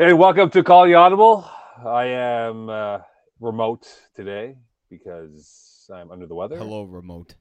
Hey, 0.00 0.14
welcome 0.14 0.48
to 0.52 0.62
Call 0.62 0.86
the 0.86 0.94
Audible. 0.94 1.46
I 1.84 2.06
am 2.06 2.70
uh, 2.70 3.00
remote 3.38 3.86
today 4.16 4.56
because 4.88 5.90
I'm 5.92 6.10
under 6.10 6.26
the 6.26 6.34
weather. 6.34 6.56
Hello, 6.56 6.84
remote. 6.84 7.34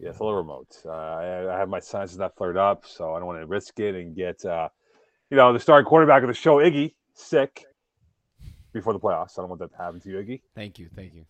Yes, 0.00 0.16
hello, 0.18 0.32
remote. 0.32 0.82
Uh, 0.84 0.90
I, 0.90 1.54
I 1.54 1.56
have 1.56 1.68
my 1.68 1.78
sinuses 1.78 2.18
not 2.18 2.36
flared 2.36 2.56
up, 2.56 2.86
so 2.86 3.14
I 3.14 3.20
don't 3.20 3.28
want 3.28 3.40
to 3.40 3.46
risk 3.46 3.78
it 3.78 3.94
and 3.94 4.16
get, 4.16 4.44
uh, 4.44 4.68
you 5.30 5.36
know, 5.36 5.52
the 5.52 5.60
starting 5.60 5.86
quarterback 5.86 6.24
of 6.24 6.26
the 6.26 6.34
show, 6.34 6.56
Iggy, 6.56 6.94
sick 7.14 7.66
before 8.72 8.92
the 8.92 8.98
playoffs. 8.98 9.38
I 9.38 9.42
don't 9.42 9.50
want 9.50 9.60
that 9.60 9.70
to 9.70 9.76
happen 9.76 10.00
to 10.00 10.08
you, 10.08 10.16
Iggy. 10.16 10.40
Thank 10.56 10.80
you, 10.80 10.88
thank 10.92 11.14
you. 11.14 11.24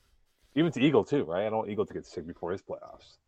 Even 0.55 0.73
to 0.73 0.81
Eagle 0.81 1.05
too, 1.05 1.25
right? 1.25 1.43
I 1.43 1.51
don't 1.51 1.59
want 1.59 1.71
Eagle 1.71 1.85
to 1.85 1.93
get 1.93 2.07
sick 2.07 2.27
before 2.27 2.53
his 2.53 2.63
playoffs. 2.63 3.19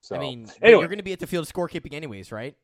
So 0.00 0.16
I 0.16 0.18
mean, 0.18 0.50
anyway, 0.62 0.80
you're 0.80 0.88
going 0.88 0.96
to 0.96 1.04
be 1.04 1.12
at 1.12 1.20
the 1.20 1.26
field 1.26 1.46
of 1.46 1.52
scorekeeping 1.52 1.92
anyways, 1.92 2.32
right? 2.32 2.56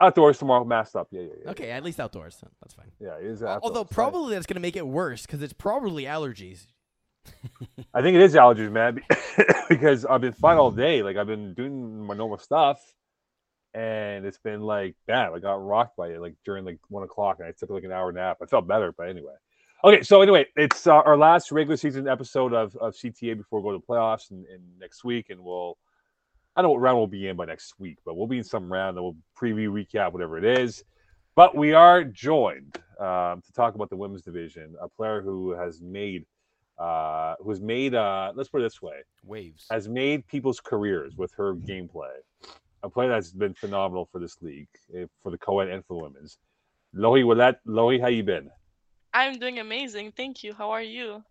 Outdoors 0.00 0.38
tomorrow, 0.38 0.64
masked 0.64 0.96
up. 0.96 1.08
Yeah, 1.10 1.22
yeah, 1.22 1.28
yeah. 1.44 1.50
Okay, 1.50 1.70
at 1.70 1.84
least 1.84 2.00
outdoors. 2.00 2.42
That's 2.60 2.74
fine. 2.74 2.90
Yeah, 2.98 3.16
it 3.18 3.26
is 3.26 3.42
outdoors. 3.42 3.60
Although 3.62 3.84
probably 3.84 4.34
that's 4.34 4.46
going 4.46 4.54
to 4.56 4.60
make 4.60 4.76
it 4.76 4.86
worse 4.86 5.26
because 5.26 5.42
it's 5.42 5.52
probably 5.52 6.04
allergies. 6.04 6.66
I 7.94 8.02
think 8.02 8.14
it 8.14 8.22
is 8.22 8.34
allergies, 8.34 8.70
man, 8.72 9.00
because 9.68 10.04
I've 10.06 10.20
been 10.20 10.32
fine 10.32 10.56
all 10.56 10.70
day. 10.70 11.02
Like 11.02 11.16
I've 11.16 11.26
been 11.26 11.54
doing 11.54 12.04
my 12.06 12.14
normal 12.14 12.38
stuff, 12.38 12.80
and 13.74 14.24
it's 14.24 14.38
been 14.38 14.62
like 14.62 14.94
bad. 15.06 15.32
I 15.34 15.38
got 15.38 15.64
rocked 15.64 15.96
by 15.96 16.08
it 16.08 16.20
like 16.20 16.34
during 16.44 16.64
like 16.64 16.78
one 16.88 17.02
o'clock, 17.02 17.36
and 17.38 17.48
I 17.48 17.52
took 17.52 17.70
like 17.70 17.84
an 17.84 17.92
hour 17.92 18.10
nap. 18.12 18.38
I 18.42 18.46
felt 18.46 18.66
better, 18.66 18.92
but 18.96 19.08
anyway. 19.08 19.34
Okay, 19.82 20.02
so 20.02 20.20
anyway, 20.20 20.44
it's 20.56 20.86
uh, 20.86 20.92
our 20.92 21.16
last 21.16 21.50
regular 21.50 21.76
season 21.76 22.06
episode 22.06 22.52
of, 22.52 22.76
of 22.76 22.94
CTA 22.94 23.34
before 23.34 23.60
we 23.60 23.70
go 23.70 23.78
to 23.78 23.86
playoffs 23.86 24.30
and, 24.30 24.44
and 24.46 24.62
next 24.78 25.04
week, 25.04 25.30
and 25.30 25.40
we'll 25.40 25.78
I 26.60 26.62
don't 26.62 26.72
know 26.72 26.74
what 26.74 26.82
round 26.82 26.98
we'll 26.98 27.06
be 27.06 27.26
in 27.26 27.36
by 27.36 27.46
next 27.46 27.72
week, 27.78 27.96
but 28.04 28.18
we'll 28.18 28.26
be 28.26 28.36
in 28.36 28.44
some 28.44 28.70
round 28.70 28.94
that 28.94 29.02
we'll 29.02 29.16
preview, 29.34 29.70
recap, 29.70 30.12
whatever 30.12 30.36
it 30.36 30.44
is. 30.44 30.84
But 31.34 31.56
we 31.56 31.72
are 31.72 32.04
joined 32.04 32.76
um, 32.98 33.40
to 33.40 33.52
talk 33.56 33.76
about 33.76 33.88
the 33.88 33.96
women's 33.96 34.20
division, 34.20 34.74
a 34.78 34.86
player 34.86 35.22
who 35.22 35.52
has 35.52 35.80
made, 35.80 36.26
uh, 36.78 37.36
who 37.40 37.48
has 37.48 37.62
made, 37.62 37.94
uh, 37.94 38.32
let's 38.34 38.50
put 38.50 38.60
it 38.60 38.64
this 38.64 38.82
way, 38.82 38.96
Waves. 39.24 39.68
has 39.70 39.88
made 39.88 40.26
people's 40.26 40.60
careers 40.60 41.16
with 41.16 41.32
her 41.38 41.54
gameplay. 41.54 42.12
A 42.82 42.90
player 42.90 43.08
that's 43.08 43.32
been 43.32 43.54
phenomenal 43.54 44.06
for 44.12 44.18
this 44.18 44.36
league, 44.42 44.68
eh, 44.94 45.06
for 45.22 45.30
the 45.30 45.38
co-ed 45.38 45.68
and 45.68 45.82
for 45.86 45.94
the 45.96 46.02
women's. 46.02 46.36
Lohi, 46.94 47.26
with 47.26 47.38
that, 47.38 47.60
Lohi, 47.66 47.98
how 47.98 48.08
you 48.08 48.22
been? 48.22 48.50
I'm 49.14 49.38
doing 49.38 49.60
amazing. 49.60 50.12
Thank 50.14 50.44
you. 50.44 50.52
How 50.52 50.72
are 50.72 50.82
you? 50.82 51.24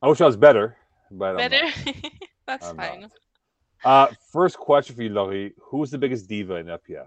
I 0.00 0.08
wish 0.08 0.22
I 0.22 0.24
was 0.24 0.38
better, 0.38 0.78
but 1.10 1.32
I'm 1.38 1.50
Better? 1.50 1.62
not. 1.62 1.94
That's 2.46 2.68
I'm 2.70 2.76
fine. 2.78 3.00
not. 3.02 3.10
Uh, 3.84 4.08
first 4.32 4.56
question 4.58 4.96
for 4.96 5.02
you, 5.02 5.10
Lohi: 5.10 5.52
Who's 5.60 5.90
the 5.90 5.98
biggest 5.98 6.28
diva 6.28 6.56
in 6.56 6.66
FPF? 6.66 7.06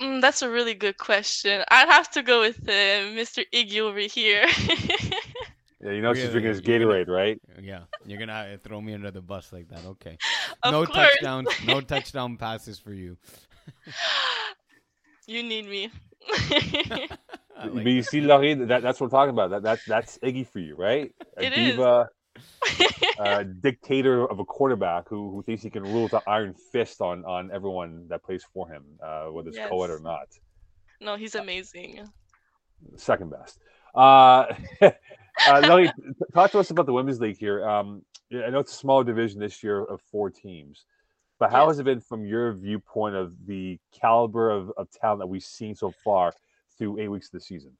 Mm, 0.00 0.20
that's 0.20 0.42
a 0.42 0.50
really 0.50 0.74
good 0.74 0.96
question. 0.98 1.64
I'd 1.70 1.88
have 1.88 2.10
to 2.12 2.22
go 2.22 2.40
with 2.40 2.58
uh, 2.68 2.72
Mr. 3.18 3.44
Iggy 3.54 3.80
over 3.80 3.98
here. 4.00 4.46
Yeah, 5.80 5.92
you 5.92 6.02
know 6.02 6.12
she's 6.12 6.22
Really? 6.24 6.32
drinking 6.40 6.48
his 6.54 6.60
You're 6.66 6.78
gonna- 6.80 7.04
Gatorade, 7.04 7.08
right? 7.08 7.40
Yeah, 7.62 7.82
you're 8.04 8.18
gonna 8.18 8.32
uh, 8.54 8.56
throw 8.64 8.80
me 8.80 8.94
under 8.94 9.12
the 9.12 9.20
bus 9.22 9.52
like 9.52 9.68
that. 9.68 9.84
Okay. 9.86 10.18
of 10.64 10.72
no 10.72 10.84
course. 10.84 10.96
touchdowns. 11.12 11.48
No 11.68 11.80
touchdown 11.92 12.36
passes 12.36 12.80
for 12.80 12.92
you. 12.92 13.16
you 15.28 15.44
need 15.44 15.68
me. 15.68 15.88
I 16.28 17.68
but 17.72 17.86
you 17.86 18.02
see, 18.02 18.20
Lohi, 18.20 18.66
that, 18.66 18.82
that's 18.82 18.98
what 19.00 19.12
we're 19.12 19.16
talking 19.18 19.30
about. 19.30 19.50
That, 19.50 19.62
that 19.62 19.78
that's 19.86 20.18
Iggy 20.18 20.48
for 20.48 20.58
you, 20.58 20.74
right? 20.74 21.14
A 21.36 21.44
It 21.44 21.52
is. 21.56 21.78
A 23.18 23.44
dictator 23.44 24.26
of 24.26 24.38
a 24.38 24.44
quarterback 24.44 25.08
who, 25.08 25.30
who 25.30 25.42
thinks 25.42 25.62
he 25.62 25.70
can 25.70 25.82
rule 25.82 26.04
with 26.04 26.12
an 26.14 26.20
iron 26.26 26.54
fist 26.72 27.00
on 27.00 27.24
on 27.24 27.50
everyone 27.52 28.06
that 28.08 28.22
plays 28.22 28.44
for 28.52 28.68
him, 28.68 28.84
uh, 29.02 29.26
whether 29.26 29.48
it's 29.48 29.58
co-ed 29.68 29.90
or 29.90 30.00
not. 30.00 30.28
no, 31.00 31.16
he's 31.16 31.34
amazing. 31.34 32.08
Second 32.96 33.30
best. 33.30 33.58
Uh, 33.94 34.44
uh, 34.80 35.60
t- 35.82 35.90
talk 36.34 36.52
to 36.52 36.58
us 36.58 36.70
about 36.70 36.86
the 36.86 36.92
women's 36.92 37.20
league 37.20 37.38
here. 37.38 37.66
Um, 37.68 38.02
I 38.32 38.50
know 38.50 38.60
it's 38.60 38.72
a 38.72 38.76
smaller 38.76 39.04
division 39.04 39.40
this 39.40 39.62
year 39.62 39.82
of 39.82 40.00
four 40.12 40.30
teams, 40.30 40.84
but 41.40 41.50
how 41.50 41.62
Yes. 41.66 41.72
has 41.72 41.78
it 41.80 41.84
been 41.84 42.00
from 42.00 42.24
your 42.26 42.52
viewpoint 42.52 43.16
of 43.16 43.32
the 43.46 43.78
caliber 44.00 44.50
of, 44.50 44.70
of 44.76 44.90
talent 44.90 45.20
that 45.20 45.26
we've 45.26 45.42
seen 45.42 45.74
so 45.74 45.92
far 46.04 46.32
through 46.76 47.00
eight 47.00 47.08
weeks 47.08 47.26
of 47.28 47.32
the 47.32 47.40
season? 47.40 47.72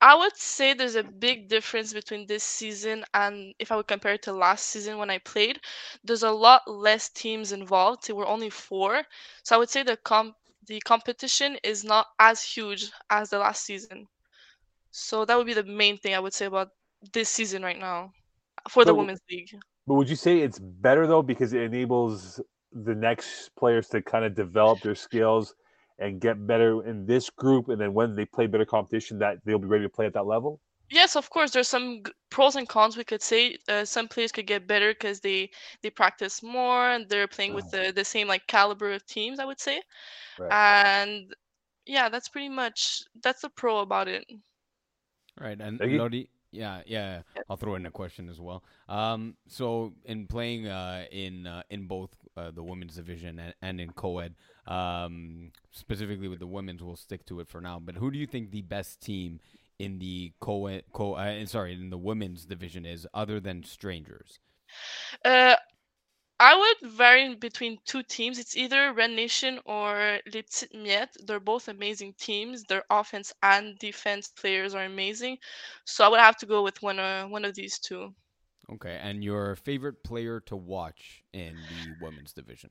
I 0.00 0.14
would 0.14 0.36
say 0.36 0.72
there's 0.74 0.96
a 0.96 1.02
big 1.04 1.48
difference 1.48 1.92
between 1.92 2.26
this 2.26 2.42
season 2.42 3.04
and 3.14 3.54
if 3.58 3.70
I 3.72 3.76
would 3.76 3.86
compare 3.88 4.14
it 4.14 4.22
to 4.22 4.32
last 4.32 4.66
season 4.66 4.98
when 4.98 5.10
I 5.10 5.18
played. 5.18 5.60
There's 6.04 6.22
a 6.22 6.30
lot 6.30 6.62
less 6.66 7.08
teams 7.10 7.52
involved. 7.52 8.06
There 8.06 8.16
were 8.16 8.26
only 8.26 8.50
four, 8.50 9.02
so 9.44 9.54
I 9.54 9.58
would 9.58 9.70
say 9.70 9.82
the 9.82 9.96
comp 9.96 10.36
the 10.66 10.80
competition 10.80 11.58
is 11.64 11.84
not 11.84 12.06
as 12.20 12.42
huge 12.42 12.90
as 13.10 13.30
the 13.30 13.38
last 13.38 13.64
season. 13.64 14.06
So 14.90 15.24
that 15.24 15.36
would 15.36 15.46
be 15.46 15.54
the 15.54 15.64
main 15.64 15.96
thing 15.98 16.14
I 16.14 16.20
would 16.20 16.34
say 16.34 16.46
about 16.46 16.68
this 17.12 17.28
season 17.28 17.62
right 17.62 17.78
now 17.78 18.12
for 18.68 18.84
the 18.84 18.92
But- 18.92 18.98
women's 18.98 19.20
league. 19.30 19.50
But 19.86 19.94
would 19.94 20.08
you 20.10 20.16
say 20.16 20.38
it's 20.40 20.58
better 20.60 21.06
though 21.06 21.22
because 21.22 21.52
it 21.52 21.62
enables 21.62 22.40
the 22.72 22.94
next 22.94 23.50
players 23.56 23.88
to 23.88 24.00
kind 24.00 24.24
of 24.24 24.34
develop 24.34 24.80
their 24.80 24.94
skills 24.94 25.54
and 25.98 26.20
get 26.20 26.46
better 26.46 26.84
in 26.84 27.06
this 27.06 27.30
group, 27.30 27.68
and 27.68 27.80
then 27.80 27.94
when 27.94 28.14
they 28.14 28.24
play 28.24 28.46
better 28.46 28.64
competition, 28.64 29.18
that 29.18 29.38
they'll 29.44 29.58
be 29.58 29.66
ready 29.66 29.84
to 29.84 29.88
play 29.88 30.06
at 30.06 30.14
that 30.14 30.26
level? 30.26 30.60
Yes, 30.90 31.16
of 31.16 31.30
course. 31.30 31.52
There's 31.52 31.68
some 31.68 32.02
pros 32.30 32.54
and 32.56 32.68
cons. 32.68 32.96
We 32.96 33.04
could 33.04 33.22
say 33.22 33.56
uh, 33.68 33.84
some 33.84 34.08
players 34.08 34.30
could 34.30 34.46
get 34.46 34.66
better 34.66 34.92
because 34.92 35.20
they 35.20 35.50
they 35.82 35.90
practice 35.90 36.42
more 36.42 36.90
and 36.90 37.08
they're 37.08 37.26
playing 37.26 37.54
with 37.54 37.70
the 37.70 37.92
the 37.94 38.04
same 38.04 38.28
like 38.28 38.46
caliber 38.46 38.92
of 38.92 39.06
teams. 39.06 39.38
I 39.38 39.46
would 39.46 39.60
say, 39.60 39.80
Right. 40.38 40.52
and 40.52 41.34
yeah, 41.86 42.08
that's 42.10 42.28
pretty 42.28 42.50
much 42.50 43.02
that's 43.22 43.40
the 43.40 43.48
pro 43.50 43.78
about 43.80 44.08
it. 44.08 44.24
Right, 45.40 45.58
and 45.60 45.80
Iggy? 45.80 46.28
Yeah, 46.52 46.82
yeah, 46.86 47.22
I'll 47.48 47.56
throw 47.56 47.76
in 47.76 47.86
a 47.86 47.90
question 47.90 48.28
as 48.28 48.38
well. 48.38 48.62
Um, 48.86 49.36
so 49.48 49.94
in 50.04 50.26
playing 50.26 50.68
uh, 50.68 51.06
in 51.10 51.46
uh, 51.46 51.62
in 51.70 51.86
both 51.86 52.10
uh, 52.36 52.50
the 52.50 52.62
women's 52.62 52.96
division 52.96 53.38
and, 53.38 53.54
and 53.62 53.80
in 53.80 53.90
co-ed, 53.92 54.34
um, 54.66 55.50
specifically 55.70 56.28
with 56.28 56.40
the 56.40 56.46
women's, 56.46 56.82
we'll 56.82 56.96
stick 56.96 57.24
to 57.26 57.40
it 57.40 57.48
for 57.48 57.62
now. 57.62 57.78
But 57.78 57.94
who 57.94 58.10
do 58.10 58.18
you 58.18 58.26
think 58.26 58.50
the 58.50 58.60
best 58.60 59.00
team 59.00 59.40
in 59.78 59.98
the 59.98 60.32
co-ed, 60.40 60.84
co, 60.92 61.14
uh, 61.14 61.46
sorry, 61.46 61.72
in 61.72 61.88
the 61.88 61.96
women's 61.96 62.44
division 62.44 62.84
is, 62.84 63.06
other 63.14 63.40
than 63.40 63.64
strangers? 63.64 64.38
Uh, 65.24 65.56
I 66.42 66.56
would 66.56 66.90
vary 66.90 67.36
between 67.36 67.78
two 67.84 68.02
teams. 68.02 68.36
It's 68.36 68.56
either 68.56 68.92
Red 68.92 69.12
Nation 69.12 69.60
or 69.64 70.18
Les 70.34 70.64
Miet. 70.74 71.16
They're 71.24 71.38
both 71.38 71.68
amazing 71.68 72.14
teams. 72.18 72.64
Their 72.64 72.82
offense 72.90 73.32
and 73.44 73.78
defense 73.78 74.26
players 74.26 74.74
are 74.74 74.84
amazing. 74.84 75.38
So 75.84 76.04
I 76.04 76.08
would 76.08 76.18
have 76.18 76.36
to 76.38 76.46
go 76.46 76.64
with 76.64 76.82
one 76.82 76.98
uh, 76.98 77.28
one 77.28 77.44
of 77.44 77.54
these 77.54 77.78
two. 77.78 78.12
Okay, 78.72 78.98
and 79.00 79.22
your 79.22 79.54
favorite 79.54 80.02
player 80.02 80.40
to 80.40 80.56
watch 80.56 81.22
in 81.32 81.54
the 81.54 82.04
women's 82.04 82.32
division? 82.32 82.70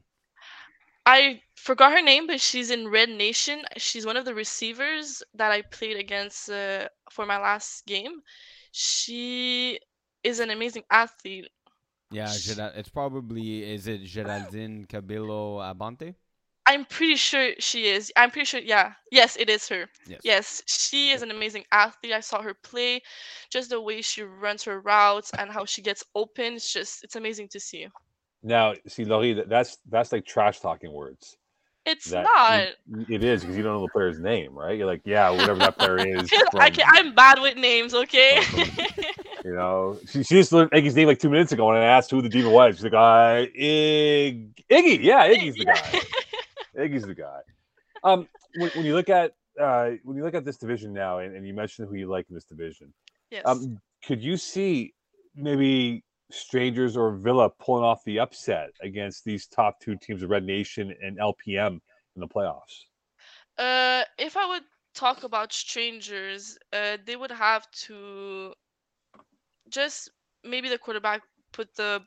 I 1.05 1.41
forgot 1.55 1.93
her 1.93 2.01
name, 2.01 2.27
but 2.27 2.41
she's 2.41 2.71
in 2.71 2.89
Red 2.89 3.09
Nation. 3.09 3.63
She's 3.77 4.05
one 4.05 4.17
of 4.17 4.25
the 4.25 4.35
receivers 4.35 5.23
that 5.35 5.51
I 5.51 5.61
played 5.61 5.95
against 5.95 6.49
uh, 6.49 6.89
for 7.09 7.25
my 7.25 7.37
last 7.37 7.85
game. 7.85 8.21
She 8.73 9.79
is 10.25 10.41
an 10.41 10.49
amazing 10.49 10.83
athlete. 10.91 11.47
Yeah, 12.11 12.31
Gerard, 12.37 12.73
it's 12.75 12.89
probably 12.89 13.63
is 13.63 13.87
it 13.87 14.03
Geraldine 14.03 14.85
Cabello 14.85 15.59
Abante? 15.59 16.15
I'm 16.65 16.85
pretty 16.85 17.15
sure 17.15 17.53
she 17.59 17.87
is. 17.87 18.11
I'm 18.15 18.29
pretty 18.29 18.45
sure. 18.45 18.59
Yeah. 18.59 18.93
Yes, 19.11 19.35
it 19.35 19.49
is 19.49 19.67
her. 19.69 19.87
Yes. 20.07 20.21
Yes, 20.23 20.63
she 20.67 21.09
is 21.09 21.21
an 21.21 21.31
amazing 21.31 21.65
athlete. 21.71 22.13
I 22.13 22.19
saw 22.19 22.41
her 22.41 22.53
play. 22.53 23.01
Just 23.49 23.71
the 23.71 23.81
way 23.81 24.01
she 24.01 24.21
runs 24.21 24.63
her 24.63 24.79
routes 24.79 25.31
and 25.37 25.51
how 25.51 25.65
she 25.65 25.81
gets 25.81 26.03
open. 26.13 26.53
It's 26.53 26.71
just, 26.71 27.03
it's 27.03 27.15
amazing 27.15 27.49
to 27.49 27.59
see. 27.59 27.87
Now, 28.43 28.73
see, 28.87 29.05
Laurie, 29.05 29.43
that's 29.47 29.77
that's 29.89 30.11
like 30.11 30.25
trash 30.25 30.59
talking 30.59 30.91
words. 30.91 31.37
It's 31.85 32.11
That 32.11 32.23
not. 32.23 33.07
It 33.09 33.23
is 33.23 33.41
because 33.41 33.57
you 33.57 33.63
don't 33.63 33.73
know 33.73 33.81
the 33.81 33.91
player's 33.91 34.19
name, 34.19 34.53
right? 34.53 34.77
You're 34.77 34.85
like, 34.87 35.01
yeah, 35.03 35.29
whatever 35.31 35.55
that 35.59 35.77
player 35.79 35.97
is. 36.17 36.29
'Cause 36.29 36.41
I 36.53 36.67
from- 36.69 36.75
can, 36.75 36.85
I'm 36.87 37.15
bad 37.15 37.39
with 37.41 37.57
names, 37.57 37.93
okay? 37.93 38.41
You 39.43 39.55
know, 39.55 39.97
she, 40.07 40.21
she 40.21 40.35
just 40.35 40.51
learned 40.51 40.69
Iggy's 40.69 40.95
name 40.95 41.07
like 41.07 41.17
two 41.17 41.29
minutes 41.31 41.51
ago, 41.51 41.67
and 41.71 41.79
I 41.79 41.83
asked 41.83 42.11
who 42.11 42.21
the 42.21 42.29
diva 42.29 42.47
was. 42.47 42.75
She's 42.75 42.83
like, 42.83 42.93
uh, 42.93 43.47
Ig- 43.55 44.55
Iggy. 44.69 45.01
Yeah, 45.01 45.27
Iggy's 45.33 45.55
the 45.55 45.65
guy. 45.65 46.01
Iggy's 46.77 47.07
the 47.07 47.15
guy. 47.15 47.39
Um, 48.03 48.27
when, 48.57 48.69
when 48.75 48.85
you 48.85 48.93
look 48.93 49.09
at 49.09 49.33
uh, 49.59 49.93
when 50.03 50.15
you 50.15 50.23
look 50.23 50.35
at 50.35 50.45
this 50.45 50.57
division 50.57 50.93
now, 50.93 51.17
and, 51.19 51.35
and 51.35 51.47
you 51.47 51.55
mentioned 51.55 51.87
who 51.89 51.95
you 51.95 52.07
like 52.07 52.27
in 52.29 52.35
this 52.35 52.43
division, 52.43 52.93
yes. 53.31 53.41
um, 53.47 53.79
could 54.05 54.21
you 54.21 54.37
see 54.37 54.93
maybe 55.35 56.03
strangers 56.33 56.97
or 56.97 57.11
Villa 57.15 57.49
pulling 57.49 57.83
off 57.83 58.03
the 58.03 58.19
upset 58.19 58.69
against 58.81 59.23
these 59.23 59.47
top 59.47 59.79
two 59.79 59.95
teams 59.95 60.23
of 60.23 60.29
Red 60.29 60.43
Nation 60.43 60.93
and 61.01 61.17
LPM 61.17 61.79
in 62.15 62.19
the 62.19 62.27
playoffs? 62.27 62.85
Uh, 63.57 64.03
if 64.17 64.37
I 64.37 64.47
would 64.47 64.63
talk 64.93 65.23
about 65.23 65.53
strangers, 65.53 66.57
uh, 66.73 66.97
they 67.05 67.15
would 67.15 67.31
have 67.31 67.69
to 67.71 68.53
just 69.69 70.11
maybe 70.43 70.69
the 70.69 70.77
quarterback 70.77 71.21
put 71.51 71.73
the 71.75 72.01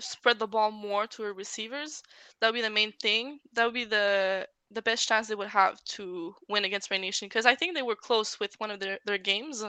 spread 0.00 0.38
the 0.38 0.46
ball 0.46 0.70
more 0.70 1.06
to 1.06 1.22
her 1.22 1.32
receivers. 1.32 2.02
That 2.40 2.48
would 2.48 2.54
be 2.54 2.62
the 2.62 2.70
main 2.70 2.92
thing. 3.00 3.38
That 3.52 3.64
would 3.64 3.74
be 3.74 3.84
the 3.84 4.48
the 4.70 4.82
best 4.82 5.06
chance 5.06 5.28
they 5.28 5.34
would 5.34 5.48
have 5.48 5.82
to 5.84 6.34
win 6.48 6.64
against 6.64 6.90
Red 6.90 7.00
Nation 7.00 7.28
because 7.28 7.46
I 7.46 7.54
think 7.54 7.74
they 7.74 7.82
were 7.82 7.94
close 7.94 8.40
with 8.40 8.54
one 8.58 8.70
of 8.70 8.80
their, 8.80 8.98
their 9.06 9.18
games. 9.18 9.64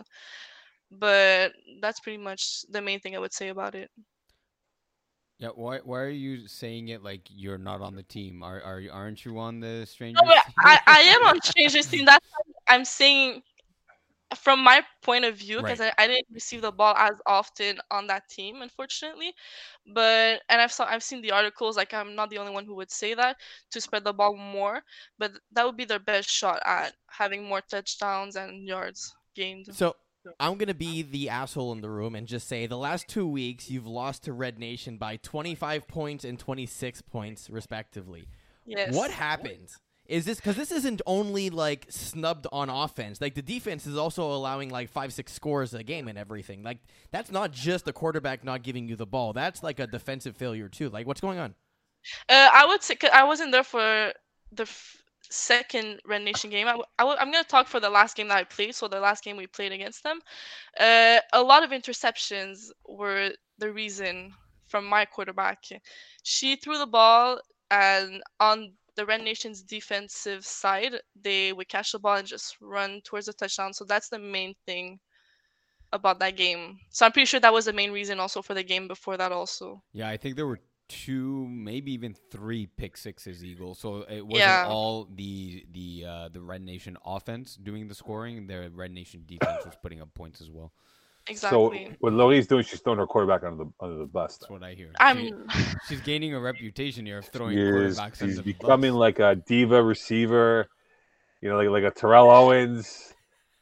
But 0.92 1.54
that's 1.82 2.00
pretty 2.00 2.18
much 2.18 2.62
the 2.70 2.82
main 2.82 3.00
thing 3.00 3.16
I 3.16 3.20
would 3.20 3.34
say 3.34 3.50
about 3.50 3.76
it. 3.76 3.90
Yeah, 5.38 5.50
why 5.50 5.80
why 5.80 6.00
are 6.00 6.10
you 6.10 6.48
saying 6.48 6.88
it 6.90 7.04
like 7.04 7.28
you're 7.30 7.58
not 7.58 7.82
on 7.82 7.96
the 7.96 8.04
team? 8.04 8.42
Are 8.42 8.62
are 8.62 8.80
you 8.80 8.90
aren't 8.92 9.26
you 9.26 9.38
on 9.38 9.60
the 9.60 9.86
Strangers? 9.86 10.24
No? 10.24 10.34
I, 10.60 10.80
I 10.88 11.00
am 11.02 11.26
on 11.28 11.42
Strangers 11.42 11.88
team. 11.88 12.06
That's 12.06 12.26
I'm 12.68 12.86
saying 12.86 13.44
from 14.36 14.64
my 14.64 14.82
point 15.02 15.26
of 15.26 15.36
view 15.38 15.58
because 15.58 15.80
Right. 15.80 15.94
I, 15.98 16.04
I 16.04 16.08
didn't 16.08 16.28
receive 16.34 16.62
the 16.62 16.72
ball 16.72 16.96
as 16.96 17.16
often 17.26 17.80
on 17.92 18.08
that 18.08 18.30
team, 18.30 18.62
unfortunately. 18.62 19.34
But 19.94 20.42
and 20.50 20.62
I've 20.62 20.72
saw 20.72 20.86
I've 20.86 21.04
seen 21.04 21.22
the 21.22 21.32
articles. 21.32 21.76
Like 21.76 21.94
I'm 21.94 22.16
not 22.16 22.30
the 22.30 22.38
only 22.38 22.54
one 22.54 22.66
who 22.66 22.76
would 22.76 22.92
say 22.92 23.14
that 23.14 23.36
to 23.72 23.82
spread 23.82 24.06
the 24.06 24.14
ball 24.14 24.38
more. 24.38 24.84
But 25.18 25.34
that 25.52 25.66
would 25.66 25.78
be 25.78 25.86
their 25.86 26.00
best 26.00 26.30
shot 26.30 26.62
at 26.66 26.94
having 27.10 27.44
more 27.44 27.62
touchdowns 27.62 28.38
and 28.38 28.66
yards 28.66 29.14
gained. 29.36 29.68
So 29.76 29.96
I'm 30.40 30.58
gonna 30.58 30.74
be 30.74 31.02
the 31.02 31.30
asshole 31.30 31.72
in 31.72 31.82
the 31.82 31.90
room 31.90 32.16
and 32.16 32.28
just 32.28 32.48
say 32.48 32.68
the 32.68 32.78
last 32.78 33.08
two 33.08 33.28
weeks 33.28 33.70
you've 33.70 33.88
lost 33.88 34.24
to 34.24 34.34
Red 34.34 34.60
Nation 34.60 34.98
by 34.98 35.18
25 35.18 35.88
points 35.88 36.24
and 36.26 36.40
26 36.40 37.02
points 37.04 37.50
respectively. 37.50 38.28
Yes. 38.66 38.94
What 38.94 39.12
happened? 39.12 39.70
Is 40.08 40.26
this 40.26 40.38
because 40.38 40.56
this 40.56 40.72
isn't 40.72 41.02
only 41.08 41.50
like 41.50 41.88
snubbed 41.90 42.46
on 42.52 42.70
offense? 42.70 43.20
Like 43.20 43.34
the 43.34 43.42
defense 43.42 43.88
is 43.88 43.98
also 43.98 44.32
allowing 44.32 44.70
like 44.70 44.90
five, 44.90 45.12
six 45.14 45.34
scores 45.34 45.74
a 45.74 45.84
game 45.84 46.08
and 46.08 46.18
everything. 46.18 46.62
Like 46.62 46.78
that's 47.12 47.32
not 47.32 47.52
just 47.52 47.86
the 47.86 47.94
quarterback 47.94 48.44
not 48.44 48.62
giving 48.62 48.88
you 48.88 48.96
the 48.96 49.08
ball. 49.08 49.34
That's 49.34 49.64
like 49.64 49.80
a 49.80 49.88
defensive 49.88 50.36
failure 50.38 50.70
too. 50.70 50.90
Like 50.90 51.08
what's 51.08 51.22
going 51.22 51.40
on? 51.40 51.56
Uh, 52.30 52.50
I 52.54 52.66
would 52.68 52.84
say 52.84 52.98
I 53.12 53.24
wasn't 53.24 53.52
there 53.52 53.64
for 53.64 54.14
the 54.52 54.64
f- 54.64 55.02
second 55.30 56.00
Red 56.06 56.24
Nation 56.24 56.50
game. 56.50 56.68
I, 56.68 56.72
w- 56.72 56.86
I 57.00 57.04
w- 57.04 57.18
I'm 57.20 57.32
gonna 57.32 57.44
talk 57.44 57.68
for 57.68 57.80
the 57.80 57.90
last 57.90 58.16
game 58.16 58.28
that 58.30 58.38
I 58.38 58.44
played. 58.44 58.76
So 58.76 58.88
the 58.88 59.00
last 59.00 59.24
game 59.24 59.38
we 59.38 59.48
played 59.48 59.72
against 59.72 60.04
them, 60.04 60.20
uh, 60.80 61.20
a 61.34 61.42
lot 61.44 61.64
of 61.64 61.72
interceptions 61.72 62.70
were 62.88 63.32
the 63.58 63.72
reason 63.72 64.34
from 64.68 64.86
my 64.86 65.06
quarterback. 65.06 65.60
She 66.24 66.56
threw 66.56 66.78
the 66.78 66.88
ball, 66.88 67.40
and 67.72 68.22
on 68.40 68.74
the 68.96 69.06
Red 69.06 69.22
Nation's 69.22 69.62
defensive 69.64 70.46
side, 70.46 70.96
they 71.20 71.54
would 71.54 71.68
catch 71.70 71.92
the 71.92 72.00
ball 72.00 72.16
and 72.16 72.28
just 72.28 72.58
run 72.62 73.02
towards 73.04 73.28
the 73.28 73.34
touchdown. 73.34 73.74
So 73.74 73.86
that's 73.86 74.10
the 74.10 74.20
main 74.20 74.56
thing 74.66 75.00
about 75.92 76.20
that 76.20 76.36
game. 76.38 76.80
So 76.90 77.06
I'm 77.06 77.12
pretty 77.12 77.26
sure 77.26 77.40
that 77.40 77.54
was 77.54 77.66
the 77.66 77.74
main 77.74 77.92
reason 77.92 78.20
also 78.20 78.42
for 78.42 78.54
the 78.54 78.64
game 78.64 78.88
before 78.88 79.18
that 79.18 79.32
also. 79.32 79.84
Yeah, 79.94 80.10
I 80.10 80.18
think 80.18 80.36
there 80.36 80.48
were 80.48 80.60
two, 80.88 81.48
maybe 81.48 81.92
even 81.94 82.16
three 82.32 82.68
pick 82.68 82.98
sixes 82.98 83.44
Eagles. 83.44 83.80
So 83.80 84.06
it 84.10 84.26
wasn't 84.26 84.40
Yeah. 84.40 84.66
all 84.68 85.08
the 85.14 85.66
the 85.72 86.06
uh, 86.08 86.30
the 86.30 86.42
Red 86.42 86.62
Nation 86.62 86.98
offense 87.06 87.56
doing 87.56 87.88
the 87.88 87.96
scoring. 87.96 88.48
The 88.48 88.70
Red 88.74 88.92
Nation 88.92 89.24
defense 89.26 89.66
was 89.66 89.76
putting 89.82 90.02
up 90.02 90.14
points 90.14 90.42
as 90.42 90.50
well. 90.50 90.72
Exactly. 91.28 91.88
So 91.88 91.96
what 92.02 92.14
Lori's 92.14 92.46
doing, 92.46 92.64
she's 92.64 92.82
throwing 92.82 93.00
her 93.00 93.08
quarterback 93.08 93.44
under 93.44 93.64
the 93.64 93.72
under 93.80 93.98
the 93.98 94.06
bus. 94.06 94.38
That's 94.38 94.50
what 94.52 94.64
I 94.64 94.74
hear. 94.74 94.92
I'm 95.00 95.50
she's 95.90 96.02
gaining 96.02 96.36
a 96.36 96.40
reputation 96.40 97.06
here 97.06 97.18
of 97.18 97.26
throwing 97.26 97.56
She 97.58 97.62
is, 97.62 97.98
quarterbacks 97.98 98.12
she's 98.18 98.22
under 98.22 98.36
the 98.36 98.42
becoming 98.44 98.92
bus. 98.92 99.00
like 99.00 99.20
a 99.20 99.36
diva 99.36 99.82
receiver, 99.82 100.68
you 101.42 101.50
know, 101.50 101.58
like 101.58 101.70
like 101.70 101.92
a 101.92 101.96
Terrell 101.96 102.30
Owens, 102.30 103.12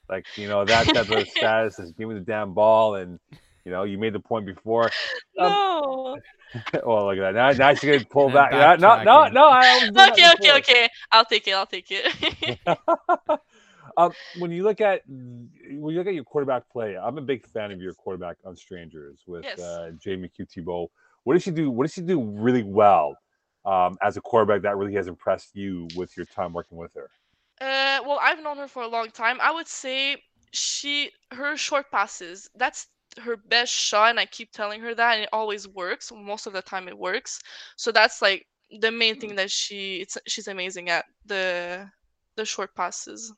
like 0.10 0.26
you 0.38 0.50
know 0.50 0.66
that 0.66 0.88
type 0.88 1.10
of 1.10 1.26
status. 1.30 1.80
Is 1.80 1.94
give 1.94 2.10
me 2.10 2.16
the 2.16 2.20
damn 2.22 2.54
ball, 2.54 2.96
and 2.96 3.18
you 3.66 3.72
know 3.72 3.84
you 3.84 3.98
made 3.98 4.14
the 4.14 4.20
point 4.20 4.46
before. 4.46 4.90
Um, 5.40 5.52
no. 5.52 6.18
well, 6.86 7.06
look 7.08 7.18
at 7.18 7.34
that. 7.34 7.34
Now, 7.34 7.52
now 7.70 7.74
she's 7.74 7.90
gonna 7.90 8.06
pull 8.06 8.26
And 8.26 8.34
back. 8.36 8.52
No, 8.52 8.76
no, 8.76 9.04
no, 9.04 9.28
no. 9.30 9.50
I 9.50 9.74
was 9.76 9.90
Okay, 10.12 10.32
okay, 10.34 10.58
okay. 10.58 10.90
I'll 11.12 11.26
take 11.26 11.48
it. 11.48 11.54
I'll 11.54 11.66
take 11.66 11.88
it. 11.90 13.40
um, 13.98 14.14
when 14.38 14.52
you 14.52 14.64
look 14.64 14.80
at 14.80 15.02
when 15.08 15.50
you 15.94 15.98
look 15.98 16.08
at 16.08 16.14
your 16.14 16.24
quarterback 16.24 16.70
play, 16.70 16.96
I'm 16.96 17.18
a 17.18 17.22
big 17.22 17.48
fan 17.48 17.72
of 17.72 17.82
your 17.82 17.94
quarterback 17.94 18.38
on 18.46 18.56
Strangers 18.56 19.24
with 19.26 19.44
Yes. 19.44 19.60
uh, 19.60 19.92
Jamie 19.98 20.28
Q 20.30 20.46
Thibault. 20.46 20.92
What 21.24 21.34
does 21.34 21.42
she 21.44 21.52
do? 21.52 21.72
What 21.72 21.86
does 21.86 21.94
she 21.94 22.02
do 22.02 22.22
really 22.22 22.64
well 22.64 23.18
um, 23.66 23.98
as 24.04 24.18
a 24.18 24.22
quarterback 24.22 24.62
that 24.62 24.78
really 24.78 24.94
has 24.94 25.08
impressed 25.08 25.56
you 25.56 25.88
with 25.96 26.16
your 26.16 26.28
time 26.28 26.54
working 26.54 26.78
with 26.78 26.94
her? 26.94 27.10
uh, 27.62 28.00
well, 28.06 28.20
I've 28.22 28.44
known 28.44 28.58
her 28.58 28.68
for 28.68 28.84
a 28.84 28.88
long 28.88 29.10
time. 29.10 29.40
I 29.42 29.52
would 29.52 29.68
say 29.68 30.18
she 30.52 31.12
her 31.32 31.56
short 31.58 31.90
passes. 31.92 32.50
That's 32.56 32.88
her 33.20 33.38
best 33.38 33.74
shot, 33.74 34.10
and 34.12 34.20
I 34.20 34.26
keep 34.26 34.52
telling 34.52 34.82
her 34.82 34.94
that, 34.96 35.14
and 35.16 35.24
it 35.24 35.30
always 35.34 35.68
works. 35.68 36.12
Most 36.16 36.48
of 36.48 36.54
the 36.54 36.62
time, 36.62 36.88
it 36.88 36.98
works. 36.98 37.40
So 37.76 37.92
that's 37.92 38.22
like 38.22 38.48
the 38.80 38.92
main 38.92 39.16
thing 39.20 39.36
that 39.36 39.52
she 39.52 39.98
it's 39.98 40.18
she's 40.28 40.48
amazing 40.48 40.90
at 40.90 41.06
the 41.26 41.90
the 42.36 42.46
short 42.46 42.74
passes. 42.76 43.34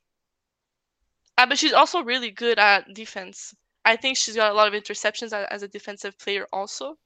Uh, 1.38 1.46
but 1.46 1.58
she's 1.58 1.74
also 1.74 2.02
really 2.04 2.32
good 2.32 2.60
at 2.60 2.94
defense. 2.94 3.54
I 3.84 3.96
think 3.96 4.18
she's 4.18 4.36
got 4.36 4.52
a 4.52 4.54
lot 4.56 4.74
of 4.74 4.74
interceptions 4.74 5.34
as, 5.34 5.48
as 5.52 5.64
a 5.64 5.68
defensive 5.68 6.18
player, 6.18 6.48
also, 6.52 6.98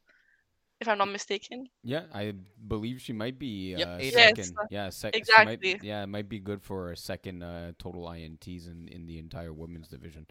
if 0.79 0.87
I'm 0.87 0.97
not 0.97 1.09
mistaken. 1.09 1.67
Yeah, 1.83 2.03
I 2.13 2.33
believe 2.67 3.01
she 3.01 3.11
might 3.13 3.39
be 3.39 3.75
Yep, 3.75 3.87
uh, 3.87 3.97
eight. 3.99 4.13
Yes, 4.13 4.13
second. 4.13 4.57
yeah, 4.69 4.89
sec- 4.89 5.15
exactly. 5.15 5.73
Might, 5.73 5.83
yeah, 5.83 6.03
it 6.03 6.07
might 6.07 6.29
be 6.29 6.39
good 6.39 6.61
for 6.61 6.91
a 6.91 6.97
second 6.97 7.43
uh, 7.43 7.71
total 7.79 8.05
ints 8.05 8.67
in 8.67 8.87
in 8.87 9.05
the 9.07 9.17
entire 9.17 9.51
women's 9.51 9.87
division. 9.87 10.27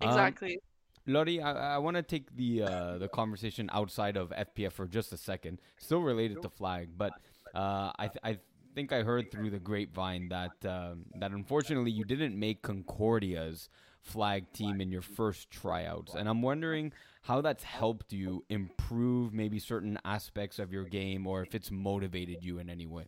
Um, 0.00 0.08
Exactly. 0.08 0.60
Lottie, 1.08 1.40
I, 1.40 1.76
I 1.76 1.78
want 1.78 1.96
to 1.96 2.02
take 2.02 2.36
the 2.36 2.62
uh, 2.62 2.98
the 2.98 3.08
conversation 3.08 3.70
outside 3.72 4.16
of 4.16 4.28
FPF 4.30 4.72
for 4.72 4.86
just 4.86 5.12
a 5.12 5.16
second. 5.16 5.58
Still 5.78 6.02
related 6.02 6.42
to 6.42 6.50
flag, 6.50 6.90
but 6.96 7.12
uh, 7.54 7.90
I 7.98 8.08
th- 8.08 8.18
I 8.22 8.38
think 8.74 8.92
I 8.92 9.02
heard 9.02 9.30
through 9.32 9.50
the 9.50 9.58
grapevine 9.58 10.28
that 10.28 10.52
um, 10.66 11.06
that 11.18 11.32
unfortunately 11.32 11.90
you 11.90 12.04
didn't 12.04 12.38
make 12.38 12.62
Concordia's 12.62 13.70
flag 14.02 14.52
team 14.52 14.80
in 14.82 14.92
your 14.92 15.02
first 15.02 15.50
tryouts, 15.50 16.14
and 16.14 16.28
I'm 16.28 16.42
wondering 16.42 16.92
how 17.22 17.40
that's 17.40 17.64
helped 17.64 18.12
you 18.12 18.44
improve 18.50 19.32
maybe 19.32 19.58
certain 19.58 19.98
aspects 20.04 20.58
of 20.58 20.72
your 20.72 20.84
game, 20.84 21.26
or 21.26 21.42
if 21.42 21.54
it's 21.54 21.70
motivated 21.70 22.38
you 22.42 22.58
in 22.58 22.68
any 22.68 22.86
way. 22.86 23.06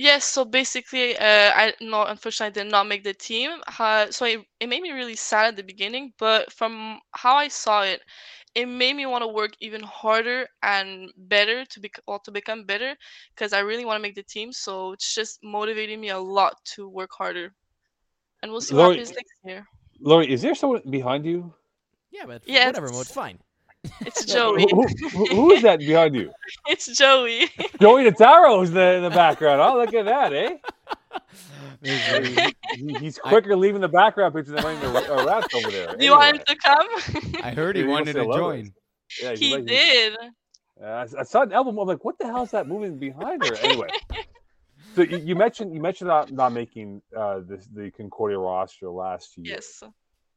Yes, 0.00 0.24
so 0.24 0.46
basically, 0.46 1.14
uh, 1.18 1.52
I 1.54 1.74
no, 1.82 2.04
unfortunately, 2.04 2.60
I 2.62 2.64
did 2.64 2.72
not 2.72 2.86
make 2.86 3.04
the 3.04 3.12
team. 3.12 3.50
Uh, 3.78 4.10
so 4.10 4.24
it, 4.24 4.40
it 4.58 4.66
made 4.68 4.80
me 4.80 4.92
really 4.92 5.14
sad 5.14 5.48
at 5.48 5.56
the 5.56 5.62
beginning, 5.62 6.14
but 6.18 6.50
from 6.52 7.00
how 7.12 7.36
I 7.36 7.48
saw 7.48 7.82
it, 7.82 8.00
it 8.54 8.64
made 8.66 8.96
me 8.96 9.04
want 9.04 9.22
to 9.24 9.28
work 9.28 9.52
even 9.60 9.82
harder 9.82 10.46
and 10.62 11.10
better 11.18 11.66
to 11.66 11.80
be 11.80 11.90
well, 12.06 12.18
to 12.20 12.30
become 12.30 12.64
better 12.64 12.96
because 13.34 13.52
I 13.52 13.60
really 13.60 13.84
want 13.84 13.98
to 13.98 14.02
make 14.02 14.14
the 14.14 14.22
team. 14.22 14.52
So 14.52 14.92
it's 14.92 15.14
just 15.14 15.38
motivating 15.42 16.00
me 16.00 16.08
a 16.08 16.18
lot 16.18 16.54
to 16.76 16.88
work 16.88 17.10
harder, 17.12 17.52
and 18.42 18.50
we'll 18.50 18.62
see 18.62 18.74
what 18.74 18.84
happens 18.90 19.12
next 19.14 19.32
year. 19.44 19.66
Lori, 20.00 20.32
is 20.32 20.40
there 20.42 20.54
someone 20.54 20.82
behind 20.88 21.26
you? 21.26 21.52
Yeah, 22.10 22.24
but 22.26 22.42
Yes. 22.46 22.64
whatever, 22.66 22.90
Mo, 22.90 23.00
it's 23.02 23.12
fine. 23.12 23.38
It's 24.06 24.24
Joey. 24.32 24.66
who- 24.70 24.86
who- 25.08 25.26
who 25.26 25.52
is 25.52 25.62
that 25.62 25.78
behind 25.80 26.14
you? 26.14 26.30
it's 26.68 26.86
Joey. 26.96 27.46
Joey 27.80 28.04
Notaro 28.04 28.62
is 28.62 28.68
in 28.70 28.74
the, 28.74 28.94
in 28.96 29.02
the 29.02 29.10
background. 29.10 29.60
Oh, 29.60 29.78
look 29.78 29.94
at 29.94 30.04
that, 30.04 30.32
eh? 30.32 30.56
There's 31.80 32.52
He- 32.76 32.94
he's 32.98 33.18
quicker 33.18 33.56
leaving 33.56 33.80
the 33.80 33.88
background 33.88 34.34
picture 34.34 34.52
than 34.52 34.64
running 34.64 34.80
the 34.80 35.14
uh, 35.14 35.24
rats 35.24 35.54
over 35.54 35.70
there. 35.70 35.96
Do 35.96 36.04
you 36.04 36.12
want 36.12 36.36
him 36.36 36.42
to 36.46 36.56
come? 36.56 36.86
I 37.42 37.50
heard 37.52 37.76
he 37.76 37.82
He 37.82 37.88
wanted 37.88 38.12
to 38.14 38.24
to 38.24 38.32
join. 38.32 38.72
Yeah, 39.22 39.34
he 39.34 39.54
like- 39.56 39.66
did. 39.66 40.16
Uh, 40.82 40.84
I, 40.86 41.02
I 41.20 41.22
saw 41.24 41.42
an 41.42 41.52
album. 41.52 41.78
I'm 41.78 41.86
like, 41.88 42.04
what 42.04 42.18
the 42.18 42.26
hell 42.26 42.42
is 42.42 42.50
that 42.52 42.66
moving 42.66 42.98
behind 42.98 43.44
her? 43.46 43.54
Anyway, 43.56 43.88
so 44.94 45.02
you, 45.02 45.18
you 45.18 45.34
mentioned 45.36 45.74
you 45.74 45.80
mentioned 45.80 46.08
not, 46.08 46.32
not 46.32 46.52
making 46.54 47.02
uh, 47.14 47.40
this, 47.46 47.66
the 47.74 47.90
Concordia 47.90 48.38
roster 48.38 48.88
last 48.88 49.36
year. 49.36 49.56
Yes, 49.56 49.82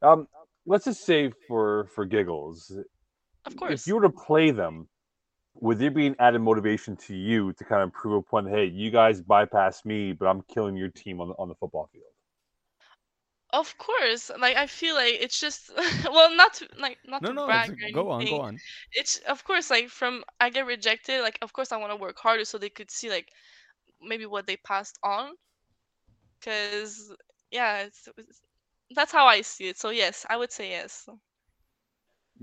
Um, 0.02 0.28
let's 0.66 0.84
just 0.84 1.04
say 1.06 1.30
for 1.48 1.88
for 1.94 2.04
giggles, 2.04 2.72
of 3.46 3.56
course. 3.56 3.68
if 3.70 3.86
you 3.86 3.94
were 3.96 4.02
to 4.02 4.10
play 4.10 4.50
them, 4.50 4.88
would 5.54 5.78
there 5.78 5.90
be 5.90 6.06
an 6.06 6.16
added 6.18 6.40
motivation 6.40 6.96
to 6.96 7.14
you 7.14 7.52
to 7.54 7.64
kind 7.64 7.82
of 7.82 7.92
prove 7.92 8.14
a 8.14 8.18
upon, 8.18 8.46
hey, 8.46 8.66
you 8.66 8.90
guys 8.90 9.20
bypass 9.22 9.84
me, 9.84 10.12
but 10.12 10.26
I'm 10.26 10.42
killing 10.42 10.76
your 10.76 10.90
team 10.90 11.20
on 11.20 11.28
the, 11.28 11.34
on 11.38 11.48
the 11.48 11.54
football 11.54 11.88
field? 11.92 12.04
Of 13.52 13.76
course, 13.78 14.30
like 14.38 14.56
I 14.56 14.66
feel 14.66 14.94
like 14.94 15.14
it's 15.20 15.38
just 15.40 15.70
well, 16.04 16.34
not 16.34 16.54
to 16.54 16.68
like 16.76 16.98
not 17.04 17.24
No, 17.24 17.28
to 17.28 17.34
no, 17.34 17.46
brag 17.46 17.70
it's- 17.70 17.74
or 17.82 17.90
go 17.92 18.10
on, 18.10 18.26
go 18.26 18.40
on. 18.40 18.60
It's 18.92 19.18
of 19.18 19.44
course 19.44 19.70
like 19.70 19.88
from 19.90 20.24
I 20.40 20.50
get 20.50 20.66
rejected. 20.66 21.22
Like 21.22 21.38
of 21.42 21.52
course 21.52 21.72
I 21.72 21.76
want 21.78 21.92
to 21.92 21.96
work 21.96 22.18
harder 22.18 22.44
so 22.44 22.58
they 22.58 22.70
could 22.70 22.90
see 22.90 23.10
like 23.10 23.30
maybe 24.02 24.26
what 24.26 24.46
they 24.46 24.56
passed 24.56 24.98
on. 25.02 25.36
Cause 26.44 27.12
yeah, 27.50 27.82
it's, 27.84 28.08
it's 28.16 28.40
that's 28.94 29.12
how 29.12 29.26
I 29.26 29.40
see 29.42 29.68
it. 29.68 29.78
So 29.78 29.90
yes, 29.90 30.26
I 30.28 30.36
would 30.36 30.52
say 30.52 30.70
yes. 30.70 31.08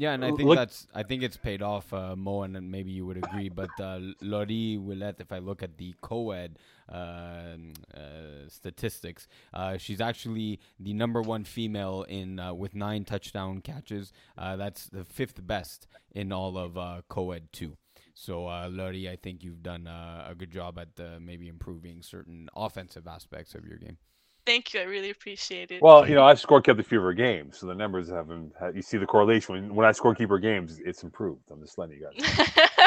Yeah, 0.02 0.14
and 0.14 0.26
I 0.26 0.32
think 0.32 0.50
look- 0.50 0.56
that's 0.56 0.88
I 0.96 1.04
think 1.04 1.22
it's 1.22 1.38
paid 1.38 1.62
off, 1.62 1.94
uh, 1.94 2.16
Mo, 2.16 2.42
and 2.42 2.72
maybe 2.72 2.92
you 2.92 3.06
would 3.06 3.18
agree. 3.18 3.50
But 3.50 3.80
uh, 3.80 4.00
Lori 4.20 4.80
Willette, 4.82 5.20
if 5.22 5.32
I 5.32 5.38
look 5.38 5.62
at 5.62 5.78
the 5.78 5.94
co-ed 6.02 6.58
um, 6.90 7.74
uh, 7.94 8.48
statistics, 8.48 9.28
uh, 9.54 9.78
she's 9.78 10.02
actually 10.02 10.60
the 10.80 10.94
number 10.94 11.22
one 11.22 11.44
female 11.44 12.04
in 12.10 12.40
uh, 12.40 12.52
with 12.54 12.74
nine 12.74 13.06
touchdown 13.06 13.62
catches. 13.62 14.12
Uh, 14.36 14.56
that's 14.56 14.88
the 14.88 15.06
fifth 15.06 15.46
best 15.46 15.88
in 16.12 16.32
all 16.32 16.58
of 16.58 16.78
uh, 16.80 17.02
co-ed 17.08 17.52
too. 17.54 17.78
So, 18.16 18.48
uh, 18.48 18.70
Laurie, 18.72 19.08
I 19.08 19.18
think 19.18 19.44
you've 19.44 19.62
done 19.64 19.86
uh, 19.88 20.26
a 20.30 20.34
good 20.36 20.52
job 20.52 20.80
at 20.80 21.00
uh, 21.00 21.20
maybe 21.20 21.48
improving 21.48 22.02
certain 22.02 22.50
offensive 22.56 23.08
aspects 23.08 23.54
of 23.54 23.66
your 23.66 23.78
game. 23.78 23.98
Thank 24.46 24.74
you. 24.74 24.82
I 24.82 24.84
really 24.84 25.12
appreciate 25.12 25.72
it. 25.72 25.82
Well, 25.82 26.08
you 26.08 26.16
know, 26.16 26.24
I've 26.24 26.42
scorekept 26.42 26.80
a 26.80 26.84
few 26.84 26.98
of 26.98 27.04
her 27.04 27.14
games, 27.14 27.60
so 27.60 27.68
the 27.68 27.76
numbers 27.76 28.10
haven't. 28.10 28.54
You 28.74 28.82
see 28.82 28.98
the 28.98 29.06
correlation 29.06 29.56
when, 29.56 29.76
when 29.76 29.86
I 29.86 29.92
scorekeep 29.92 30.30
her 30.30 30.40
games, 30.40 30.80
it's 30.84 31.04
improved. 31.04 31.44
I'm 31.52 31.62
just 31.62 31.78
letting 31.78 31.98
you 32.00 32.10
guys. 32.12 32.58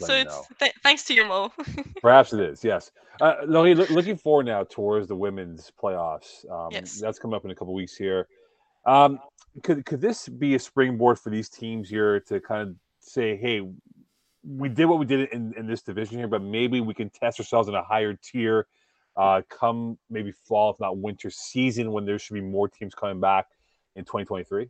So 0.00 0.14
it's 0.14 0.46
th- 0.58 0.74
thanks 0.82 1.04
to 1.04 1.14
you, 1.14 1.24
Mo. 1.24 1.52
Perhaps 2.02 2.32
it 2.32 2.40
is. 2.40 2.62
Yes. 2.62 2.90
Uh, 3.20 3.34
Laurie, 3.46 3.74
look, 3.74 3.90
looking 3.90 4.16
forward 4.16 4.46
now 4.46 4.64
towards 4.64 5.08
the 5.08 5.16
women's 5.16 5.72
playoffs. 5.80 6.48
Um, 6.50 6.68
Yes. 6.72 7.00
That's 7.00 7.18
coming 7.18 7.34
up 7.36 7.44
in 7.44 7.50
a 7.50 7.54
couple 7.54 7.74
weeks 7.74 7.96
here. 7.96 8.28
Um, 8.86 9.18
could 9.62 9.84
could 9.84 10.00
this 10.00 10.28
be 10.28 10.54
a 10.54 10.58
springboard 10.58 11.18
for 11.18 11.30
these 11.30 11.48
teams 11.48 11.88
here 11.88 12.20
to 12.20 12.40
kind 12.40 12.68
of 12.68 12.74
say, 13.00 13.36
hey, 13.36 13.68
we 14.46 14.68
did 14.68 14.86
what 14.86 14.98
we 14.98 15.06
did 15.06 15.28
in, 15.30 15.52
in 15.56 15.66
this 15.66 15.82
division 15.82 16.18
here, 16.18 16.28
but 16.28 16.42
maybe 16.42 16.80
we 16.80 16.94
can 16.94 17.10
test 17.10 17.40
ourselves 17.40 17.68
in 17.68 17.74
a 17.74 17.82
higher 17.82 18.14
tier 18.14 18.66
uh, 19.18 19.42
come 19.50 19.98
maybe 20.10 20.32
fall, 20.32 20.70
if 20.72 20.80
not 20.80 20.98
winter 20.98 21.30
season, 21.30 21.92
when 21.92 22.06
there 22.06 22.18
should 22.18 22.34
be 22.34 22.40
more 22.42 22.68
teams 22.68 22.94
coming 22.94 23.20
back 23.20 23.46
in 23.96 24.04
2023? 24.04 24.68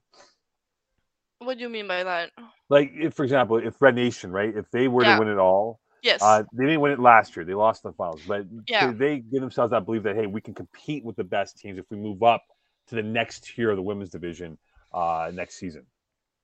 what 1.40 1.56
do 1.58 1.62
you 1.62 1.68
mean 1.68 1.88
by 1.88 2.04
that? 2.04 2.30
Like, 2.70 2.92
if, 2.94 3.14
for 3.14 3.24
example, 3.24 3.58
if 3.58 3.80
Red 3.80 3.94
Nation, 3.96 4.30
right, 4.32 4.54
if 4.54 4.70
they 4.70 4.88
were 4.88 5.04
Yeah. 5.04 5.14
to 5.14 5.18
win 5.18 5.28
it 5.28 5.38
all, 5.38 5.80
Yes. 6.02 6.22
uh, 6.22 6.42
they 6.52 6.66
didn't 6.66 6.80
win 6.80 6.92
it 6.92 7.00
last 7.00 7.36
year. 7.36 7.44
They 7.44 7.54
lost 7.54 7.84
in 7.84 7.90
the 7.90 7.96
finals, 7.96 8.22
but 8.26 8.46
Yeah. 8.68 8.92
they, 8.92 9.16
they 9.16 9.18
give 9.18 9.40
themselves 9.40 9.70
that 9.72 9.84
belief 9.86 10.02
that 10.04 10.16
hey, 10.16 10.26
we 10.26 10.40
can 10.40 10.54
compete 10.54 11.04
with 11.04 11.16
the 11.16 11.24
best 11.24 11.58
teams 11.58 11.78
if 11.78 11.86
we 11.90 11.96
move 11.96 12.22
up 12.22 12.42
to 12.88 12.94
the 12.96 13.02
next 13.02 13.44
tier 13.44 13.70
of 13.70 13.76
the 13.76 13.82
women's 13.82 14.10
division 14.10 14.58
uh, 14.92 15.30
next 15.34 15.56
season. 15.56 15.86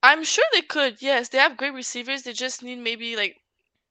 I'm 0.02 0.24
sure 0.24 0.44
they 0.52 0.62
could. 0.62 1.02
Yes, 1.02 1.28
they 1.28 1.38
have 1.38 1.56
great 1.56 1.74
receivers. 1.74 2.22
They 2.22 2.32
just 2.32 2.62
need 2.62 2.78
maybe 2.78 3.16
like 3.16 3.40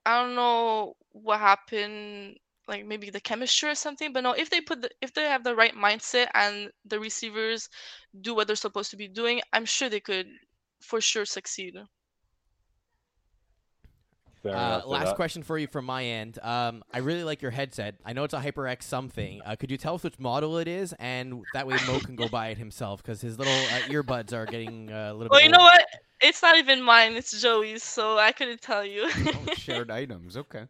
I 0.06 0.22
don't 0.22 0.36
know 0.36 0.96
what 1.12 1.40
happened, 1.40 2.38
like 2.68 2.86
maybe 2.86 3.10
the 3.10 3.22
chemistry 3.22 3.70
or 3.70 3.76
something. 3.76 4.14
But 4.14 4.24
no, 4.24 4.34
if 4.34 4.50
they 4.50 4.62
put 4.62 4.82
the 4.82 4.90
if 5.02 5.14
they 5.14 5.24
have 5.24 5.44
the 5.44 5.56
right 5.56 5.76
mindset 5.76 6.28
and 6.34 6.72
the 6.86 7.00
receivers 7.00 7.70
do 8.22 8.36
what 8.36 8.48
they're 8.48 8.56
supposed 8.56 8.92
to 8.92 8.98
be 8.98 9.08
doing, 9.08 9.42
I'm 9.54 9.66
sure 9.66 9.90
they 9.90 10.00
could 10.00 10.28
for 10.82 11.02
sure 11.02 11.26
succeed. 11.26 11.76
Uh, 14.46 14.82
last 14.86 15.12
Uh, 15.12 15.14
question 15.16 15.42
for 15.42 15.58
you 15.58 15.68
from 15.68 15.86
my 15.86 16.04
end. 16.04 16.38
Um, 16.44 16.84
I 16.94 16.98
really 17.00 17.24
like 17.24 17.42
your 17.42 17.52
headset. 17.52 17.96
I 18.04 18.12
know 18.12 18.26
it's 18.26 18.34
a 18.34 18.40
HyperX 18.40 18.84
something. 18.84 19.42
Uh, 19.46 19.56
could 19.56 19.72
you 19.72 19.78
tell 19.78 19.96
us 19.96 20.04
which 20.04 20.20
model 20.20 20.58
it 20.58 20.68
is, 20.68 20.94
and 21.00 21.46
that 21.54 21.66
way 21.66 21.80
Mo 21.80 22.02
can 22.02 22.18
go 22.18 22.28
buy 22.28 22.50
it 22.50 22.58
himself 22.58 23.02
because 23.02 23.22
his 23.22 23.40
little 23.40 23.54
uh, 23.54 23.82
earbuds 23.84 24.34
are 24.34 24.46
getting 24.46 24.92
uh, 24.92 25.12
a 25.12 25.14
little. 25.14 25.30
Well, 25.30 25.40
bit 25.40 25.46
you 25.46 25.50
know 25.50 25.60
old. 25.60 25.64
what? 25.64 25.86
It's 26.22 26.42
not 26.42 26.58
even 26.58 26.82
mine. 26.82 27.16
It's 27.16 27.42
Joey's, 27.42 27.84
so 27.84 28.18
I 28.18 28.32
couldn't 28.34 28.62
tell 28.62 28.86
you. 28.86 29.10
Oh, 29.34 29.50
shared 29.54 29.92
items. 29.92 30.36
Okay. 30.38 30.66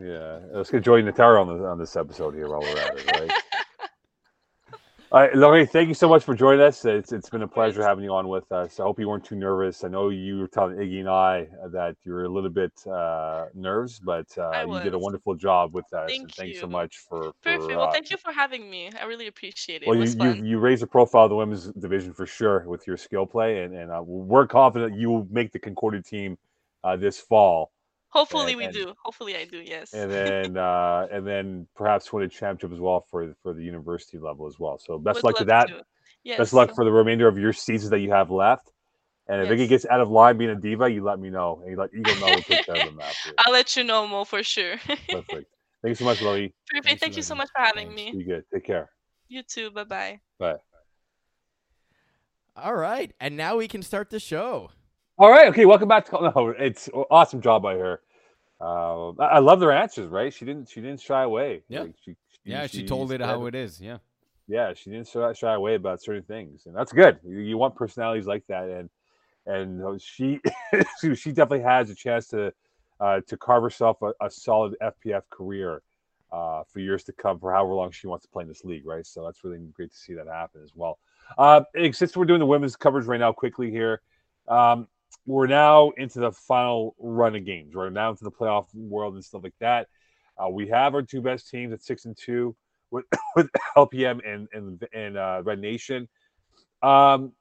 Yeah, 0.00 0.38
let's 0.52 0.70
get 0.70 0.82
Joey 0.82 1.02
Notaro 1.02 1.40
on 1.40 1.58
the, 1.58 1.66
on 1.66 1.78
this 1.78 1.96
episode 1.96 2.34
here 2.34 2.48
while 2.48 2.60
we're 2.60 2.78
at 2.78 2.96
it, 2.96 3.10
right? 3.18 3.32
All 5.10 5.20
right, 5.22 5.34
Laurie, 5.34 5.64
thank 5.64 5.88
you 5.88 5.94
so 5.94 6.06
much 6.06 6.22
for 6.22 6.34
joining 6.34 6.60
us. 6.60 6.84
It's 6.84 7.12
it's 7.12 7.30
been 7.30 7.40
a 7.40 7.48
pleasure 7.48 7.82
having 7.82 8.04
you 8.04 8.12
on 8.12 8.28
with 8.28 8.52
us. 8.52 8.78
I 8.78 8.82
hope 8.82 9.00
you 9.00 9.08
weren't 9.08 9.24
too 9.24 9.36
nervous. 9.36 9.82
I 9.82 9.88
know 9.88 10.10
you 10.10 10.38
were 10.38 10.46
telling 10.46 10.76
Iggy 10.76 11.00
and 11.00 11.08
I 11.08 11.48
that 11.72 11.96
you 12.04 12.12
were 12.12 12.24
a 12.24 12.28
little 12.28 12.50
bit 12.50 12.72
uh, 12.86 13.46
nervous, 13.54 13.98
but 13.98 14.26
uh, 14.36 14.66
you 14.68 14.80
did 14.80 14.92
a 14.92 14.98
wonderful 14.98 15.34
job 15.34 15.72
with 15.72 15.90
us. 15.94 16.10
and 16.10 16.10
Thank 16.10 16.34
thanks 16.34 16.60
so 16.60 16.66
much 16.66 16.98
for, 16.98 17.22
for 17.22 17.32
Perfect. 17.42 17.68
Well, 17.68 17.88
uh, 17.88 17.90
thank 17.90 18.10
you 18.10 18.18
for 18.18 18.32
having 18.32 18.68
me. 18.68 18.90
I 19.00 19.06
really 19.06 19.28
appreciate 19.28 19.82
it. 19.82 19.88
well, 19.88 19.94
it 19.94 20.14
you, 20.14 20.18
was 20.18 20.38
you 20.38 20.44
you 20.44 20.58
raised 20.58 20.82
the 20.82 20.86
profile 20.86 21.24
of 21.24 21.30
the 21.30 21.36
women's 21.36 21.72
division 21.72 22.12
for 22.12 22.26
sure 22.26 22.68
with 22.68 22.86
your 22.86 22.98
skill 22.98 23.24
play, 23.24 23.62
and 23.62 23.74
and 23.74 23.90
uh, 23.90 24.02
we're 24.04 24.46
confident 24.46 24.94
you 24.94 25.08
will 25.08 25.26
make 25.30 25.52
the 25.52 25.58
Concordia 25.58 26.02
team 26.02 26.36
uh, 26.84 26.96
this 26.96 27.18
fall. 27.18 27.72
Hopefully, 28.10 28.52
and- 28.52 28.58
we 28.58 28.64
and- 28.66 28.74
do. 28.74 28.94
Hopefully, 29.04 29.36
I 29.36 29.44
do. 29.44 29.58
Yes. 29.58 29.92
and 29.92 30.10
then 30.10 30.56
uh, 30.68 31.06
and 31.12 31.26
then 31.26 31.66
perhaps 31.76 32.12
win 32.12 32.24
a 32.24 32.28
championship 32.28 32.72
as 32.72 32.80
well 32.80 33.04
for 33.10 33.34
for 33.42 33.52
the 33.52 33.62
university 33.62 34.18
level 34.18 34.46
as 34.46 34.58
well. 34.58 34.78
So 34.78 34.98
best 34.98 35.16
Would 35.16 35.24
luck 35.24 35.36
to 35.38 35.44
that. 35.46 35.68
to. 35.68 35.82
Yes. 36.24 36.38
Best 36.38 36.52
luck 36.52 36.74
for 36.74 36.84
the 36.84 36.92
remainder 36.92 37.28
of 37.28 37.38
your 37.38 37.52
seasons 37.52 37.90
that 37.90 38.00
you 38.00 38.10
have 38.12 38.30
left. 38.30 38.72
And 39.28 39.42
if 39.42 39.48
Iggy 39.50 39.60
Yes. 39.60 39.68
gets 39.68 39.86
out 39.86 40.00
of 40.00 40.08
line 40.10 40.38
being 40.38 40.50
a 40.50 40.54
diva, 40.56 40.90
you 40.90 41.04
let 41.04 41.18
me 41.18 41.28
know. 41.28 41.60
And 41.62 41.70
you 41.72 41.76
let 41.78 41.90
Eagle 41.94 42.14
know 42.16 42.26
we'll 42.26 42.40
take 42.42 42.64
care 42.64 42.76
of 42.76 42.84
them 42.86 42.98
after. 43.00 43.32
I'll 43.38 43.52
let 43.52 43.76
you 43.76 43.84
know, 43.84 44.06
Mo, 44.06 44.24
for 44.24 44.42
sure. 44.42 44.76
Perfect. 45.08 45.52
Thank 45.82 45.90
you 45.90 45.94
so 45.94 46.04
much, 46.06 46.22
Lily. 46.22 46.54
Perfect. 46.74 47.00
Thank 47.00 47.16
you 47.16 47.22
so 47.22 47.34
much 47.34 47.48
for 47.54 47.62
having 47.62 47.88
Thanks. 47.94 48.12
me. 48.14 48.18
You 48.18 48.24
good. 48.24 48.44
Take 48.52 48.64
care. 48.64 48.88
You 49.28 49.42
too. 49.42 49.70
Bye 49.70 49.84
bye. 49.84 50.20
Bye. 50.38 50.56
All 52.56 52.74
right, 52.74 53.12
and 53.20 53.36
now 53.36 53.56
we 53.56 53.68
can 53.68 53.82
start 53.82 54.10
the 54.10 54.18
show. 54.18 54.70
All 55.18 55.30
right. 55.30 55.48
Okay. 55.48 55.66
Welcome 55.66 55.88
back 55.88 56.06
to. 56.06 56.32
No, 56.36 56.54
it's 56.58 56.88
awesome 57.10 57.40
job 57.40 57.62
by 57.62 57.74
her. 57.74 58.00
Uh, 58.60 59.10
I 59.20 59.40
love 59.40 59.60
their 59.60 59.72
answers. 59.72 60.10
Right? 60.10 60.32
She 60.32 60.44
didn't. 60.44 60.68
She 60.68 60.80
didn't 60.80 61.00
shy 61.00 61.22
away. 61.22 61.62
Yeah. 61.68 61.82
Like, 61.82 61.94
she, 62.04 62.16
Yeah, 62.44 62.66
she 62.66 62.86
told 62.86 63.10
it 63.12 63.20
how 63.20 63.46
it 63.46 63.54
is. 63.54 63.80
Yeah. 63.80 63.98
yeah, 64.46 64.72
she 64.74 64.90
didn't 64.90 65.08
shy, 65.08 65.32
shy 65.32 65.54
away 65.54 65.74
about 65.74 66.00
certain 66.00 66.22
things, 66.22 66.66
and 66.66 66.74
that's 66.74 66.92
good. 66.92 67.18
You, 67.24 67.38
you 67.38 67.58
want 67.58 67.74
personalities 67.74 68.26
like 68.26 68.46
that, 68.48 68.68
and 68.68 68.90
and 69.46 69.82
uh, 69.82 69.98
she 69.98 70.40
she 71.00 71.14
she 71.14 71.32
definitely 71.32 71.64
has 71.64 71.90
a 71.90 71.94
chance 71.94 72.28
to 72.28 72.52
uh, 73.00 73.20
to 73.26 73.36
carve 73.36 73.62
herself 73.64 74.00
a, 74.02 74.12
a 74.24 74.30
solid 74.30 74.76
FPF 74.80 75.22
career 75.30 75.82
uh, 76.30 76.62
for 76.72 76.78
years 76.78 77.02
to 77.04 77.12
come, 77.12 77.40
for 77.40 77.52
however 77.52 77.74
long 77.74 77.90
she 77.90 78.06
wants 78.06 78.24
to 78.24 78.30
play 78.30 78.42
in 78.42 78.48
this 78.48 78.64
league, 78.64 78.86
right? 78.86 79.06
So 79.06 79.24
that's 79.24 79.42
really 79.42 79.58
great 79.72 79.90
to 79.90 79.96
see 79.96 80.14
that 80.14 80.28
happen 80.28 80.62
as 80.62 80.72
well. 80.76 80.98
Uh, 81.36 81.62
since 81.92 82.16
we're 82.16 82.24
doing 82.24 82.40
the 82.40 82.46
women's 82.46 82.76
coverage 82.76 83.06
right 83.06 83.20
now, 83.20 83.32
quickly 83.32 83.70
here, 83.70 84.00
um, 84.46 84.86
we're 85.28 85.46
now 85.46 85.90
into 85.98 86.20
the 86.20 86.32
final 86.32 86.96
run 86.98 87.36
of 87.36 87.44
games. 87.44 87.74
We're 87.74 87.90
now 87.90 88.10
into 88.10 88.24
the 88.24 88.30
playoff 88.30 88.74
world 88.74 89.12
and 89.12 89.22
stuff 89.22 89.42
like 89.44 89.54
that. 89.60 89.86
Uh, 90.42 90.48
we 90.48 90.68
have 90.68 90.94
our 90.94 91.02
two 91.02 91.20
best 91.20 91.50
teams 91.50 91.70
at 91.74 91.82
six 91.82 92.06
and 92.06 92.16
two 92.16 92.56
with 92.90 93.04
with 93.36 93.50
LPM 93.76 94.20
and 94.26 94.48
and 94.54 94.82
and 94.94 95.18
uh, 95.18 95.42
Red 95.44 95.58
Nation. 95.58 96.08
Um, 96.82 97.32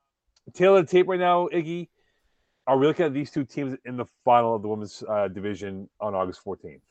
tail 0.53 0.75
of 0.75 0.85
the 0.85 0.91
tape 0.91 1.07
right 1.07 1.19
now, 1.19 1.47
Iggy. 1.47 1.87
Are 2.67 2.77
we 2.77 2.87
looking 2.87 3.05
at 3.05 3.13
these 3.13 3.31
two 3.31 3.45
teams 3.45 3.77
in 3.85 3.95
the 3.95 4.05
final 4.25 4.55
of 4.55 4.61
the 4.61 4.67
women's 4.67 5.01
uh, 5.07 5.29
division 5.29 5.89
on 6.01 6.13
August 6.13 6.41
14th? 6.45 6.81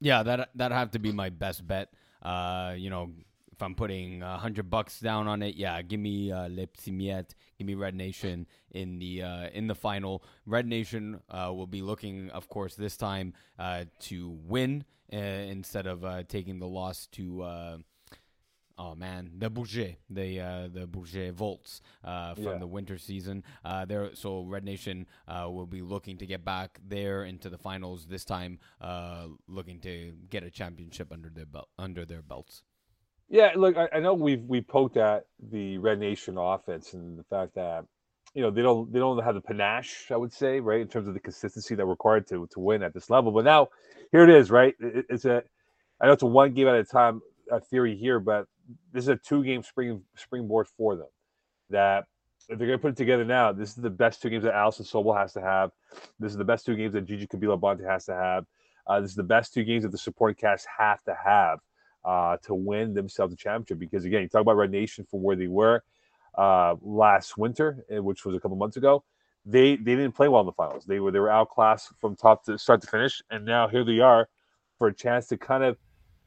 Yeah, 0.00 0.22
that 0.22 0.48
that 0.54 0.72
have 0.72 0.92
to 0.92 0.98
be 0.98 1.12
my 1.12 1.28
best 1.28 1.66
bet. 1.66 1.92
Uh, 2.22 2.72
you 2.78 2.88
know, 2.88 3.10
if 3.60 3.62
I'm 3.62 3.74
putting 3.74 4.22
a 4.22 4.38
hundred 4.38 4.70
bucks 4.70 5.00
down 5.00 5.28
on 5.28 5.42
it, 5.42 5.54
yeah, 5.54 5.82
give 5.82 6.00
me 6.00 6.32
uh, 6.32 6.48
Le 6.48 6.66
give 6.86 7.66
me 7.66 7.74
Red 7.74 7.94
Nation 7.94 8.46
in 8.70 8.98
the 8.98 9.22
uh, 9.22 9.48
in 9.52 9.66
the 9.66 9.74
final. 9.74 10.24
Red 10.46 10.66
Nation 10.66 11.20
uh, 11.28 11.52
will 11.52 11.66
be 11.66 11.82
looking, 11.82 12.30
of 12.30 12.48
course, 12.48 12.74
this 12.74 12.96
time 12.96 13.34
uh, 13.58 13.84
to 14.08 14.38
win 14.46 14.84
uh, 15.12 15.16
instead 15.16 15.86
of 15.86 16.06
uh, 16.06 16.22
taking 16.26 16.58
the 16.58 16.66
loss 16.66 17.06
to. 17.12 17.42
Uh, 17.42 17.76
Oh 18.82 18.94
man, 18.94 19.32
the 19.36 19.50
Bourget, 19.50 19.96
the 20.08 20.40
uh, 20.40 20.68
the 20.72 20.86
Bourget 20.86 21.34
Volts 21.34 21.82
uh, 22.02 22.32
from 22.34 22.44
Yeah. 22.44 22.56
the 22.58 22.66
winter 22.66 22.96
season. 22.96 23.44
Uh, 23.62 23.84
there, 23.84 24.14
so 24.14 24.40
Red 24.44 24.64
Nation 24.64 25.06
uh, 25.28 25.50
will 25.50 25.66
be 25.66 25.82
looking 25.82 26.16
to 26.16 26.24
get 26.24 26.46
back 26.46 26.80
there 26.88 27.24
into 27.24 27.50
the 27.50 27.58
finals 27.58 28.06
this 28.06 28.24
time, 28.24 28.58
uh, 28.80 29.26
looking 29.46 29.80
to 29.80 30.14
get 30.30 30.44
a 30.44 30.50
championship 30.50 31.12
under 31.12 31.28
their 31.28 31.44
belt, 31.44 31.68
under 31.78 32.06
their 32.06 32.22
belts. 32.22 32.62
Yeah, 33.30 33.52
look, 33.54 33.76
I, 33.76 33.88
I 33.94 34.00
know 34.00 34.12
we've 34.12 34.42
we 34.42 34.60
poked 34.60 34.96
at 34.96 35.24
the 35.52 35.78
Red 35.78 36.00
Nation 36.00 36.36
offense 36.36 36.94
and 36.94 37.16
the 37.16 37.22
fact 37.24 37.54
that 37.54 37.84
you 38.34 38.42
know 38.42 38.50
they 38.50 38.60
don't 38.60 38.92
they 38.92 38.98
don't 38.98 39.22
have 39.22 39.36
the 39.36 39.40
panache, 39.40 40.10
I 40.10 40.16
would 40.16 40.32
say, 40.32 40.58
right, 40.58 40.80
in 40.80 40.88
terms 40.88 41.06
of 41.06 41.14
the 41.14 41.20
consistency 41.20 41.76
that 41.76 41.86
required 41.86 42.26
to 42.28 42.48
to 42.52 42.60
win 42.60 42.82
at 42.82 42.92
this 42.92 43.08
level. 43.08 43.30
But 43.30 43.44
now 43.44 43.68
here 44.10 44.24
it 44.24 44.30
is, 44.30 44.50
right? 44.50 44.74
It, 44.80 45.06
it's 45.08 45.24
a 45.26 45.44
I 46.00 46.06
know 46.06 46.12
it's 46.12 46.24
a 46.24 46.26
one 46.26 46.54
game 46.54 46.66
at 46.66 46.74
a 46.74 46.82
time 46.82 47.22
uh, 47.52 47.60
theory 47.60 47.96
here, 47.96 48.18
but 48.18 48.46
this 48.92 49.04
is 49.04 49.08
a 49.08 49.16
two 49.16 49.44
game 49.44 49.62
spring 49.62 50.02
springboard 50.16 50.66
for 50.76 50.96
them. 50.96 51.08
That 51.70 52.06
if 52.48 52.58
they're 52.58 52.66
going 52.66 52.80
to 52.80 52.82
put 52.82 52.92
it 52.92 52.96
together 52.96 53.24
now, 53.24 53.52
this 53.52 53.68
is 53.68 53.76
the 53.76 53.90
best 53.90 54.20
two 54.20 54.30
games 54.30 54.42
that 54.42 54.54
Allison 54.54 54.84
Sobel 54.84 55.16
has 55.16 55.32
to 55.34 55.40
have. 55.40 55.70
This 56.18 56.32
is 56.32 56.36
the 56.36 56.44
best 56.44 56.66
two 56.66 56.74
games 56.74 56.94
that 56.94 57.04
Gigi 57.04 57.28
Cabello 57.28 57.56
Abante 57.56 57.84
has 57.88 58.06
to 58.06 58.14
have. 58.14 58.44
Uh, 58.88 59.00
this 59.00 59.10
is 59.10 59.16
the 59.16 59.22
best 59.22 59.54
two 59.54 59.62
games 59.62 59.84
that 59.84 59.92
the 59.92 59.98
supporting 59.98 60.34
cast 60.34 60.66
have 60.76 61.00
to 61.04 61.14
have 61.24 61.60
uh, 62.04 62.36
to 62.44 62.54
win 62.54 62.94
themselves 62.94 63.32
a 63.32 63.36
championship. 63.36 63.78
Because 63.78 64.04
again, 64.04 64.22
you 64.22 64.28
talk 64.28 64.42
about 64.42 64.56
Red 64.56 64.70
Nation 64.70 65.04
from 65.04 65.22
where 65.22 65.36
they 65.36 65.48
were 65.48 65.82
uh, 66.36 66.76
last 66.82 67.36
winter, 67.36 67.84
eh, 67.90 67.98
which 67.98 68.24
was 68.24 68.36
a 68.36 68.40
couple 68.40 68.56
months 68.56 68.76
ago. 68.76 69.04
They 69.46 69.76
they 69.76 69.96
didn't 69.96 70.12
play 70.12 70.28
well 70.28 70.40
in 70.40 70.46
the 70.46 70.52
finals. 70.52 70.84
They 70.84 71.00
were 71.00 71.10
they 71.10 71.18
were 71.18 71.30
outclassed 71.30 71.92
from 71.98 72.14
top 72.14 72.44
to 72.44 72.58
start 72.58 72.82
to 72.82 72.86
finish, 72.86 73.22
and 73.30 73.44
now 73.44 73.68
here 73.68 73.84
they 73.84 74.00
are 74.00 74.28
for 74.78 74.88
a 74.88 74.94
chance 74.94 75.28
to 75.28 75.38
kind 75.38 75.64
of 75.64 75.78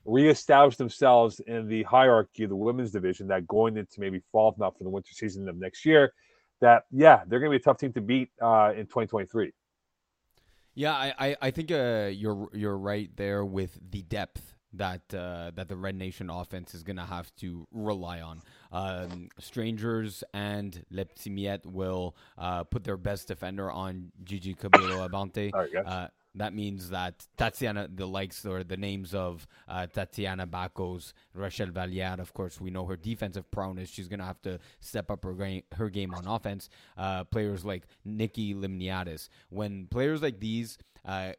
reestablish 0.06 0.77
themselves 0.77 1.39
in 1.42 1.68
the 1.68 1.84
hierarchy 1.84 2.44
of 2.44 2.50
the 2.50 2.56
women's 2.56 2.92
division. 2.92 3.27
That 3.27 3.48
going 3.48 3.77
into 3.77 4.00
maybe 4.00 4.22
fall, 4.32 4.51
if 4.51 4.58
not 4.58 4.77
for 4.77 4.84
the 4.84 4.89
winter 4.89 5.13
season 5.13 5.48
of 5.48 5.58
next 5.58 5.86
year, 5.86 6.13
that 6.60 6.84
yeah, 6.92 7.22
they're 7.27 7.39
going 7.39 7.51
to 7.51 7.58
be 7.58 7.62
a 7.62 7.63
tough 7.63 7.77
team 7.77 7.94
to 7.94 8.01
beat 8.01 8.30
uh, 8.42 8.74
in 8.75 8.88
2023. 8.88 9.51
Yeah, 10.75 10.94
I, 10.94 11.13
I, 11.20 11.36
I 11.39 11.51
think 11.51 11.72
uh, 11.72 12.10
you're 12.12 12.50
you're 12.51 12.77
right 12.77 13.15
there 13.15 13.46
with 13.46 13.77
the 13.92 14.01
depth 14.01 14.56
that 14.74 15.01
uh, 15.13 15.51
that 15.56 15.68
the 15.68 15.75
Red 15.75 15.96
Nation 15.96 16.30
offense 16.30 16.74
is 16.74 16.84
gonna 16.84 17.06
have 17.06 17.34
to 17.38 17.68
rely 17.72 18.22
on. 18.22 18.42
Um, 18.72 19.30
Strangers 19.39 20.24
and 20.34 20.84
Le 20.89 21.06
Petit 21.06 21.60
will 21.65 22.15
uh, 22.38 22.63
put 22.63 22.84
their 22.84 22.98
best 22.98 23.27
defender 23.27 23.72
on 23.72 24.12
Gigi 24.24 24.53
Cabello 24.53 25.03
Abante. 25.08 25.51
All 25.53 25.62
right, 25.62 25.74
guys. 25.74 25.86
Uh, 25.86 26.08
that 26.36 26.53
means 26.53 26.89
that 26.89 27.27
Tatiana, 27.38 27.88
the 27.94 28.08
likes 28.08 28.46
or 28.46 28.63
the 28.63 28.77
names 28.77 29.13
of 29.13 29.48
uh, 29.68 29.86
Tatiana 29.86 30.48
Bakos, 30.48 31.13
Rachel 31.34 31.68
Valliere, 31.68 32.20
of 32.20 32.34
course, 32.34 32.60
we 32.60 32.72
know 32.72 32.86
her 32.86 32.96
defensive 32.96 33.50
prowess. 33.51 33.89
She's 33.89 34.08
going 34.08 34.20
to 34.20 34.25
have 34.25 34.42
to 34.42 34.60
step 34.80 35.12
up 35.12 35.24
her 35.24 35.34
game, 35.34 35.63
her 35.74 35.89
game 35.89 36.13
on 36.13 36.27
offense. 36.27 36.70
Uh, 36.98 37.24
players 37.24 37.63
like 37.63 37.84
Nikki 38.03 38.56
Limniadis. 38.56 39.30
When 39.50 39.86
players 39.88 40.22
like 40.24 40.39
these 40.39 40.80
uh, 41.06 41.34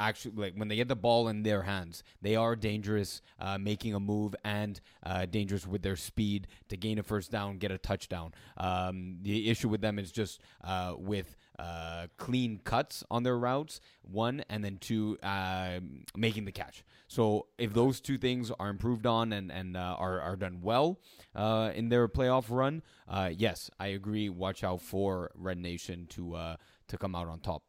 actually 0.00 0.34
like 0.36 0.54
when 0.54 0.68
they 0.68 0.76
get 0.76 0.88
the 0.88 0.96
ball 0.96 1.28
in 1.28 1.42
their 1.42 1.62
hands, 1.62 2.02
they 2.22 2.34
are 2.36 2.56
dangerous, 2.56 3.22
uh, 3.38 3.58
making 3.58 3.94
a 3.94 4.00
move 4.00 4.34
and 4.44 4.80
uh, 5.04 5.26
dangerous 5.26 5.66
with 5.66 5.82
their 5.82 5.96
speed 5.96 6.48
to 6.68 6.76
gain 6.76 6.98
a 6.98 7.02
first 7.02 7.30
down, 7.30 7.58
get 7.58 7.70
a 7.70 7.78
touchdown. 7.78 8.32
Um, 8.56 9.18
the 9.22 9.48
issue 9.50 9.68
with 9.68 9.80
them 9.80 9.98
is 9.98 10.10
just 10.10 10.40
uh, 10.64 10.94
with 10.98 11.36
uh, 11.58 12.06
clean 12.16 12.60
cuts 12.64 13.04
on 13.10 13.22
their 13.22 13.38
routes, 13.38 13.80
one, 14.02 14.42
and 14.48 14.64
then 14.64 14.78
two, 14.78 15.18
uh, 15.22 15.80
making 16.16 16.46
the 16.46 16.52
catch. 16.52 16.84
So 17.06 17.46
if 17.58 17.74
those 17.74 18.00
two 18.00 18.18
things 18.18 18.50
are 18.58 18.68
improved 18.68 19.04
on 19.04 19.32
and 19.32 19.50
and 19.50 19.76
uh, 19.76 19.96
are 19.98 20.20
are 20.20 20.36
done 20.36 20.60
well 20.62 21.00
uh, 21.34 21.72
in 21.74 21.88
their 21.88 22.08
playoff 22.08 22.46
run, 22.48 22.82
uh, 23.08 23.30
yes, 23.36 23.70
I 23.78 23.88
agree. 23.88 24.28
Watch 24.28 24.64
out 24.64 24.80
for 24.80 25.30
Red 25.34 25.58
Nation 25.58 26.06
to 26.10 26.34
uh, 26.36 26.56
to 26.88 26.96
come 26.96 27.14
out 27.14 27.28
on 27.28 27.40
top 27.40 27.62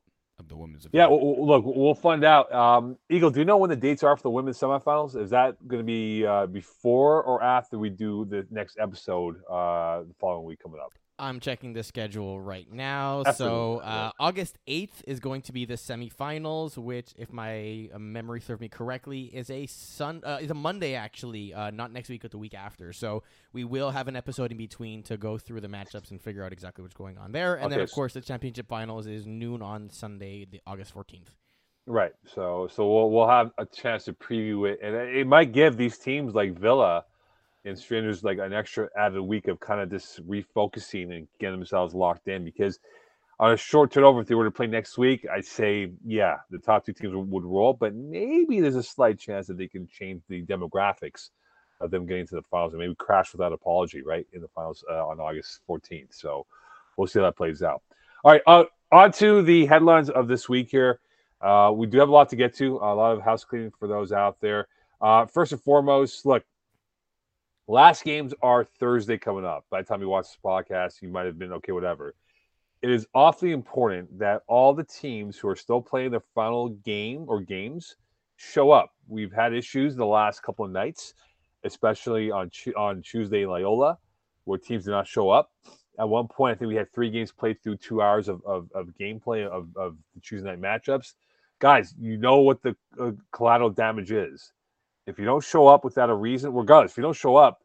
the 0.51 0.57
women's. 0.57 0.87
Yeah, 0.91 1.07
well, 1.07 1.45
look, 1.45 1.63
we'll 1.65 1.95
find 1.95 2.23
out. 2.23 2.51
Um, 2.53 2.97
Eagle, 3.09 3.31
do 3.31 3.39
you 3.39 3.45
know 3.45 3.57
when 3.57 3.69
the 3.69 3.75
dates 3.75 4.03
are 4.03 4.15
for 4.15 4.23
the 4.23 4.29
women's 4.29 4.59
semifinals? 4.59 5.19
Is 5.19 5.31
that 5.31 5.55
going 5.67 5.79
to 5.79 5.85
be 5.85 6.25
uh, 6.25 6.45
before 6.45 7.23
or 7.23 7.41
after 7.41 7.79
we 7.79 7.89
do 7.89 8.25
the 8.25 8.45
next 8.51 8.77
episode 8.79 9.37
uh, 9.49 10.01
the 10.01 10.13
following 10.19 10.45
week 10.45 10.59
coming 10.61 10.79
up? 10.79 10.93
I'm 11.21 11.39
checking 11.39 11.73
the 11.73 11.83
schedule 11.83 12.41
right 12.41 12.69
now. 12.71 13.21
That's 13.23 13.37
so 13.37 13.77
uh, 13.77 14.11
August 14.19 14.57
8th 14.67 15.03
is 15.05 15.19
going 15.19 15.43
to 15.43 15.53
be 15.53 15.65
the 15.65 15.75
semifinals, 15.75 16.77
which, 16.77 17.13
if 17.15 17.31
my 17.31 17.89
uh, 17.93 17.99
memory 17.99 18.41
serves 18.41 18.59
me 18.59 18.69
correctly, 18.69 19.25
is 19.25 19.51
a 19.51 19.67
sun 19.67 20.21
uh, 20.25 20.39
is 20.41 20.49
a 20.49 20.55
Monday 20.55 20.95
actually, 20.95 21.53
uh, 21.53 21.69
not 21.69 21.93
next 21.93 22.09
week 22.09 22.23
but 22.23 22.31
the 22.31 22.39
week 22.39 22.55
after. 22.55 22.91
So 22.91 23.21
we 23.53 23.63
will 23.63 23.91
have 23.91 24.07
an 24.07 24.15
episode 24.15 24.51
in 24.51 24.57
between 24.57 25.03
to 25.03 25.15
go 25.15 25.37
through 25.37 25.61
the 25.61 25.67
matchups 25.67 26.09
and 26.09 26.19
figure 26.19 26.43
out 26.43 26.51
exactly 26.51 26.81
what's 26.81 26.95
going 26.95 27.19
on 27.19 27.31
there. 27.31 27.55
And 27.55 27.71
then 27.71 27.79
of 27.79 27.91
course 27.91 28.13
the 28.13 28.21
championship 28.21 28.67
finals 28.67 29.05
is 29.05 29.27
noon 29.27 29.61
on 29.61 29.91
Sunday, 29.91 30.45
the 30.45 30.59
August 30.65 30.93
14th. 30.95 31.35
Right. 31.85 32.13
So 32.25 32.67
so 32.73 32.91
we'll 32.91 33.11
we'll 33.11 33.29
have 33.29 33.51
a 33.59 33.65
chance 33.67 34.05
to 34.05 34.13
preview 34.13 34.71
it, 34.71 34.79
and 34.81 34.95
it 34.95 35.17
it 35.17 35.27
might 35.27 35.51
give 35.51 35.77
these 35.77 35.99
teams 35.99 36.33
like 36.33 36.57
Villa 36.57 37.05
and 37.65 37.77
Strangers 37.77 38.23
like 38.23 38.39
an 38.39 38.53
extra 38.53 38.89
added 38.97 39.21
week 39.21 39.47
of 39.47 39.59
kind 39.59 39.81
of 39.81 39.89
just 39.89 40.25
refocusing 40.27 41.15
and 41.15 41.27
getting 41.39 41.57
themselves 41.57 41.93
locked 41.93 42.27
in 42.27 42.43
because 42.43 42.79
on 43.39 43.53
a 43.53 43.57
short 43.57 43.91
turnover, 43.91 44.21
if 44.21 44.27
they 44.27 44.35
were 44.35 44.45
to 44.45 44.51
play 44.51 44.67
next 44.67 44.97
week, 44.97 45.25
I'd 45.31 45.45
say 45.45 45.91
yeah, 46.05 46.37
the 46.51 46.59
top 46.59 46.85
two 46.85 46.93
teams 46.93 47.13
would, 47.15 47.43
roll, 47.43 47.73
but 47.73 47.95
maybe 47.95 48.61
there's 48.61 48.75
a 48.75 48.83
slight 48.83 49.19
chance 49.19 49.47
that 49.47 49.57
they 49.57 49.67
can 49.67 49.87
change 49.87 50.21
the 50.29 50.43
demographics 50.43 51.29
of 51.79 51.89
them 51.89 52.05
getting 52.05 52.27
to 52.27 52.35
the 52.35 52.43
finals 52.43 52.73
and 52.73 52.79
maybe 52.79 52.93
crash 52.95 53.31
without 53.31 53.51
apology, 53.51 54.03
right, 54.03 54.27
in 54.33 54.41
the 54.41 54.47
finals 54.49 54.83
uh, 54.91 55.07
on 55.07 55.19
August 55.19 55.61
14th. 55.67 56.13
So 56.13 56.45
we'll 56.95 57.07
see 57.07 57.17
how 57.17 57.25
that 57.25 57.35
plays 57.35 57.63
out. 57.63 57.81
All 58.23 58.31
right, 58.31 58.41
uh, 58.45 58.65
on 58.91 59.11
to 59.13 59.41
the 59.41 59.65
headlines 59.65 60.11
of 60.11 60.27
this 60.27 60.47
week 60.47 60.69
here. 60.69 60.99
Uh, 61.41 61.71
we 61.73 61.87
do 61.87 61.97
have 61.97 62.09
a 62.09 62.11
lot 62.11 62.29
to 62.29 62.35
get 62.35 62.55
to, 62.57 62.75
a 62.77 62.93
lot 62.93 63.13
of 63.13 63.21
house 63.23 63.43
cleaning 63.43 63.71
for 63.79 63.87
those 63.87 64.11
out 64.11 64.39
there. 64.39 64.67
Uh, 65.01 65.25
first 65.25 65.51
and 65.51 65.61
foremost, 65.61 66.27
look, 66.27 66.43
last 67.67 68.03
games 68.03 68.33
are 68.41 68.63
Thursday 68.63 69.17
coming 69.17 69.45
up. 69.45 69.65
By 69.69 69.81
the 69.81 69.87
time 69.87 70.01
you 70.01 70.09
watch 70.09 70.25
this 70.25 70.37
podcast, 70.43 71.01
you 71.01 71.09
might 71.09 71.25
have 71.25 71.39
been 71.39 71.53
okay, 71.53 71.71
whatever. 71.71 72.15
It 72.81 72.89
is 72.89 73.05
awfully 73.13 73.51
important 73.51 74.19
that 74.19 74.41
all 74.47 74.73
the 74.73 74.83
teams 74.83 75.37
who 75.37 75.47
are 75.47 75.55
still 75.55 75.81
playing 75.81 76.11
their 76.11 76.23
final 76.33 76.69
game 76.69 77.25
or 77.27 77.41
games 77.41 77.95
show 78.37 78.71
up. 78.71 78.91
We've 79.07 79.31
had 79.31 79.53
issues 79.53 79.95
the 79.95 80.05
last 80.05 80.41
couple 80.41 80.65
of 80.65 80.71
nights, 80.71 81.13
especially 81.63 82.31
on 82.31 82.49
on 82.75 83.01
Tuesday 83.03 83.43
in 83.43 83.49
Loyola, 83.49 83.99
where 84.45 84.57
teams 84.57 84.85
did 84.85 84.91
not 84.91 85.07
show 85.07 85.29
up. 85.29 85.51
At 85.99 86.09
one 86.09 86.27
point, 86.27 86.55
I 86.55 86.57
think 86.57 86.69
we 86.69 86.75
had 86.75 86.91
three 86.91 87.11
games 87.11 87.31
played 87.31 87.61
through 87.61 87.77
two 87.77 88.01
hours 88.01 88.27
of, 88.27 88.41
of, 88.45 88.69
of 88.73 88.87
gameplay 88.99 89.45
of, 89.45 89.67
of 89.75 89.97
the 90.15 90.21
Tuesday 90.21 90.55
night 90.55 90.61
matchups. 90.61 91.13
Guys, 91.59 91.93
you 91.99 92.17
know 92.17 92.39
what 92.39 92.63
the 92.63 92.75
uh, 92.99 93.11
collateral 93.31 93.69
damage 93.69 94.11
is. 94.11 94.51
If 95.07 95.17
you 95.19 95.25
don't 95.25 95.43
show 95.43 95.67
up 95.67 95.83
without 95.83 96.09
a 96.09 96.15
reason, 96.15 96.53
regardless, 96.53 96.91
if 96.91 96.97
you 96.97 97.03
don't 97.03 97.15
show 97.15 97.35
up, 97.35 97.59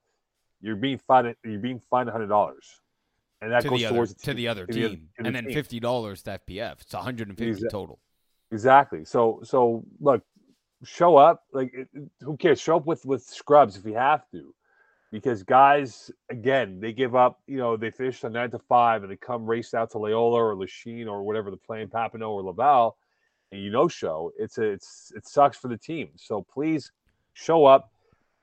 you're 0.61 0.77
being 0.77 0.99
fined. 0.99 1.35
You're 1.45 1.59
being 1.61 1.81
fined 1.91 2.09
hundred 2.09 2.29
dollars, 2.29 2.81
and 3.43 3.53
that 3.53 3.63
to 3.63 3.69
goes 3.69 3.79
the 3.79 3.87
other 3.87 3.95
towards 3.97 4.15
to 4.15 4.35
the 4.35 4.49
other 4.49 4.67
to 4.67 4.73
the- 4.73 4.89
team, 4.89 5.09
the 5.19 5.27
and 5.27 5.35
then 5.35 5.45
team. 5.45 5.53
fifty 5.55 5.79
dollars 5.81 6.23
to 6.25 6.39
FPF. 6.39 6.81
It's 6.81 6.95
one 6.95 7.03
hundred 7.05 7.29
and 7.29 7.37
fifty 7.37 7.51
Exact- 7.53 7.71
total. 7.73 8.01
Exactly. 8.53 9.05
So 9.05 9.41
so 9.43 9.85
look, 10.01 10.23
show 10.85 11.17
up. 11.17 11.43
Like 11.53 11.73
it, 11.75 11.89
who 12.21 12.37
cares? 12.39 12.61
Show 12.61 12.77
up 12.77 12.87
with 12.87 13.05
with 13.05 13.23
scrubs 13.23 13.77
if 13.77 13.85
you 13.85 13.95
have 13.95 14.23
to, 14.31 14.55
because 15.13 15.43
guys 15.43 16.11
again 16.31 16.81
they 16.81 16.93
give 16.95 17.15
up. 17.15 17.41
You 17.47 17.59
know 17.59 17.77
they 17.77 17.91
finish 17.91 18.25
on 18.25 18.33
nine 18.33 18.51
to 18.53 18.59
five 18.61 19.03
and 19.03 19.13
they 19.13 19.17
come 19.17 19.45
race 19.45 19.75
out 19.75 19.91
to 19.91 19.99
Loyola 19.99 20.43
or 20.43 20.57
Lachine 20.57 21.07
or 21.07 21.23
whatever 21.23 21.51
they're 21.51 21.59
playing 21.67 21.89
Papineau 21.89 22.31
or 22.31 22.43
Laval, 22.43 22.97
and 23.53 23.61
you 23.61 23.71
know 23.71 23.89
show. 23.89 24.33
It's 24.39 24.57
a 24.57 24.63
it's 24.65 25.13
it 25.15 25.27
sucks 25.29 25.59
for 25.59 25.69
the 25.69 25.77
team. 25.77 26.09
So 26.17 26.41
please 26.51 26.91
show 27.37 27.67
up. 27.67 27.91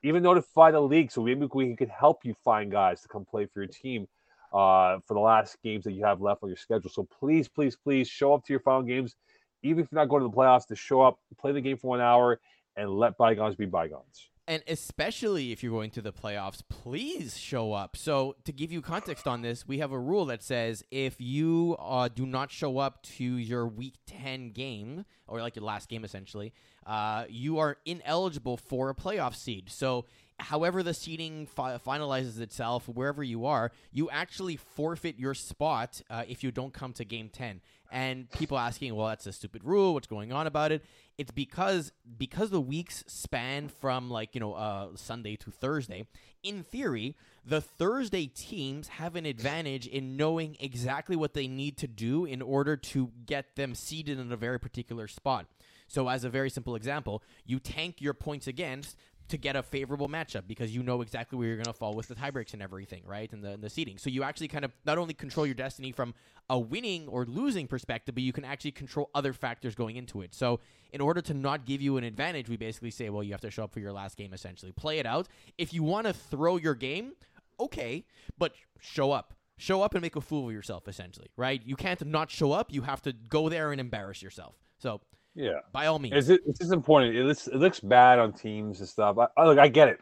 Even 0.02 0.22
notify 0.22 0.70
the 0.70 0.80
league 0.80 1.10
so 1.10 1.22
maybe 1.22 1.48
we 1.52 1.74
can 1.76 1.88
help 1.88 2.24
you 2.24 2.34
find 2.44 2.70
guys 2.70 3.00
to 3.00 3.08
come 3.08 3.24
play 3.24 3.46
for 3.46 3.62
your 3.62 3.68
team 3.72 4.06
uh, 4.52 4.98
for 5.06 5.14
the 5.14 5.20
last 5.20 5.56
games 5.62 5.84
that 5.84 5.92
you 5.92 6.04
have 6.04 6.20
left 6.20 6.42
on 6.42 6.50
your 6.50 6.58
schedule. 6.58 6.90
So 6.90 7.08
please, 7.18 7.48
please, 7.48 7.74
please 7.74 8.06
show 8.06 8.34
up 8.34 8.44
to 8.44 8.52
your 8.52 8.60
final 8.60 8.82
games 8.82 9.16
even 9.64 9.82
if 9.82 9.90
you're 9.90 10.00
not 10.00 10.08
going 10.08 10.22
to 10.22 10.28
the 10.28 10.36
playoffs, 10.36 10.66
to 10.66 10.76
show 10.76 11.00
up, 11.00 11.18
play 11.38 11.52
the 11.52 11.60
game 11.60 11.78
for 11.78 11.88
one 11.88 12.00
hour, 12.00 12.38
and 12.76 12.90
let 12.90 13.16
bygones 13.16 13.56
be 13.56 13.64
bygones. 13.64 14.28
And 14.46 14.62
especially 14.68 15.52
if 15.52 15.62
you're 15.62 15.72
going 15.72 15.90
to 15.92 16.02
the 16.02 16.12
playoffs, 16.12 16.60
please 16.68 17.38
show 17.38 17.72
up. 17.72 17.96
So, 17.96 18.36
to 18.44 18.52
give 18.52 18.70
you 18.70 18.82
context 18.82 19.26
on 19.26 19.40
this, 19.40 19.66
we 19.66 19.78
have 19.78 19.90
a 19.90 19.98
rule 19.98 20.26
that 20.26 20.42
says 20.42 20.84
if 20.90 21.18
you 21.18 21.76
uh, 21.78 22.08
do 22.08 22.26
not 22.26 22.50
show 22.50 22.76
up 22.76 23.02
to 23.16 23.24
your 23.24 23.66
week 23.66 23.94
10 24.06 24.50
game, 24.50 25.06
or 25.26 25.40
like 25.40 25.56
your 25.56 25.64
last 25.64 25.88
game 25.88 26.04
essentially, 26.04 26.52
uh, 26.86 27.24
you 27.30 27.58
are 27.58 27.78
ineligible 27.86 28.58
for 28.58 28.90
a 28.90 28.94
playoff 28.94 29.34
seed. 29.34 29.70
So, 29.70 30.04
however 30.38 30.82
the 30.82 30.92
seeding 30.92 31.46
fi- 31.46 31.78
finalizes 31.78 32.38
itself, 32.38 32.86
wherever 32.86 33.22
you 33.22 33.46
are, 33.46 33.72
you 33.92 34.10
actually 34.10 34.56
forfeit 34.56 35.18
your 35.18 35.32
spot 35.32 36.02
uh, 36.10 36.24
if 36.28 36.44
you 36.44 36.50
don't 36.50 36.74
come 36.74 36.92
to 36.94 37.04
game 37.04 37.30
10. 37.30 37.62
And 37.90 38.28
people 38.30 38.58
asking, 38.58 38.94
well, 38.96 39.06
that's 39.06 39.26
a 39.26 39.32
stupid 39.32 39.62
rule. 39.64 39.94
What's 39.94 40.08
going 40.08 40.32
on 40.32 40.46
about 40.48 40.72
it? 40.72 40.84
It's 41.16 41.30
because 41.30 41.92
because 42.18 42.50
the 42.50 42.60
weeks 42.60 43.04
span 43.06 43.68
from 43.68 44.10
like 44.10 44.34
you 44.34 44.40
know 44.40 44.54
uh, 44.54 44.88
Sunday 44.96 45.36
to 45.36 45.50
Thursday. 45.50 46.06
In 46.42 46.62
theory, 46.62 47.16
the 47.46 47.60
Thursday 47.60 48.26
teams 48.26 48.88
have 48.88 49.16
an 49.16 49.24
advantage 49.24 49.86
in 49.86 50.16
knowing 50.16 50.56
exactly 50.60 51.16
what 51.16 51.34
they 51.34 51.46
need 51.46 51.78
to 51.78 51.86
do 51.86 52.24
in 52.24 52.42
order 52.42 52.76
to 52.76 53.12
get 53.26 53.56
them 53.56 53.74
seated 53.74 54.18
in 54.18 54.30
a 54.32 54.36
very 54.36 54.58
particular 54.58 55.06
spot. 55.08 55.46
So, 55.86 56.08
as 56.08 56.24
a 56.24 56.30
very 56.30 56.50
simple 56.50 56.74
example, 56.74 57.22
you 57.44 57.60
tank 57.60 58.00
your 58.00 58.14
points 58.14 58.46
against 58.46 58.96
to 59.28 59.38
get 59.38 59.56
a 59.56 59.62
favorable 59.62 60.08
matchup 60.08 60.42
because 60.46 60.74
you 60.74 60.82
know 60.82 61.00
exactly 61.00 61.38
where 61.38 61.48
you're 61.48 61.56
going 61.56 61.64
to 61.64 61.72
fall 61.72 61.94
with 61.94 62.08
the 62.08 62.14
tiebreaks 62.14 62.52
and 62.52 62.62
everything, 62.62 63.02
right? 63.06 63.32
And 63.32 63.42
the, 63.42 63.52
and 63.52 63.62
the 63.62 63.70
seating. 63.70 63.96
So 63.96 64.10
you 64.10 64.22
actually 64.22 64.48
kind 64.48 64.64
of 64.64 64.72
not 64.84 64.98
only 64.98 65.14
control 65.14 65.46
your 65.46 65.54
destiny 65.54 65.92
from 65.92 66.14
a 66.50 66.58
winning 66.58 67.08
or 67.08 67.24
losing 67.24 67.66
perspective, 67.66 68.14
but 68.14 68.22
you 68.22 68.32
can 68.32 68.44
actually 68.44 68.72
control 68.72 69.10
other 69.14 69.32
factors 69.32 69.74
going 69.74 69.96
into 69.96 70.20
it. 70.20 70.34
So 70.34 70.60
in 70.92 71.00
order 71.00 71.22
to 71.22 71.34
not 71.34 71.64
give 71.64 71.80
you 71.80 71.96
an 71.96 72.04
advantage, 72.04 72.48
we 72.48 72.56
basically 72.56 72.90
say, 72.90 73.08
well, 73.08 73.22
you 73.22 73.32
have 73.32 73.40
to 73.40 73.50
show 73.50 73.64
up 73.64 73.72
for 73.72 73.80
your 73.80 73.92
last 73.92 74.16
game 74.16 74.34
essentially. 74.34 74.72
Play 74.72 74.98
it 74.98 75.06
out. 75.06 75.26
If 75.56 75.72
you 75.72 75.82
want 75.82 76.06
to 76.06 76.12
throw 76.12 76.56
your 76.56 76.74
game, 76.74 77.12
okay, 77.58 78.04
but 78.38 78.52
show 78.80 79.10
up. 79.10 79.32
Show 79.56 79.82
up 79.82 79.94
and 79.94 80.02
make 80.02 80.16
a 80.16 80.20
fool 80.20 80.48
of 80.48 80.52
yourself 80.52 80.86
essentially, 80.88 81.28
right? 81.36 81.62
You 81.64 81.76
can't 81.76 82.04
not 82.04 82.30
show 82.30 82.52
up. 82.52 82.72
You 82.72 82.82
have 82.82 83.00
to 83.02 83.12
go 83.12 83.48
there 83.48 83.72
and 83.72 83.80
embarrass 83.80 84.20
yourself. 84.20 84.56
So 84.78 85.00
Yeah, 85.34 85.60
by 85.72 85.86
all 85.86 85.98
means. 85.98 86.28
it's 86.28 86.42
it's 86.46 86.58
just 86.60 86.72
important. 86.72 87.16
It 87.16 87.24
looks 87.24 87.46
it 87.48 87.56
looks 87.56 87.80
bad 87.80 88.18
on 88.18 88.32
teams 88.32 88.80
and 88.80 88.88
stuff. 88.88 89.18
I, 89.18 89.26
I 89.36 89.46
look, 89.46 89.58
I 89.58 89.68
get 89.68 89.88
it. 89.88 90.00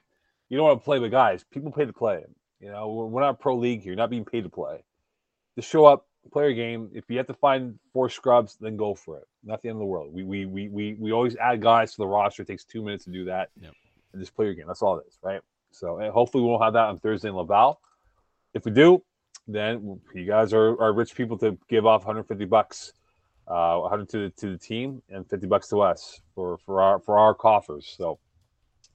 You 0.49 0.59
don't 0.59 0.67
want 0.67 0.81
to 0.81 0.85
play, 0.85 0.99
but 0.99 1.11
guys, 1.11 1.45
people 1.51 1.73
pay 1.73 1.87
to 1.87 1.93
play. 1.93 2.23
You 2.61 2.71
know, 2.71 2.93
we're, 2.93 3.07
we're 3.07 3.21
not 3.23 3.41
pro 3.41 3.57
league 3.57 3.81
here. 3.83 3.93
You're 3.93 3.97
not 3.97 4.11
being 4.11 4.25
paid 4.27 4.45
to 4.45 4.51
play. 4.51 4.85
Just 5.57 5.71
show 5.71 5.87
up, 5.87 6.07
play 6.33 6.45
your 6.45 6.55
game. 6.55 6.91
If 6.93 7.05
you 7.09 7.17
have 7.17 7.27
to 7.29 7.35
find 7.35 7.79
four 7.93 8.09
scrubs, 8.11 8.57
then 8.61 8.77
go 8.77 8.95
for 8.95 9.17
it. 9.19 9.25
Not 9.43 9.63
the 9.63 9.69
end 9.69 9.77
of 9.77 9.81
the 9.81 9.87
world. 9.87 10.13
We 10.13 10.23
we 10.23 10.45
we 10.47 10.69
we, 10.69 10.95
we 10.99 11.13
always 11.13 11.35
add 11.37 11.63
guys 11.63 11.93
to 11.93 11.97
the 11.99 12.07
roster. 12.07 12.43
It 12.43 12.49
takes 12.49 12.65
two 12.65 12.83
minutes 12.83 13.05
to 13.05 13.11
do 13.11 13.25
that, 13.25 13.49
Yep. 13.61 13.73
and 14.13 14.23
just 14.23 14.37
play 14.37 14.45
your 14.47 14.55
game. 14.55 14.67
That's 14.67 14.83
all 14.83 14.99
it 14.99 15.07
is, 15.09 15.19
right? 15.23 15.41
So 15.71 15.99
hopefully 16.13 16.45
we 16.45 16.51
won't 16.51 16.63
have 16.63 16.75
that 16.75 16.85
on 16.89 16.99
Thursday 16.99 17.29
in 17.31 17.35
Laval. 17.35 17.81
If 18.53 18.67
we 18.67 18.71
do, 18.73 19.03
then 19.49 19.99
you 20.15 20.27
guys 20.27 20.53
are, 20.53 20.79
are 20.79 20.93
rich 20.93 21.15
people 21.17 21.39
to 21.39 21.57
give 21.71 21.87
off 21.87 22.03
150 22.03 22.45
bucks, 22.45 22.93
uh, 23.49 23.79
100 23.79 24.09
to 24.11 24.19
the, 24.19 24.31
to 24.31 24.51
the 24.53 24.59
team 24.59 25.03
and 25.11 25.29
50 25.29 25.47
bucks 25.47 25.69
to 25.69 25.81
us 25.81 26.21
for 26.35 26.59
for 26.59 26.81
our 26.83 26.99
for 27.01 27.19
our 27.19 27.35
coffers. 27.35 27.93
So 27.97 28.19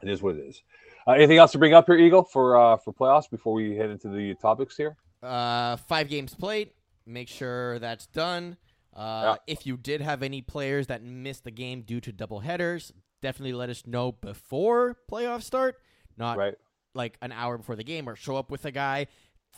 it 0.01 0.09
is 0.09 0.21
what 0.21 0.35
it 0.35 0.39
is. 0.47 0.63
Uh, 1.07 1.11
anything 1.13 1.37
else 1.37 1.51
to 1.53 1.57
bring 1.57 1.73
up 1.73 1.85
here, 1.85 1.97
Eagle, 1.97 2.23
for 2.23 2.57
uh, 2.57 2.77
for 2.77 2.93
playoffs 2.93 3.29
before 3.29 3.53
we 3.53 3.75
head 3.75 3.89
into 3.89 4.09
the 4.09 4.35
topics 4.35 4.75
here? 4.77 4.97
Uh, 5.23 5.75
five 5.77 6.09
games 6.09 6.33
played. 6.35 6.71
Make 7.05 7.29
sure 7.29 7.79
that's 7.79 8.07
done. 8.07 8.57
Uh, 8.95 9.37
If 9.47 9.65
you 9.65 9.77
did 9.77 10.01
have 10.01 10.23
any 10.23 10.41
players 10.41 10.87
that 10.87 11.03
missed 11.03 11.43
the 11.43 11.51
game 11.51 11.81
due 11.81 12.01
to 12.01 12.11
double 12.11 12.39
headers, 12.39 12.91
definitely 13.21 13.53
let 13.53 13.69
us 13.69 13.85
know 13.85 14.11
before 14.11 14.97
playoffs 15.09 15.43
start, 15.43 15.77
not 16.17 16.37
Right. 16.37 16.55
like 16.93 17.17
an 17.21 17.31
hour 17.31 17.57
before 17.57 17.75
the 17.75 17.83
game, 17.83 18.09
or 18.09 18.15
show 18.15 18.35
up 18.35 18.49
with 18.51 18.65
a 18.65 18.71
guy. 18.71 19.07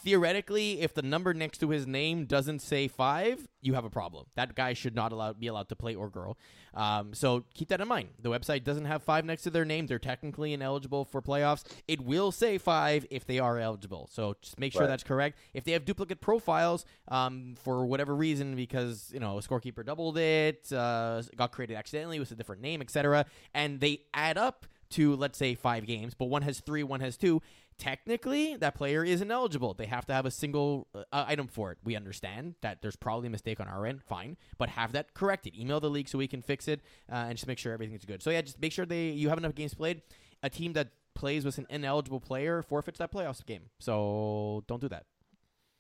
Theoretically, 0.02 0.80
if 0.80 0.94
the 0.94 1.02
number 1.02 1.34
next 1.34 1.58
to 1.58 1.72
his 1.72 1.86
name 1.86 2.24
doesn't 2.26 2.60
say 2.60 2.88
five, 2.88 3.50
you 3.62 3.74
have 3.74 3.84
a 3.84 3.90
problem. 3.90 4.28
That 4.36 4.56
guy 4.56 4.72
should 4.72 4.96
not 4.96 5.12
allow, 5.12 5.34
be 5.34 5.48
allowed 5.48 5.68
to 5.70 5.76
play 5.76 5.94
or 5.94 6.10
girl. 6.10 6.38
Um, 6.74 7.14
so 7.14 7.44
keep 7.54 7.68
that 7.68 7.82
in 7.82 7.88
mind. 7.90 8.10
The 8.18 8.30
website 8.30 8.64
doesn't 8.64 8.86
have 8.86 9.04
five 9.04 9.26
next 9.26 9.42
to 9.44 9.50
their 9.50 9.66
name. 9.66 9.88
They're 9.88 10.00
technically 10.00 10.54
ineligible 10.54 11.04
for 11.04 11.22
playoffs. 11.22 11.64
It 11.86 12.00
will 12.00 12.32
say 12.32 12.58
five 12.58 13.06
if 13.12 13.26
they 13.26 13.40
are 13.40 13.60
eligible. 13.60 14.08
So 14.10 14.36
just 14.42 14.58
make 14.58 14.72
sure 14.72 14.84
Right. 14.84 14.88
that's 14.88 15.04
correct. 15.04 15.38
If 15.54 15.66
they 15.66 15.74
have 15.74 15.84
duplicate 15.84 16.22
profiles 16.22 16.86
um, 17.10 17.56
for 17.62 17.86
whatever 17.86 18.16
reason, 18.16 18.56
because 18.56 19.10
you 19.14 19.20
know 19.20 19.38
a 19.38 19.42
scorekeeper 19.42 19.86
doubled 19.86 20.18
it, 20.18 20.72
uh, 20.72 21.22
got 21.36 21.52
created 21.52 21.76
accidentally 21.76 22.20
with 22.20 22.32
a 22.32 22.36
different 22.36 22.62
name, 22.62 22.82
etc., 22.82 23.26
and 23.54 23.82
they 23.82 24.04
add 24.14 24.38
up 24.38 24.66
to 24.92 25.16
let's 25.18 25.38
say 25.38 25.54
five 25.54 25.86
games, 25.86 26.14
but 26.16 26.26
one 26.26 26.42
has 26.42 26.62
three, 26.62 26.84
one 26.84 27.00
has 27.02 27.16
two. 27.18 27.42
Technically, 27.80 28.58
that 28.58 28.76
player 28.76 29.04
is 29.06 29.22
ineligible. 29.22 29.74
They 29.74 29.86
have 29.88 30.06
to 30.08 30.14
have 30.14 30.26
a 30.26 30.32
single 30.32 30.88
uh, 30.94 31.02
item 31.12 31.48
for 31.48 31.72
it. 31.72 31.78
We 31.84 31.96
understand 31.96 32.56
that 32.62 32.82
there's 32.82 32.98
probably 32.98 33.28
a 33.28 33.30
mistake 33.32 33.60
on 33.62 33.68
our 33.68 33.86
end, 33.86 34.04
fine, 34.04 34.36
but 34.58 34.70
have 34.70 34.92
that 34.92 35.14
corrected. 35.14 35.56
Email 35.58 35.80
the 35.80 35.90
league 35.90 36.10
so 36.10 36.18
we 36.18 36.28
can 36.28 36.42
fix 36.42 36.68
it 36.68 36.82
uh, 37.12 37.16
and 37.16 37.38
just 37.38 37.48
make 37.48 37.58
sure 37.58 37.72
everything's 37.74 38.04
good. 38.06 38.22
So 38.22 38.30
yeah, 38.32 38.42
just 38.42 38.60
make 38.62 38.74
sure 38.74 38.86
they 38.86 39.08
you 39.10 39.30
have 39.30 39.38
enough 39.38 39.56
games 39.56 39.74
played. 39.74 40.02
A 40.44 40.50
team 40.50 40.74
that 40.74 40.90
plays 41.16 41.46
with 41.46 41.58
an 41.58 41.68
ineligible 41.70 42.20
player 42.20 42.62
forfeits 42.62 43.00
that 43.00 43.12
playoffs 43.12 43.46
game. 43.46 43.64
So 43.80 44.64
don't 44.68 44.82
do 44.82 44.90
that. 44.90 45.06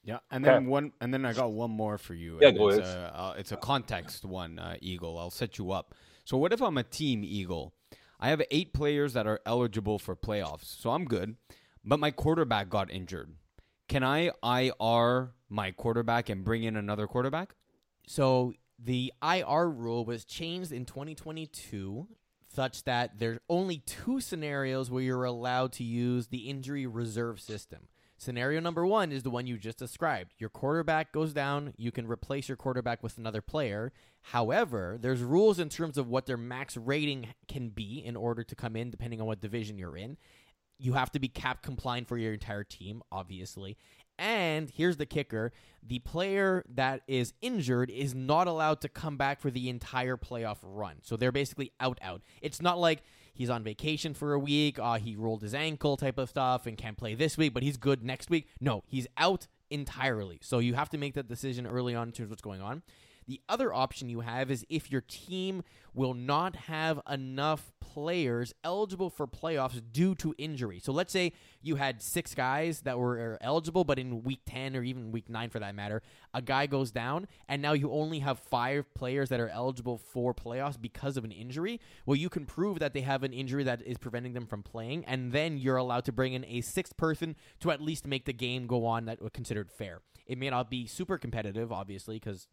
Yeah, 0.01 0.19
and 0.31 0.45
Okay. 0.45 0.53
then 0.53 0.67
one, 0.67 0.93
and 1.01 1.13
then 1.13 1.25
I 1.25 1.33
got 1.33 1.51
one 1.51 1.69
more 1.71 1.97
for 1.97 2.13
you. 2.13 2.39
Yeah, 2.41 2.47
and 2.47 2.57
go 2.57 2.69
it's 2.69 2.79
ahead. 2.79 2.97
a, 2.97 3.19
uh, 3.19 3.33
it's 3.37 3.51
a 3.51 3.57
context 3.57 4.23
one, 4.23 4.57
uh, 4.57 4.77
Eagle. 4.81 5.17
I'll 5.19 5.29
set 5.29 5.57
you 5.57 5.71
up. 5.71 5.93
So, 6.23 6.37
what 6.37 6.53
if 6.53 6.61
I'm 6.61 6.77
a 6.77 6.83
team 6.83 7.23
Eagle? 7.25 7.73
I 8.21 8.29
have 8.29 8.41
eight 8.51 8.73
players 8.73 9.13
that 9.13 9.27
are 9.27 9.39
eligible 9.45 9.99
for 9.99 10.15
playoffs, 10.15 10.65
so 10.65 10.91
I'm 10.91 11.03
good. 11.05 11.35
But 11.83 11.99
my 11.99 12.11
quarterback 12.11 12.69
got 12.69 12.91
injured. 12.91 13.35
Can 13.87 14.03
I 14.03 14.31
IR 14.43 15.31
my 15.49 15.71
quarterback 15.71 16.29
and 16.29 16.43
bring 16.43 16.63
in 16.63 16.75
another 16.75 17.07
quarterback? 17.07 17.55
So 18.07 18.53
the 18.77 19.13
IR 19.23 19.69
rule 19.69 20.05
was 20.05 20.25
changed 20.25 20.71
in 20.71 20.85
2022 20.85 22.07
such 22.47 22.83
that 22.83 23.19
there's 23.19 23.39
only 23.47 23.77
two 23.77 24.19
scenarios 24.19 24.89
where 24.89 25.03
you're 25.03 25.23
allowed 25.23 25.71
to 25.73 25.83
use 25.83 26.27
the 26.27 26.49
injury 26.49 26.87
reserve 26.87 27.39
system. 27.39 27.87
Scenario 28.17 28.59
number 28.59 28.85
one 28.85 29.13
is 29.13 29.23
the 29.23 29.29
one 29.29 29.47
you 29.47 29.57
just 29.57 29.77
described. 29.77 30.33
Your 30.39 30.49
quarterback 30.49 31.13
goes 31.13 31.31
down, 31.31 31.73
you 31.77 31.89
can 31.89 32.05
replace 32.05 32.49
your 32.49 32.57
quarterback 32.57 33.01
with 33.01 33.17
another 33.17 33.41
player. 33.41 33.93
However, 34.21 34.97
there's 34.99 35.21
rules 35.21 35.57
in 35.57 35.69
terms 35.69 35.97
of 35.97 36.09
what 36.09 36.25
their 36.25 36.35
max 36.35 36.75
rating 36.75 37.29
can 37.47 37.69
be 37.69 38.03
in 38.03 38.17
order 38.17 38.43
to 38.43 38.55
come 38.55 38.75
in, 38.75 38.89
depending 38.91 39.21
on 39.21 39.27
what 39.27 39.39
division 39.39 39.77
you're 39.77 39.95
in. 39.95 40.17
You 40.79 40.93
have 40.93 41.11
to 41.11 41.19
be 41.19 41.27
cap 41.27 41.61
compliant 41.61 42.07
for 42.07 42.17
your 42.17 42.33
entire 42.33 42.63
team, 42.63 43.03
obviously. 43.11 43.77
And 44.17 44.69
here's 44.69 44.97
the 44.97 45.05
kicker 45.05 45.53
the 45.81 45.99
player 45.99 46.65
that 46.75 47.01
is 47.07 47.33
injured 47.41 47.89
is 47.89 48.13
not 48.13 48.47
allowed 48.47 48.81
to 48.81 48.89
come 48.89 49.15
back 49.15 49.39
for 49.39 49.49
the 49.49 49.69
entire 49.69 50.17
playoff 50.17 50.57
run. 50.61 50.97
So 51.03 51.15
they're 51.15 51.31
basically 51.31 51.71
out, 51.79 51.99
out. 52.01 52.21
It's 52.41 52.61
not 52.61 52.77
like 52.77 53.01
he's 53.33 53.49
on 53.49 53.63
vacation 53.63 54.13
for 54.13 54.33
a 54.33 54.39
week, 54.39 54.77
uh, 54.77 54.97
he 54.97 55.15
rolled 55.15 55.41
his 55.41 55.53
ankle 55.53 55.95
type 55.95 56.17
of 56.17 56.29
stuff 56.29 56.65
and 56.65 56.77
can't 56.77 56.97
play 56.97 57.15
this 57.15 57.37
week, 57.37 57.53
but 57.53 57.63
he's 57.63 57.77
good 57.77 58.03
next 58.03 58.29
week. 58.29 58.49
No, 58.59 58.83
he's 58.87 59.07
out 59.17 59.47
entirely. 59.69 60.39
So 60.41 60.59
you 60.59 60.73
have 60.73 60.89
to 60.89 60.97
make 60.97 61.13
that 61.13 61.29
decision 61.29 61.65
early 61.65 61.95
on 61.95 62.09
in 62.09 62.11
terms 62.11 62.27
of 62.27 62.31
what's 62.31 62.41
going 62.41 62.61
on. 62.61 62.83
The 63.29 63.41
other 63.47 63.71
option 63.71 64.09
you 64.09 64.21
have 64.21 64.49
is 64.49 64.65
if 64.69 64.91
your 64.91 65.01
team 65.01 65.61
will 65.93 66.15
not 66.15 66.55
have 66.55 66.99
enough 67.07 67.71
players 67.79 68.55
eligible 68.63 69.11
for 69.11 69.27
playoffs 69.27 69.79
due 69.91 70.15
to 70.15 70.33
injury. 70.39 70.79
So 70.79 70.91
let's 70.91 71.13
say 71.13 71.33
you 71.61 71.75
had 71.75 72.01
six 72.01 72.33
guys 72.33 72.81
that 72.81 72.97
were 72.97 73.35
uh, 73.35 73.45
eligible, 73.45 73.83
but 73.83 73.99
in 73.99 74.23
week 74.23 74.39
10 74.47 74.75
or 74.75 74.81
even 74.81 75.11
week 75.11 75.29
9 75.29 75.51
for 75.51 75.59
that 75.59 75.75
matter, 75.75 76.01
a 76.33 76.41
guy 76.41 76.65
goes 76.65 76.89
down, 76.89 77.27
and 77.47 77.61
now 77.61 77.73
you 77.73 77.91
only 77.91 78.17
have 78.17 78.39
five 78.39 78.91
players 78.95 79.29
that 79.29 79.39
are 79.39 79.49
eligible 79.49 79.99
for 79.99 80.33
playoffs 80.33 80.81
because 80.81 81.15
of 81.15 81.23
an 81.23 81.31
injury. 81.31 81.79
Well, 82.07 82.15
you 82.15 82.29
can 82.29 82.47
prove 82.47 82.79
that 82.79 82.95
they 82.95 83.01
have 83.01 83.21
an 83.21 83.33
injury 83.33 83.63
that 83.63 83.83
is 83.83 83.99
preventing 83.99 84.33
them 84.33 84.47
from 84.47 84.63
playing, 84.63 85.05
and 85.05 85.31
then 85.31 85.59
you're 85.59 85.77
allowed 85.77 86.05
to 86.05 86.11
bring 86.11 86.33
in 86.33 86.45
a 86.45 86.61
sixth 86.61 86.97
person 86.97 87.35
to 87.59 87.69
at 87.69 87.79
least 87.79 88.07
make 88.07 88.25
the 88.25 88.33
game 88.33 88.65
go 88.65 88.87
on 88.87 89.05
that 89.05 89.21
was 89.21 89.31
considered 89.33 89.69
fair. 89.69 90.01
It 90.25 90.37
may 90.37 90.49
not 90.51 90.69
be 90.69 90.85
super 90.85 91.17
competitive, 91.17 91.71
obviously, 91.71 92.15
because 92.15 92.47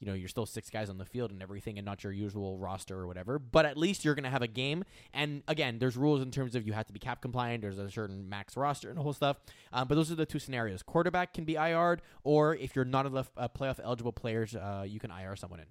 you 0.00 0.06
know 0.06 0.14
you're 0.14 0.28
still 0.28 0.46
six 0.46 0.70
guys 0.70 0.88
on 0.88 0.98
the 0.98 1.04
field 1.04 1.30
and 1.30 1.42
everything 1.42 1.78
and 1.78 1.84
not 1.84 2.04
your 2.04 2.12
usual 2.12 2.58
roster 2.58 2.98
or 2.98 3.06
whatever 3.06 3.38
but 3.38 3.66
at 3.66 3.76
least 3.76 4.04
you're 4.04 4.14
going 4.14 4.24
to 4.24 4.30
have 4.30 4.42
a 4.42 4.48
game 4.48 4.84
and 5.12 5.42
again 5.48 5.78
there's 5.78 5.96
rules 5.96 6.22
in 6.22 6.30
terms 6.30 6.54
of 6.54 6.66
you 6.66 6.72
have 6.72 6.86
to 6.86 6.92
be 6.92 6.98
cap 6.98 7.20
compliant 7.20 7.62
there's 7.62 7.78
a 7.78 7.90
certain 7.90 8.28
max 8.28 8.56
roster 8.56 8.88
and 8.88 8.98
the 8.98 9.02
whole 9.02 9.12
stuff 9.12 9.38
um, 9.72 9.88
but 9.88 9.94
those 9.94 10.10
are 10.10 10.14
the 10.14 10.26
two 10.26 10.38
scenarios 10.38 10.82
quarterback 10.82 11.34
can 11.34 11.44
be 11.44 11.56
IR'd 11.56 12.02
or 12.24 12.54
if 12.56 12.76
you're 12.76 12.84
not 12.84 13.06
enough 13.06 13.30
uh, 13.36 13.48
playoff 13.48 13.78
eligible 13.82 14.12
players 14.12 14.54
uh, 14.54 14.84
you 14.86 15.00
can 15.00 15.10
IR 15.10 15.36
someone 15.36 15.60
in 15.60 15.66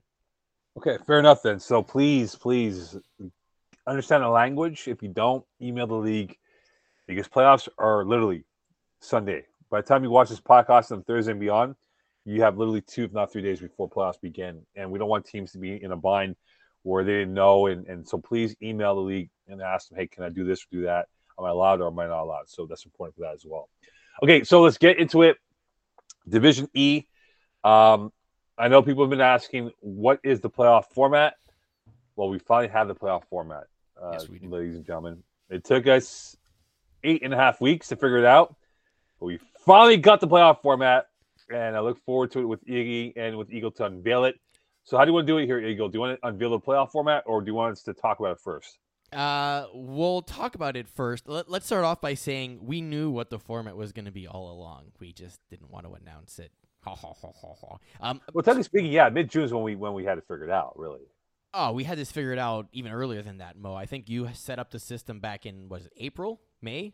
Okay, 0.78 0.98
fair 1.08 1.18
enough 1.18 1.42
then. 1.42 1.60
So 1.60 1.82
please, 1.82 2.36
please 2.36 2.96
understand 3.88 4.24
the 4.24 4.30
language. 4.30 4.88
If 4.88 5.02
you 5.02 5.10
don't, 5.10 5.44
email 5.60 5.88
the 5.88 5.96
league 5.96 6.38
because 7.08 7.28
playoffs 7.28 7.68
are 7.80 8.06
literally 8.06 8.44
Sunday. 9.02 9.46
By 9.72 9.82
the 9.82 9.88
time 9.88 10.04
you 10.04 10.12
watch 10.12 10.30
this 10.30 10.40
podcast 10.40 10.92
on 10.92 11.02
Thursday 11.04 11.32
and 11.32 11.40
beyond, 11.40 11.76
you 12.28 12.42
have 12.42 12.58
literally 12.58 12.82
two, 12.82 13.06
if 13.06 13.14
not 13.14 13.32
three 13.32 13.42
days 13.42 13.60
before 13.60 13.90
playoffs 13.90 14.20
begin. 14.20 14.62
And 14.76 14.92
we 14.92 15.00
don't 15.00 15.10
want 15.10 15.26
teams 15.26 15.52
to 15.54 15.58
be 15.58 15.82
in 15.82 15.92
a 15.92 15.96
bind 15.96 16.36
where 16.84 17.04
they 17.04 17.14
didn't 17.14 17.34
know. 17.34 17.68
And, 17.68 17.88
and 17.88 18.08
so 18.08 18.18
please 18.18 18.56
email 18.62 18.96
the 18.96 19.02
league 19.02 19.30
and 19.48 19.62
ask 19.62 19.90
them, 19.90 19.98
hey, 19.98 20.08
can 20.08 20.24
I 20.24 20.30
do 20.30 20.44
this 20.44 20.62
or 20.64 20.68
do 20.72 20.82
that? 20.84 21.08
Am 21.40 21.46
I 21.46 21.50
allowed 21.50 21.82
or 21.82 21.88
am 21.88 22.00
I 22.00 22.08
not 22.08 22.24
allowed? 22.24 22.50
So 22.50 22.66
that's 22.66 22.86
important 22.86 23.16
for 23.16 23.22
that 23.22 23.34
as 23.34 23.46
well. 23.46 23.70
Okay, 24.22 24.44
so 24.44 24.62
let's 24.62 24.78
get 24.78 24.98
into 24.98 25.22
it. 25.22 25.38
Division 26.28 26.68
E. 26.74 27.04
Um, 27.64 28.12
I 28.58 28.68
know 28.68 28.82
people 28.82 29.04
have 29.04 29.10
been 29.10 29.22
asking, 29.22 29.72
what 29.80 30.20
is 30.24 30.42
the 30.42 30.50
playoff 30.50 30.86
format? 30.94 31.36
Well, 32.16 32.30
we 32.30 32.40
finally 32.40 32.70
have 32.70 32.88
the 32.88 32.96
playoff 32.96 33.24
format, 33.30 33.66
uh, 34.02 34.14
Yes, 34.14 34.28
ladies 34.42 34.76
and 34.76 34.86
gentlemen. 34.86 35.24
It 35.50 35.64
took 35.64 35.88
us 35.88 36.36
eight 37.04 37.22
and 37.24 37.34
a 37.34 37.38
half 37.38 37.62
weeks 37.62 37.90
to 37.90 37.96
figure 37.96 38.18
it 38.18 38.26
out, 38.26 38.56
but 39.20 39.28
we 39.28 39.40
finally 39.60 39.98
got 39.98 40.20
the 40.20 40.28
playoff 40.28 40.62
format, 40.62 41.08
and 41.50 41.76
I 41.76 41.80
look 41.80 42.04
forward 42.06 42.32
to 42.32 42.40
it 42.40 42.46
with 42.46 42.66
Iggy 42.66 43.14
and 43.16 43.38
with 43.38 43.52
Eagle 43.52 43.72
to 43.72 43.86
unveil 43.86 44.26
it. 44.26 44.36
So, 44.84 44.98
how 44.98 45.06
do 45.06 45.10
you 45.10 45.14
want 45.14 45.28
to 45.28 45.34
do 45.34 45.38
it 45.38 45.46
here, 45.46 45.60
Eagle? 45.60 45.90
Do 45.90 45.98
you 45.98 46.02
want 46.02 46.20
to 46.20 46.28
unveil 46.28 46.52
the 46.52 46.60
playoff 46.60 46.92
format, 46.92 47.24
or 47.26 47.42
do 47.42 47.48
you 47.48 47.56
want 47.56 47.74
us 47.74 47.84
to 47.84 47.94
talk 47.94 48.20
about 48.20 48.32
it 48.34 48.40
first? 48.40 48.80
uh, 49.14 49.66
we'll 49.74 50.22
talk 50.22 50.54
about 50.54 50.76
it 50.76 50.86
first 50.86 51.30
Let, 51.30 51.50
let's 51.50 51.66
start 51.66 51.86
off 51.86 52.02
by 52.02 52.14
saying 52.14 52.60
we 52.62 52.82
knew 52.82 53.10
what 53.10 53.30
the 53.30 53.40
format 53.40 53.78
was 53.78 53.94
going 53.94 54.04
to 54.04 54.12
be 54.12 54.28
all 54.28 54.52
along 54.52 54.92
we 55.00 55.14
just 55.14 55.40
didn't 55.50 55.72
want 55.72 55.86
to 55.86 55.94
announce 55.94 56.40
it 56.40 56.52
ha, 56.88 56.96
ha, 56.96 57.14
ha, 57.22 57.32
ha, 57.42 57.54
ha. 57.62 57.78
Um, 58.02 58.22
Well, 58.34 58.44
technically 58.44 58.64
speaking, 58.64 58.92
yeah, 58.92 59.10
mid 59.10 59.30
June 59.30 59.44
is 59.44 59.54
when 59.54 59.64
we 59.64 59.76
when 59.76 59.94
we 59.94 60.06
had 60.06 60.18
it 60.18 60.26
figured 60.28 60.50
out, 60.50 60.74
really. 60.78 61.02
Oh, 61.54 61.72
we 61.72 61.86
had 61.86 61.98
this 61.98 62.12
figured 62.12 62.40
out 62.40 62.68
even 62.72 62.92
earlier 62.92 63.22
than 63.22 63.40
that, 63.40 63.58
Mo. 63.58 63.74
I 63.74 63.86
think 63.86 64.10
you 64.10 64.30
set 64.34 64.60
up 64.60 64.72
the 64.72 64.80
system 64.80 65.20
back 65.20 65.46
in 65.46 65.70
was 65.70 65.86
it 65.86 65.94
April, 65.98 66.42
May? 66.62 66.94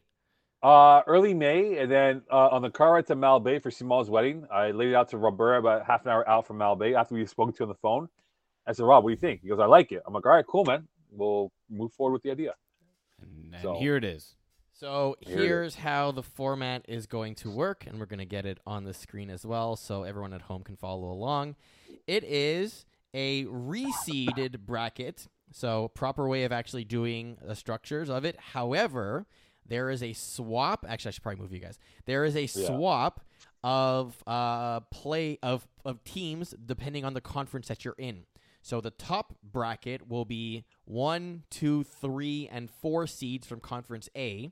Uh, 0.64 1.02
early 1.08 1.34
May, 1.34 1.78
and 1.80 1.92
then 1.92 2.22
uh, 2.32 2.48
on 2.48 2.62
the 2.62 2.70
car 2.70 2.94
ride 2.94 3.06
to 3.08 3.16
Malbaie 3.18 3.62
for 3.62 3.70
Simon's 3.70 4.10
wedding, 4.10 4.48
I 4.50 4.72
laid 4.72 4.90
it 4.90 4.96
out 4.96 5.10
to 5.10 5.18
Roberta 5.18 5.60
about 5.60 5.86
half 5.86 6.06
an 6.06 6.12
hour 6.12 6.28
out 6.30 6.48
from 6.48 6.58
Malbaie 6.60 6.96
after 6.98 7.16
we 7.16 7.26
spoke 7.26 7.54
to 7.58 7.64
him 7.64 7.70
on 7.70 7.76
the 7.76 7.80
phone. 7.82 8.08
I 8.66 8.72
said, 8.72 8.84
Rob, 8.86 9.04
what 9.04 9.10
do 9.10 9.14
you 9.14 9.20
think? 9.20 9.42
He 9.42 9.50
goes, 9.50 9.60
I 9.60 9.66
like 9.66 9.92
it. 9.92 10.02
I'm 10.08 10.14
like, 10.14 10.26
all 10.26 10.32
right, 10.32 10.46
cool, 10.48 10.64
man. 10.64 10.88
We'll 11.12 11.52
move 11.70 11.92
forward 11.92 12.14
with 12.14 12.24
the 12.24 12.32
idea. 12.32 12.54
And, 13.22 13.54
and 13.54 13.62
So- 13.62 13.76
here 13.76 13.98
it 13.98 14.06
is. 14.06 14.36
So 14.76 15.16
Here 15.20 15.36
it 15.38 15.40
is. 15.42 15.46
here's 15.46 15.76
how 15.76 16.12
the 16.12 16.24
format 16.24 16.84
is 16.88 17.06
going 17.08 17.36
to 17.36 17.52
work, 17.52 17.86
and 17.86 18.00
we're 18.00 18.06
going 18.08 18.20
to 18.20 18.26
get 18.26 18.46
it 18.46 18.60
on 18.66 18.86
the 18.86 18.94
screen 18.94 19.30
as 19.30 19.46
well, 19.46 19.76
so 19.76 20.04
everyone 20.04 20.34
at 20.34 20.42
home 20.44 20.64
can 20.64 20.76
follow 20.78 21.12
along. 21.12 21.56
It 22.08 22.24
is 22.24 22.86
a 23.14 23.46
reseeded 23.46 24.60
bracket, 24.60 25.28
so 25.52 25.90
proper 25.90 26.28
way 26.28 26.44
of 26.44 26.52
actually 26.52 26.86
doing 26.86 27.38
the 27.46 27.56
structures 27.56 28.10
of 28.10 28.26
it. 28.26 28.36
However, 28.54 29.26
there 29.68 29.90
is 29.90 30.04
a 30.04 30.14
swap. 30.14 30.86
Actually, 30.88 31.10
I 31.10 31.12
should 31.12 31.24
probably 31.24 31.42
move 31.42 31.54
you 31.54 31.60
guys. 31.60 31.80
There 32.06 32.26
is 32.26 32.36
a 32.36 32.48
swap 32.48 33.22
of 33.64 34.22
uh, 34.28 34.82
play 34.92 35.40
of 35.42 35.68
of 35.86 36.04
teams 36.04 36.54
depending 36.66 37.06
on 37.06 37.14
the 37.14 37.22
conference 37.22 37.68
that 37.70 37.86
you're 37.86 37.96
in. 37.98 38.26
So 38.62 38.80
the 38.80 38.92
top 38.92 39.36
bracket 39.44 40.08
will 40.08 40.24
be 40.26 40.64
one, 40.86 41.44
two, 41.50 41.84
three, 41.84 42.50
and 42.50 42.70
four 42.70 43.08
seeds 43.08 43.46
from 43.46 43.60
Conference 43.60 44.10
A 44.16 44.52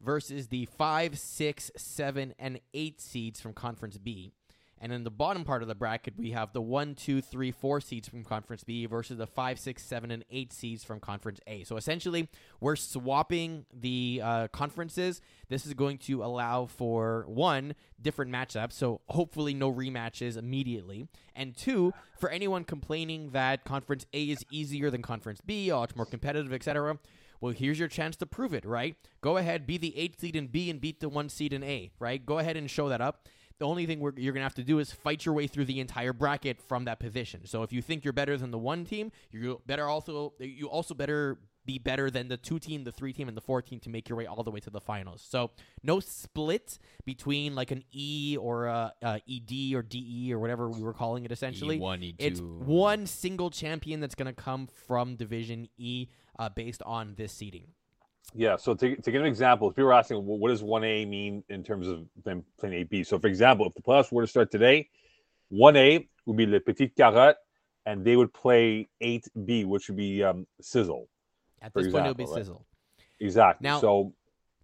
versus 0.00 0.48
the 0.48 0.64
five, 0.78 1.18
six, 1.18 1.70
seven, 1.76 2.34
and 2.38 2.60
eight 2.72 3.02
seeds 3.02 3.38
from 3.38 3.52
Conference 3.52 3.98
B. 3.98 4.32
And 4.80 4.92
in 4.92 5.04
the 5.04 5.10
bottom 5.10 5.44
part 5.44 5.60
of 5.60 5.68
the 5.68 5.74
bracket, 5.74 6.14
we 6.16 6.30
have 6.30 6.54
the 6.54 6.62
one, 6.62 6.94
two, 6.94 7.20
three, 7.20 7.50
four 7.50 7.82
seeds 7.82 8.08
from 8.08 8.24
Conference 8.24 8.64
B 8.64 8.86
versus 8.86 9.18
the 9.18 9.26
five, 9.26 9.60
six, 9.60 9.82
seven, 9.84 10.10
and 10.10 10.24
eight 10.30 10.54
seeds 10.54 10.84
from 10.84 11.00
Conference 11.00 11.38
A. 11.46 11.64
So 11.64 11.76
essentially, 11.76 12.28
we're 12.60 12.76
swapping 12.76 13.66
the 13.78 14.22
uh, 14.24 14.48
conferences. 14.48 15.20
This 15.50 15.66
is 15.66 15.74
going 15.74 15.98
to 15.98 16.24
allow 16.24 16.64
for 16.64 17.24
one, 17.28 17.74
different 18.00 18.32
matchups. 18.32 18.72
So 18.72 19.02
hopefully, 19.08 19.52
no 19.52 19.70
rematches 19.70 20.38
immediately. 20.38 21.08
And 21.36 21.54
two, 21.54 21.92
for 22.18 22.30
anyone 22.30 22.64
complaining 22.64 23.30
that 23.30 23.64
Conference 23.64 24.06
A 24.14 24.24
is 24.24 24.44
easier 24.50 24.90
than 24.90 25.02
Conference 25.02 25.42
B, 25.44 25.70
oh, 25.70 25.82
it's 25.82 25.94
more 25.94 26.06
competitive, 26.06 26.54
etc. 26.54 26.98
Well, 27.40 27.52
here's 27.52 27.78
your 27.78 27.88
chance 27.88 28.16
to 28.16 28.26
prove 28.26 28.54
it, 28.54 28.64
right? 28.64 28.96
Go 29.20 29.36
ahead, 29.36 29.66
be 29.66 29.78
the 29.78 29.96
eight 29.96 30.20
seed 30.20 30.36
in 30.36 30.46
B 30.46 30.70
and 30.70 30.80
beat 30.80 31.00
the 31.00 31.08
one 31.08 31.28
seed 31.28 31.52
in 31.52 31.62
A, 31.62 31.90
right? 31.98 32.24
Go 32.24 32.38
ahead 32.38 32.56
and 32.56 32.70
show 32.70 32.88
that 32.88 33.00
up. 33.00 33.28
The 33.60 33.66
only 33.66 33.84
thing 33.84 34.00
you're 34.00 34.32
going 34.32 34.40
to 34.40 34.40
have 34.40 34.54
to 34.54 34.64
do 34.64 34.78
is 34.78 34.90
fight 34.90 35.26
your 35.26 35.34
way 35.34 35.46
through 35.46 35.66
the 35.66 35.80
entire 35.80 36.14
bracket 36.14 36.62
from 36.62 36.86
that 36.86 36.98
position. 36.98 37.44
So 37.44 37.62
if 37.62 37.74
you 37.74 37.82
think 37.82 38.04
you're 38.04 38.14
better 38.14 38.38
than 38.38 38.50
the 38.50 38.58
one 38.58 38.86
team, 38.86 39.12
you 39.30 39.60
better 39.66 39.86
also 39.86 40.32
you 40.38 40.66
also 40.70 40.94
better 40.94 41.38
be 41.66 41.78
better 41.78 42.10
than 42.10 42.28
the 42.28 42.38
two 42.38 42.58
team, 42.58 42.84
the 42.84 42.92
three 42.92 43.12
team, 43.12 43.28
and 43.28 43.36
the 43.36 43.40
four 43.42 43.60
team 43.60 43.78
to 43.80 43.90
make 43.90 44.08
your 44.08 44.16
way 44.16 44.24
all 44.24 44.42
the 44.42 44.50
way 44.50 44.60
to 44.60 44.70
the 44.70 44.80
finals. 44.80 45.24
So 45.28 45.50
no 45.82 46.00
split 46.00 46.78
between 47.04 47.54
like 47.54 47.70
an 47.70 47.84
E 47.92 48.38
or 48.40 48.64
a, 48.64 48.94
a 49.02 49.20
ED 49.30 49.74
or 49.74 49.82
DE 49.82 50.32
or 50.32 50.38
whatever 50.38 50.70
we 50.70 50.82
were 50.82 50.94
calling 50.94 51.26
it. 51.26 51.30
Essentially, 51.30 51.78
E1, 51.78 51.98
E2. 51.98 52.14
it's 52.18 52.40
one 52.40 53.06
single 53.06 53.50
champion 53.50 54.00
that's 54.00 54.14
going 54.14 54.26
to 54.34 54.42
come 54.42 54.68
from 54.86 55.16
Division 55.16 55.68
E 55.76 56.08
uh, 56.38 56.48
based 56.48 56.82
on 56.84 57.14
this 57.16 57.32
seeding. 57.32 57.66
Yeah. 58.34 58.56
So 58.56 58.74
to, 58.74 58.96
to 58.96 59.10
give 59.10 59.20
an 59.20 59.26
example, 59.26 59.70
if 59.70 59.76
you 59.78 59.84
were 59.84 59.92
asking 59.92 60.24
well, 60.24 60.38
what 60.38 60.50
does 60.50 60.62
one 60.62 60.84
A 60.84 61.04
mean 61.04 61.42
in 61.48 61.62
terms 61.64 61.88
of 61.88 62.06
them 62.24 62.44
playing 62.58 62.80
A 62.80 62.84
B, 62.84 63.02
so 63.02 63.18
for 63.18 63.26
example, 63.26 63.66
if 63.66 63.74
the 63.74 63.82
playoffs 63.82 64.12
were 64.12 64.22
to 64.22 64.28
start 64.28 64.50
today, 64.50 64.88
one 65.48 65.76
A 65.76 66.08
would 66.26 66.36
be 66.36 66.46
Le 66.46 66.60
Petit 66.60 66.88
Carotte, 66.88 67.36
and 67.86 68.04
they 68.04 68.16
would 68.16 68.32
play 68.32 68.88
eight 69.00 69.26
B, 69.44 69.64
which 69.64 69.88
would 69.88 69.96
be 69.96 70.22
um, 70.22 70.46
Sizzle. 70.60 71.08
At 71.60 71.72
For 71.72 71.82
this 71.82 71.92
point, 71.92 72.04
it'll 72.04 72.14
be 72.14 72.24
right? 72.24 72.34
Sizzle. 72.34 72.64
Exactly. 73.18 73.66
Now- 73.68 73.80
so 73.80 74.14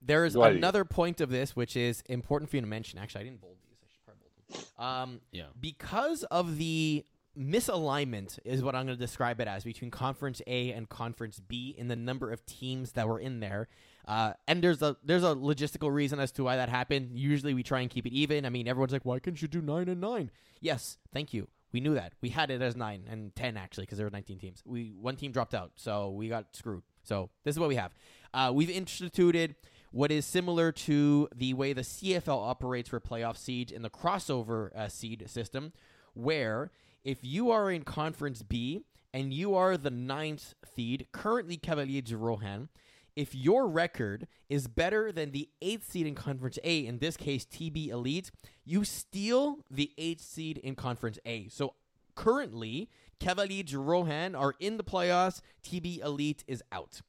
There 0.01 0.25
is 0.25 0.35
Go 0.35 0.45
ahead, 0.45 0.57
another 0.57 0.85
point 0.85 1.21
of 1.21 1.31
this 1.31 1.57
which 1.57 1.77
is 1.77 2.03
important 2.07 2.51
for 2.51 2.57
you 2.57 2.61
to 2.63 2.69
mention. 2.69 2.99
Actually, 2.99 3.23
I 3.23 3.25
didn't 3.25 3.41
bold 3.41 3.57
these. 3.65 3.77
I 3.83 3.87
should 3.91 4.05
probably 4.05 4.29
bold 4.49 4.61
them. 4.77 4.85
Um, 4.85 5.21
Yeah. 5.33 5.47
because 5.61 6.23
of 6.25 6.57
the 6.59 7.05
misalignment 7.39 8.39
is 8.45 8.63
what 8.63 8.75
I'm 8.75 8.87
going 8.87 8.97
to 8.99 9.05
describe 9.05 9.41
it 9.41 9.49
as 9.49 9.65
between 9.65 9.91
Conference 9.91 10.41
A 10.47 10.73
and 10.73 10.89
Conference 10.89 11.41
B 11.41 11.75
in 11.77 11.89
the 11.89 11.97
number 11.97 12.33
of 12.33 12.45
teams 12.47 12.93
that 12.93 13.09
were 13.09 13.21
in 13.21 13.41
there. 13.41 13.69
Uh, 14.07 14.33
and 14.47 14.63
there's 14.63 14.83
a 14.83 14.97
there's 15.05 15.25
a 15.25 15.35
logistical 15.35 15.93
reason 15.93 16.21
as 16.21 16.31
to 16.33 16.45
why 16.45 16.57
that 16.57 16.69
happened. 16.69 17.19
Usually 17.19 17.55
we 17.55 17.63
try 17.63 17.81
and 17.81 17.91
keep 17.91 18.07
it 18.07 18.13
even. 18.13 18.47
I 18.47 18.51
mean, 18.51 18.69
everyone's 18.69 18.93
like, 18.93 19.05
why 19.05 19.19
can't 19.19 19.41
you 19.41 19.49
do 19.49 19.61
nine 19.61 19.89
and 19.89 20.01
nine? 20.01 20.31
Yes, 20.61 20.99
thank 21.13 21.35
you. 21.35 21.49
We 21.73 21.81
knew 21.81 21.95
that. 21.95 22.15
We 22.23 22.31
had 22.31 22.51
it 22.51 22.63
as 22.63 22.77
nine 22.77 23.05
and 23.11 23.35
ten 23.35 23.57
actually 23.57 23.85
because 23.85 23.99
there 23.99 24.07
were 24.07 24.13
19 24.13 24.39
teams. 24.39 24.63
We 24.65 24.95
one 24.99 25.17
team 25.17 25.33
dropped 25.33 25.55
out, 25.55 25.73
so 25.77 26.11
we 26.11 26.29
got 26.29 26.55
screwed. 26.55 26.83
So 27.03 27.31
this 27.45 27.55
is 27.55 27.59
what 27.59 27.69
we 27.69 27.77
have. 27.77 27.93
Uh, 28.33 28.53
we've 28.55 28.71
instituted 28.71 29.57
what 29.91 30.13
is 30.13 30.25
similar 30.25 30.73
to 30.73 31.29
the 31.35 31.55
way 31.55 31.73
the 31.73 31.83
CFL 31.83 32.49
operates 32.49 32.89
for 32.89 33.01
playoff 33.01 33.37
seeds 33.37 33.73
in 33.73 33.83
the 33.83 33.91
crossover 33.91 34.75
uh, 34.77 34.89
seed 34.89 35.25
system, 35.29 35.73
where 36.15 36.71
if 37.07 37.19
you 37.23 37.53
are 37.53 37.71
in 37.71 37.85
Conference 37.85 38.43
B 38.43 38.83
and 39.15 39.33
you 39.33 39.55
are 39.55 39.77
the 39.77 39.93
ninth 39.93 40.55
seed, 40.75 41.07
currently 41.13 41.57
Cavalier 41.57 42.03
de 42.03 42.17
Rohan, 42.17 42.69
if 43.15 43.33
your 43.33 43.69
record 43.69 44.27
is 44.49 44.67
better 44.67 45.13
than 45.13 45.31
the 45.31 45.49
eighth 45.63 45.89
seed 45.89 46.09
in 46.09 46.17
Conference 46.17 46.59
A, 46.65 46.85
in 46.85 46.99
this 46.99 47.17
case 47.17 47.47
TB 47.47 47.91
Elite, 47.91 48.33
you 48.65 48.85
steal 48.85 49.61
the 49.71 49.93
eighth 49.97 50.23
seed 50.23 50.59
in 50.59 50.75
Conference 50.75 51.21
A. 51.25 51.47
So 51.47 51.75
currently, 52.17 52.91
Cavalier 53.21 53.63
de 53.63 53.79
Rohan 53.79 54.35
are 54.35 54.55
in 54.59 54.77
the 54.77 54.85
playoffs. 54.85 55.41
TB 55.63 56.01
Elite 56.01 56.43
is 56.49 56.61
out 56.73 57.03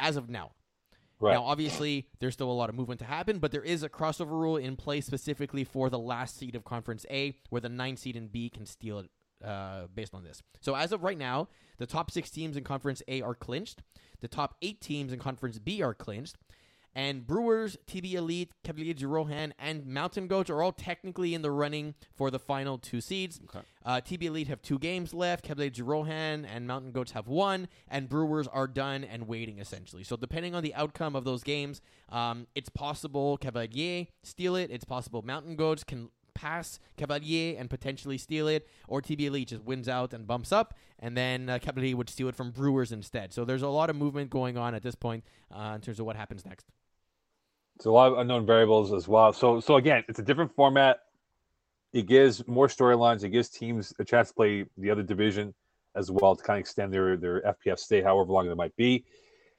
as 0.00 0.16
of 0.16 0.30
now. 0.30 0.52
right. 1.20 1.34
Now, 1.34 1.44
obviously, 1.44 2.08
there's 2.18 2.32
still 2.32 2.50
a 2.50 2.52
lot 2.52 2.70
of 2.70 2.74
movement 2.74 3.00
to 3.00 3.06
happen, 3.06 3.40
but 3.40 3.52
there 3.52 3.62
is 3.62 3.82
a 3.82 3.90
crossover 3.90 4.30
rule 4.30 4.56
in 4.56 4.74
place 4.74 5.04
specifically 5.04 5.64
for 5.64 5.90
the 5.90 5.98
last 5.98 6.38
seed 6.38 6.54
of 6.54 6.64
Conference 6.64 7.04
A, 7.10 7.34
where 7.50 7.60
the 7.60 7.68
ninth 7.68 7.98
seed 7.98 8.16
in 8.16 8.28
B 8.28 8.48
can 8.48 8.64
steal 8.64 9.00
it 9.00 9.10
uh, 9.44 9.86
based 9.94 10.14
on 10.14 10.24
this. 10.24 10.42
So, 10.60 10.74
as 10.74 10.92
of 10.92 11.02
right 11.02 11.18
now, 11.18 11.48
the 11.78 11.86
top 11.86 12.10
six 12.10 12.30
teams 12.30 12.56
in 12.56 12.64
Conference 12.64 13.02
A 13.08 13.22
are 13.22 13.34
clinched. 13.34 13.82
The 14.20 14.28
top 14.28 14.56
eight 14.62 14.80
teams 14.80 15.12
in 15.12 15.18
Conference 15.18 15.58
B 15.58 15.82
are 15.82 15.94
clinched. 15.94 16.36
And 16.94 17.24
Brewers, 17.26 17.76
TB 17.86 18.14
Elite, 18.14 18.52
Cavalier 18.64 18.94
Rohan, 19.06 19.54
and 19.58 19.86
Mountain 19.86 20.26
Goats 20.26 20.50
are 20.50 20.62
all 20.62 20.72
technically 20.72 21.32
in 21.32 21.42
the 21.42 21.50
running 21.50 21.94
for 22.12 22.28
the 22.28 22.40
final 22.40 22.76
two 22.76 23.00
seeds. 23.00 23.40
Okay. 23.44 23.64
Uh, 23.84 24.00
TB 24.00 24.24
Elite 24.24 24.48
have 24.48 24.62
two 24.62 24.80
games 24.80 25.14
left. 25.14 25.44
Cavalier 25.44 25.70
Rohan 25.84 26.44
and 26.44 26.66
Mountain 26.66 26.90
Goats 26.90 27.12
have 27.12 27.28
one, 27.28 27.68
and 27.86 28.08
Brewers 28.08 28.48
are 28.48 28.66
done 28.66 29.04
and 29.04 29.28
waiting 29.28 29.60
essentially. 29.60 30.02
So 30.02 30.16
depending 30.16 30.56
on 30.56 30.64
the 30.64 30.74
outcome 30.74 31.14
of 31.14 31.22
those 31.22 31.44
games, 31.44 31.80
um, 32.08 32.48
it's 32.56 32.68
possible 32.68 33.36
Cavalier 33.36 34.06
steal 34.24 34.56
it. 34.56 34.70
It's 34.72 34.84
possible 34.84 35.22
Mountain 35.22 35.54
Goats 35.54 35.84
can 35.84 36.08
pass 36.38 36.78
Cavalier 36.96 37.56
and 37.58 37.68
potentially 37.68 38.16
steal 38.16 38.46
it, 38.46 38.68
or 38.86 39.02
TB 39.02 39.20
Elite 39.22 39.48
just 39.48 39.64
wins 39.64 39.88
out 39.88 40.14
and 40.14 40.26
bumps 40.26 40.52
up, 40.52 40.74
and 41.00 41.16
then 41.16 41.48
uh, 41.50 41.58
Cavalier 41.58 41.96
would 41.96 42.08
steal 42.08 42.28
it 42.28 42.36
from 42.36 42.52
Brewers 42.52 42.92
instead. 42.92 43.34
So 43.34 43.44
there's 43.44 43.62
a 43.62 43.68
lot 43.68 43.90
of 43.90 43.96
movement 43.96 44.30
going 44.30 44.56
on 44.56 44.74
at 44.74 44.82
this 44.82 44.94
point 44.94 45.24
uh, 45.52 45.72
in 45.74 45.80
terms 45.80 45.98
of 45.98 46.06
what 46.06 46.14
happens 46.14 46.46
next. 46.46 46.66
So 47.80 47.90
a 47.90 47.92
lot 47.92 48.12
of 48.12 48.18
unknown 48.18 48.46
variables 48.46 48.92
as 48.92 49.08
well. 49.08 49.32
So 49.32 49.60
so 49.60 49.76
again, 49.76 50.04
it's 50.08 50.18
a 50.18 50.22
different 50.22 50.54
format. 50.54 51.00
It 51.92 52.06
gives 52.06 52.46
more 52.46 52.68
storylines. 52.68 53.24
It 53.24 53.30
gives 53.30 53.48
teams 53.48 53.92
a 53.98 54.04
chance 54.04 54.28
to 54.28 54.34
play 54.34 54.64
the 54.76 54.90
other 54.90 55.02
division 55.02 55.54
as 55.94 56.10
well 56.10 56.36
to 56.36 56.42
kind 56.42 56.58
of 56.58 56.60
extend 56.60 56.92
their 56.92 57.16
their 57.16 57.42
FPF 57.42 57.78
stay, 57.78 58.00
however 58.00 58.32
long 58.32 58.50
it 58.50 58.56
might 58.56 58.76
be. 58.76 59.04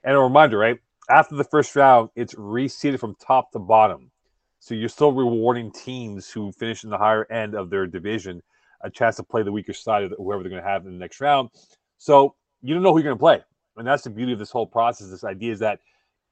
And 0.03 0.15
a 0.15 0.19
reminder, 0.19 0.57
right? 0.57 0.79
After 1.09 1.35
the 1.35 1.43
first 1.43 1.75
round, 1.75 2.09
it's 2.15 2.35
reseeded 2.35 2.99
from 2.99 3.15
top 3.15 3.51
to 3.51 3.59
bottom. 3.59 4.11
So 4.59 4.75
you're 4.75 4.89
still 4.89 5.11
rewarding 5.11 5.71
teams 5.71 6.29
who 6.29 6.51
finish 6.51 6.83
in 6.83 6.89
the 6.89 6.97
higher 6.97 7.25
end 7.31 7.55
of 7.55 7.69
their 7.69 7.87
division 7.87 8.41
a 8.81 8.89
chance 8.89 9.15
to 9.17 9.23
play 9.23 9.43
the 9.43 9.51
weaker 9.51 9.73
side 9.73 10.03
of 10.03 10.13
whoever 10.17 10.43
they're 10.43 10.49
going 10.49 10.61
to 10.61 10.67
have 10.67 10.85
in 10.85 10.93
the 10.93 10.97
next 10.97 11.19
round. 11.21 11.49
So 11.97 12.35
you 12.61 12.73
don't 12.73 12.83
know 12.83 12.91
who 12.91 12.99
you're 12.99 13.05
going 13.05 13.17
to 13.17 13.19
play. 13.19 13.43
And 13.77 13.87
that's 13.87 14.03
the 14.03 14.09
beauty 14.09 14.33
of 14.33 14.39
this 14.39 14.51
whole 14.51 14.67
process. 14.67 15.09
This 15.09 15.23
idea 15.23 15.53
is 15.53 15.59
that 15.59 15.79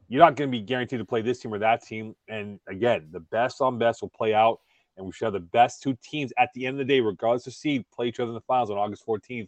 you're 0.10 0.24
not 0.24 0.36
going 0.36 0.50
to 0.50 0.58
be 0.58 0.64
guaranteed 0.64 1.00
to 1.00 1.06
play 1.06 1.22
this 1.22 1.40
team 1.40 1.54
or 1.54 1.60
that 1.60 1.86
team. 1.86 2.16
And 2.28 2.60
again, 2.68 3.08
the 3.12 3.20
best 3.20 3.62
on 3.62 3.78
best 3.78 4.02
will 4.02 4.10
play 4.10 4.34
out, 4.34 4.60
and 4.96 5.06
we 5.06 5.12
should 5.12 5.26
have 5.26 5.34
the 5.34 5.40
best 5.40 5.82
two 5.82 5.98
teams 6.02 6.32
at 6.38 6.50
the 6.54 6.66
end 6.66 6.80
of 6.80 6.88
the 6.88 6.94
day, 6.94 7.00
regardless 7.00 7.48
of 7.48 7.54
seed, 7.54 7.86
play 7.94 8.08
each 8.08 8.20
other 8.20 8.30
in 8.30 8.36
the 8.36 8.42
finals 8.42 8.70
on 8.70 8.78
August 8.78 9.06
14th. 9.06 9.48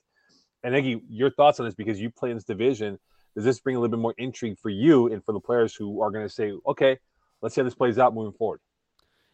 And 0.63 0.75
Iggy, 0.75 1.01
your 1.09 1.31
thoughts 1.31 1.59
on 1.59 1.65
this 1.65 1.75
because 1.75 1.99
you 1.99 2.09
play 2.09 2.31
in 2.31 2.37
this 2.37 2.43
division. 2.43 2.99
Does 3.35 3.45
this 3.45 3.59
bring 3.59 3.75
a 3.75 3.79
little 3.79 3.95
bit 3.95 4.01
more 4.01 4.15
intrigue 4.17 4.57
for 4.57 4.69
you 4.69 5.11
and 5.11 5.23
for 5.23 5.31
the 5.31 5.39
players 5.39 5.73
who 5.73 6.01
are 6.01 6.11
going 6.11 6.25
to 6.25 6.33
say, 6.33 6.53
okay, 6.67 6.97
let's 7.41 7.55
see 7.55 7.61
how 7.61 7.65
this 7.65 7.75
plays 7.75 7.97
out 7.97 8.13
moving 8.13 8.33
forward? 8.33 8.59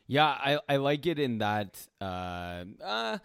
Yeah, 0.08 0.26
I, 0.28 0.60
I 0.70 0.76
like 0.78 1.06
it 1.08 1.18
in 1.18 1.40
that 1.40 1.88
uh, 2.00 2.66
uh, 2.84 3.18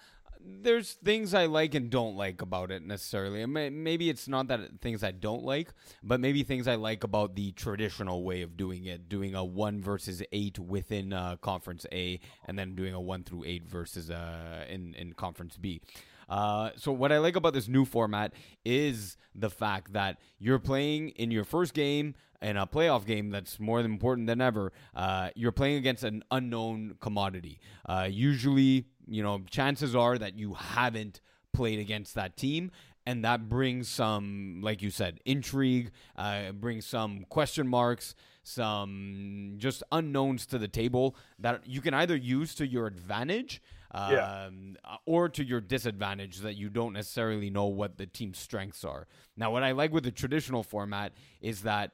there's 0.43 0.95
things 0.95 1.35
I 1.35 1.45
like 1.45 1.75
and 1.75 1.90
don't 1.90 2.16
like 2.16 2.40
about 2.40 2.71
it 2.71 2.83
necessarily. 2.83 3.45
Maybe 3.45 4.09
it's 4.09 4.27
not 4.27 4.49
that 4.49 4.81
things 4.81 5.05
I 5.05 5.11
don't 5.11 5.45
like, 5.45 5.69
but 6.03 6.21
maybe 6.21 6.43
things 6.43 6.66
I 6.66 6.77
like 6.77 7.05
about 7.05 7.37
the 7.37 7.53
traditional 7.53 8.25
way 8.25 8.40
of 8.40 8.57
doing 8.57 8.87
it, 8.87 9.11
doing 9.11 9.35
a 9.35 9.45
one 9.45 9.83
versus 9.83 10.23
eight 10.33 10.59
within 10.59 11.12
uh, 11.12 11.37
Conference 11.43 11.85
A, 11.93 12.19
and 12.47 12.59
then 12.59 12.75
doing 12.75 12.95
a 12.95 13.01
one 13.01 13.25
through 13.25 13.45
eight 13.45 13.64
versus 13.69 14.11
uh, 14.11 14.64
in 14.69 14.95
in 14.95 15.12
Conference 15.12 15.59
B. 15.59 15.83
Uh, 16.31 16.71
so 16.77 16.93
what 16.93 17.11
I 17.11 17.19
like 17.19 17.37
about 17.37 17.53
this 17.53 17.69
new 17.69 17.85
format 17.85 18.33
is 18.64 19.16
the 19.35 19.51
fact 19.51 19.93
that 19.93 20.19
you're 20.38 20.61
playing 20.61 21.11
in 21.11 21.31
your 21.31 21.45
first 21.45 21.75
game 21.75 22.14
in 22.40 22.57
a 22.57 22.66
playoff 22.66 23.05
game 23.05 23.31
that's 23.31 23.59
more 23.61 23.81
important 23.81 24.27
than 24.27 24.40
ever. 24.40 24.73
Uh, 24.95 25.31
you're 25.35 25.53
playing 25.53 25.77
against 25.77 26.05
an 26.05 26.23
unknown 26.31 26.95
commodity. 27.01 27.61
Uh, 27.85 28.09
usually, 28.11 28.87
you 29.07 29.23
know, 29.23 29.43
chances 29.51 29.95
are 29.95 30.16
that 30.16 30.38
you 30.38 30.55
haven't 30.55 31.21
played 31.53 31.79
against 31.79 32.14
that 32.14 32.37
team. 32.37 32.71
And 33.07 33.25
that 33.25 33.49
brings 33.49 33.88
some, 33.88 34.61
like 34.62 34.83
you 34.83 34.90
said, 34.90 35.21
intrigue, 35.25 35.90
uh, 36.16 36.53
brings 36.53 36.87
some 36.87 37.25
question 37.29 37.66
marks, 37.66 38.14
some 38.43 39.55
just 39.57 39.83
unknowns 39.90 40.47
to 40.47 40.59
the 40.59 40.69
table 40.69 41.16
that 41.38 41.66
you 41.66 41.81
can 41.81 41.95
either 41.95 42.14
use 42.14 42.55
to 42.57 42.66
your 42.66 42.87
advantage 42.87 43.61
Yeah. 43.94 44.46
um, 44.46 44.76
or 45.07 45.29
to 45.29 45.44
your 45.44 45.61
disadvantage 45.61 46.38
that 46.38 46.55
you 46.55 46.68
don't 46.68 46.92
necessarily 46.92 47.50
know 47.50 47.66
what 47.66 47.98
the 47.98 48.07
team's 48.07 48.38
strengths 48.38 48.85
are. 48.85 49.07
Now, 49.37 49.50
what 49.50 49.62
I 49.62 49.72
like 49.72 49.92
with 49.92 50.05
the 50.05 50.12
traditional 50.12 50.62
format 50.62 51.12
is 51.40 51.62
that 51.62 51.92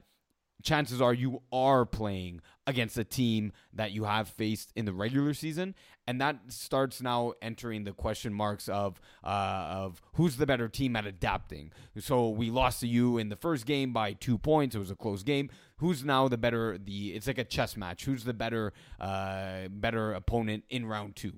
chances 0.63 1.01
are 1.01 1.13
you 1.15 1.43
are 1.53 1.85
playing 1.85 2.41
against 2.67 2.97
a 2.99 3.05
team 3.05 3.53
that 3.73 3.93
you 3.93 4.05
have 4.05 4.29
faced 4.29 4.73
in 4.75 4.85
the 4.85 4.93
regular 4.93 5.33
season, 5.35 5.75
and 6.07 6.21
that 6.21 6.39
starts 6.49 7.01
now 7.01 7.33
entering 7.43 7.85
the 7.85 7.93
question 7.93 8.33
marks 8.33 8.69
of 8.69 9.01
uh, 9.23 9.27
of 9.69 10.03
who's 10.15 10.37
the 10.37 10.47
better 10.47 10.69
team 10.69 10.97
at 10.97 11.07
adapting. 11.07 11.73
So 11.99 12.31
we 12.31 12.51
lost 12.51 12.81
to 12.81 12.89
you 12.89 13.19
in 13.19 13.29
the 13.29 13.37
first 13.37 13.67
game 13.67 13.93
by 13.93 14.15
two 14.15 14.39
points. 14.39 14.75
It 14.75 14.79
was 14.79 14.91
a 14.91 14.97
close 14.97 15.23
game. 15.23 15.51
Who's 15.79 16.05
now 16.05 16.27
the 16.29 16.39
better? 16.39 16.79
The 16.79 17.15
it's 17.15 17.27
like 17.27 17.39
a 17.39 17.45
chess 17.45 17.77
match. 17.77 18.05
Who's 18.05 18.25
the 18.25 18.35
better 18.35 18.73
uh, 18.99 19.69
better 19.71 20.13
opponent 20.13 20.65
in 20.69 20.87
round 20.87 21.17
two? 21.17 21.35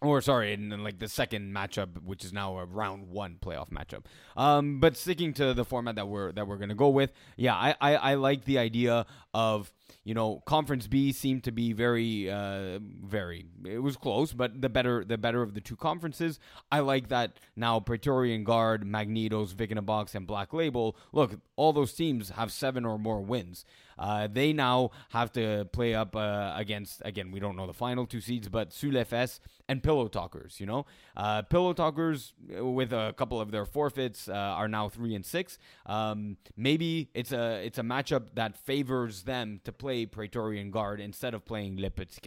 Or 0.00 0.20
sorry, 0.20 0.52
in, 0.52 0.72
in, 0.72 0.84
like 0.84 1.00
the 1.00 1.08
second 1.08 1.52
matchup, 1.52 2.02
which 2.04 2.24
is 2.24 2.32
now 2.32 2.56
a 2.58 2.64
round 2.64 3.08
one 3.08 3.36
playoff 3.40 3.70
matchup. 3.70 4.04
Um, 4.36 4.78
but 4.78 4.96
sticking 4.96 5.32
to 5.34 5.54
the 5.54 5.64
format 5.64 5.96
that 5.96 6.06
we're 6.06 6.30
that 6.32 6.46
we're 6.46 6.56
gonna 6.56 6.74
go 6.74 6.88
with, 6.88 7.12
yeah, 7.36 7.54
I, 7.54 7.74
I, 7.80 7.94
I 7.96 8.14
like 8.14 8.44
the 8.44 8.58
idea 8.58 9.06
of 9.34 9.72
you 10.04 10.14
know 10.14 10.40
conference 10.46 10.86
B 10.86 11.10
seemed 11.10 11.44
to 11.44 11.52
be 11.52 11.72
very 11.72 12.30
uh, 12.30 12.78
very 12.80 13.46
it 13.64 13.80
was 13.80 13.96
close, 13.96 14.32
but 14.32 14.60
the 14.60 14.68
better 14.68 15.04
the 15.04 15.18
better 15.18 15.42
of 15.42 15.54
the 15.54 15.60
two 15.60 15.76
conferences. 15.76 16.38
I 16.70 16.80
like 16.80 17.08
that 17.08 17.40
now 17.56 17.80
Praetorian 17.80 18.44
Guard, 18.44 18.84
Magnetos, 18.84 19.52
Vic 19.52 19.72
in 19.72 19.78
a 19.78 19.82
Box, 19.82 20.14
and 20.14 20.26
Black 20.26 20.52
Label. 20.52 20.96
Look, 21.12 21.40
all 21.56 21.72
those 21.72 21.92
teams 21.92 22.30
have 22.30 22.52
seven 22.52 22.84
or 22.84 22.98
more 22.98 23.20
wins. 23.20 23.64
Uh, 23.98 24.28
they 24.30 24.52
now 24.52 24.90
have 25.10 25.32
to 25.32 25.68
play 25.72 25.94
up 25.94 26.14
uh, 26.14 26.52
against 26.56 27.02
again. 27.04 27.30
We 27.30 27.40
don't 27.40 27.56
know 27.56 27.66
the 27.66 27.74
final 27.74 28.06
two 28.06 28.20
seeds, 28.20 28.48
but 28.48 28.70
Sulefes 28.70 29.40
and 29.68 29.82
Pillow 29.82 30.08
Talkers. 30.08 30.60
You 30.60 30.66
know, 30.66 30.86
uh, 31.16 31.42
Pillow 31.42 31.72
Talkers 31.72 32.34
with 32.48 32.92
a 32.92 33.14
couple 33.16 33.40
of 33.40 33.50
their 33.50 33.66
forfeits 33.66 34.28
uh, 34.28 34.32
are 34.32 34.68
now 34.68 34.88
three 34.88 35.14
and 35.14 35.24
six. 35.24 35.58
Um, 35.86 36.36
maybe 36.56 37.10
it's 37.14 37.32
a 37.32 37.64
it's 37.64 37.78
a 37.78 37.82
matchup 37.82 38.34
that 38.34 38.56
favors 38.56 39.22
them 39.24 39.60
to 39.64 39.72
play 39.72 40.06
Praetorian 40.06 40.70
Guard 40.70 41.00
instead 41.00 41.34
of 41.34 41.44
playing 41.44 41.78
Le 41.78 41.90
Petit 41.90 42.20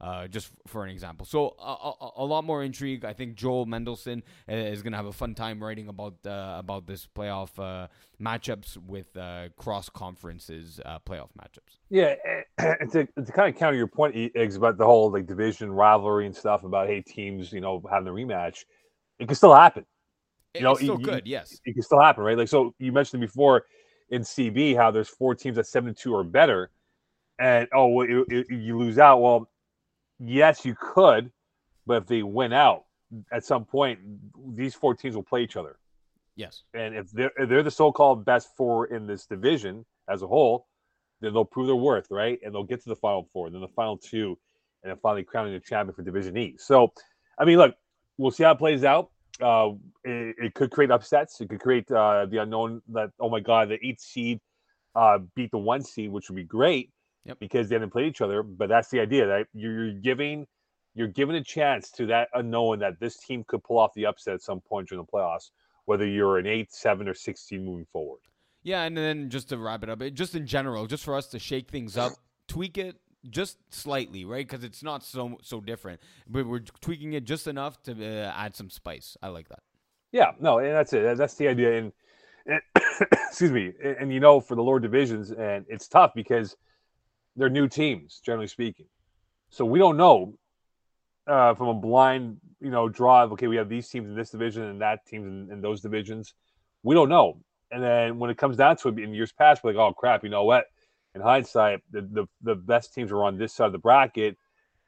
uh, 0.00 0.28
just 0.28 0.50
for 0.66 0.84
an 0.84 0.90
example. 0.90 1.26
So 1.26 1.56
a, 1.58 2.04
a, 2.04 2.10
a, 2.18 2.24
lot 2.24 2.44
more 2.44 2.62
intrigue. 2.62 3.04
I 3.04 3.12
think 3.12 3.34
Joel 3.34 3.66
Mendelson 3.66 4.22
uh, 4.48 4.54
is 4.54 4.82
going 4.82 4.92
to 4.92 4.96
have 4.96 5.06
a 5.06 5.12
fun 5.12 5.34
time 5.34 5.62
writing 5.62 5.88
about 5.88 6.14
uh, 6.24 6.56
about 6.58 6.86
this 6.86 7.08
playoff 7.16 7.50
uh, 7.58 7.88
matchups 8.20 8.76
with 8.76 9.16
uh, 9.16 9.48
cross 9.56 9.88
conferences 9.88 10.80
uh, 10.84 10.98
playoff 11.00 11.30
matchups. 11.40 11.78
Yeah, 11.90 12.14
and 12.58 12.90
to, 12.92 13.06
to 13.06 13.32
kind 13.32 13.52
of 13.52 13.58
counter 13.58 13.76
your 13.76 13.88
point, 13.88 14.14
Iggs, 14.14 14.56
about 14.56 14.78
the 14.78 14.84
whole 14.84 15.10
like 15.10 15.26
division 15.26 15.72
rivalry 15.72 16.26
and 16.26 16.36
stuff 16.36 16.64
about 16.64 16.86
hey 16.86 17.00
teams, 17.00 17.52
you 17.52 17.60
know, 17.60 17.82
having 17.90 18.08
a 18.08 18.12
rematch, 18.12 18.64
it 19.18 19.26
can 19.26 19.34
still 19.34 19.54
happen. 19.54 19.84
You 20.54 20.62
know, 20.62 20.72
it's 20.72 20.82
still 20.82 20.96
good. 20.96 21.26
Yes, 21.26 21.60
it 21.64 21.72
can 21.72 21.82
still 21.82 22.00
happen, 22.00 22.22
right? 22.22 22.38
Like 22.38 22.48
so, 22.48 22.74
you 22.78 22.92
mentioned 22.92 23.20
before 23.20 23.64
in 24.10 24.22
CB 24.22 24.76
how 24.76 24.90
there's 24.90 25.08
four 25.08 25.34
teams 25.34 25.56
that 25.56 25.66
seven 25.66 25.94
two 25.94 26.14
or 26.14 26.24
better, 26.24 26.70
and 27.38 27.68
oh, 27.74 27.88
well, 27.88 28.06
it, 28.08 28.46
it, 28.48 28.50
you 28.50 28.78
lose 28.78 28.98
out. 28.98 29.20
Well, 29.20 29.48
yes, 30.18 30.64
you 30.64 30.74
could, 30.78 31.30
but 31.86 32.02
if 32.02 32.06
they 32.06 32.22
win 32.22 32.52
out 32.52 32.84
at 33.32 33.44
some 33.44 33.64
point, 33.64 33.98
these 34.54 34.74
four 34.74 34.94
teams 34.94 35.14
will 35.14 35.22
play 35.22 35.42
each 35.42 35.56
other. 35.56 35.78
Yes. 36.36 36.62
And 36.74 36.94
if 36.94 37.10
they're 37.10 37.32
if 37.36 37.48
they're 37.48 37.62
the 37.62 37.70
so-called 37.70 38.24
best 38.24 38.48
four 38.56 38.86
in 38.86 39.06
this 39.06 39.26
division 39.26 39.84
as 40.08 40.22
a 40.22 40.26
whole, 40.26 40.66
then 41.20 41.32
they'll 41.32 41.44
prove 41.44 41.66
their 41.66 41.76
worth, 41.76 42.06
right? 42.10 42.38
And 42.44 42.54
they'll 42.54 42.64
get 42.64 42.82
to 42.84 42.88
the 42.88 42.96
final 42.96 43.28
four, 43.32 43.46
and 43.46 43.54
then 43.54 43.62
the 43.62 43.68
final 43.68 43.96
two, 43.96 44.38
and 44.82 44.90
then 44.90 44.98
finally 45.02 45.24
crowning 45.24 45.52
the 45.52 45.60
champion 45.60 45.94
for 45.94 46.02
Division 46.02 46.36
E. 46.36 46.54
So, 46.58 46.92
I 47.38 47.44
mean, 47.44 47.58
look, 47.58 47.74
we'll 48.18 48.30
see 48.30 48.44
how 48.44 48.52
it 48.52 48.58
plays 48.58 48.84
out. 48.84 49.10
Uh, 49.40 49.70
it, 50.04 50.36
it 50.38 50.54
could 50.54 50.70
create 50.70 50.90
upsets. 50.90 51.40
It 51.40 51.48
could 51.48 51.60
create 51.60 51.90
uh, 51.90 52.26
the 52.26 52.38
unknown 52.38 52.82
that 52.88 53.10
oh 53.18 53.28
my 53.28 53.40
god, 53.40 53.70
the 53.70 53.84
eighth 53.84 54.00
seed 54.00 54.40
uh, 54.94 55.18
beat 55.34 55.50
the 55.50 55.58
one 55.58 55.82
seed, 55.82 56.10
which 56.10 56.28
would 56.28 56.36
be 56.36 56.44
great 56.44 56.92
yep. 57.28 57.38
because 57.38 57.68
they 57.68 57.74
haven't 57.74 57.90
played 57.90 58.06
each 58.06 58.20
other. 58.20 58.42
But 58.42 58.68
that's 58.68 58.88
the 58.88 59.00
idea 59.00 59.26
that 59.26 59.46
you're 59.52 59.92
giving 59.92 60.46
you're 60.94 61.08
giving 61.08 61.36
a 61.36 61.44
chance 61.44 61.90
to 61.92 62.06
that 62.06 62.28
unknown 62.34 62.80
that 62.80 62.98
this 62.98 63.18
team 63.18 63.44
could 63.46 63.62
pull 63.62 63.78
off 63.78 63.94
the 63.94 64.06
upset 64.06 64.34
at 64.34 64.42
some 64.42 64.60
point 64.60 64.88
during 64.88 65.04
the 65.04 65.10
playoffs, 65.10 65.50
whether 65.84 66.06
you're 66.06 66.38
an 66.38 66.46
eight, 66.46 66.72
seven, 66.72 67.08
or 67.08 67.14
sixteen 67.14 67.64
moving 67.64 67.86
forward. 67.92 68.20
Yeah, 68.62 68.82
and 68.82 68.96
then 68.96 69.30
just 69.30 69.48
to 69.50 69.58
wrap 69.58 69.84
it 69.84 69.90
up, 69.90 70.02
just 70.14 70.34
in 70.34 70.46
general, 70.46 70.86
just 70.86 71.04
for 71.04 71.14
us 71.14 71.28
to 71.28 71.38
shake 71.38 71.70
things 71.70 71.96
up, 71.96 72.12
tweak 72.48 72.76
it 72.76 72.96
just 73.30 73.58
slightly, 73.70 74.24
right? 74.24 74.46
Because 74.46 74.64
it's 74.64 74.82
not 74.82 75.04
so 75.04 75.38
so 75.42 75.60
different, 75.60 76.00
but 76.28 76.46
we're 76.46 76.64
tweaking 76.80 77.12
it 77.12 77.24
just 77.24 77.46
enough 77.46 77.80
to 77.84 77.92
uh, 77.92 78.32
add 78.36 78.56
some 78.56 78.70
spice. 78.70 79.16
I 79.22 79.28
like 79.28 79.48
that. 79.48 79.60
Yeah, 80.12 80.32
no, 80.40 80.58
and 80.58 80.72
that's 80.72 80.92
it. 80.92 81.16
That's 81.16 81.34
the 81.34 81.48
idea. 81.48 81.78
And, 81.78 81.92
and 82.46 82.60
excuse 83.12 83.52
me, 83.52 83.72
and, 83.82 83.96
and, 83.96 84.12
you 84.12 84.20
know, 84.20 84.40
for 84.40 84.54
the 84.54 84.62
lower 84.62 84.80
divisions, 84.80 85.30
and 85.30 85.66
it's 85.68 85.86
tough 85.86 86.12
because 86.14 86.56
they're 87.36 87.50
new 87.50 87.68
teams, 87.68 88.20
generally 88.24 88.48
speaking. 88.48 88.86
So 89.50 89.64
we 89.64 89.78
don't 89.78 89.96
know 89.96 90.34
uh, 91.26 91.54
from 91.54 91.68
a 91.68 91.74
blind, 91.74 92.38
you 92.60 92.70
know, 92.70 92.88
draw 92.88 93.24
of 93.24 93.32
okay, 93.32 93.46
we 93.46 93.56
have 93.56 93.68
these 93.68 93.88
teams 93.88 94.08
in 94.08 94.16
this 94.16 94.30
division 94.30 94.64
and 94.64 94.80
that 94.80 95.06
teams 95.06 95.26
in, 95.26 95.52
in, 95.52 95.60
those 95.60 95.80
divisions. 95.80 96.34
We 96.82 96.94
don't 96.94 97.08
know. 97.08 97.40
And 97.70 97.82
then 97.82 98.18
when 98.18 98.30
it 98.30 98.38
comes 98.38 98.56
down 98.56 98.76
to 98.78 98.88
it, 98.88 98.98
in 98.98 99.12
years 99.12 99.32
past, 99.32 99.62
we're 99.62 99.72
like, 99.72 99.80
oh 99.80 99.92
crap, 99.92 100.24
you 100.24 100.30
know 100.30 100.44
what? 100.44 100.64
In 101.14 101.20
hindsight, 101.20 101.80
the, 101.90 102.02
the, 102.02 102.26
the 102.42 102.54
best 102.54 102.94
teams 102.94 103.12
are 103.12 103.24
on 103.24 103.38
this 103.38 103.52
side 103.52 103.66
of 103.66 103.72
the 103.72 103.78
bracket. 103.78 104.36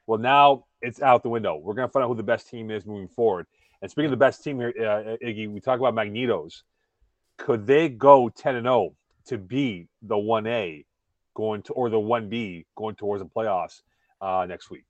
Well, 0.07 0.19
now 0.19 0.65
it's 0.81 1.01
out 1.01 1.23
the 1.23 1.29
window. 1.29 1.57
We're 1.57 1.73
going 1.73 1.87
to 1.87 1.91
find 1.91 2.03
out 2.03 2.07
who 2.07 2.15
the 2.15 2.23
best 2.23 2.49
team 2.49 2.71
is 2.71 2.85
moving 2.85 3.07
forward. 3.07 3.45
And 3.81 3.89
speaking 3.89 4.05
of 4.05 4.11
the 4.11 4.17
best 4.17 4.43
team 4.43 4.59
here, 4.59 4.73
uh, 4.79 5.25
Iggy, 5.25 5.49
we 5.49 5.59
talk 5.59 5.79
about 5.79 5.95
Magnetos. 5.95 6.61
Could 7.37 7.65
they 7.65 7.89
go 7.89 8.29
10 8.29 8.55
and 8.55 8.65
0 8.65 8.95
to 9.27 9.37
be 9.37 9.87
the 10.01 10.15
1A 10.15 10.85
going 11.33 11.61
to 11.63 11.73
or 11.73 11.89
the 11.89 11.99
one 11.99 12.29
B 12.29 12.65
going 12.75 12.95
towards 12.95 13.23
the 13.23 13.29
playoffs 13.29 13.81
uh, 14.21 14.45
next 14.47 14.69
week. 14.69 14.85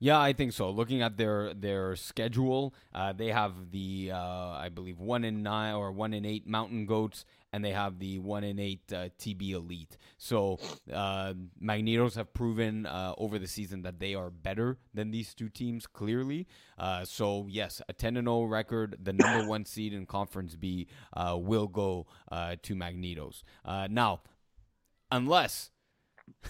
Yeah, 0.00 0.20
I 0.20 0.32
think 0.32 0.52
so. 0.52 0.70
Looking 0.70 1.02
at 1.02 1.16
their 1.16 1.52
their 1.54 1.96
schedule, 1.96 2.72
uh, 2.94 3.12
they 3.12 3.28
have 3.28 3.72
the 3.72 4.12
uh, 4.14 4.50
I 4.50 4.68
believe 4.68 5.00
one 5.00 5.24
in 5.24 5.42
nine 5.42 5.74
or 5.74 5.90
one 5.90 6.14
in 6.14 6.24
eight 6.24 6.46
Mountain 6.46 6.86
Goats, 6.86 7.24
and 7.52 7.64
they 7.64 7.72
have 7.72 7.98
the 7.98 8.20
one 8.20 8.44
in 8.44 8.60
eight 8.60 8.92
uh, 8.92 9.08
TB 9.18 9.50
Elite. 9.50 9.96
So 10.16 10.60
uh, 10.92 11.34
Magnetos 11.60 12.14
have 12.14 12.32
proven 12.32 12.86
uh, 12.86 13.14
over 13.18 13.40
the 13.40 13.48
season 13.48 13.82
that 13.82 13.98
they 13.98 14.14
are 14.14 14.30
better 14.30 14.78
than 14.94 15.10
these 15.10 15.34
two 15.34 15.48
teams 15.48 15.88
clearly. 15.88 16.46
Uh, 16.78 17.04
so 17.04 17.48
yes, 17.50 17.82
a 17.88 17.92
ten 17.92 18.16
and 18.16 18.26
zero 18.26 18.36
oh 18.36 18.44
record, 18.44 18.98
the 19.02 19.12
number 19.12 19.48
one 19.48 19.64
seed 19.64 19.92
in 19.92 20.06
Conference 20.06 20.54
B 20.54 20.86
will 21.16 21.66
go 21.66 22.06
to 22.30 22.74
Magnetos. 22.76 23.42
now 23.90 24.20
unless 25.10 25.70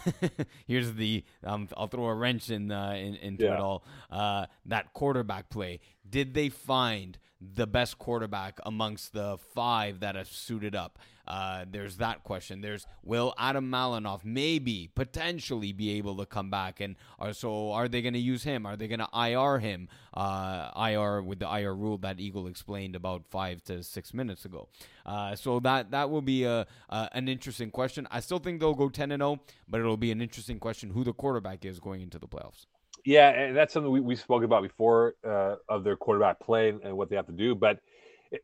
here's 0.66 0.94
the 0.94 1.24
um, 1.44 1.68
I'll 1.76 1.86
throw 1.86 2.06
a 2.06 2.14
wrench 2.14 2.50
in, 2.50 2.70
uh, 2.70 2.94
in 2.96 3.14
into 3.16 3.44
yeah. 3.44 3.54
it 3.54 3.60
all. 3.60 3.84
Uh, 4.10 4.46
that 4.66 4.92
quarterback 4.92 5.50
play. 5.50 5.80
Did 6.08 6.34
they 6.34 6.48
find 6.48 7.18
the 7.40 7.66
best 7.66 7.98
quarterback 7.98 8.58
amongst 8.66 9.12
the 9.12 9.38
five 9.54 10.00
that 10.00 10.14
have 10.16 10.28
suited 10.28 10.74
up? 10.74 10.98
Uh, 11.28 11.66
there's 11.70 11.98
that 11.98 12.24
question. 12.24 12.62
There's 12.62 12.86
will 13.04 13.34
Adam 13.38 13.70
Malinoff 13.70 14.24
maybe 14.24 14.88
potentially 14.94 15.72
be 15.72 15.90
able 15.98 16.16
to 16.16 16.26
come 16.26 16.50
back, 16.50 16.80
and 16.80 16.96
are, 17.18 17.34
so 17.34 17.72
are 17.72 17.86
they 17.86 18.00
going 18.00 18.14
to 18.14 18.18
use 18.18 18.44
him? 18.44 18.64
Are 18.64 18.76
they 18.76 18.88
going 18.88 19.00
to 19.00 19.08
IR 19.14 19.58
him? 19.58 19.88
Uh, 20.14 20.70
IR 20.74 21.22
with 21.22 21.38
the 21.38 21.46
IR 21.46 21.74
rule 21.74 21.98
that 21.98 22.18
Eagle 22.18 22.46
explained 22.46 22.96
about 22.96 23.26
five 23.26 23.62
to 23.64 23.82
six 23.82 24.14
minutes 24.14 24.46
ago. 24.46 24.68
Uh, 25.04 25.36
so 25.36 25.60
that 25.60 25.90
that 25.90 26.08
will 26.08 26.22
be 26.22 26.44
a, 26.44 26.66
an 26.88 27.28
interesting 27.28 27.70
question. 27.70 28.08
I 28.10 28.20
still 28.20 28.38
think 28.38 28.58
they'll 28.60 28.74
go 28.74 28.88
ten 28.88 29.12
and 29.12 29.20
zero, 29.20 29.32
oh, 29.32 29.40
but 29.68 29.80
it'll 29.80 29.98
be 29.98 30.10
an 30.10 30.22
interesting 30.22 30.58
question 30.58 30.90
who 30.90 31.04
the 31.04 31.12
quarterback 31.12 31.66
is 31.66 31.78
going 31.78 32.00
into 32.00 32.18
the 32.18 32.26
playoffs. 32.26 32.64
Yeah, 33.08 33.30
and 33.30 33.56
that's 33.56 33.72
something 33.72 33.90
we, 33.90 34.00
we 34.00 34.16
spoke 34.16 34.42
about 34.42 34.62
before 34.62 35.14
uh, 35.26 35.54
of 35.66 35.82
their 35.82 35.96
quarterback 35.96 36.40
play 36.40 36.68
and, 36.68 36.82
and 36.82 36.94
what 36.94 37.08
they 37.08 37.16
have 37.16 37.24
to 37.28 37.32
do. 37.32 37.54
But 37.54 37.80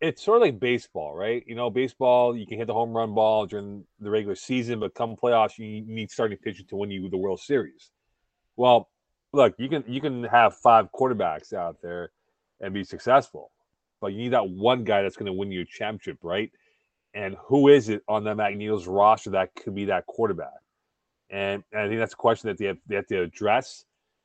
it's 0.01 0.23
sort 0.23 0.39
of 0.39 0.43
like 0.43 0.59
baseball, 0.59 1.15
right? 1.15 1.45
You 1.47 1.55
know, 1.55 1.69
baseball, 1.69 2.35
you 2.35 2.47
can 2.47 2.57
hit 2.57 2.69
the 2.69 2.73
home 2.73 2.97
run 2.97 3.13
ball 3.13 3.45
during 3.45 3.85
the 4.01 4.09
regular 4.09 4.35
season, 4.35 4.81
but 4.81 4.95
come 4.95 5.17
playoffs, 5.17 5.59
you 5.59 5.83
need 5.87 6.11
starting 6.11 6.39
pitching 6.39 6.65
to 6.69 6.77
win 6.77 6.91
you 6.91 7.11
the 7.11 7.17
World 7.19 7.41
Series. 7.41 7.91
Well, 8.57 8.89
look, 9.35 9.55
you 9.59 9.69
can 9.69 9.85
you 9.87 10.01
can 10.01 10.25
have 10.25 10.57
five 10.57 10.89
quarterbacks 10.99 11.53
out 11.53 11.77
there 11.83 12.13
and 12.63 12.73
be 12.73 12.85
successful, 12.85 13.51
but 14.01 14.15
you 14.15 14.19
need 14.19 14.33
that 14.33 14.49
one 14.49 14.83
guy 14.83 15.03
that's 15.03 15.19
going 15.19 15.27
to 15.27 15.35
win 15.35 15.53
you 15.53 15.61
a 15.61 15.67
championship, 15.67 16.17
right? 16.23 16.51
And 17.13 17.37
who 17.49 17.69
is 17.69 17.91
it 17.91 18.03
on 18.09 18.25
the 18.25 18.35
Magnetos 18.35 18.87
roster 18.89 19.29
that 19.33 19.55
could 19.57 19.75
be 19.75 19.85
that 19.85 20.07
quarterback? 20.07 20.57
And, 21.29 21.63
and 21.71 21.83
I 21.83 21.89
think 21.89 22.01
that's 22.01 22.15
a 22.15 22.17
question 22.17 22.49
that 22.49 22.57
they 22.57 22.65
have, 22.65 22.79
they 22.87 22.95
have 22.95 23.07
to 23.09 23.21
address. 23.21 23.85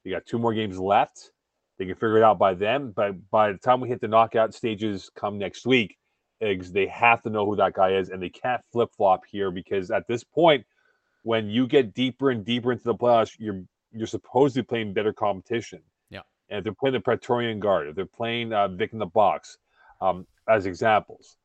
You 0.09 0.15
got 0.15 0.25
two 0.25 0.39
more 0.39 0.53
games 0.53 0.79
left 0.79 1.31
they 1.79 1.85
can 1.85 1.95
figure 1.95 2.17
it 2.17 2.23
out 2.23 2.37
by 2.37 2.53
then. 2.53 2.91
But 2.91 3.29
by 3.31 3.53
the 3.53 3.57
time 3.57 3.79
we 3.79 3.87
hit 3.87 4.01
the 4.01 4.07
knockout 4.07 4.53
stages 4.53 5.09
come 5.15 5.37
next 5.39 5.65
week, 5.65 5.97
they 6.41 6.87
have 6.87 7.23
to 7.23 7.29
know 7.29 7.45
who 7.45 7.55
that 7.55 7.73
guy 7.73 7.93
is, 7.93 8.09
and 8.09 8.21
they 8.21 8.29
can't 8.29 8.61
flip 8.71 8.89
flop 8.95 9.21
here 9.25 9.49
because 9.49 9.89
at 9.89 10.07
this 10.07 10.23
point, 10.23 10.65
when 11.23 11.49
you 11.49 11.67
get 11.67 11.93
deeper 11.93 12.29
and 12.29 12.45
deeper 12.45 12.71
into 12.71 12.83
the 12.83 12.95
playoffs, 12.95 13.35
you're 13.39 13.63
you're 13.91 14.07
supposed 14.07 14.55
to 14.55 14.61
be 14.61 14.67
playing 14.67 14.93
better 14.93 15.11
competition. 15.11 15.81
Yeah. 16.09 16.21
And 16.49 16.59
if 16.59 16.63
they're 16.63 16.73
playing 16.73 16.93
the 16.93 16.99
Praetorian 16.99 17.59
Guard, 17.59 17.87
if 17.87 17.95
they're 17.95 18.05
playing 18.05 18.53
uh, 18.53 18.67
Vic 18.67 18.93
in 18.93 18.99
the 18.99 19.05
Box, 19.05 19.57
um, 19.99 20.27
as 20.47 20.65
examples, 20.65 21.37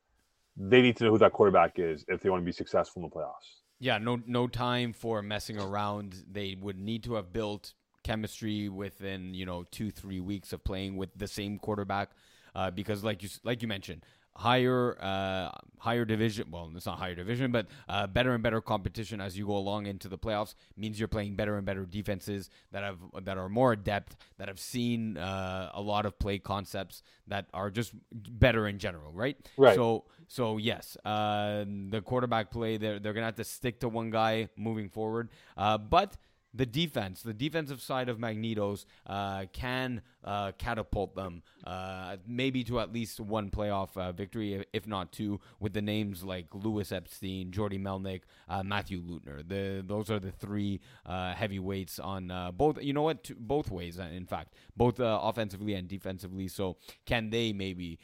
they 0.57 0.83
need 0.83 0.96
to 0.98 1.05
know 1.05 1.11
who 1.11 1.18
that 1.18 1.33
quarterback 1.33 1.79
is 1.79 2.05
if 2.09 2.20
they 2.20 2.29
want 2.29 2.42
to 2.42 2.44
be 2.44 2.52
successful 2.52 3.02
in 3.02 3.08
the 3.08 3.15
playoffs. 3.15 3.62
Yeah, 3.81 3.98
no 3.98 4.21
no 4.27 4.46
time 4.46 4.92
for 4.92 5.23
messing 5.23 5.60
around. 5.60 6.25
They 6.31 6.56
would 6.60 6.79
need 6.79 7.02
to 7.04 7.15
have 7.15 7.33
built 7.33 7.75
chemistry 8.05 8.69
within 8.69 9.35
you 9.35 9.44
know 9.44 9.65
two 9.71 9.90
three 9.90 10.21
weeks 10.21 10.52
of 10.52 10.63
playing 10.63 10.96
with 10.96 11.11
the 11.17 11.27
same 11.27 11.59
quarterback 11.59 12.11
uh, 12.55 12.71
because 12.71 13.02
like 13.02 13.23
you 13.23 13.29
like 13.42 13.63
you 13.63 13.69
mentioned 13.69 14.02
higher 14.37 14.96
uh, 15.00 15.50
higher 15.79 16.05
division. 16.05 16.48
Well, 16.50 16.71
it's 16.75 16.87
not 16.87 16.98
higher 16.98 17.15
division, 17.15 17.52
but 17.52 17.67
uh, 17.88 18.07
better 18.07 18.35
and 18.35 18.42
better 18.42 18.61
competition 18.61 19.21
as 19.21 19.38
you 19.38 19.46
go 19.46 19.57
along 19.57 19.87
into 19.87 20.09
the 20.09 20.19
playoffs 20.19 20.55
means 20.77 20.98
you're 20.98 21.09
playing 21.09 21.37
better 21.37 21.57
and 21.57 21.65
better 21.65 21.85
defenses 21.87 22.50
that 22.73 22.83
have 22.83 22.98
that 23.23 23.38
are 23.38 23.48
more 23.48 23.73
adept, 23.73 24.17
that 24.38 24.48
have 24.48 24.59
seen 24.59 25.17
uh, 25.17 25.71
a 25.75 25.81
lot 25.81 26.07
of 26.07 26.19
play 26.19 26.38
concepts 26.38 27.02
that 27.27 27.46
are 27.55 27.71
just 27.71 27.92
better 28.13 28.67
in 28.67 28.79
general, 28.79 29.13
right? 29.13 29.37
Right. 29.57 29.75
So 29.75 30.05
so 30.29 30.57
yes, 30.57 30.96
uh, 31.05 31.65
the 31.90 32.02
quarterback 32.05 32.50
play 32.50 32.77
they're 32.77 32.98
they're 32.98 33.13
gonna 33.13 33.27
have 33.27 33.37
to 33.37 33.44
stick 33.44 33.81
to 33.81 33.88
one 33.88 34.11
guy 34.11 34.48
moving 34.57 34.88
forward, 34.88 35.31
uh, 35.57 35.79
but 35.79 36.17
the 36.55 36.67
defense, 36.67 37.23
the 37.23 37.35
defensive 37.35 37.81
side 37.83 38.09
of 38.09 38.19
Magnetos, 38.19 38.85
uh, 39.07 39.46
can 39.52 40.02
uh, 40.23 40.52
catapult 40.57 41.15
them 41.17 41.42
uh, 41.67 42.17
maybe 42.27 42.63
to 42.65 42.79
at 42.79 42.92
least 42.92 43.19
one 43.19 43.50
playoff 43.50 43.96
uh, 43.96 44.13
victory, 44.13 44.65
if 44.73 44.87
not 44.87 45.11
two, 45.11 45.40
with 45.59 45.73
the 45.73 45.83
names 45.83 46.23
like 46.23 46.46
Lewis 46.55 46.92
Epstein, 46.92 47.50
Jordy 47.50 47.79
Melnick, 47.79 48.23
uh, 48.48 48.63
Matthew 48.63 49.02
Lutner. 49.02 49.46
The 49.46 49.83
those 49.85 50.11
are 50.11 50.21
the 50.21 50.31
three 50.31 50.81
uh, 51.05 51.35
heavyweights 51.35 51.98
on 51.98 52.33
both. 52.57 52.81
You 52.81 52.92
know 52.92 53.02
what? 53.02 53.25
Two, 53.25 53.35
both 53.35 53.71
ways, 53.71 53.98
in 53.98 54.27
fact, 54.27 54.55
both 54.77 54.96
offensively 54.98 55.75
and 55.75 55.88
defensively. 55.88 56.48
So 56.48 56.77
can 57.05 57.31
they 57.31 57.52
maybe 57.52 57.98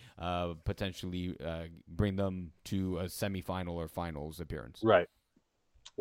potentially 0.65 1.37
bring 1.89 2.17
them 2.17 2.53
to 2.65 2.99
a 2.99 3.05
semifinal 3.05 3.75
or 3.75 3.87
finals 3.89 4.41
appearance? 4.41 4.81
Right. 4.83 5.09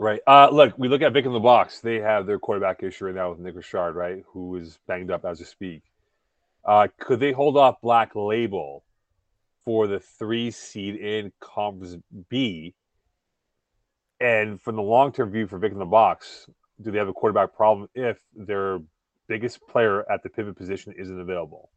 Right. 0.02 0.22
Uh, 0.26 0.50
look, 0.50 0.78
we 0.78 0.88
look 0.88 1.02
at 1.02 1.12
Vic 1.12 1.26
in 1.26 1.34
the 1.34 1.42
box. 1.42 1.82
They 1.82 2.00
have 2.00 2.26
their 2.26 2.40
quarterback 2.40 2.82
issue 2.84 3.08
right 3.08 3.16
now 3.16 3.32
with 3.32 3.40
Nick 3.40 3.58
Richard, 3.58 3.92
right? 3.92 4.24
Who 4.28 4.56
is 4.56 4.80
banged 4.88 5.12
up 5.12 5.26
as 5.26 5.40
we 5.40 5.46
speak. 5.46 5.84
Uh, 6.64 6.88
could 6.98 7.20
they 7.20 7.34
hold 7.34 7.58
off 7.58 7.82
Black 7.82 8.16
Label 8.16 8.86
for 9.66 9.88
the 9.88 10.00
three 10.00 10.52
seed 10.52 10.96
in 10.96 11.34
Conference 11.42 11.98
B? 12.30 12.76
And 14.22 14.62
from 14.62 14.78
the 14.78 14.82
long 14.82 15.12
term 15.12 15.32
view 15.32 15.48
for 15.48 15.60
Vic 15.60 15.74
in 15.74 15.80
the 15.80 15.86
box, 15.86 16.48
do 16.82 16.92
they 16.92 16.98
have 16.98 17.10
a 17.10 17.14
quarterback 17.14 17.54
problem 17.54 17.90
if 17.94 18.22
their 18.34 18.80
biggest 19.28 19.60
player 19.68 20.10
at 20.10 20.24
the 20.24 20.30
pivot 20.30 20.56
position 20.56 20.94
isn't 20.98 21.20
available? 21.20 21.72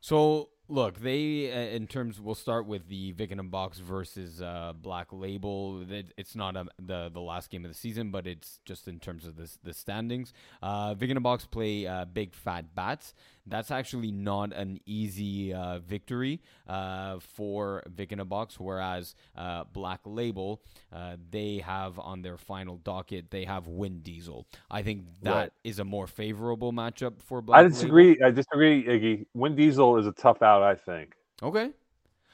So 0.00 0.48
Look, 0.68 0.98
they 0.98 1.52
uh, 1.52 1.76
in 1.76 1.86
terms 1.86 2.20
we'll 2.20 2.34
start 2.34 2.66
with 2.66 2.88
the 2.88 3.12
Vic 3.12 3.30
in 3.30 3.38
a 3.38 3.44
Box 3.44 3.78
versus 3.78 4.42
uh, 4.42 4.72
Black 4.74 5.12
Label. 5.12 5.84
It's 6.16 6.34
not 6.34 6.56
a, 6.56 6.66
the 6.84 7.08
the 7.12 7.20
last 7.20 7.50
game 7.50 7.64
of 7.64 7.70
the 7.70 7.76
season, 7.76 8.10
but 8.10 8.26
it's 8.26 8.58
just 8.64 8.88
in 8.88 8.98
terms 8.98 9.26
of 9.26 9.36
the 9.36 9.48
the 9.62 9.72
standings. 9.72 10.32
Uh, 10.60 10.94
in 11.00 11.16
Box 11.20 11.46
play 11.46 11.86
uh, 11.86 12.04
Big 12.04 12.34
Fat 12.34 12.74
Bats. 12.74 13.14
That's 13.46 13.70
actually 13.70 14.10
not 14.10 14.52
an 14.52 14.80
easy 14.86 15.54
uh, 15.54 15.78
victory 15.78 16.40
uh, 16.68 17.18
for 17.20 17.82
Vic 17.88 18.12
in 18.12 18.20
a 18.20 18.24
Box, 18.24 18.58
whereas 18.58 19.14
uh, 19.36 19.64
Black 19.72 20.00
Label 20.04 20.62
uh, 20.92 21.16
they 21.30 21.58
have 21.58 21.98
on 21.98 22.22
their 22.22 22.36
final 22.36 22.78
docket 22.78 23.30
they 23.30 23.44
have 23.44 23.68
Win 23.68 24.00
Diesel. 24.00 24.46
I 24.70 24.82
think 24.82 25.04
that 25.22 25.34
right. 25.34 25.52
is 25.64 25.78
a 25.78 25.84
more 25.84 26.06
favorable 26.06 26.72
matchup 26.72 27.22
for 27.22 27.40
Black. 27.40 27.60
I 27.60 27.68
disagree. 27.68 28.10
Label. 28.10 28.26
I 28.26 28.30
disagree, 28.30 28.84
Iggy. 28.84 29.26
Win 29.34 29.54
Diesel 29.54 29.96
is 29.98 30.06
a 30.06 30.12
tough 30.12 30.42
out. 30.42 30.62
I 30.62 30.74
think. 30.74 31.14
Okay. 31.42 31.70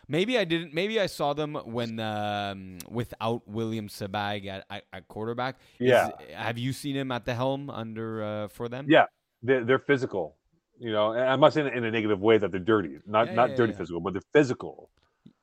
Maybe 0.09 0.37
I 0.37 0.45
didn't. 0.45 0.75
Maybe 0.75 1.01
I 1.01 1.07
saw 1.07 1.33
them 1.33 1.55
when 1.55 2.01
um, 2.01 2.79
without 2.91 3.47
William 3.47 3.89
Sabag 3.89 4.47
at, 4.47 4.67
at, 4.69 4.85
at 4.93 5.09
quarterback. 5.09 5.57
Yeah. 5.79 6.09
Is, 6.09 6.35
have 6.35 6.59
you 6.59 6.73
seen 6.73 6.97
him 6.97 7.13
at 7.13 7.25
the 7.25 7.35
helm 7.35 7.71
under 7.71 8.23
uh, 8.23 8.49
for 8.49 8.69
them? 8.69 8.87
Yeah, 8.89 9.07
they're, 9.43 9.65
they're 9.65 9.79
physical. 9.79 10.37
You 10.83 10.91
know, 10.91 11.13
I'm 11.13 11.39
not 11.39 11.53
saying 11.53 11.71
in 11.73 11.85
a 11.85 11.93
negative 11.93 12.21
way 12.21 12.39
that 12.39 12.51
they're 12.51 12.59
dirty. 12.59 12.99
Not 13.07 13.29
yeah, 13.29 13.35
not 13.35 13.51
yeah, 13.51 13.57
dirty 13.57 13.73
yeah. 13.73 13.79
physical, 13.79 14.01
but 14.01 14.15
they're 14.15 14.23
physical. 14.33 14.91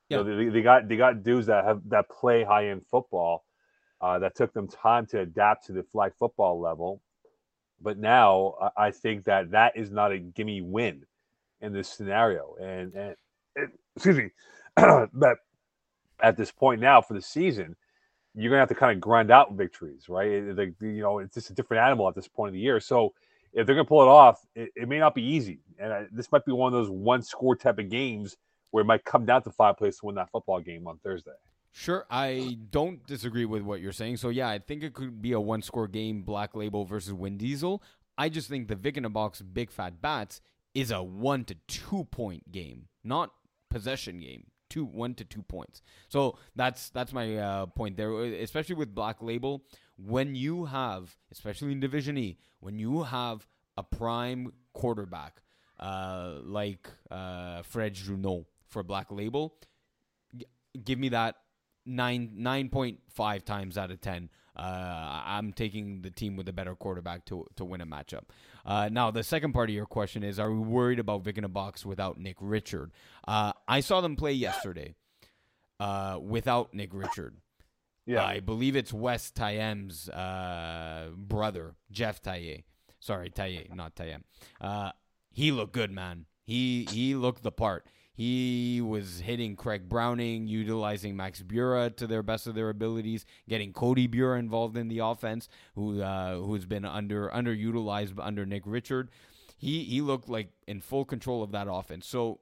Yeah. 0.09 0.17
You 0.17 0.23
know, 0.25 0.35
they, 0.35 0.49
they 0.49 0.61
got 0.61 0.89
they 0.89 0.97
got 0.97 1.23
dudes 1.23 1.47
that 1.47 1.63
have 1.63 1.81
that 1.87 2.09
play 2.09 2.43
high 2.43 2.67
end 2.67 2.81
football. 2.91 3.45
Uh, 4.01 4.19
that 4.19 4.35
took 4.35 4.53
them 4.53 4.67
time 4.67 5.05
to 5.05 5.21
adapt 5.21 5.65
to 5.67 5.71
the 5.71 5.83
flag 5.83 6.11
football 6.19 6.59
level, 6.59 7.01
but 7.81 7.97
now 7.97 8.71
I 8.75 8.91
think 8.91 9.25
that 9.25 9.51
that 9.51 9.77
is 9.77 9.91
not 9.91 10.11
a 10.11 10.19
gimme 10.19 10.61
win 10.61 11.05
in 11.61 11.73
this 11.73 11.89
scenario. 11.89 12.55
And, 12.61 12.93
and, 12.93 13.15
and 13.57 13.71
excuse 13.95 14.17
me, 14.17 14.29
but 15.13 15.37
at 16.21 16.37
this 16.37 16.51
point 16.51 16.81
now 16.81 17.01
for 17.01 17.13
the 17.13 17.21
season, 17.21 17.75
you're 18.35 18.49
gonna 18.49 18.59
have 18.59 18.69
to 18.69 18.75
kind 18.75 18.91
of 18.91 18.99
grind 18.99 19.31
out 19.31 19.53
victories, 19.53 20.09
right? 20.09 20.43
Like 20.55 20.73
you 20.81 21.01
know, 21.01 21.19
it's 21.19 21.35
just 21.35 21.49
a 21.49 21.53
different 21.53 21.83
animal 21.83 22.09
at 22.09 22.15
this 22.15 22.27
point 22.27 22.49
of 22.49 22.53
the 22.53 22.59
year. 22.59 22.81
So 22.81 23.13
if 23.53 23.65
they're 23.65 23.75
gonna 23.75 23.85
pull 23.85 24.01
it 24.01 24.07
off, 24.07 24.45
it, 24.55 24.69
it 24.75 24.87
may 24.87 24.99
not 24.99 25.15
be 25.15 25.23
easy, 25.23 25.59
and 25.77 25.93
I, 25.93 26.05
this 26.11 26.31
might 26.31 26.45
be 26.45 26.51
one 26.51 26.73
of 26.73 26.79
those 26.79 26.89
one 26.89 27.21
score 27.21 27.55
type 27.55 27.79
of 27.79 27.89
games 27.89 28.37
where 28.71 28.81
it 28.81 28.85
might 28.85 29.03
come 29.03 29.25
down 29.25 29.41
to 29.43 29.51
five 29.51 29.77
plays 29.77 29.99
to 29.99 30.05
win 30.05 30.15
that 30.15 30.29
football 30.31 30.59
game 30.59 30.87
on 30.87 30.97
Thursday. 30.99 31.31
Sure, 31.71 32.05
I 32.09 32.57
don't 32.71 33.05
disagree 33.05 33.45
with 33.45 33.61
what 33.61 33.79
you're 33.79 33.91
saying. 33.91 34.17
So 34.17 34.29
yeah, 34.29 34.49
I 34.49 34.59
think 34.59 34.83
it 34.83 34.93
could 34.93 35.21
be 35.21 35.33
a 35.33 35.39
one 35.39 35.61
score 35.61 35.87
game, 35.87 36.23
Black 36.23 36.55
Label 36.55 36.83
versus 36.85 37.13
Win 37.13 37.37
Diesel. 37.37 37.83
I 38.17 38.29
just 38.29 38.49
think 38.49 38.67
the 38.67 38.75
Vic 38.75 38.97
in 38.97 39.05
a 39.05 39.09
Box 39.09 39.41
Big 39.41 39.71
Fat 39.71 40.01
Bats 40.01 40.41
is 40.73 40.91
a 40.91 41.01
one 41.01 41.45
to 41.45 41.55
two 41.67 42.05
point 42.05 42.51
game, 42.51 42.87
not 43.03 43.31
possession 43.69 44.19
game. 44.19 44.45
Two 44.69 44.85
one 44.85 45.15
to 45.15 45.23
two 45.23 45.41
points. 45.41 45.81
So 46.09 46.37
that's 46.55 46.89
that's 46.91 47.11
my 47.11 47.37
uh, 47.37 47.65
point 47.67 47.97
there. 47.97 48.11
Especially 48.21 48.75
with 48.75 48.93
Black 48.93 49.21
Label, 49.21 49.63
when 50.03 50.35
you 50.35 50.65
have, 50.65 51.15
especially 51.31 51.71
in 51.71 51.79
Division 51.79 52.17
E, 52.17 52.37
when 52.59 52.79
you 52.79 53.03
have 53.03 53.47
a 53.77 53.83
prime 53.83 54.53
quarterback 54.73 55.41
uh, 55.79 56.35
like 56.43 56.89
uh, 57.09 57.61
Fred 57.63 57.93
Junot 57.93 58.45
for 58.67 58.83
Black 58.83 59.11
Label, 59.11 59.55
g- 60.35 60.45
give 60.83 60.99
me 60.99 61.09
that 61.09 61.35
nine 61.85 62.31
nine 62.35 62.69
point 62.69 62.99
five 63.09 63.43
times 63.45 63.77
out 63.77 63.91
of 63.91 64.01
ten 64.01 64.29
uh, 64.59 65.21
I'm 65.25 65.53
taking 65.53 66.01
the 66.01 66.11
team 66.11 66.35
with 66.35 66.49
a 66.49 66.53
better 66.53 66.75
quarterback 66.75 67.25
to 67.25 67.45
to 67.55 67.63
win 67.63 67.79
a 67.79 67.85
matchup. 67.85 68.23
Uh, 68.65 68.89
now, 68.91 69.09
the 69.09 69.23
second 69.23 69.53
part 69.53 69.69
of 69.69 69.75
your 69.75 69.85
question 69.85 70.21
is: 70.21 70.37
Are 70.37 70.51
we 70.51 70.59
worried 70.59 70.99
about 70.99 71.23
Vic 71.23 71.37
in 71.37 71.45
a 71.45 71.49
box 71.49 71.85
without 71.85 72.19
Nick 72.19 72.35
Richard? 72.41 72.91
Uh, 73.25 73.53
I 73.67 73.79
saw 73.79 74.01
them 74.01 74.17
play 74.17 74.33
yesterday 74.33 74.95
uh, 75.79 76.19
without 76.21 76.73
Nick 76.73 76.89
Richard. 76.93 77.37
Yeah, 78.09 78.25
I 78.25 78.39
believe 78.39 78.75
it's 78.75 78.91
Wes 78.91 79.29
Tayem's 79.29 80.09
uh, 80.09 81.09
brother, 81.15 81.75
Jeff 81.91 82.23
Taye. 82.23 82.63
Sorry, 82.99 83.29
Taye, 83.29 83.71
not 83.75 83.95
Tayem. 83.95 84.23
Uh, 84.59 84.93
he 85.31 85.51
looked 85.51 85.73
good, 85.73 85.91
man. 85.91 86.25
He 86.43 86.87
he 86.89 87.13
looked 87.13 87.43
the 87.43 87.51
part. 87.51 87.85
He 88.11 88.81
was 88.81 89.19
hitting 89.19 89.55
Craig 89.55 89.87
Browning, 89.87 90.47
utilizing 90.47 91.15
Max 91.15 91.43
Bura 91.43 91.95
to 91.97 92.07
their 92.07 92.23
best 92.23 92.47
of 92.47 92.55
their 92.55 92.69
abilities, 92.69 93.27
getting 93.47 93.73
Cody 93.73 94.07
Bura 94.07 94.39
involved 94.39 94.75
in 94.75 94.87
the 94.87 94.99
offense, 94.99 95.47
who 95.75 96.01
uh, 96.01 96.37
who's 96.37 96.65
been 96.65 96.85
under 96.85 97.29
underutilized 97.29 98.13
under 98.17 98.43
Nick 98.43 98.63
Richard. 98.65 99.11
He 99.55 99.83
he 99.83 100.01
looked 100.01 100.27
like 100.27 100.49
in 100.67 100.81
full 100.81 101.05
control 101.05 101.43
of 101.43 101.51
that 101.51 101.67
offense. 101.69 102.07
So 102.07 102.39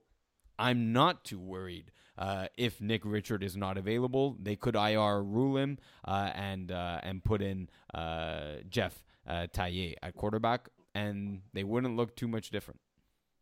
I'm 0.57 0.93
not 0.93 1.26
too 1.26 1.39
worried. 1.39 1.91
Uh, 2.18 2.47
if 2.57 2.82
Nick 2.82 3.01
Richard 3.05 3.43
is 3.43 3.55
not 3.55 3.78
available, 3.78 4.36
they 4.41 4.55
could 4.55 4.76
IR 4.76 5.24
rule 5.24 5.57
him 5.57 5.78
uh, 6.05 6.32
and 6.34 6.72
uh, 6.72 6.99
and 7.03 7.24
put 7.24 7.41
in 7.41 7.70
uh, 7.93 8.55
Jeff 8.70 9.03
uh, 9.28 9.47
Taye 9.53 9.95
at 10.01 10.15
quarterback, 10.15 10.70
and 10.95 11.41
they 11.53 11.63
wouldn't 11.63 11.95
look 11.95 12.15
too 12.15 12.28
much 12.28 12.49
different. 12.49 12.80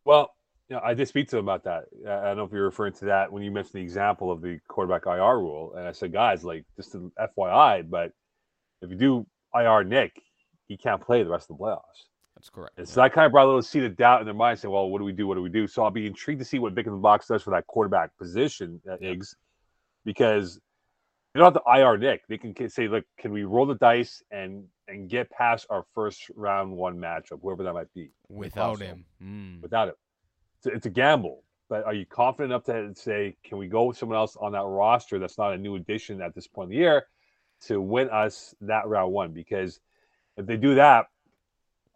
Well, 0.04 0.32
yeah, 0.70 0.80
I 0.84 0.94
did 0.94 1.08
speak 1.08 1.30
to 1.30 1.38
him 1.38 1.46
about 1.46 1.64
that. 1.66 1.86
I 2.08 2.26
don't 2.26 2.38
know 2.38 2.44
if 2.44 2.52
you're 2.52 2.66
referring 2.66 2.94
to 2.94 3.06
that 3.06 3.32
when 3.32 3.44
you 3.44 3.52
mentioned 3.52 3.74
the 3.76 3.84
example 3.84 4.32
of 4.32 4.42
the 4.42 4.60
quarterback 4.68 5.06
IR 5.06 5.40
rule. 5.40 5.74
And 5.76 5.88
I 5.88 5.92
said, 5.92 6.12
guys, 6.12 6.44
like 6.44 6.66
just 6.76 6.96
an 6.96 7.12
FYI, 7.20 7.88
but 7.90 8.12
if 8.82 8.90
you 8.90 8.96
do 8.96 9.28
IR 9.54 9.84
Nick, 9.84 10.22
he 10.68 10.76
can't 10.76 11.02
play 11.02 11.22
the 11.22 11.30
rest 11.30 11.50
of 11.50 11.58
the 11.58 11.64
playoffs. 11.64 12.06
That's 12.36 12.50
correct. 12.50 12.78
And 12.78 12.88
so 12.88 13.02
that 13.02 13.14
kind 13.14 13.26
of 13.26 13.32
brought 13.32 13.46
a 13.46 13.48
little 13.48 13.62
seed 13.62 13.84
of 13.84 13.96
doubt 13.96 14.20
in 14.20 14.26
their 14.26 14.34
mind, 14.34 14.60
saying, 14.60 14.72
"Well, 14.74 14.90
what 14.90 15.00
do 15.00 15.06
we 15.06 15.14
do? 15.14 15.28
What 15.28 15.36
do 15.36 15.42
we 15.42 15.50
do?" 15.50 15.68
So 15.68 15.84
I'll 15.84 15.92
be 15.92 16.06
intrigued 16.06 16.40
to 16.40 16.46
see 16.46 16.60
what 16.60 16.74
Vic 16.74 16.86
in 16.86 16.92
the 16.92 17.00
box 17.00 17.28
does 17.28 17.44
for 17.44 17.52
that 17.52 17.66
quarterback 17.68 18.16
position 18.18 18.82
at 18.90 19.02
yeah. 19.02 19.12
Iggs, 19.12 19.36
because 20.04 20.60
they 21.34 21.40
don't 21.40 21.54
have 21.54 21.64
to 21.64 21.80
IR 21.80 21.98
Nick. 21.98 22.28
They 22.28 22.38
can 22.38 22.70
say, 22.70 22.88
"Look, 22.88 23.06
can 23.18 23.32
we 23.32 23.44
roll 23.44 23.66
the 23.66 23.76
dice 23.76 24.22
and 24.32 24.66
and 24.88 25.10
get 25.10 25.30
past 25.32 25.66
our 25.70 25.86
first 25.96 26.30
round 26.36 26.72
one 26.72 26.98
matchup, 26.98 27.40
whoever 27.42 27.64
that 27.64 27.74
might 27.74 27.94
be, 27.94 28.12
without 28.28 28.82
him, 28.82 29.06
mm. 29.22 29.62
without 29.62 29.90
him." 29.90 29.96
it's 30.66 30.86
a 30.86 30.90
gamble. 30.90 31.44
But 31.68 31.86
are 31.86 31.94
you 31.94 32.06
confident 32.06 32.52
enough 32.52 32.64
to 32.66 32.94
say, 32.96 33.36
can 33.44 33.58
we 33.58 33.68
go 33.68 33.86
with 33.86 33.98
someone 33.98 34.18
else 34.18 34.38
on 34.40 34.52
that 34.52 34.64
roster 34.64 35.18
that's 35.18 35.38
not 35.38 35.54
a 35.54 35.58
new 35.58 35.76
addition 35.76 36.22
at 36.22 36.36
this 36.36 36.48
point 36.48 36.72
in 36.72 36.78
the 36.78 36.84
year 36.84 37.08
to 37.62 37.82
win 37.82 38.10
us 38.10 38.54
that 38.62 38.88
round 38.88 39.12
one? 39.12 39.32
Because 39.32 39.80
if 40.38 40.46
they 40.46 40.58
do 40.58 40.76
that, 40.76 41.08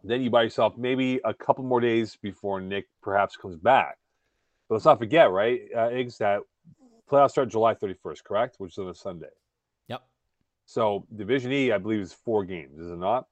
then 0.02 0.22
you 0.22 0.30
buy 0.30 0.42
yourself 0.42 0.74
maybe 0.76 1.20
a 1.24 1.34
couple 1.34 1.64
more 1.64 1.80
days 1.80 2.16
before 2.22 2.60
Nick 2.60 2.86
perhaps 3.02 3.36
comes 3.36 3.56
back. 3.56 3.98
But 4.68 4.76
let's 4.76 4.84
not 4.84 4.98
forget, 4.98 5.30
right, 5.30 5.60
uh, 5.74 5.88
Iggs, 5.88 6.18
that 6.18 6.40
playoffs 7.10 7.30
start 7.30 7.48
July 7.48 7.74
31st, 7.74 8.24
correct? 8.24 8.56
Which 8.58 8.72
is 8.72 8.78
on 8.78 8.88
a 8.88 8.94
Sunday. 8.94 9.26
Yep. 9.88 10.02
So 10.66 11.06
Division 11.14 11.52
E, 11.52 11.72
I 11.72 11.78
believe, 11.78 12.00
is 12.00 12.12
four 12.12 12.44
games, 12.44 12.78
is 12.78 12.90
it 12.90 12.98
not? 12.98 13.26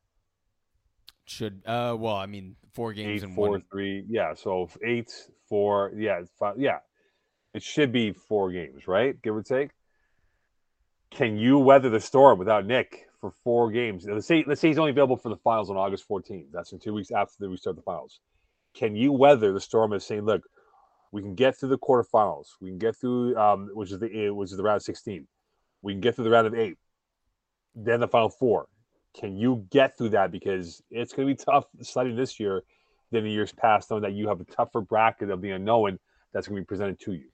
Should 1.27 1.63
uh 1.67 1.95
well, 1.99 2.17
I 2.17 2.25
mean, 2.25 2.57
four 2.73 2.95
games 2.95 3.21
eight, 3.21 3.27
and 3.27 3.35
four, 3.35 3.51
one. 3.51 3.63
three. 3.71 4.03
Yeah, 4.09 4.33
so 4.33 4.71
eight, 4.83 5.13
four. 5.47 5.93
Yeah, 5.95 6.23
five, 6.39 6.55
yeah. 6.59 6.79
it 7.53 7.63
should 7.63 7.93
be 7.93 8.13
four 8.13 8.51
games, 8.51 8.89
right? 8.89 9.21
Give 9.21 9.37
or 9.37 9.43
take. 9.43 9.71
Can 11.11 11.37
you 11.37 11.59
weather 11.59 11.91
the 11.91 12.01
storm 12.01 12.39
without 12.39 12.65
Nick 12.65 13.08
for 13.21 13.33
four 13.45 13.71
games? 13.71 14.07
Let's 14.07 14.27
say 14.27 14.45
let's 14.47 14.61
say 14.61 14.69
he's 14.69 14.79
only 14.79 14.91
available 14.91 15.17
for 15.17 15.29
the 15.29 15.37
finals 15.37 15.71
on 15.71 15.77
August 15.77 16.09
14th. 16.09 16.47
That's 16.53 16.73
in 16.73 16.79
two 16.79 16.95
weeks 16.95 17.11
after 17.11 17.49
we 17.49 17.57
start 17.57 17.77
the 17.77 17.83
finals. 17.83 18.21
Can 18.75 18.95
you 18.95 19.13
weather 19.13 19.53
the 19.53 19.61
storm 19.61 19.93
of 19.93 20.03
saying, 20.03 20.25
look, 20.25 20.43
we 21.13 21.23
can 21.23 21.35
get 21.35 21.57
through 21.57 21.71
the 21.71 21.79
quarterfinals, 21.79 22.49
we 22.61 22.69
can 22.71 22.79
get 22.79 22.97
through 22.97 23.37
um, 23.37 23.71
which 23.73 23.91
is 23.93 23.99
the 23.99 24.31
which 24.31 24.51
is 24.51 24.57
the 24.57 24.63
round 24.63 24.77
of 24.77 24.83
16, 24.83 25.27
we 25.83 25.93
can 25.93 26.01
get 26.01 26.15
through 26.15 26.25
the 26.25 26.31
round 26.31 26.47
of 26.47 26.55
eight, 26.55 26.77
then 27.75 28.01
the 28.01 28.09
final 28.09 28.29
four. 28.29 28.67
Can 29.19 29.37
you 29.37 29.67
get 29.71 29.97
through 29.97 30.11
that? 30.11 30.31
Because 30.31 30.83
it's 30.91 31.13
going 31.13 31.27
to 31.27 31.35
be 31.35 31.43
tough 31.43 31.65
sledding 31.83 32.15
this 32.15 32.39
year 32.39 32.63
than 33.11 33.25
the 33.25 33.31
years 33.31 33.53
past, 33.53 33.91
knowing 33.91 34.03
that 34.03 34.13
you 34.13 34.29
have 34.29 34.41
a 34.41 34.45
tougher 34.45 34.81
bracket 34.81 35.31
of 35.31 35.41
the 35.41 35.51
unknown 35.51 35.99
that's 36.33 36.47
going 36.47 36.57
to 36.57 36.63
be 36.63 36.67
presented 36.67 37.01
to 37.01 37.13
you. 37.15 37.29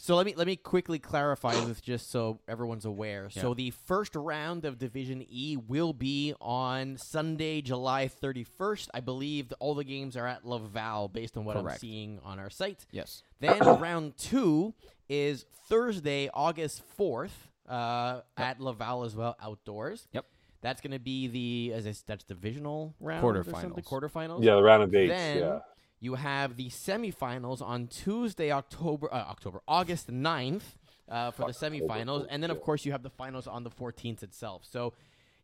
So 0.00 0.14
let 0.16 0.26
me 0.26 0.34
let 0.36 0.46
me 0.46 0.56
quickly 0.56 0.98
clarify 0.98 1.54
this 1.64 1.80
just 1.80 2.10
so 2.10 2.40
everyone's 2.48 2.84
aware. 2.84 3.28
Yeah. 3.32 3.42
So 3.42 3.54
the 3.54 3.70
first 3.70 4.14
round 4.14 4.64
of 4.64 4.78
Division 4.78 5.24
E 5.28 5.56
will 5.56 5.92
be 5.92 6.34
on 6.40 6.96
Sunday, 6.96 7.60
July 7.62 8.08
31st. 8.22 8.88
I 8.94 9.00
believe 9.00 9.52
all 9.58 9.74
the 9.74 9.84
games 9.84 10.16
are 10.16 10.26
at 10.26 10.44
Laval 10.46 11.08
based 11.08 11.36
on 11.36 11.44
what 11.44 11.56
I'm 11.56 11.68
seeing 11.78 12.20
on 12.24 12.38
our 12.38 12.50
site. 12.50 12.86
Yes. 12.92 13.22
Then 13.40 13.58
round 13.60 14.16
2 14.18 14.74
is 15.08 15.44
Thursday, 15.68 16.28
August 16.34 16.82
4th 16.98 17.30
uh, 17.68 18.20
at 18.36 18.60
Laval 18.60 19.04
as 19.04 19.14
well 19.14 19.36
outdoors. 19.40 20.08
Yep. 20.12 20.24
That's 20.60 20.80
going 20.80 20.90
to 20.90 20.98
be 20.98 21.28
the 21.28 21.72
as 21.74 21.86
I, 21.86 21.90
s- 21.90 22.02
that's 22.04 22.24
divisional 22.24 22.94
round 22.98 23.24
or 23.24 23.44
something, 23.44 23.70
Quarterfinals. 23.84 23.84
quarterfinals. 24.12 24.44
Yeah, 24.44 24.56
the 24.56 24.62
round 24.62 24.82
of 24.82 24.92
eight. 24.94 25.06
Then 25.06 25.38
yeah. 25.38 25.58
You 26.00 26.14
have 26.14 26.56
the 26.56 26.68
semifinals 26.68 27.60
on 27.60 27.88
Tuesday, 27.88 28.52
October, 28.52 29.12
uh, 29.12 29.16
October, 29.16 29.60
August 29.66 30.10
9th 30.10 30.62
uh, 31.08 31.30
for 31.32 31.46
the 31.46 31.52
semifinals, 31.52 32.26
and 32.30 32.42
then 32.42 32.50
of 32.50 32.60
course 32.60 32.84
you 32.84 32.92
have 32.92 33.02
the 33.02 33.10
finals 33.10 33.46
on 33.46 33.64
the 33.64 33.70
14th 33.70 34.22
itself. 34.22 34.62
So 34.68 34.92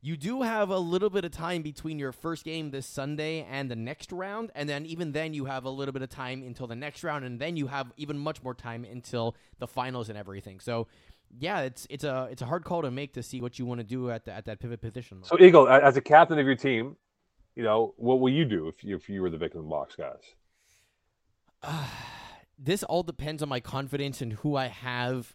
you 0.01 0.17
do 0.17 0.43
have 0.43 0.69
a 0.69 0.79
little 0.79 1.11
bit 1.11 1.25
of 1.25 1.33
time 1.33 1.63
between 1.63 1.99
your 1.99 2.13
first 2.13 2.45
game 2.45 2.71
this 2.71 2.87
Sunday 2.87 3.45
and 3.51 3.71
the 3.71 3.77
next 3.77 4.13
round, 4.13 4.53
and 4.55 4.69
then 4.69 4.87
even 4.87 5.13
then 5.13 5.35
you 5.35 5.47
have 5.47 5.65
a 5.65 5.71
little 5.71 5.93
bit 5.93 6.03
of 6.03 6.11
time 6.11 6.43
until 6.43 6.67
the 6.67 6.77
next 6.77 7.03
round, 7.03 7.25
and 7.25 7.41
then 7.41 7.57
you 7.57 7.67
have 7.67 7.93
even 7.97 8.19
much 8.19 8.43
more 8.43 8.55
time 8.55 8.85
until 8.85 9.35
the 9.59 9.67
finals 9.67 10.09
and 10.09 10.19
everything. 10.19 10.61
So. 10.61 10.87
Yeah, 11.41 11.63
it's 11.63 11.85
it's 11.91 12.05
a 12.05 12.29
it's 12.31 12.43
a 12.43 12.47
hard 12.47 12.63
call 12.63 12.83
to 12.83 12.93
make 12.93 13.15
to 13.15 13.23
see 13.23 13.41
what 13.41 13.59
you 13.59 13.67
want 13.67 13.81
to 13.81 13.85
do 13.85 14.09
at 14.09 14.25
the, 14.25 14.31
at 14.31 14.45
that 14.45 14.61
pivot 14.61 14.81
position. 14.81 15.25
So, 15.25 15.37
Eagle, 15.41 15.69
as 15.69 15.97
a 15.97 16.01
captain 16.01 16.39
of 16.39 16.47
your 16.47 16.55
team, 16.55 16.97
you 17.57 17.65
know 17.65 17.93
what 17.97 18.21
will 18.21 18.33
you 18.33 18.45
do 18.45 18.69
if 18.69 18.85
you, 18.85 18.95
if 18.95 19.09
you 19.09 19.21
were 19.21 19.31
the 19.31 19.39
Vic 19.39 19.53
in 19.55 19.63
the 19.63 19.67
box, 19.67 19.97
guys? 19.97 20.23
This 22.59 22.83
all 22.83 23.03
depends 23.03 23.43
on 23.43 23.49
my 23.49 23.61
confidence 23.61 24.21
and 24.21 24.35
who 24.35 24.57
I 24.57 24.67
have, 24.69 25.35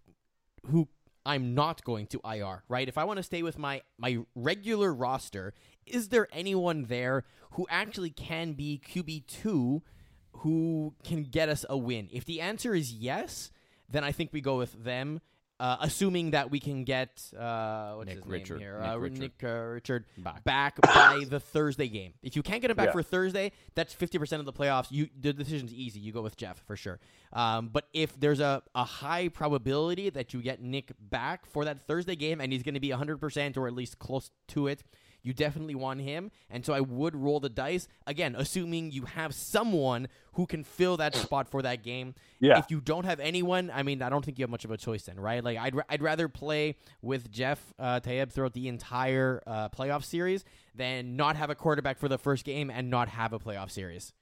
who 0.67 0.87
I'm 1.25 1.53
not 1.53 1.83
going 1.83 2.07
to 2.07 2.21
IR. 2.23 2.63
Right? 2.67 2.87
If 2.87 2.97
I 2.97 3.03
want 3.03 3.17
to 3.17 3.23
stay 3.23 3.43
with 3.43 3.57
my 3.57 3.81
my 3.97 4.19
regular 4.35 4.93
roster, 4.93 5.53
is 5.85 6.09
there 6.09 6.27
anyone 6.31 6.85
there 6.85 7.23
who 7.51 7.67
actually 7.69 8.11
can 8.11 8.53
be 8.53 8.81
QB 8.85 9.27
two, 9.27 9.83
who 10.31 10.95
can 11.03 11.23
get 11.23 11.49
us 11.49 11.65
a 11.69 11.77
win? 11.77 12.09
If 12.11 12.25
the 12.25 12.41
answer 12.41 12.73
is 12.73 12.93
yes, 12.93 13.51
then 13.89 14.03
I 14.03 14.11
think 14.11 14.31
we 14.31 14.41
go 14.41 14.57
with 14.57 14.83
them. 14.83 15.21
Uh, 15.59 15.75
assuming 15.81 16.31
that 16.31 16.49
we 16.49 16.57
can 16.57 16.85
get 16.85 17.21
uh, 17.37 17.91
what's 17.95 18.07
Nick 18.07 18.15
his 18.19 18.25
Richard. 18.25 18.59
name 18.59 18.61
here, 18.61 18.79
Nick 18.79 18.89
uh, 18.89 18.97
Richard. 18.99 19.19
Nick 19.19 19.43
uh, 19.43 19.47
Richard 19.47 20.05
Back. 20.17 20.43
back 20.45 20.79
by 20.81 21.25
the 21.29 21.41
Thursday 21.41 21.89
game. 21.89 22.13
If 22.23 22.37
you 22.37 22.41
can't 22.43 22.61
get 22.61 22.71
him 22.71 22.77
back 22.77 22.87
Yeah. 22.87 22.91
for 22.93 23.03
Thursday, 23.03 23.51
that's 23.75 23.93
fifty 23.93 24.17
percent 24.17 24.39
of 24.39 24.45
the 24.45 24.53
playoffs. 24.53 24.87
You 24.89 25.09
the 25.19 25.33
decision's 25.33 25.73
easy. 25.73 25.99
You 25.99 26.13
go 26.13 26.21
with 26.21 26.37
Jeff 26.37 26.63
for 26.65 26.77
sure. 26.77 26.99
Um, 27.33 27.67
but 27.73 27.89
if 27.93 28.17
there's 28.17 28.39
a, 28.39 28.63
a 28.73 28.85
high 28.85 29.27
probability 29.27 30.09
that 30.11 30.33
you 30.33 30.41
get 30.41 30.61
Nick 30.61 30.93
back 30.97 31.45
for 31.45 31.65
that 31.65 31.85
Thursday 31.87 32.15
game 32.15 32.39
and 32.39 32.53
he's 32.53 32.63
going 32.63 32.75
to 32.75 32.79
be 32.79 32.91
hundred 32.91 33.19
percent 33.19 33.57
or 33.57 33.67
at 33.67 33.73
least 33.73 33.99
close 33.99 34.31
to 34.49 34.67
it, 34.67 34.83
you 35.21 35.33
definitely 35.33 35.75
want 35.75 36.01
him. 36.01 36.31
And 36.49 36.65
so 36.65 36.73
I 36.73 36.79
would 36.79 37.15
roll 37.15 37.39
the 37.39 37.49
dice 37.49 37.87
again, 38.07 38.35
assuming 38.37 38.91
you 38.91 39.03
have 39.05 39.33
someone 39.33 40.07
who 40.33 40.45
can 40.45 40.63
fill 40.63 40.97
that 40.97 41.15
spot 41.15 41.49
for 41.49 41.61
that 41.61 41.83
game. 41.83 42.15
Yeah. 42.39 42.59
If 42.59 42.71
you 42.71 42.81
don't 42.81 43.05
have 43.05 43.19
anyone, 43.19 43.71
I 43.73 43.83
mean, 43.83 44.01
I 44.01 44.09
don't 44.09 44.23
think 44.23 44.39
you 44.39 44.43
have 44.43 44.49
much 44.49 44.65
of 44.65 44.71
a 44.71 44.77
choice 44.77 45.03
then, 45.03 45.19
right? 45.19 45.43
Like, 45.43 45.57
I'd, 45.57 45.75
I'd 45.89 46.01
rather 46.01 46.29
play 46.29 46.75
with 47.01 47.29
Jeff 47.29 47.73
uh, 47.77 47.99
Tayeb 47.99 48.31
throughout 48.31 48.53
the 48.53 48.67
entire 48.67 49.41
uh, 49.45 49.69
playoff 49.69 50.03
series 50.03 50.45
than 50.75 51.15
not 51.15 51.35
have 51.35 51.49
a 51.49 51.55
quarterback 51.55 51.97
for 51.97 52.07
the 52.07 52.17
first 52.17 52.45
game 52.45 52.69
and 52.69 52.89
not 52.89 53.09
have 53.09 53.33
a 53.33 53.39
playoff 53.39 53.71
series. 53.71 54.13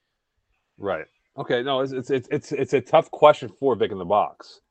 Right. 0.78 1.06
Okay. 1.38 1.62
No, 1.62 1.82
it's 1.82 1.92
it's 1.92 2.10
it's 2.10 2.28
it's, 2.30 2.52
it's 2.52 2.74
a 2.74 2.82
tough 2.82 3.12
question 3.12 3.50
for 3.60 3.76
Vic 3.76 3.92
in 3.92 3.98
the 3.98 4.06
box, 4.06 4.62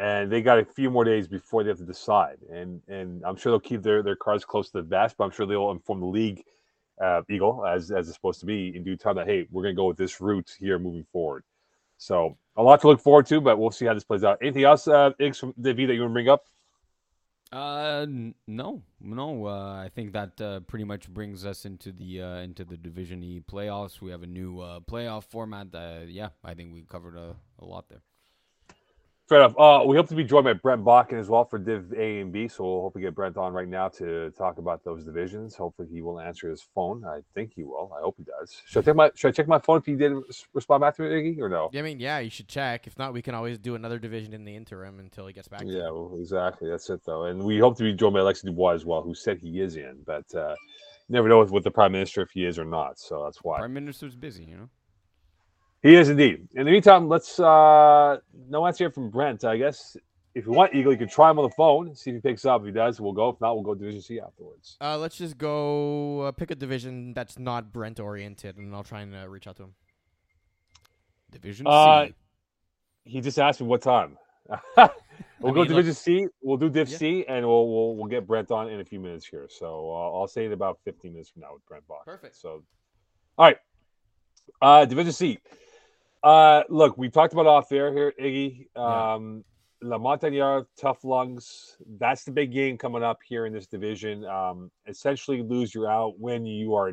and 0.00 0.32
they 0.32 0.40
got 0.40 0.58
a 0.58 0.64
few 0.64 0.90
more 0.90 1.04
days 1.04 1.28
before 1.28 1.62
they 1.62 1.68
have 1.68 1.78
to 1.78 1.84
decide. 1.84 2.38
And 2.50 2.80
and 2.88 3.22
I'm 3.24 3.36
sure 3.36 3.52
they'll 3.52 3.60
keep 3.60 3.82
their, 3.82 4.02
their 4.02 4.16
cards 4.16 4.44
close 4.44 4.70
to 4.70 4.78
the 4.78 4.82
vest, 4.82 5.16
but 5.18 5.24
I'm 5.24 5.30
sure 5.30 5.46
they'll 5.46 5.70
inform 5.70 6.00
the 6.00 6.06
league, 6.06 6.42
uh, 7.00 7.22
Eagle, 7.28 7.66
as 7.66 7.90
as 7.90 8.08
it's 8.08 8.16
supposed 8.16 8.40
to 8.40 8.46
be 8.46 8.74
in 8.74 8.82
due 8.82 8.96
time 8.96 9.16
that 9.16 9.26
hey, 9.26 9.46
we're 9.50 9.62
gonna 9.62 9.74
go 9.74 9.86
with 9.86 9.98
this 9.98 10.20
route 10.20 10.56
here 10.58 10.78
moving 10.78 11.04
forward. 11.12 11.44
So 11.98 12.38
a 12.56 12.62
lot 12.62 12.80
to 12.80 12.88
look 12.88 13.00
forward 13.00 13.26
to, 13.26 13.42
but 13.42 13.58
we'll 13.58 13.70
see 13.70 13.84
how 13.84 13.92
this 13.92 14.04
plays 14.04 14.24
out. 14.24 14.38
Anything 14.40 14.64
else, 14.64 14.88
uh, 14.88 15.10
Iggs 15.20 15.38
from 15.38 15.52
David, 15.60 15.90
that 15.90 15.94
you 15.94 16.00
want 16.00 16.10
to 16.10 16.14
bring 16.14 16.28
up? 16.28 16.46
Uh, 17.52 18.06
no, 18.46 18.82
no. 19.00 19.46
Uh, 19.46 19.82
I 19.84 19.90
think 19.94 20.12
that 20.12 20.40
uh, 20.40 20.60
pretty 20.60 20.84
much 20.84 21.10
brings 21.10 21.44
us 21.44 21.66
into 21.66 21.92
the 21.92 22.22
uh, 22.22 22.36
into 22.38 22.64
the 22.64 22.76
Division 22.78 23.22
E 23.22 23.40
playoffs. 23.40 24.00
We 24.00 24.12
have 24.12 24.22
a 24.22 24.26
new 24.26 24.60
uh, 24.60 24.80
playoff 24.80 25.24
format. 25.24 25.74
Uh, 25.74 26.06
yeah, 26.06 26.28
I 26.42 26.54
think 26.54 26.72
we 26.72 26.82
covered 26.82 27.16
a, 27.16 27.36
a 27.58 27.64
lot 27.64 27.88
there. 27.90 28.02
Fair 29.30 29.42
enough. 29.42 29.54
Uh, 29.56 29.84
we 29.86 29.94
hope 29.94 30.08
to 30.08 30.16
be 30.16 30.24
joined 30.24 30.42
by 30.42 30.54
Brent 30.54 30.84
Bakken 30.84 31.12
as 31.12 31.28
well 31.28 31.44
for 31.44 31.56
Div 31.56 31.92
A 31.96 32.18
and 32.18 32.32
B. 32.32 32.48
So 32.48 32.64
we'll 32.64 32.80
hope 32.80 32.96
we 32.96 33.00
get 33.00 33.14
Brent 33.14 33.36
on 33.36 33.52
right 33.52 33.68
now 33.68 33.86
to 33.90 34.32
talk 34.32 34.58
about 34.58 34.82
those 34.82 35.04
divisions. 35.04 35.54
Hopefully 35.54 35.86
he 35.88 36.02
will 36.02 36.18
answer 36.18 36.50
his 36.50 36.66
phone. 36.74 37.04
I 37.04 37.20
think 37.32 37.52
he 37.54 37.62
will. 37.62 37.92
I 37.96 38.00
hope 38.00 38.16
he 38.18 38.24
does. 38.24 38.60
Should 38.66 38.80
I 38.80 38.86
check 38.86 38.96
my 38.96 39.10
Should 39.14 39.28
I 39.28 39.30
check 39.30 39.46
my 39.46 39.60
phone 39.60 39.78
if 39.78 39.86
he 39.86 39.94
did 39.94 40.10
res- 40.10 40.46
respond 40.52 40.80
back 40.80 40.96
to 40.96 41.04
it, 41.04 41.10
Iggy, 41.10 41.38
or 41.38 41.48
no? 41.48 41.70
I 41.72 41.80
mean, 41.80 42.00
yeah, 42.00 42.18
you 42.18 42.28
should 42.28 42.48
check. 42.48 42.88
If 42.88 42.98
not, 42.98 43.12
we 43.12 43.22
can 43.22 43.36
always 43.36 43.56
do 43.56 43.76
another 43.76 44.00
division 44.00 44.34
in 44.34 44.44
the 44.44 44.56
interim 44.56 44.98
until 44.98 45.28
he 45.28 45.32
gets 45.32 45.46
back. 45.46 45.62
Yeah, 45.64 45.86
you. 45.86 45.94
well, 45.94 46.18
exactly. 46.18 46.68
That's 46.68 46.90
it, 46.90 47.02
though. 47.06 47.26
And 47.26 47.40
we 47.44 47.60
hope 47.60 47.76
to 47.76 47.84
be 47.84 47.92
joined 47.92 48.14
by 48.14 48.20
Alexis 48.22 48.42
Dubois 48.42 48.72
as 48.72 48.84
well, 48.84 49.00
who 49.00 49.14
said 49.14 49.38
he 49.38 49.60
is 49.60 49.76
in, 49.76 49.98
but 50.04 50.24
uh, 50.34 50.56
never 51.08 51.28
know 51.28 51.38
with, 51.38 51.52
with 51.52 51.62
the 51.62 51.70
prime 51.70 51.92
minister 51.92 52.22
if 52.22 52.32
he 52.32 52.46
is 52.46 52.58
or 52.58 52.64
not. 52.64 52.98
So 52.98 53.22
that's 53.26 53.44
why 53.44 53.58
Prime 53.58 53.74
Minister's 53.74 54.16
busy, 54.16 54.42
you 54.42 54.56
know. 54.56 54.68
He 55.82 55.94
is 55.94 56.08
indeed. 56.08 56.48
In 56.54 56.64
the 56.66 56.70
meantime, 56.70 57.08
let's 57.08 57.38
uh, 57.40 58.18
no 58.48 58.66
answer 58.66 58.84
here 58.84 58.90
from 58.90 59.10
Brent. 59.10 59.44
I 59.44 59.56
guess 59.56 59.96
if 60.34 60.46
you 60.46 60.52
want 60.52 60.74
Eagle, 60.74 60.92
you 60.92 60.98
can 60.98 61.08
try 61.08 61.30
him 61.30 61.38
on 61.38 61.44
the 61.48 61.54
phone, 61.56 61.94
see 61.94 62.10
if 62.10 62.16
he 62.16 62.20
picks 62.20 62.44
up. 62.44 62.60
If 62.60 62.66
he 62.66 62.72
does, 62.72 63.00
we'll 63.00 63.12
go. 63.12 63.30
If 63.30 63.40
not, 63.40 63.54
we'll 63.54 63.64
go 63.64 63.74
Division 63.74 64.00
C 64.02 64.20
afterwards. 64.20 64.76
Uh, 64.80 64.98
let's 64.98 65.16
just 65.16 65.38
go 65.38 66.20
uh, 66.22 66.32
pick 66.32 66.50
a 66.50 66.54
division 66.54 67.12
that's 67.14 67.38
not 67.38 67.72
Brent 67.72 67.98
oriented, 67.98 68.56
and 68.56 68.74
I'll 68.74 68.84
try 68.84 69.00
and 69.00 69.14
uh, 69.14 69.28
reach 69.28 69.46
out 69.46 69.56
to 69.56 69.64
him. 69.64 69.74
Division 71.30 71.66
Uh, 71.68 72.06
C. 72.06 72.14
He 73.04 73.20
just 73.20 73.38
asked 73.38 73.60
me 73.60 73.66
what 73.66 73.82
time. 73.82 74.18
we'll 74.48 74.60
I 74.76 74.90
go 75.40 75.52
mean, 75.52 75.68
Division 75.68 75.94
C. 75.94 76.26
We'll 76.42 76.58
do 76.58 76.68
Div 76.68 76.88
Yeah. 76.88 76.98
C, 76.98 77.24
and 77.28 77.46
we'll, 77.46 77.68
we'll 77.68 77.96
we'll 77.96 78.06
get 78.06 78.26
Brent 78.26 78.50
on 78.50 78.68
in 78.68 78.80
a 78.80 78.84
few 78.84 79.00
minutes 79.00 79.26
here. 79.26 79.46
So 79.48 79.90
uh, 79.90 80.18
I'll 80.18 80.28
say 80.28 80.46
it 80.46 80.52
about 80.52 80.78
15 80.84 81.12
minutes 81.12 81.30
from 81.30 81.42
now 81.42 81.54
with 81.54 81.66
Brent 81.66 81.86
Bach. 81.88 82.04
Perfect. 82.04 82.36
So, 82.36 82.62
all 83.38 83.46
right. 83.46 83.56
Uh, 84.60 84.84
Division 84.84 85.12
C. 85.12 85.38
Uh, 86.22 86.62
look, 86.68 86.98
we 86.98 87.08
talked 87.08 87.32
about 87.32 87.46
off 87.46 87.72
air 87.72 87.92
here, 87.92 88.12
Iggy. 88.20 88.66
Yeah. 88.76 89.14
Um, 89.14 89.44
La 89.82 89.96
Montagnard, 89.96 90.66
tough 90.78 91.04
lungs. 91.04 91.76
That's 91.98 92.24
the 92.24 92.30
big 92.30 92.52
game 92.52 92.76
coming 92.76 93.02
up 93.02 93.20
here 93.26 93.46
in 93.46 93.52
this 93.52 93.66
division. 93.66 94.26
Um, 94.26 94.70
essentially, 94.86 95.42
lose 95.42 95.74
you're 95.74 95.90
out 95.90 96.18
when 96.18 96.44
you 96.44 96.74
are 96.74 96.92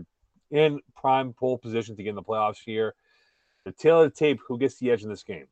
in 0.51 0.80
prime 0.95 1.34
pole 1.34 1.57
position 1.57 1.97
to 1.97 2.03
get 2.03 2.11
in 2.11 2.15
the 2.15 2.23
playoffs 2.23 2.59
here. 2.65 2.95
The 3.65 3.73
tail 3.73 4.01
of 4.01 4.13
the 4.13 4.15
tape, 4.17 4.39
who 4.47 4.57
gets 4.57 4.78
the 4.78 4.91
edge 4.91 5.03
in 5.03 5.09
this 5.09 5.23
game? 5.23 5.47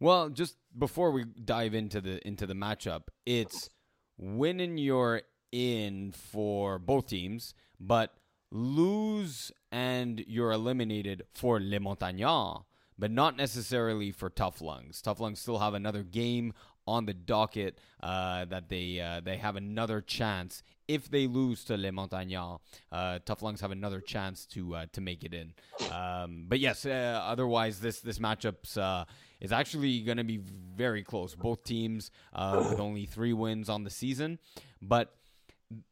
Well, 0.00 0.30
just 0.30 0.56
before 0.76 1.12
we 1.12 1.24
dive 1.44 1.74
into 1.74 2.00
the 2.00 2.26
into 2.26 2.46
the 2.46 2.54
matchup, 2.54 3.02
it's 3.26 3.68
winning 4.16 4.78
you're 4.78 5.22
in 5.52 6.12
for 6.12 6.78
both 6.78 7.06
teams, 7.06 7.54
but 7.78 8.14
lose 8.50 9.52
and 9.70 10.24
you're 10.26 10.50
eliminated 10.52 11.22
for 11.34 11.60
Les 11.60 11.78
Montagnards, 11.78 12.64
but 13.00 13.10
not 13.10 13.36
necessarily 13.36 14.12
for 14.12 14.28
Tough 14.28 14.60
Lungs. 14.60 15.00
Tough 15.00 15.20
Lungs 15.20 15.40
still 15.40 15.58
have 15.58 15.72
another 15.72 16.02
game 16.02 16.52
on 16.86 17.06
the 17.06 17.14
docket 17.14 17.78
uh, 18.02 18.44
that 18.46 18.68
they 18.68 19.00
uh, 19.00 19.20
they 19.20 19.38
have 19.38 19.56
another 19.56 20.00
chance 20.00 20.62
if 20.86 21.10
they 21.10 21.26
lose 21.26 21.64
to 21.64 21.76
Les 21.76 21.90
Montagnards. 21.90 22.60
Uh, 22.92 23.18
Tough 23.24 23.42
Lungs 23.42 23.60
have 23.62 23.70
another 23.70 24.00
chance 24.00 24.44
to 24.46 24.74
uh, 24.74 24.86
to 24.92 25.00
make 25.00 25.24
it 25.24 25.32
in. 25.32 25.54
Um, 25.90 26.44
but 26.46 26.60
yes, 26.60 26.84
uh, 26.84 27.22
otherwise 27.24 27.80
this 27.80 28.00
this 28.00 28.18
matchup's 28.18 28.76
uh, 28.76 29.06
is 29.40 29.50
actually 29.50 30.02
going 30.02 30.18
to 30.18 30.24
be 30.24 30.40
very 30.76 31.02
close. 31.02 31.34
Both 31.34 31.64
teams 31.64 32.10
with 32.34 32.80
only 32.80 33.06
three 33.06 33.32
wins 33.32 33.70
on 33.70 33.84
the 33.84 33.90
season, 33.90 34.38
but 34.82 35.14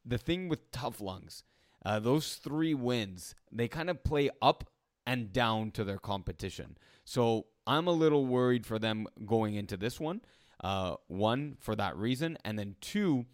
the 0.05 0.19
thing 0.19 0.47
with 0.47 0.69
Tough 0.71 1.01
Lungs, 1.01 1.43
those 2.01 2.35
three 2.35 2.75
wins, 2.75 3.33
they 3.51 3.67
kind 3.67 3.89
of 3.89 4.03
play 4.03 4.29
up 4.41 4.69
and 5.09 5.33
down 5.33 5.71
to 5.71 5.83
their 5.83 5.97
competition. 5.97 6.77
So 7.03 7.47
I'm 7.65 7.87
a 7.87 7.91
little 7.91 8.27
worried 8.27 8.63
for 8.63 8.77
them 8.77 9.07
going 9.25 9.55
into 9.55 9.75
this 9.75 9.99
one. 9.99 10.21
Uh, 10.63 10.97
one, 11.07 11.57
for 11.59 11.75
that 11.75 11.97
reason. 11.97 12.37
And 12.45 12.59
then 12.59 12.75
two, 12.79 13.25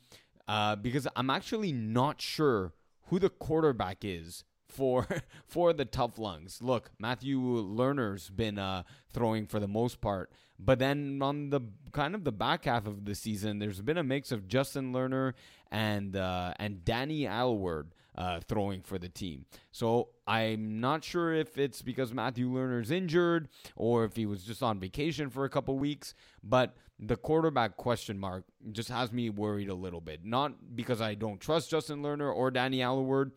uh, 0.47 0.77
because 0.77 1.05
I'm 1.17 1.29
actually 1.29 1.73
not 1.73 2.21
sure 2.21 2.71
who 3.07 3.19
the 3.19 3.29
quarterback 3.29 4.05
is 4.05 4.45
for 4.69 5.05
for 5.47 5.73
the 5.73 5.83
tough 5.83 6.17
lungs. 6.17 6.61
Look, 6.61 6.91
Matthew 6.97 7.39
Lerner's 7.39 8.29
been 8.29 8.57
uh, 8.57 8.83
throwing 9.11 9.45
for 9.45 9.59
the 9.59 9.67
most 9.67 9.99
part, 9.99 10.31
but 10.57 10.79
then 10.79 11.19
on 11.21 11.49
the 11.49 11.61
kind 11.91 12.15
of 12.15 12.23
the 12.23 12.31
back 12.31 12.65
half 12.65 12.87
of 12.87 13.03
the 13.03 13.15
season, 13.15 13.59
there's 13.59 13.81
been 13.81 13.97
a 13.97 14.03
mix 14.03 14.31
of 14.31 14.47
Justin 14.47 14.93
Lerner 14.93 15.33
and 15.71 16.15
uh, 16.15 16.53
and 16.57 16.85
Danny 16.85 17.23
Alward 17.23 17.87
uh, 18.17 18.39
throwing 18.47 18.81
for 18.81 18.97
the 18.97 19.09
team. 19.09 19.45
So 19.71 20.09
I'm 20.27 20.79
not 20.79 21.03
sure 21.03 21.33
if 21.33 21.57
it's 21.57 21.81
because 21.81 22.13
Matthew 22.13 22.49
Lerner's 22.49 22.91
injured 22.91 23.49
or 23.75 24.05
if 24.05 24.15
he 24.15 24.25
was 24.25 24.43
just 24.43 24.63
on 24.63 24.79
vacation 24.79 25.29
for 25.29 25.45
a 25.45 25.49
couple 25.49 25.77
weeks, 25.77 26.13
but 26.43 26.75
the 26.99 27.17
quarterback 27.17 27.77
question 27.77 28.17
mark 28.17 28.45
just 28.71 28.89
has 28.89 29.11
me 29.11 29.29
worried 29.29 29.69
a 29.69 29.75
little 29.75 30.01
bit. 30.01 30.23
Not 30.23 30.75
because 30.75 31.01
I 31.01 31.15
don't 31.15 31.39
trust 31.39 31.69
Justin 31.69 32.01
Lerner 32.01 32.33
or 32.33 32.51
Danny 32.51 32.79
Alward. 32.79 33.31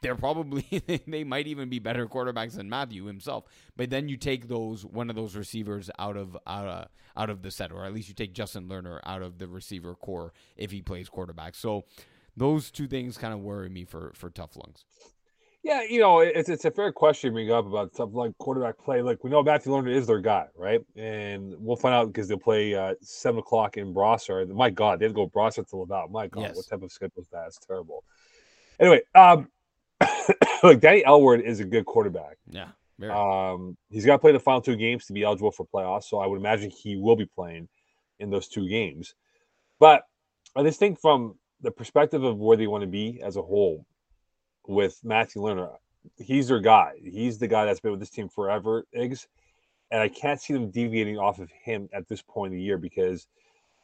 They're 0.00 0.14
probably 0.14 0.62
they 1.06 1.24
might 1.24 1.46
even 1.48 1.68
be 1.68 1.78
better 1.78 2.06
quarterbacks 2.06 2.54
than 2.54 2.68
Matthew 2.68 3.06
himself. 3.06 3.44
But 3.76 3.90
then 3.90 4.08
you 4.08 4.16
take 4.16 4.46
those 4.46 4.84
one 4.84 5.10
of 5.10 5.16
those 5.16 5.34
receivers 5.34 5.90
out 5.98 6.16
of 6.16 6.36
out 6.46 6.66
of, 6.66 6.88
out 7.16 7.30
of 7.30 7.42
the 7.42 7.50
set, 7.50 7.72
or 7.72 7.84
at 7.84 7.92
least 7.92 8.08
you 8.08 8.14
take 8.14 8.34
Justin 8.34 8.68
Lerner 8.68 9.00
out 9.04 9.22
of 9.22 9.38
the 9.38 9.48
receiver 9.48 9.94
core 9.94 10.32
if 10.56 10.70
he 10.70 10.82
plays 10.82 11.08
quarterback. 11.08 11.54
So 11.54 11.84
those 12.38 12.70
two 12.70 12.86
things 12.86 13.18
kind 13.18 13.34
of 13.34 13.40
worry 13.40 13.68
me 13.68 13.84
for 13.84 14.12
for 14.14 14.30
tough 14.30 14.56
lungs. 14.56 14.84
Yeah, 15.64 15.82
you 15.82 16.00
know, 16.00 16.20
it's 16.20 16.48
it's 16.48 16.64
a 16.64 16.70
fair 16.70 16.92
question 16.92 17.32
bring 17.32 17.50
up 17.50 17.66
about 17.66 17.92
stuff 17.92 18.10
like 18.12 18.36
quarterback 18.38 18.78
play. 18.78 19.02
Like 19.02 19.24
we 19.24 19.30
know 19.30 19.42
Matthew 19.42 19.72
Lerner 19.72 19.92
is 19.94 20.06
their 20.06 20.20
guy, 20.20 20.46
right? 20.56 20.80
And 20.96 21.54
we'll 21.58 21.76
find 21.76 21.94
out 21.94 22.06
because 22.06 22.28
they'll 22.28 22.38
play 22.38 22.74
uh, 22.74 22.94
seven 23.02 23.40
o'clock 23.40 23.76
in 23.76 23.92
Brossard. 23.92 24.48
My 24.50 24.70
God, 24.70 25.00
they 25.00 25.06
have 25.06 25.12
to 25.12 25.16
go 25.16 25.28
Brossard 25.28 25.68
to 25.70 25.76
Laval. 25.76 26.08
My 26.08 26.28
God, 26.28 26.42
yes. 26.42 26.56
what 26.56 26.68
type 26.68 26.82
of 26.82 26.92
schedule 26.92 27.20
is 27.20 27.28
that? 27.32 27.48
It's 27.48 27.58
terrible. 27.58 28.04
Anyway, 28.78 29.00
um, 29.14 29.48
like 30.62 30.80
Danny 30.80 31.02
Alward 31.02 31.42
is 31.42 31.60
a 31.60 31.64
good 31.64 31.84
quarterback. 31.86 32.38
Yeah. 32.48 32.68
Very. 32.98 33.12
Um, 33.12 33.76
he's 33.90 34.06
got 34.06 34.12
to 34.12 34.18
play 34.18 34.32
the 34.32 34.40
final 34.40 34.60
two 34.60 34.76
games 34.76 35.06
to 35.06 35.12
be 35.12 35.22
eligible 35.22 35.52
for 35.52 35.66
playoffs, 35.66 36.04
so 36.04 36.18
I 36.18 36.26
would 36.26 36.38
imagine 36.38 36.70
he 36.70 36.96
will 36.96 37.16
be 37.16 37.26
playing 37.26 37.68
in 38.18 38.30
those 38.30 38.48
two 38.48 38.68
games. 38.68 39.14
But 39.78 40.02
I 40.56 40.62
just 40.62 40.78
think 40.78 41.00
from 41.00 41.36
the 41.60 41.70
perspective 41.70 42.22
of 42.22 42.38
where 42.38 42.56
they 42.56 42.66
want 42.66 42.82
to 42.82 42.88
be 42.88 43.20
as 43.22 43.36
a 43.36 43.42
whole 43.42 43.86
with 44.66 45.00
Matthew 45.02 45.42
Lerner, 45.42 45.76
he's 46.16 46.48
their 46.48 46.60
guy. 46.60 46.94
He's 47.02 47.38
the 47.38 47.48
guy 47.48 47.64
that's 47.64 47.80
been 47.80 47.90
with 47.90 48.00
this 48.00 48.10
team 48.10 48.28
forever, 48.28 48.84
Iggs. 48.94 49.26
And 49.90 50.02
I 50.02 50.08
can't 50.08 50.40
see 50.40 50.52
them 50.52 50.70
deviating 50.70 51.18
off 51.18 51.38
of 51.38 51.50
him 51.50 51.88
at 51.92 52.08
this 52.08 52.22
point 52.22 52.52
in 52.52 52.58
the 52.58 52.64
year 52.64 52.76
because, 52.76 53.26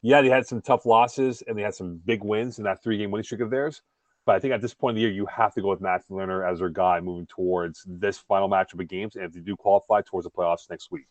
yeah, 0.03 0.21
they 0.21 0.29
had 0.29 0.47
some 0.47 0.61
tough 0.61 0.85
losses 0.85 1.43
and 1.47 1.57
they 1.57 1.63
had 1.63 1.75
some 1.75 2.01
big 2.05 2.23
wins 2.23 2.59
in 2.59 2.65
that 2.65 2.83
three 2.83 2.99
game 2.99 3.11
winning 3.11 3.25
streak 3.25 3.41
of 3.41 3.51
theirs. 3.51 3.83
But 4.27 4.37
I 4.37 4.39
think 4.39 4.55
at 4.55 4.61
this 4.61 4.75
point 4.75 4.93
in 4.93 4.97
the 4.97 5.03
year, 5.03 5.11
you 5.11 5.27
have 5.27 5.55
to 5.55 5.63
go 5.63 5.69
with 5.69 5.81
Matthew 5.81 6.17
Lerner 6.17 6.51
as 6.51 6.59
their 6.59 6.69
guy 6.69 7.01
moving 7.01 7.27
towards 7.27 7.85
this 7.87 8.19
final 8.19 8.49
matchup 8.49 8.81
of 8.81 8.89
games. 8.89 9.17
And 9.17 9.25
if 9.25 9.33
they 9.33 9.41
do 9.41 9.57
qualify 9.57 10.03
towards 10.03 10.25
the 10.25 10.31
playoffs 10.31 10.69
next 10.71 10.91
week. 10.91 11.09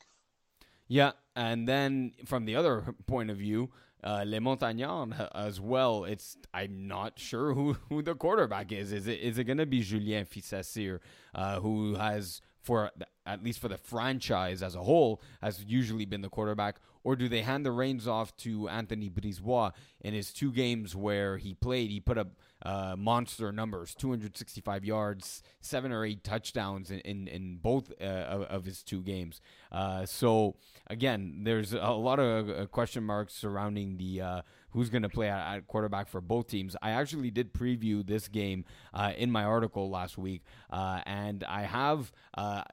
Yeah. 0.88 1.11
And 1.36 1.68
then 1.68 2.14
from 2.26 2.45
the 2.45 2.55
other 2.55 2.95
point 3.07 3.32
of 3.32 3.38
view, 3.38 3.72
uh, 4.04 4.24
Les 4.26 4.39
Montagnards 4.39 5.16
as 5.34 5.60
well. 5.60 6.06
It's 6.06 6.38
I'm 6.54 6.88
not 6.88 7.20
sure 7.20 7.54
who, 7.54 7.74
who 7.89 8.01
the 8.01 8.16
quarterback 8.16 8.72
is. 8.72 8.91
Is 8.91 9.08
it 9.08 9.20
is 9.20 9.38
it 9.38 9.45
going 9.45 9.58
to 9.58 9.66
be 9.66 9.82
Julien 9.82 10.26
Fils-Acyr, 10.26 10.99
uh, 11.34 11.60
who 11.60 11.95
has 11.95 12.41
for 12.62 12.91
at 13.26 13.43
least 13.43 13.60
for 13.60 13.68
the 13.68 13.78
franchise 13.78 14.64
as 14.64 14.76
a 14.76 14.84
whole 14.84 15.22
has 15.41 15.64
usually 15.66 16.06
been 16.06 16.22
the 16.22 16.30
quarterback, 16.30 16.78
or 17.04 17.16
do 17.16 17.28
they 17.28 17.41
hand 17.41 17.66
the 17.66 17.72
reins 17.72 18.08
off 18.08 18.36
to 18.38 18.70
Anthony 18.70 19.10
Brisebois 19.10 19.72
in 20.01 20.14
his 20.14 20.32
two 20.32 20.51
games 20.51 20.95
where 20.95 21.38
he 21.38 21.54
played? 21.54 21.91
He 21.91 21.99
put 21.99 22.18
up 22.18 22.32
uh, 22.66 22.95
monster 22.97 23.51
numbers 23.51 23.93
265 23.95 24.86
yards, 24.86 25.43
seven 25.60 25.91
or 25.91 26.06
eight 26.06 26.24
touchdowns 26.24 26.91
in, 26.91 26.99
in, 26.99 27.28
in 27.28 27.58
both 27.58 27.91
uh, 28.01 28.45
of, 28.49 28.64
his 28.64 28.82
two 28.84 29.01
games. 29.01 29.41
Uh, 29.74 30.06
so, 30.06 30.56
again, 30.88 31.42
there's 31.44 31.74
a 31.74 31.92
lot 31.92 32.20
of 32.20 32.50
uh, 32.50 32.66
question 32.68 33.04
marks 33.04 33.34
surrounding 33.34 33.98
the 33.98 34.22
uh, 34.22 34.42
who's 34.72 34.90
going 34.90 35.02
to 35.02 35.10
play 35.10 35.30
at, 35.30 35.56
at, 35.56 35.68
quarterback 35.68 36.08
for 36.08 36.22
both 36.22 36.48
teams. 36.48 36.76
I 36.82 36.92
actually 36.92 37.32
did 37.32 37.54
preview 37.54 38.06
this 38.06 38.28
game 38.28 38.66
uh, 38.94 39.14
in 39.18 39.32
my 39.32 39.44
article 39.44 39.90
last 39.90 40.18
week, 40.18 40.44
uh, 40.70 41.02
and 41.06 41.44
I 41.44 41.64
have 41.64 42.12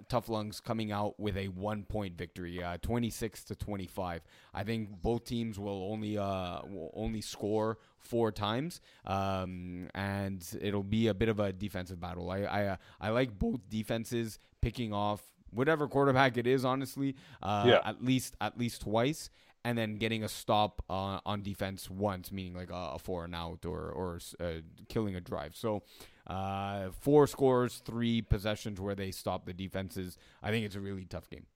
Tough 0.08 0.28
Lungs 0.28 0.60
coming 0.60 0.92
out 0.92 1.18
with 1.18 1.36
a 1.36 1.48
one 1.48 1.84
point 1.84 2.18
victory, 2.18 2.62
uh, 2.62 2.76
26 2.82 3.44
to 3.44 3.54
25. 3.54 4.20
I 4.52 4.64
think 4.64 4.90
both 5.02 5.24
teams 5.24 5.58
will 5.58 5.88
only 5.90 6.16
will 6.16 6.90
only 6.94 7.22
score 7.22 7.78
four 7.98 8.32
times, 8.32 8.80
um, 9.06 9.88
and 9.94 10.46
it'll 10.60 10.82
be 10.82 11.06
a 11.06 11.14
bit 11.14 11.28
of 11.28 11.40
a 11.40 11.52
defensive 11.52 12.00
battle. 12.00 12.30
I 12.30 12.40
I, 12.40 12.78
I 13.00 13.08
like 13.10 13.38
both 13.38 13.60
defenses 13.70 14.38
picking 14.60 14.92
off 14.92 15.22
whatever 15.52 15.88
quarterback 15.88 16.36
it 16.36 16.46
is, 16.46 16.64
honestly, 16.64 17.16
yeah. 17.42 17.80
at 17.84 18.04
least 18.04 18.36
at 18.40 18.58
least 18.58 18.82
twice 18.82 19.30
and 19.64 19.76
then 19.76 19.96
getting 19.96 20.24
a 20.24 20.28
stop 20.28 20.82
uh, 20.88 21.20
on 21.26 21.42
defense 21.42 21.90
once, 21.90 22.32
meaning 22.32 22.54
like 22.54 22.70
a, 22.70 22.92
a 22.94 22.98
four 22.98 23.24
and 23.24 23.34
out 23.34 23.64
or 23.66 23.90
or 23.90 24.18
uh, 24.40 24.60
killing 24.88 25.14
a 25.16 25.20
drive. 25.20 25.54
So 25.54 25.82
uh, 26.26 26.90
four 27.00 27.26
scores, 27.26 27.82
three 27.84 28.22
possessions 28.22 28.80
where 28.80 28.94
they 28.94 29.10
stop 29.10 29.44
the 29.44 29.52
defenses. 29.52 30.16
I 30.42 30.50
think 30.50 30.64
it's 30.64 30.76
a 30.76 30.80
really 30.80 31.04
tough 31.04 31.28
game. 31.28 31.46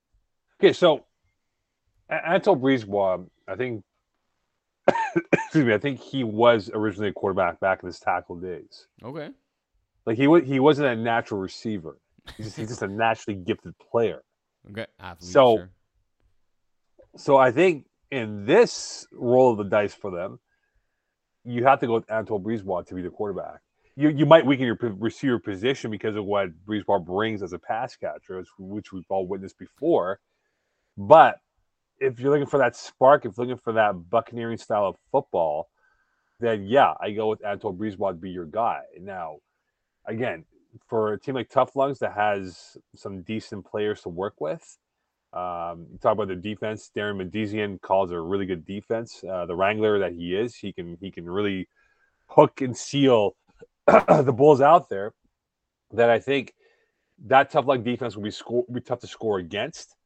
Okay, 0.61 0.73
so 0.73 1.05
Anto 2.09 2.55
Brisebois, 2.55 3.27
I 3.49 3.57
think, 3.57 3.83
excuse 5.33 5.65
me, 5.65 5.75
I 5.75 5.79
think 5.79 6.01
he 6.01 6.25
was 6.25 6.71
originally 6.73 7.09
a 7.09 7.13
quarterback 7.13 7.61
back 7.61 7.83
in 7.83 7.87
his 7.87 7.99
tackle 7.99 8.37
days. 8.37 8.87
Okay, 9.03 9.31
like 10.05 10.19
he 10.19 10.27
was, 10.27 10.45
he 10.45 10.61
wasn't 10.61 10.89
a 10.89 10.97
natural 10.97 11.41
receiver. 11.41 11.97
He's 12.37 12.47
just, 12.47 12.57
he's 12.57 12.69
just 12.69 12.83
a 12.83 12.89
naturally 12.89 13.39
gifted 13.39 13.75
player. 13.79 14.23
Okay, 14.71 14.87
athlete, 14.99 15.33
so. 15.33 15.57
Sure. 15.57 15.71
So 17.17 17.37
I 17.37 17.53
think 17.53 17.87
in 18.11 18.45
this 18.45 19.07
roll 19.13 19.53
of 19.53 19.59
the 19.59 19.65
dice 19.65 19.95
for 19.95 20.11
them, 20.11 20.41
you 21.45 21.65
have 21.65 21.79
to 21.81 21.87
go 21.87 21.95
with 21.95 22.11
Antoine 22.11 22.43
Brisebois 22.43 22.87
to 22.87 22.95
be 22.95 23.03
the 23.03 23.11
quarterback. 23.11 23.61
You 23.97 24.09
you 24.09 24.27
might 24.27 24.45
weaken 24.45 24.67
your 24.67 24.79
receiver 24.81 25.39
position 25.39 25.91
because 25.91 26.17
of 26.17 26.25
what 26.25 26.49
Brisebois 26.67 27.05
brings 27.05 27.43
as 27.43 27.53
a 27.53 27.59
pass 27.59 27.95
catcher, 27.97 28.45
which 28.59 28.93
we've 28.93 29.05
all 29.09 29.29
witnessed 29.29 29.59
before. 29.59 30.19
But 30.97 31.39
if 32.01 32.19
you're 32.19 32.33
looking 32.33 32.47
for 32.47 32.59
that 32.59 32.75
spark, 32.75 33.25
if 33.25 33.37
you're 33.37 33.47
looking 33.47 33.63
for 33.63 33.75
that 33.75 34.11
buccaneering 34.11 34.59
style 34.59 34.87
of 34.87 34.97
football, 35.13 35.69
then 36.41 36.65
yeah, 36.65 36.95
I 37.01 37.13
go 37.13 37.29
with 37.29 37.45
Antoine 37.45 37.77
Brisebois 37.77 38.11
to 38.11 38.15
be 38.15 38.31
your 38.31 38.47
guy. 38.47 38.81
Now, 39.01 39.37
again, 40.05 40.45
for 40.89 41.13
a 41.13 41.21
team 41.21 41.35
like 41.35 41.49
Tough 41.49 41.77
Lungs 41.77 41.99
that 42.01 42.13
has 42.13 42.77
some 42.95 43.23
decent 43.23 43.65
players 43.65 44.03
to 44.03 44.09
work 44.09 44.41
with, 44.41 44.79
um, 45.33 45.87
you 45.91 45.99
talk 45.99 46.13
about 46.13 46.29
the 46.29 46.37
defense. 46.37 46.91
Darren 46.97 47.17
Mendezian 47.17 47.81
calls 47.81 48.13
a 48.13 48.21
really 48.21 48.47
good 48.47 48.65
defense. 48.65 49.23
Uh, 49.29 49.47
the 49.47 49.57
Wrangler 49.57 49.99
that 49.99 50.13
he 50.13 50.35
is, 50.35 50.55
he 50.55 50.73
can 50.73 50.97
he 51.01 51.11
can 51.11 51.29
really 51.29 51.69
hook 52.29 52.61
and 52.61 52.77
seal 52.77 53.37
the 53.87 54.33
Bulls 54.35 54.61
out 54.61 54.89
there. 54.89 55.13
That 55.91 56.09
I 56.09 56.21
think 56.21 56.55
that 57.27 57.51
tough 57.51 57.67
luck 57.67 57.83
defense 57.83 58.17
will 58.17 58.23
be 58.23 58.31
score 58.31 58.65
be 58.73 58.81
tough 58.81 59.01
to 59.01 59.09
score 59.09 59.39
against. 59.39 59.97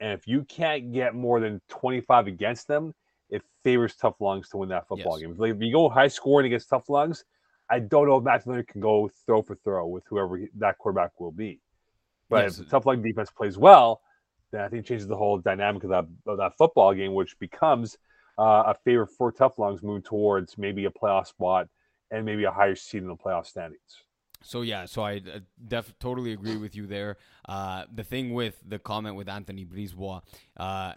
And 0.00 0.12
if 0.12 0.26
you 0.26 0.44
can't 0.44 0.92
get 0.92 1.14
more 1.14 1.40
than 1.40 1.60
25 1.68 2.26
against 2.28 2.68
them, 2.68 2.94
it 3.30 3.42
favors 3.64 3.96
tough 3.96 4.20
lungs 4.20 4.48
to 4.50 4.56
win 4.56 4.68
that 4.70 4.86
football 4.88 5.20
yes. 5.20 5.28
game. 5.28 5.44
If 5.56 5.62
you 5.62 5.72
go 5.72 5.88
high 5.88 6.08
scoring 6.08 6.46
against 6.46 6.68
tough 6.68 6.88
lungs, 6.88 7.24
I 7.70 7.80
don't 7.80 8.08
know 8.08 8.16
if 8.16 8.24
Matt 8.24 8.46
Leonard 8.46 8.68
can 8.68 8.80
go 8.80 9.10
throw 9.26 9.42
for 9.42 9.56
throw 9.56 9.86
with 9.86 10.04
whoever 10.08 10.40
that 10.56 10.78
quarterback 10.78 11.20
will 11.20 11.32
be. 11.32 11.60
But 12.30 12.44
yes. 12.44 12.58
if 12.58 12.64
the 12.64 12.70
tough 12.70 12.86
luck 12.86 13.00
defense 13.02 13.30
plays 13.30 13.58
well, 13.58 14.00
then 14.52 14.62
I 14.62 14.68
think 14.68 14.86
changes 14.86 15.06
the 15.06 15.16
whole 15.16 15.38
dynamic 15.38 15.84
of 15.84 15.90
that 15.90 16.06
of 16.26 16.38
that 16.38 16.56
football 16.56 16.94
game, 16.94 17.14
which 17.14 17.38
becomes 17.38 17.96
uh, 18.38 18.64
a 18.66 18.74
favor 18.84 19.06
for 19.06 19.32
Tough 19.32 19.58
Lungs 19.58 19.82
moving 19.82 20.02
towards 20.02 20.56
maybe 20.56 20.84
a 20.84 20.90
playoff 20.90 21.26
spot 21.26 21.68
and 22.10 22.24
maybe 22.24 22.44
a 22.44 22.50
higher 22.50 22.74
seed 22.74 23.02
in 23.02 23.08
the 23.08 23.16
playoff 23.16 23.46
standings. 23.46 24.04
So 24.42 24.62
yeah, 24.62 24.86
so 24.86 25.02
I 25.02 25.16
uh, 25.16 25.40
def 25.66 25.92
totally 25.98 26.32
agree 26.32 26.56
with 26.56 26.76
you 26.76 26.86
there. 26.86 27.16
Uh, 27.48 27.84
the 27.92 28.04
thing 28.04 28.32
with 28.32 28.56
the 28.66 28.78
comment 28.78 29.16
with 29.16 29.28
Anthony 29.28 29.64
Brisebois, 29.64 30.22
uh, 30.56 30.92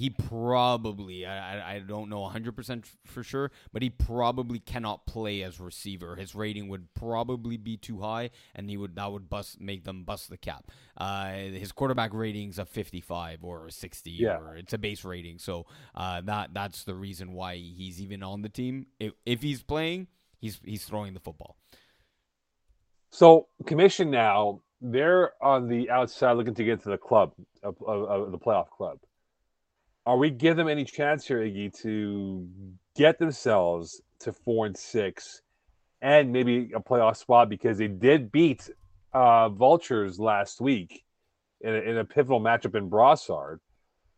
he 0.00 0.08
probably 0.08 1.26
I, 1.26 1.74
I 1.74 1.78
don't 1.80 2.08
know 2.08 2.20
100% 2.20 2.84
for 3.04 3.22
sure 3.22 3.50
but 3.70 3.82
he 3.82 3.90
probably 3.90 4.58
cannot 4.58 5.06
play 5.06 5.42
as 5.42 5.60
receiver. 5.60 6.16
His 6.16 6.34
rating 6.34 6.68
would 6.68 6.94
probably 6.94 7.58
be 7.58 7.76
too 7.76 8.00
high 8.00 8.30
and 8.54 8.70
he 8.70 8.78
would 8.78 8.96
that 8.96 9.12
would 9.12 9.28
bust 9.28 9.60
make 9.60 9.84
them 9.84 10.04
bust 10.04 10.30
the 10.30 10.38
cap. 10.38 10.70
Uh, 10.96 11.32
his 11.32 11.70
quarterback 11.70 12.14
ratings 12.14 12.58
of 12.58 12.70
55 12.70 13.44
or 13.44 13.68
60 13.68 14.10
yeah. 14.10 14.38
or 14.38 14.56
it's 14.56 14.72
a 14.72 14.78
base 14.78 15.04
rating. 15.04 15.38
So 15.38 15.66
uh, 15.94 16.22
that 16.22 16.54
that's 16.54 16.84
the 16.84 16.94
reason 16.94 17.34
why 17.34 17.56
he's 17.56 18.00
even 18.00 18.22
on 18.22 18.40
the 18.40 18.48
team. 18.48 18.86
If, 18.98 19.12
if 19.26 19.42
he's 19.42 19.62
playing 19.62 20.06
he's 20.38 20.60
he's 20.64 20.84
throwing 20.84 21.12
the 21.12 21.20
football. 21.20 21.56
So 23.10 23.48
commission 23.66 24.10
now 24.10 24.62
they're 24.80 25.32
on 25.42 25.68
the 25.68 25.90
outside 25.90 26.32
looking 26.32 26.54
to 26.54 26.64
get 26.64 26.72
into 26.72 26.88
the 26.88 26.96
club 26.96 27.32
of, 27.62 27.76
of, 27.86 28.04
of 28.08 28.32
the 28.32 28.38
playoff 28.38 28.70
club. 28.70 28.98
Are 30.06 30.16
we 30.16 30.30
give 30.30 30.56
them 30.56 30.68
any 30.68 30.84
chance 30.84 31.26
here, 31.26 31.40
Iggy, 31.40 31.78
to 31.82 32.48
get 32.96 33.18
themselves 33.18 34.00
to 34.20 34.32
four 34.32 34.66
and 34.66 34.76
six, 34.76 35.42
and 36.00 36.32
maybe 36.32 36.70
a 36.74 36.80
playoff 36.80 37.16
spot 37.16 37.48
because 37.48 37.78
they 37.78 37.88
did 37.88 38.32
beat 38.32 38.70
uh, 39.12 39.48
Vultures 39.48 40.18
last 40.18 40.60
week 40.60 41.04
in 41.60 41.74
a, 41.74 41.78
in 41.78 41.98
a 41.98 42.04
pivotal 42.04 42.40
matchup 42.40 42.74
in 42.74 42.88
Brossard. 42.88 43.58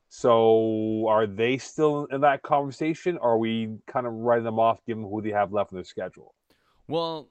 So 0.09 1.07
are 1.09 1.26
they 1.26 1.57
still 1.57 2.07
in 2.11 2.20
that 2.20 2.43
conversation? 2.43 3.16
Or 3.16 3.33
are 3.33 3.39
we 3.39 3.78
kind 3.87 4.07
of 4.07 4.12
writing 4.12 4.45
them 4.45 4.59
off 4.59 4.85
given 4.87 5.05
who 5.05 5.22
they 5.22 5.30
have 5.30 5.53
left 5.53 5.72
in 5.72 5.76
their 5.76 5.85
schedule? 5.85 6.35
Well, 6.87 7.30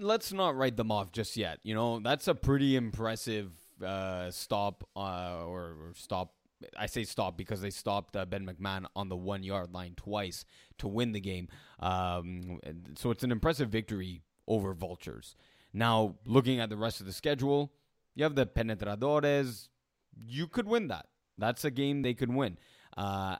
let's 0.00 0.32
not 0.32 0.56
write 0.56 0.76
them 0.76 0.90
off 0.90 1.12
just 1.12 1.36
yet. 1.36 1.60
You 1.62 1.74
know, 1.74 2.00
that's 2.00 2.26
a 2.26 2.34
pretty 2.34 2.74
impressive 2.76 3.52
uh, 3.84 4.30
stop 4.30 4.86
uh, 4.96 5.44
or, 5.46 5.62
or, 5.62 5.92
stop. 5.94 6.32
I 6.76 6.86
say 6.86 7.04
stop 7.04 7.36
because 7.36 7.60
they 7.60 7.70
stopped 7.70 8.16
uh, 8.16 8.24
Ben 8.24 8.46
McMahon 8.46 8.86
on 8.96 9.08
the 9.08 9.16
one 9.16 9.42
yard 9.42 9.72
line 9.72 9.94
twice 9.96 10.44
to 10.78 10.88
win 10.88 11.12
the 11.12 11.20
game. 11.20 11.48
Um, 11.78 12.60
so 12.96 13.10
it's 13.10 13.22
an 13.22 13.32
impressive 13.32 13.68
victory 13.68 14.22
over 14.46 14.74
Vultures. 14.74 15.36
Now, 15.72 16.16
looking 16.24 16.60
at 16.60 16.70
the 16.70 16.76
rest 16.76 17.00
of 17.00 17.06
the 17.06 17.12
schedule, 17.12 17.72
you 18.14 18.24
have 18.24 18.34
the 18.34 18.46
Penetradores. 18.46 19.68
You 20.26 20.48
could 20.48 20.66
win 20.66 20.88
that. 20.88 21.06
That's 21.36 21.64
a 21.64 21.70
game 21.70 22.02
they 22.02 22.14
could 22.14 22.34
win. 22.34 22.58
Uh, 22.96 23.36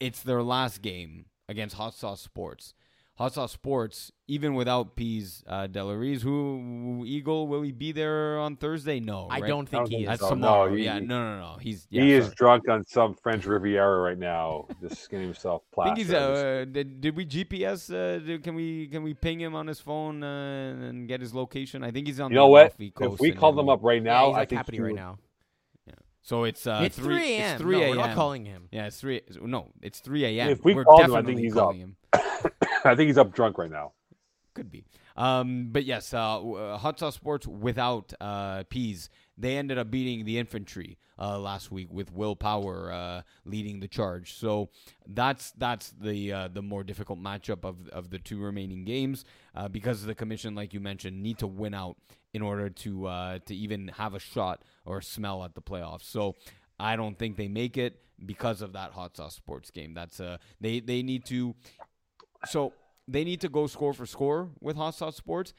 it's 0.00 0.22
their 0.22 0.42
last 0.42 0.82
game 0.82 1.26
against 1.48 1.76
Hot 1.76 1.94
Sauce 1.94 2.20
Sports. 2.20 2.74
Hot 3.18 3.32
Sauce 3.32 3.52
Sports, 3.52 4.12
even 4.28 4.54
without 4.54 4.94
Pease 4.94 5.42
uh, 5.46 5.66
Delariz, 5.66 6.20
who 6.20 7.02
Eagle 7.06 7.46
will 7.48 7.62
he 7.62 7.72
be 7.72 7.90
there 7.90 8.38
on 8.38 8.56
Thursday? 8.56 9.00
No, 9.00 9.26
I 9.30 9.40
right? 9.40 9.48
don't 9.48 9.66
think 9.66 9.88
he 9.88 10.02
is. 10.02 10.06
That's 10.08 10.20
No, 10.20 10.28
tomorrow. 10.28 10.68
no, 10.68 10.74
he- 10.76 10.84
yeah, 10.84 10.98
no, 10.98 11.24
no, 11.24 11.38
no. 11.40 11.56
He's 11.58 11.86
yeah, 11.88 12.02
he 12.02 12.12
is 12.12 12.24
sorry. 12.26 12.34
drunk 12.36 12.68
on 12.68 12.84
some 12.84 13.14
French 13.14 13.46
Riviera 13.46 14.00
right 14.02 14.18
now, 14.18 14.66
just 14.82 15.08
getting 15.10 15.24
himself 15.28 15.62
I 15.72 15.74
plastered. 15.74 15.96
think 15.96 16.06
he's. 16.08 16.14
Uh, 16.14 16.64
did, 16.70 17.00
did 17.00 17.16
we 17.16 17.24
GPS? 17.24 17.90
Uh, 17.90 18.18
did, 18.18 18.42
can 18.42 18.54
we 18.54 18.86
can 18.88 19.02
we 19.02 19.14
ping 19.14 19.40
him 19.40 19.54
on 19.54 19.66
his 19.66 19.80
phone 19.80 20.22
uh, 20.22 20.76
and 20.88 21.08
get 21.08 21.22
his 21.22 21.32
location? 21.34 21.82
I 21.82 21.90
think 21.92 22.06
he's 22.08 22.20
on. 22.20 22.30
you 22.30 22.34
the 22.34 22.40
know 22.42 22.48
what? 22.48 22.76
Coast 22.94 23.14
If 23.14 23.20
we 23.20 23.32
call 23.32 23.52
them 23.54 23.70
up 23.70 23.80
right 23.82 24.02
Yeah, 24.02 24.12
now, 24.12 24.26
he's 24.28 24.36
I 24.36 24.42
at 24.42 24.48
think 24.50 24.58
Capri 24.60 24.76
he 24.76 24.82
right 24.82 24.92
would- 24.92 24.96
now. 25.00 25.18
So 26.26 26.42
it's 26.42 26.66
uh, 26.66 26.82
it's 26.84 26.96
3 26.96 27.14
a.m. 27.14 27.52
It's 27.52 27.62
3 27.62 27.76
no, 27.76 27.82
a.m. 27.82 27.90
we're 27.90 28.04
not 28.04 28.16
calling 28.16 28.44
him. 28.44 28.68
Yeah, 28.72 28.86
it's 28.86 28.98
three. 28.98 29.20
No, 29.40 29.68
it's 29.80 30.00
three 30.00 30.24
a.m. 30.24 30.50
If 30.50 30.64
we 30.64 30.74
We're 30.74 30.84
called 30.84 31.02
him, 31.02 31.14
I 31.14 31.22
think 31.22 31.38
he's 31.38 31.56
up. 31.56 31.72
him. 31.72 31.94
I 32.12 32.96
think 32.96 33.06
he's 33.06 33.16
up 33.16 33.32
drunk 33.32 33.58
right 33.58 33.70
now. 33.70 33.92
Could 34.52 34.68
be. 34.68 34.84
Um, 35.16 35.68
but 35.70 35.84
yes, 35.84 36.12
uh, 36.12 36.40
uh, 36.40 36.78
Hot 36.78 36.98
Sauce 36.98 37.14
Sports 37.14 37.46
without 37.46 38.12
uh, 38.20 38.64
Peas, 38.68 39.08
they 39.38 39.56
ended 39.56 39.78
up 39.78 39.90
beating 39.90 40.24
the 40.24 40.38
infantry 40.38 40.98
uh, 41.18 41.38
last 41.38 41.70
week 41.70 41.88
with 41.90 42.12
willpower 42.12 42.92
uh, 42.92 43.22
leading 43.44 43.80
the 43.80 43.88
charge. 43.88 44.34
So 44.34 44.70
that's 45.06 45.52
that's 45.52 45.90
the 45.90 46.32
uh, 46.32 46.48
the 46.48 46.62
more 46.62 46.84
difficult 46.84 47.18
matchup 47.18 47.64
of 47.64 47.88
of 47.88 48.10
the 48.10 48.18
two 48.18 48.40
remaining 48.40 48.84
games 48.84 49.24
uh, 49.54 49.68
because 49.68 50.04
the 50.04 50.14
commission, 50.14 50.54
like 50.54 50.74
you 50.74 50.80
mentioned, 50.80 51.22
need 51.22 51.38
to 51.38 51.46
win 51.46 51.74
out 51.74 51.96
in 52.32 52.42
order 52.42 52.68
to 52.68 53.06
uh, 53.06 53.38
to 53.46 53.54
even 53.54 53.88
have 53.88 54.14
a 54.14 54.18
shot 54.20 54.62
or 54.84 55.00
smell 55.00 55.44
at 55.44 55.54
the 55.54 55.62
playoffs. 55.62 56.04
So 56.04 56.34
I 56.78 56.96
don't 56.96 57.18
think 57.18 57.36
they 57.36 57.48
make 57.48 57.76
it 57.76 58.00
because 58.24 58.62
of 58.62 58.72
that 58.72 58.92
Hot 58.92 59.16
Sauce 59.16 59.34
Sports 59.34 59.70
game. 59.70 59.94
That's 59.94 60.20
uh 60.20 60.38
they 60.60 60.80
they 60.80 61.02
need 61.02 61.24
to 61.26 61.54
so 62.46 62.72
they 63.08 63.24
need 63.24 63.40
to 63.42 63.48
go 63.48 63.66
score 63.66 63.92
for 63.92 64.06
score 64.06 64.50
with 64.60 64.76
Hot 64.76 64.94
Sauce 64.94 65.16
Sports. 65.16 65.54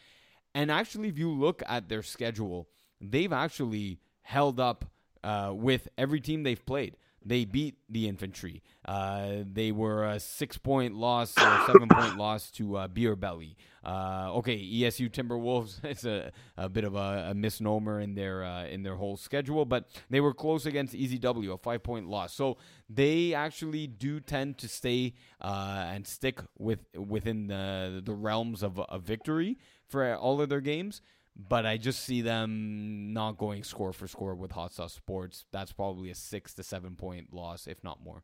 And 0.54 0.72
actually, 0.72 1.10
if 1.10 1.18
you 1.18 1.32
look 1.32 1.62
at 1.68 1.88
their 1.88 2.02
schedule, 2.02 2.68
they've 3.02 3.34
actually 3.34 4.00
held 4.22 4.60
up 4.60 4.86
uh, 5.24 5.52
with 5.54 5.88
every 5.98 6.22
team 6.22 6.44
they've 6.44 6.66
played. 6.66 6.96
They 7.26 7.44
beat 7.44 7.76
the 7.90 8.08
infantry. 8.08 8.64
Uh, 8.86 9.44
they 9.52 9.74
were 9.74 10.06
a 10.06 10.18
six 10.18 10.58
point 10.58 10.96
loss 10.96 11.38
or 11.38 11.62
seven 11.66 11.90
point 11.90 12.16
loss 12.18 12.50
to 12.52 12.78
uh, 12.78 12.88
Beer 12.88 13.18
Belly. 13.18 13.58
Uh, 13.84 14.32
okay, 14.36 14.58
ESU 14.58 15.10
Timberwolves. 15.10 15.84
It's 15.84 16.06
a, 16.06 16.32
a 16.56 16.70
bit 16.70 16.86
of 16.86 16.96
a, 16.96 17.28
a 17.32 17.34
misnomer 17.34 18.00
in 18.00 18.16
their 18.16 18.46
uh, 18.46 18.66
in 18.68 18.84
their 18.84 18.96
whole 18.96 19.18
schedule, 19.18 19.66
but 19.66 19.90
they 20.10 20.22
were 20.22 20.34
close 20.34 20.66
against 20.66 20.94
EZW, 20.94 21.54
a 21.54 21.58
five 21.58 21.84
point 21.84 22.08
loss. 22.08 22.34
So 22.34 22.58
they 22.90 23.34
actually 23.34 23.88
do 23.88 24.22
tend 24.22 24.58
to 24.60 24.70
stay 24.70 25.14
uh, 25.42 25.86
and 25.90 26.08
stick 26.08 26.40
with 26.58 26.86
within 26.96 27.48
the 27.48 28.02
the 28.06 28.14
realms 28.14 28.64
of 28.64 28.80
a 28.90 29.00
victory 29.00 29.58
for 29.90 30.16
all 30.16 30.40
of 30.40 30.48
their 30.48 30.62
games. 30.62 31.02
But 31.38 31.66
I 31.68 31.78
just 31.78 32.04
see 32.04 32.22
them 32.22 33.14
not 33.14 33.38
going 33.38 33.64
score 33.64 33.94
for 33.94 34.08
score 34.08 34.34
with 34.34 34.52
Hot 34.54 34.74
Sauce 34.74 34.94
Sports. 34.94 35.46
That's 35.52 35.72
probably 35.72 36.10
a 36.10 36.16
six 36.16 36.54
to 36.56 36.64
seven 36.64 36.96
point 36.96 37.32
loss, 37.32 37.68
if 37.68 37.84
not 37.84 38.02
more. 38.04 38.24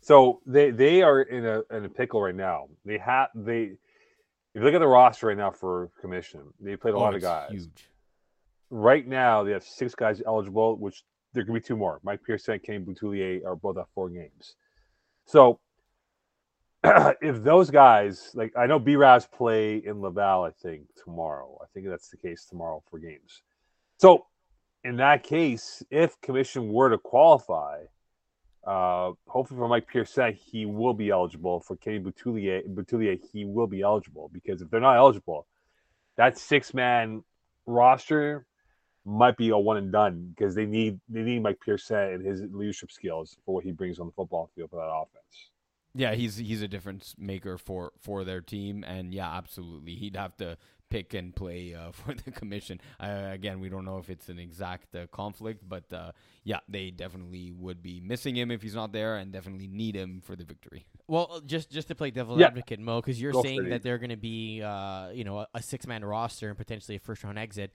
So 0.00 0.40
they 0.44 0.70
they 0.70 1.02
are 1.02 1.22
in 1.22 1.46
a 1.46 1.62
in 1.70 1.84
a 1.84 1.88
pickle 1.88 2.20
right 2.20 2.34
now. 2.34 2.68
They 2.84 2.98
have 2.98 3.28
they. 3.34 3.76
If 4.54 4.60
you 4.60 4.62
look 4.62 4.74
at 4.74 4.80
the 4.80 4.88
roster 4.88 5.28
right 5.28 5.36
now 5.36 5.50
for 5.52 5.90
commission, 6.00 6.40
they 6.58 6.74
played 6.74 6.94
a 6.94 6.96
Oh, 6.96 7.00
lot 7.00 7.14
of 7.14 7.20
guys. 7.20 7.50
Huge. 7.52 7.90
Right 8.70 9.06
now, 9.06 9.44
they 9.44 9.52
have 9.52 9.62
six 9.62 9.94
guys 9.94 10.20
eligible, 10.26 10.76
which 10.76 11.04
there 11.32 11.44
could 11.44 11.54
be 11.54 11.60
two 11.60 11.76
more. 11.76 12.00
Mike 12.02 12.22
Pearson 12.24 12.58
Kenny 12.58 12.80
Boutillier 12.84 13.44
are 13.46 13.54
both 13.54 13.78
at 13.78 13.86
four 13.94 14.08
games. 14.10 14.56
So 15.26 15.60
if 17.20 17.42
those 17.42 17.70
guys, 17.70 18.30
like 18.34 18.52
I 18.56 18.66
know 18.66 18.78
B 18.78 18.96
Raz 18.96 19.26
play 19.26 19.76
in 19.76 20.00
Laval, 20.00 20.44
I 20.44 20.50
think 20.50 20.82
tomorrow. 21.02 21.58
I 21.62 21.66
think 21.74 21.88
that's 21.88 22.08
the 22.08 22.16
case 22.16 22.44
tomorrow 22.44 22.82
for 22.88 22.98
games. 22.98 23.42
So 23.98 24.26
in 24.84 24.96
that 24.96 25.24
case, 25.24 25.82
if 25.90 26.20
commission 26.20 26.72
were 26.72 26.90
to 26.90 26.98
qualify, 26.98 27.84
uh, 28.64 29.12
hopefully 29.26 29.58
for 29.58 29.68
Mike 29.68 29.88
Pearson, 29.88 30.34
he 30.34 30.66
will 30.66 30.94
be 30.94 31.10
eligible. 31.10 31.60
For 31.60 31.76
Kenny 31.76 31.98
Boutillier, 31.98 32.62
Boutillier, 32.68 33.18
he 33.32 33.44
will 33.44 33.66
be 33.66 33.82
eligible 33.82 34.30
because 34.32 34.62
if 34.62 34.70
they're 34.70 34.80
not 34.80 34.96
eligible, 34.96 35.46
that 36.16 36.38
six 36.38 36.74
man 36.74 37.24
roster 37.66 38.46
might 39.04 39.36
be 39.36 39.48
a 39.48 39.58
one 39.58 39.78
and 39.78 39.90
done 39.90 40.32
because 40.36 40.54
they 40.54 40.66
need 40.66 41.00
they 41.08 41.22
need 41.22 41.42
Mike 41.42 41.58
Pearson 41.64 41.96
and 41.96 42.26
his 42.26 42.42
leadership 42.52 42.92
skills 42.92 43.38
for 43.44 43.54
what 43.54 43.64
he 43.64 43.72
brings 43.72 43.98
on 43.98 44.06
the 44.06 44.12
football 44.12 44.50
field 44.54 44.70
for 44.70 44.76
that 44.76 44.82
offense. 44.82 45.50
Yeah, 45.98 46.14
he's 46.14 46.36
he's 46.36 46.62
a 46.62 46.68
difference 46.68 47.14
maker 47.18 47.58
for 47.58 47.92
for 47.98 48.22
their 48.22 48.40
team, 48.40 48.84
and 48.84 49.12
yeah, 49.12 49.36
absolutely, 49.36 49.96
he'd 49.96 50.14
have 50.16 50.36
to 50.36 50.56
pick 50.90 51.12
and 51.12 51.34
play 51.34 51.74
uh, 51.74 51.90
for 51.98 52.14
the 52.14 52.30
commission. 52.30 52.80
Uh, 53.00 53.30
again, 53.32 53.58
we 53.58 53.68
don't 53.68 53.84
know 53.84 53.98
if 53.98 54.08
it's 54.08 54.28
an 54.28 54.38
exact 54.38 54.94
uh, 54.94 55.06
conflict, 55.08 55.68
but 55.68 55.92
uh, 55.92 56.12
yeah, 56.44 56.60
they 56.68 56.90
definitely 56.92 57.50
would 57.50 57.82
be 57.82 58.00
missing 58.00 58.36
him 58.36 58.50
if 58.52 58.62
he's 58.62 58.76
not 58.76 58.92
there, 58.92 59.16
and 59.16 59.32
definitely 59.32 59.66
need 59.66 59.96
him 59.96 60.22
for 60.24 60.36
the 60.36 60.44
victory. 60.44 60.86
Well, 61.08 61.28
uh, 61.32 61.40
just 61.44 61.68
just 61.70 61.88
to 61.88 61.96
play 61.96 62.12
devil's 62.12 62.38
Yeah. 62.38 62.46
advocate, 62.46 62.78
Mo, 62.78 63.00
because 63.00 63.20
you're 63.20 63.32
Go 63.32 63.42
saying 63.42 63.68
that 63.70 63.82
they're 63.82 63.98
going 63.98 64.10
to 64.10 64.16
be, 64.16 64.62
uh, 64.62 65.08
you 65.10 65.24
know, 65.24 65.40
a, 65.40 65.48
a 65.54 65.62
six 65.62 65.84
man 65.84 66.04
roster 66.04 66.48
and 66.48 66.56
potentially 66.56 66.94
a 66.96 67.00
first 67.00 67.24
round 67.24 67.38
exit. 67.40 67.72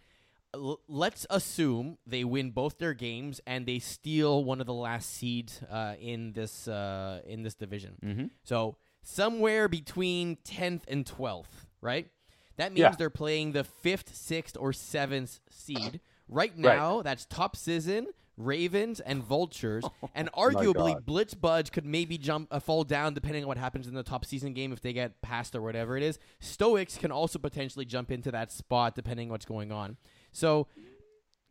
L- 0.54 0.80
let's 0.88 1.26
assume 1.30 1.98
they 2.06 2.24
win 2.24 2.52
both 2.52 2.78
their 2.78 2.94
games 2.94 3.42
and 3.48 3.66
they 3.66 3.80
steal 3.80 4.44
one 4.44 4.60
of 4.62 4.68
the 4.68 4.74
last 4.74 5.14
seeds 5.14 5.62
uh, 5.72 5.96
in 6.00 6.34
this 6.34 6.68
uh, 6.68 7.22
in 7.26 7.44
this 7.44 7.56
division. 7.56 7.96
Mm-hmm. 8.04 8.26
So 8.44 8.78
somewhere 9.02 9.68
between 9.68 10.38
tenth 10.44 10.86
and 10.88 11.06
twelfth, 11.06 11.66
right? 11.82 12.08
That 12.58 12.72
means 12.72 12.80
Yeah. 12.82 12.96
they're 12.98 13.10
playing 13.10 13.54
the 13.54 13.64
fifth, 13.64 14.16
sixth, 14.16 14.56
or 14.60 14.74
seventh 14.74 15.40
seed. 15.50 16.00
Right 16.30 16.58
now, 16.58 17.02
that's 17.02 17.26
Top 17.26 17.56
Season, 17.58 18.08
Ravens, 18.38 19.02
and 19.02 19.22
Vultures, 19.22 19.84
and 20.16 20.32
arguably 20.32 20.96
Blitz 21.06 21.34
Budge 21.34 21.72
could 21.72 21.86
maybe 21.86 22.18
jump 22.18 22.48
uh, 22.50 22.60
fall 22.62 22.86
down 22.86 23.14
depending 23.14 23.44
on 23.44 23.48
what 23.50 23.58
happens 23.58 23.88
in 23.88 23.94
the 23.94 24.04
top 24.04 24.24
season 24.26 24.54
game 24.54 24.72
if 24.72 24.82
they 24.82 24.94
get 24.94 25.22
passed 25.22 25.54
or 25.54 25.62
whatever 25.62 25.98
it 25.98 26.02
is. 26.02 26.18
Stoics 26.40 26.98
can 26.98 27.12
also 27.12 27.38
potentially 27.40 27.86
jump 27.86 28.10
into 28.10 28.32
that 28.32 28.52
spot 28.54 28.96
depending 28.96 29.28
on 29.28 29.32
what's 29.34 29.46
going 29.46 29.72
on. 29.72 29.98
So, 30.34 30.68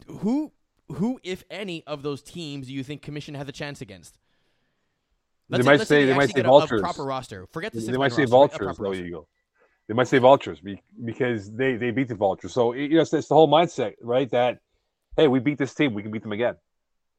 who, 0.07 0.53
who, 0.89 1.19
if 1.23 1.45
any, 1.51 1.83
of 1.87 2.03
those 2.03 2.21
teams 2.21 2.67
do 2.67 2.75
you 2.75 2.83
think 2.85 3.01
Commission 3.01 3.35
has 3.35 3.49
a 3.49 3.53
chance 3.53 3.81
against? 3.81 4.19
They 5.49 5.63
might 5.63 5.81
say- 5.87 6.05
they 6.05 6.15
might 6.15 6.27
say 6.29 6.35
get 6.35 6.45
a- 6.47 6.49
Vultures. 6.49 6.81
A 6.81 6.83
proper 6.85 7.05
roster. 7.05 7.47
Forget 7.47 7.73
the 7.73 7.81
They 7.81 7.97
might 7.97 8.13
say 8.13 8.23
roster, 8.23 8.25
a 8.25 8.27
vultures. 8.27 8.77
proper 8.77 8.95
There 8.95 9.05
you 9.05 9.13
go. 9.13 9.29
They 9.89 9.95
might 9.95 10.09
say 10.09 10.19
vultures 10.19 10.61
because 11.05 11.51
they 11.53 11.77
they 11.77 11.91
beat 11.91 12.09
the 12.09 12.15
vultures. 12.15 12.53
So 12.53 12.73
you 12.73 12.89
know, 12.97 13.01
it's, 13.03 13.13
it's 13.13 13.29
the 13.29 13.35
whole 13.35 13.49
mindset, 13.49 13.95
right? 14.01 14.31
That 14.31 14.59
hey, 15.17 15.29
we 15.29 15.41
beat 15.41 15.59
this 15.59 15.75
team, 15.75 15.93
we 15.93 16.03
can 16.03 16.11
beat 16.13 16.23
them 16.23 16.33
again. 16.33 16.55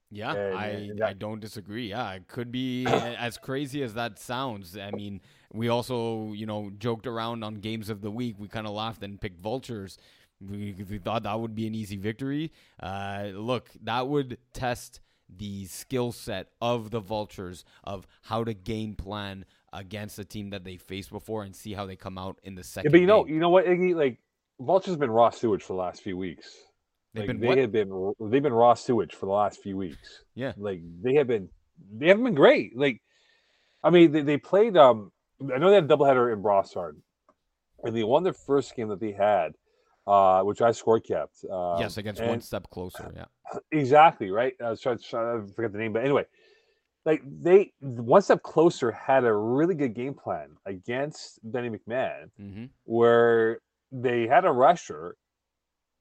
Yeah, 0.09 0.33
And- 0.33 0.57
I 0.57 0.67
and 0.67 0.99
that- 0.99 1.09
I 1.09 1.13
don't 1.13 1.39
disagree. 1.39 1.89
Yeah, 1.89 2.13
it 2.13 2.27
could 2.27 2.51
be 2.51 2.85
as 2.87 3.37
crazy 3.37 3.83
as 3.83 3.93
that 3.95 4.17
sounds. 4.17 4.77
I 4.77 4.91
mean, 4.91 5.21
we 5.51 5.67
also 5.69 6.31
you 6.33 6.45
know 6.45 6.71
joked 6.79 7.05
around 7.05 7.43
on 7.43 7.55
games 7.55 7.89
of 7.89 8.01
the 8.01 8.09
week. 8.11 8.35
We 8.39 8.47
kind 8.47 8.65
of 8.65 8.73
laughed 8.73 9.03
and 9.03 9.19
picked 9.21 9.39
vultures. 9.41 9.97
We, 10.41 10.75
we 10.89 10.97
thought 10.97 11.23
that 11.23 11.39
would 11.39 11.55
be 11.55 11.67
an 11.67 11.75
easy 11.75 11.97
victory. 11.97 12.51
Uh, 12.81 13.29
look, 13.33 13.69
that 13.83 14.07
would 14.07 14.37
test 14.53 14.99
the 15.29 15.65
skill 15.65 16.11
set 16.11 16.49
of 16.61 16.91
the 16.91 16.99
vultures 16.99 17.63
of 17.83 18.05
how 18.23 18.43
to 18.43 18.53
game 18.53 18.95
plan 18.95 19.45
against 19.71 20.19
a 20.19 20.25
team 20.25 20.49
that 20.51 20.63
they 20.63 20.77
faced 20.77 21.09
before 21.09 21.43
and 21.43 21.55
see 21.55 21.73
how 21.73 21.85
they 21.85 21.95
come 21.95 22.17
out 22.17 22.39
in 22.43 22.55
the 22.55 22.59
Yeah, 22.59 22.63
second. 22.63 22.91
but 22.91 22.99
you 23.01 23.07
know, 23.07 23.23
game. 23.23 23.35
you 23.35 23.39
know 23.39 23.49
what, 23.49 23.65
Iggy? 23.65 23.95
Like 23.95 24.19
vultures 24.59 24.91
have 24.93 24.99
been 24.99 25.09
raw 25.11 25.29
sewage 25.29 25.63
for 25.63 25.73
the 25.73 25.79
last 25.79 26.01
few 26.03 26.17
weeks. 26.17 26.47
They've 27.13 27.27
Like, 27.27 27.39
been 27.39 27.55
they 27.55 27.61
have 27.61 27.71
been 27.71 28.13
they've 28.19 28.43
been 28.43 28.53
raw 28.53 28.73
sewage 28.73 29.13
for 29.15 29.25
the 29.27 29.31
last 29.31 29.61
few 29.61 29.77
weeks. 29.77 30.23
Yeah. 30.35 30.53
Like 30.57 30.81
they 31.01 31.15
have 31.15 31.27
been 31.27 31.49
they 31.97 32.07
haven't 32.09 32.23
been 32.25 32.35
great. 32.35 32.77
Like 32.77 33.01
I 33.83 33.89
mean 33.89 34.11
they, 34.11 34.21
they 34.21 34.37
played 34.37 34.77
um 34.77 35.11
I 35.41 35.57
know 35.57 35.69
they 35.69 35.75
had 35.75 35.85
a 35.85 35.87
doubleheader 35.87 36.31
in 36.33 36.41
Brossard. 36.43 36.97
And 37.83 37.95
they 37.95 38.03
won 38.03 38.23
their 38.23 38.33
first 38.33 38.75
game 38.75 38.87
that 38.89 38.99
they 39.01 39.11
had, 39.11 39.53
uh, 40.07 40.41
which 40.43 40.61
I 40.61 40.71
score 40.71 40.99
kept. 40.99 41.45
Um, 41.51 41.79
yes, 41.79 41.97
against 41.97 42.21
and- 42.21 42.29
one 42.29 42.41
step 42.41 42.69
closer. 42.69 43.11
Yeah. 43.15 43.25
Exactly 43.71 44.31
right. 44.31 44.53
I 44.63 44.69
was 44.71 44.81
trying, 44.81 44.97
trying 44.97 45.47
to 45.47 45.53
forget 45.53 45.71
the 45.71 45.77
name, 45.77 45.93
but 45.93 46.03
anyway, 46.03 46.25
like 47.05 47.21
they 47.41 47.71
one 47.79 48.21
step 48.21 48.41
closer 48.41 48.91
had 48.91 49.25
a 49.25 49.33
really 49.33 49.75
good 49.75 49.93
game 49.93 50.13
plan 50.15 50.49
against 50.65 51.39
Benny 51.43 51.69
McMahon, 51.69 52.31
Mm-hmm. 52.41 52.65
where 52.85 53.59
they 53.91 54.25
had 54.27 54.45
a 54.45 54.51
rusher 54.51 55.15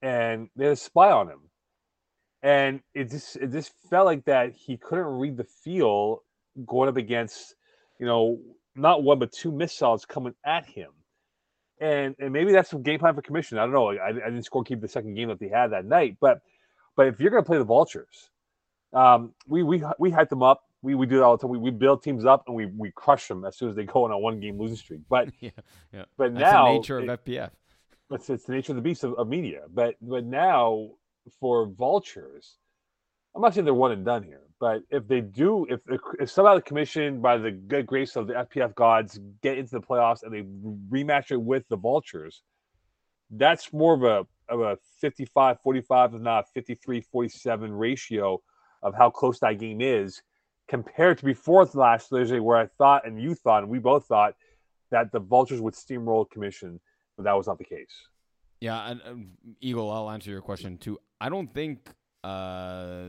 and 0.01 0.49
they 0.57 0.65
had 0.65 0.73
a 0.73 0.77
spy 0.77 1.11
on 1.11 1.29
him, 1.29 1.41
and 2.43 2.81
it 2.95 3.11
just 3.11 3.37
it 3.37 3.53
just 3.53 3.73
felt 3.91 4.07
like 4.07 4.25
that 4.25 4.53
he 4.53 4.77
couldn't 4.79 5.05
read 5.07 5.37
the 5.37 5.45
field 5.45 6.21
going 6.67 6.89
up 6.89 6.97
against 6.97 7.55
you 8.01 8.07
know 8.07 8.39
not 8.75 9.03
one 9.03 9.19
but 9.19 9.31
two 9.33 9.53
missiles 9.53 10.05
coming 10.07 10.35
at 10.47 10.65
him. 10.67 10.91
And, 11.83 12.15
and 12.21 12.33
maybe 12.33 12.53
that's 12.53 12.71
some 12.71 12.83
game 12.83 13.01
plan 13.01 13.15
for 13.15 13.23
commission. 13.23 13.59
I 13.59 13.63
don't 13.63 13.73
know. 13.73 13.91
I, 13.91 14.09
I 14.11 14.13
didn't 14.13 14.45
score 14.45 14.63
keep 14.63 14.81
the 14.81 14.87
second 14.89 15.15
game 15.15 15.29
that 15.29 15.41
they 15.41 15.49
had 15.49 15.73
that 15.73 15.85
night, 15.85 16.17
but 16.21 16.41
but 16.95 17.09
if 17.09 17.19
you're 17.19 17.31
going 17.31 17.43
to 17.43 17.47
play 17.47 17.59
the 17.59 17.65
vultures, 17.65 18.31
um, 18.93 19.33
we 19.49 19.63
we 19.65 19.83
we 19.99 20.11
hype 20.11 20.29
them 20.29 20.43
up. 20.45 20.63
We, 20.83 20.95
we 20.95 21.07
do 21.07 21.17
that 21.17 21.25
all 21.25 21.37
the 21.37 21.43
time. 21.43 21.51
We, 21.51 21.59
we 21.59 21.71
build 21.71 22.03
teams 22.03 22.25
up 22.25 22.45
and 22.47 22.57
we, 22.57 22.67
we 22.67 22.91
crush 22.93 23.29
them 23.29 23.45
as 23.45 23.57
soon 23.57 23.69
as 23.71 23.77
they 23.77 23.85
go 23.85 24.05
on 24.05 24.11
a 24.11 24.19
one 24.19 24.39
game 24.41 24.59
losing 24.59 24.77
streak. 24.77 25.01
But 25.09 25.29
Yeah, 25.41 25.51
yeah. 25.93 26.05
but 26.17 26.35
That's 26.35 26.53
now 26.53 26.67
the 26.67 26.73
nature 26.79 27.01
it- 27.01 27.09
of 27.09 27.25
FPF. 27.25 27.51
it's, 28.11 28.31
it's 28.31 28.45
the 28.45 28.53
nature 28.53 28.73
of 28.73 28.77
the 28.77 28.83
beast 28.83 29.03
of, 29.05 29.15
of 29.15 29.27
media. 29.29 29.63
But 29.73 29.97
but 30.01 30.25
now 30.25 30.91
for 31.41 31.67
vultures, 31.67 32.59
I'm 33.35 33.43
not 33.43 33.55
saying 33.55 33.65
they're 33.65 33.75
one 33.75 33.93
and 33.93 34.05
done 34.05 34.23
here. 34.23 34.43
But 34.63 34.83
if 34.91 35.09
they 35.09 35.21
do, 35.21 35.67
if 35.69 35.81
if 36.21 36.31
somehow 36.31 36.55
the 36.55 36.63
commission, 36.63 37.21
by 37.21 37.37
the 37.37 37.51
good 37.51 37.85
grace 37.85 38.15
of 38.15 38.29
the 38.29 38.35
FPF 38.35 38.77
gods, 38.77 39.19
get 39.43 39.59
into 39.59 39.73
the 39.73 39.81
playoffs 39.81 40.23
and 40.23 40.33
they 40.33 40.43
rematch 40.97 41.33
it 41.33 41.43
with 41.43 41.65
the 41.69 41.77
vultures, 41.77 42.43
that's 43.31 43.73
more 43.73 43.95
of 43.95 44.05
a 44.05 44.25
of 44.49 44.61
a 44.61 44.79
55 45.01 45.61
45 45.63 46.15
if 46.15 46.21
not 46.21 46.45
53 46.55 47.01
47 47.01 47.73
ratio 47.73 48.41
of 48.85 48.95
how 48.95 49.11
close 49.11 49.41
that 49.41 49.59
game 49.59 49.81
is 49.81 50.23
compared 50.69 51.19
to 51.19 51.25
before 51.25 51.69
last 51.75 52.11
Thursday 52.11 52.39
where 52.39 52.59
I 52.59 52.69
thought 52.79 53.05
and 53.05 53.21
you 53.21 53.35
thought 53.35 53.65
and 53.65 53.73
we 53.73 53.81
both 53.81 54.07
thought 54.07 54.35
that 54.93 55.11
the 55.11 55.19
vultures 55.21 55.61
would 55.61 55.75
steamroll 55.75 56.31
commission 56.31 56.79
but 57.17 57.25
that 57.25 57.37
was 57.37 57.47
not 57.49 57.59
the 57.59 57.65
case 57.65 57.95
Yeah, 58.61 58.91
and 58.91 59.01
um, 59.05 59.27
Eagle, 59.61 59.91
I'll 59.91 60.09
answer 60.09 60.31
your 60.31 60.41
question 60.41 60.79
too. 60.79 61.01
I 61.21 61.29
don't 61.29 61.53
think, 61.53 61.91
uh, 62.23 63.09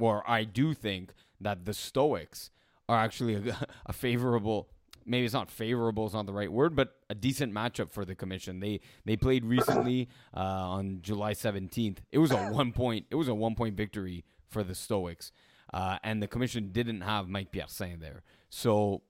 or 0.00 0.28
I 0.28 0.44
do 0.44 0.74
think 0.74 1.12
that 1.40 1.64
the 1.64 1.74
Stoics 1.74 2.50
are 2.88 2.98
actually 2.98 3.34
a, 3.34 3.66
a 3.86 3.92
favorable. 3.92 4.68
Maybe 5.06 5.24
it's 5.24 5.34
not 5.34 5.50
favorable; 5.50 6.06
is 6.06 6.12
not 6.12 6.26
the 6.26 6.32
right 6.32 6.52
word, 6.52 6.76
but 6.76 6.96
a 7.08 7.14
decent 7.14 7.52
matchup 7.52 7.90
for 7.90 8.04
the 8.04 8.14
commission. 8.14 8.60
They 8.60 8.80
they 9.04 9.16
played 9.16 9.44
recently 9.44 10.08
uh, 10.36 10.40
on 10.40 10.98
July 11.02 11.32
seventeenth. 11.32 12.02
It 12.12 12.18
was 12.18 12.30
a 12.30 12.36
one 12.52 12.72
point. 12.72 13.06
It 13.10 13.14
was 13.14 13.28
a 13.28 13.34
one 13.34 13.54
point 13.54 13.76
victory 13.76 14.24
for 14.48 14.62
the 14.62 14.74
Stoics, 14.74 15.32
uh, 15.72 15.98
and 16.04 16.22
the 16.22 16.26
commission 16.28 16.70
didn't 16.72 17.00
have 17.02 17.28
Mike 17.28 17.50
Pearson 17.50 18.00
there. 18.00 18.22
So 18.50 19.02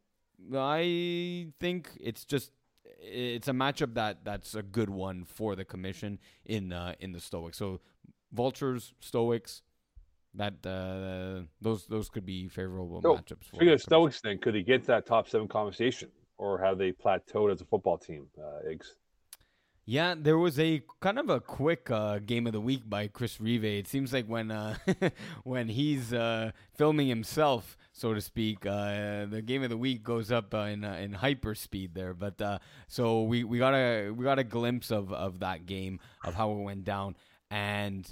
I 0.55 1.49
think 1.59 1.91
it's 2.01 2.25
just 2.25 2.53
it's 3.01 3.49
a 3.49 3.53
matchup 3.53 3.95
that 3.95 4.25
that's 4.25 4.55
a 4.55 4.63
good 4.63 4.91
one 4.91 5.25
for 5.25 5.57
the 5.57 5.65
commission 5.65 6.19
in 6.45 6.73
uh, 6.73 6.95
in 7.01 7.13
the 7.13 7.21
Stoics. 7.21 7.59
So 7.59 7.81
vultures, 8.33 8.95
Stoics, 9.01 9.63
that 10.35 10.55
uh, 10.67 11.45
those 11.61 11.87
those 11.87 12.09
could 12.09 12.25
be 12.27 12.49
favorable 12.49 13.01
So, 13.03 13.17
matchups. 13.17 13.45
For 13.45 13.57
Speaking 13.57 13.71
of 13.71 13.83
Stoics, 13.83 14.21
then 14.21 14.39
could 14.39 14.55
they 14.55 14.63
get 14.63 14.83
to 14.83 14.87
that 14.89 15.07
top 15.07 15.29
seven 15.29 15.49
conversation, 15.49 16.09
or 16.39 16.59
have 16.59 16.79
they 16.79 16.93
plateaued 16.93 17.53
as 17.53 17.61
a 17.61 17.65
football 17.65 17.99
team? 17.99 18.27
Uh, 18.39 18.69
Iggs. 18.69 18.95
Yeah, 19.87 20.15
there 20.17 20.39
was 20.39 20.61
a 20.61 20.83
kind 21.01 21.19
of 21.19 21.31
a 21.31 21.41
quick 21.41 21.91
uh, 21.91 22.21
game 22.21 22.47
of 22.47 22.53
the 22.53 22.61
week 22.61 22.89
by 22.89 23.09
Chris 23.09 23.41
Rive. 23.41 23.65
It 23.65 23.89
seems 23.89 24.13
like 24.13 24.27
when 24.27 24.53
uh, 24.53 24.77
when 25.43 25.69
he's 25.69 26.13
uh, 26.13 26.53
filming 26.77 27.09
himself, 27.09 27.77
so 27.93 28.15
to 28.15 28.21
speak, 28.21 28.65
uh, 28.67 29.27
the 29.27 29.43
game 29.45 29.65
of 29.65 29.71
the 29.71 29.77
week 29.77 30.05
goes 30.05 30.31
up 30.31 30.55
uh, 30.55 30.59
in 30.59 30.85
uh, 30.85 30.93
in 30.93 31.15
hyper 31.15 31.57
speed 31.57 31.95
there. 31.95 32.15
But 32.15 32.41
uh, 32.41 32.59
so 32.87 33.23
we, 33.25 33.43
we 33.43 33.59
got 33.59 33.75
a 33.75 34.11
we 34.11 34.23
got 34.23 34.39
a 34.39 34.45
glimpse 34.45 34.93
of, 34.93 35.13
of 35.13 35.41
that 35.41 35.67
game 35.67 35.99
of 36.25 36.35
how 36.35 36.53
it 36.53 36.61
went 36.63 36.85
down, 36.85 37.17
and 37.51 38.07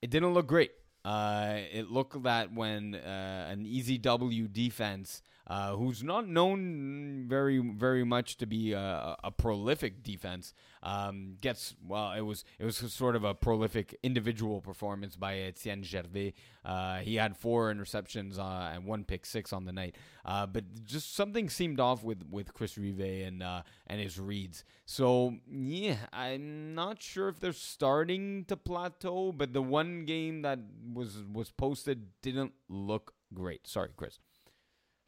it 0.00 0.08
didn't 0.08 0.32
look 0.32 0.46
great. 0.46 0.70
Uh, 1.04 1.58
it 1.72 1.90
looked 1.90 2.22
that 2.24 2.52
when 2.52 2.94
uh, 2.94 3.48
an 3.50 3.64
easy 3.64 3.96
W 3.98 4.48
defense, 4.48 5.22
uh, 5.50 5.74
who's 5.74 6.00
not 6.04 6.28
known 6.28 7.24
very 7.26 7.58
very 7.58 8.04
much 8.04 8.36
to 8.36 8.46
be 8.46 8.72
a, 8.72 9.16
a 9.24 9.32
prolific 9.32 10.04
defense, 10.04 10.54
um, 10.84 11.38
gets 11.40 11.74
well. 11.84 12.12
It 12.12 12.20
was 12.20 12.44
it 12.60 12.64
was 12.64 12.76
sort 12.76 13.16
of 13.16 13.24
a 13.24 13.34
prolific 13.34 13.98
individual 14.04 14.60
performance 14.60 15.16
by 15.16 15.38
Etienne 15.38 15.82
Gervais. 15.82 16.34
Uh, 16.64 16.98
he 16.98 17.16
had 17.16 17.36
four 17.36 17.74
interceptions 17.74 18.38
uh, 18.38 18.70
and 18.72 18.84
one 18.84 19.02
pick 19.02 19.26
six 19.26 19.52
on 19.52 19.64
the 19.64 19.72
night. 19.72 19.96
Uh, 20.24 20.46
but 20.46 20.84
just 20.84 21.16
something 21.16 21.48
seemed 21.48 21.80
off 21.80 22.04
with, 22.04 22.22
with 22.30 22.54
Chris 22.54 22.78
Rive 22.78 23.00
and 23.00 23.42
uh, 23.42 23.62
and 23.88 24.00
his 24.00 24.20
reads. 24.20 24.62
So 24.86 25.34
yeah, 25.50 25.96
I'm 26.12 26.76
not 26.76 27.02
sure 27.02 27.28
if 27.28 27.40
they're 27.40 27.52
starting 27.52 28.44
to 28.44 28.56
plateau. 28.56 29.32
But 29.32 29.52
the 29.52 29.62
one 29.62 30.04
game 30.04 30.42
that 30.42 30.60
was 30.94 31.24
was 31.32 31.50
posted 31.50 32.06
didn't 32.22 32.52
look 32.68 33.14
great. 33.34 33.66
Sorry, 33.66 33.90
Chris. 33.96 34.20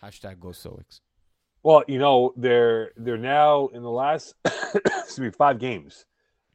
Hashtag 0.02 0.40
go 0.40 0.52
Stoics. 0.52 1.00
Well, 1.62 1.84
you 1.86 1.98
know 1.98 2.32
they're 2.36 2.90
they're 2.96 3.16
now 3.16 3.68
in 3.68 3.82
the 3.82 3.90
last 3.90 4.34
excuse 4.44 5.20
me 5.20 5.30
five 5.30 5.58
games, 5.58 6.06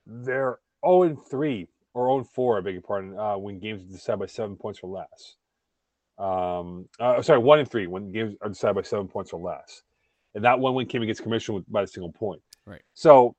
they're 0.06 0.60
zero 0.86 1.04
and 1.04 1.18
three 1.30 1.68
or 1.94 2.08
zero 2.08 2.18
and 2.18 2.30
four. 2.30 2.58
I 2.58 2.62
beg 2.62 2.74
your 2.74 2.82
pardon. 2.82 3.18
Uh, 3.18 3.38
when 3.38 3.60
games 3.60 3.84
are 3.84 3.94
decided 3.94 4.20
by 4.20 4.26
seven 4.26 4.58
points 4.58 4.80
or 4.84 4.90
less. 4.90 5.36
Um, 6.18 6.90
uh, 7.00 7.22
sorry, 7.22 7.40
one 7.40 7.60
and 7.60 7.70
three 7.70 7.88
when 7.88 8.12
games 8.12 8.36
are 8.42 8.50
decided 8.50 8.76
by 8.76 8.82
seven 8.82 9.08
points 9.08 9.32
or 9.32 9.40
less, 9.40 9.84
and 10.36 10.44
that 10.44 10.60
one 10.60 10.74
win 10.74 10.88
came 10.88 11.04
against 11.04 11.24
Commission 11.24 11.56
with, 11.56 11.72
by 11.72 11.84
a 11.84 11.88
single 11.88 12.12
point. 12.12 12.42
Right. 12.66 12.82
So, 12.96 13.36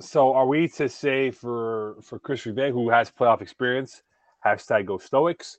so 0.00 0.32
are 0.32 0.46
we 0.46 0.68
to 0.68 0.88
say 0.88 1.30
for 1.30 1.96
for 2.02 2.18
Chris 2.18 2.46
Rive, 2.46 2.72
who 2.72 2.88
has 2.88 3.10
playoff 3.10 3.42
experience, 3.42 4.02
hashtag 4.46 4.86
Go 4.86 4.96
Stoics, 4.96 5.58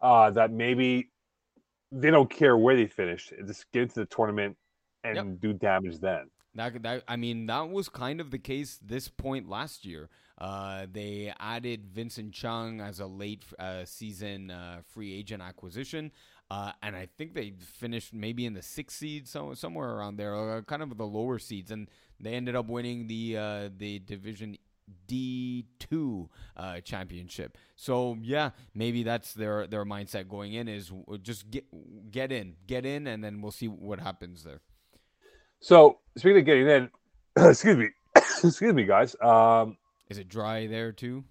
uh, 0.00 0.30
that 0.30 0.52
maybe 0.52 1.10
they 1.92 2.10
don't 2.10 2.30
care 2.30 2.56
where 2.56 2.76
they 2.76 2.86
finish, 2.86 3.32
just 3.46 3.70
get 3.72 3.82
into 3.82 4.00
the 4.00 4.06
tournament 4.06 4.56
and 5.04 5.16
Yep. 5.16 5.26
do 5.40 5.52
damage 5.52 5.98
then. 6.00 6.30
That, 6.54 6.82
that 6.82 7.04
I 7.06 7.16
mean 7.16 7.46
that 7.46 7.70
was 7.70 7.88
kind 7.88 8.20
of 8.20 8.30
the 8.30 8.38
case 8.38 8.78
this 8.82 9.08
point 9.08 9.48
last 9.48 9.84
year. 9.84 10.08
Uh, 10.38 10.86
they 10.90 11.32
added 11.38 11.86
Vincent 11.86 12.32
Chung 12.32 12.80
as 12.80 12.98
a 12.98 13.06
late 13.06 13.44
uh, 13.58 13.84
season 13.84 14.50
uh, 14.50 14.80
free 14.88 15.14
agent 15.14 15.42
acquisition, 15.42 16.10
uh, 16.50 16.72
and 16.82 16.96
I 16.96 17.06
think 17.18 17.34
they 17.34 17.52
finished 17.60 18.12
maybe 18.14 18.46
in 18.46 18.54
the 18.54 18.62
sixth 18.62 18.96
seed, 18.98 19.28
so, 19.28 19.54
somewhere 19.54 19.90
around 19.90 20.16
there, 20.16 20.34
uh, 20.34 20.62
kind 20.62 20.82
of 20.82 20.96
the 20.96 21.06
lower 21.06 21.38
seeds, 21.38 21.70
and 21.70 21.88
they 22.18 22.32
ended 22.34 22.56
up 22.56 22.66
winning 22.66 23.06
the 23.06 23.36
uh, 23.36 23.68
the 23.76 24.00
division 24.00 24.56
D 25.06 25.66
two 25.78 26.28
uh, 26.56 26.80
championship. 26.80 27.56
So 27.76 28.16
yeah, 28.20 28.50
maybe 28.74 29.02
that's 29.02 29.32
their 29.34 29.66
their 29.66 29.84
mindset 29.84 30.28
going 30.28 30.54
in 30.54 30.68
is 30.68 30.92
just 31.22 31.50
get 31.50 31.64
get 32.10 32.32
in, 32.32 32.56
get 32.66 32.84
in, 32.86 33.06
and 33.06 33.22
then 33.24 33.40
we'll 33.42 33.52
see 33.52 33.68
what 33.68 34.00
happens 34.00 34.44
there. 34.44 34.60
So 35.60 35.98
speaking 36.16 36.38
of 36.40 36.44
getting 36.46 36.68
in, 36.68 36.90
excuse 37.36 37.76
me, 37.76 37.88
excuse 38.16 38.72
me, 38.74 38.84
guys. 38.84 39.14
Um, 39.20 39.76
Is 40.08 40.18
it 40.18 40.28
dry 40.28 40.66
there 40.66 40.92
too? 40.92 41.24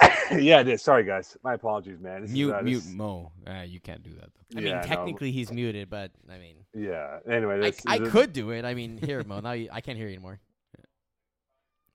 yeah, 0.32 0.60
it 0.60 0.68
is. 0.68 0.82
Sorry, 0.82 1.04
guys. 1.04 1.36
My 1.42 1.54
apologies, 1.54 1.98
man. 2.00 2.22
This 2.22 2.30
is, 2.30 2.34
mute, 2.34 2.52
uh, 2.52 2.62
this- 2.62 2.84
mute, 2.86 2.96
Mo. 2.96 3.32
Uh, 3.46 3.62
you 3.66 3.80
can't 3.80 4.02
do 4.02 4.10
that. 4.14 4.30
Though. 4.34 4.58
I 4.58 4.60
Yeah, 4.60 4.72
mean, 4.72 4.82
no. 4.82 4.82
technically 4.82 5.30
he's 5.32 5.52
muted, 5.52 5.88
but 5.90 6.10
I 6.30 6.38
mean, 6.38 6.56
Yeah. 6.74 7.18
Anyway, 7.30 7.56
I, 7.56 7.70
this, 7.70 7.80
I 7.86 7.98
this- 7.98 8.10
could 8.10 8.32
do 8.32 8.50
it. 8.50 8.64
I 8.64 8.74
mean, 8.74 8.98
here, 8.98 9.22
Mo. 9.24 9.40
Now 9.40 9.52
you, 9.52 9.68
I 9.72 9.80
can't 9.80 9.96
hear 9.96 10.08
you 10.08 10.14
anymore. 10.14 10.40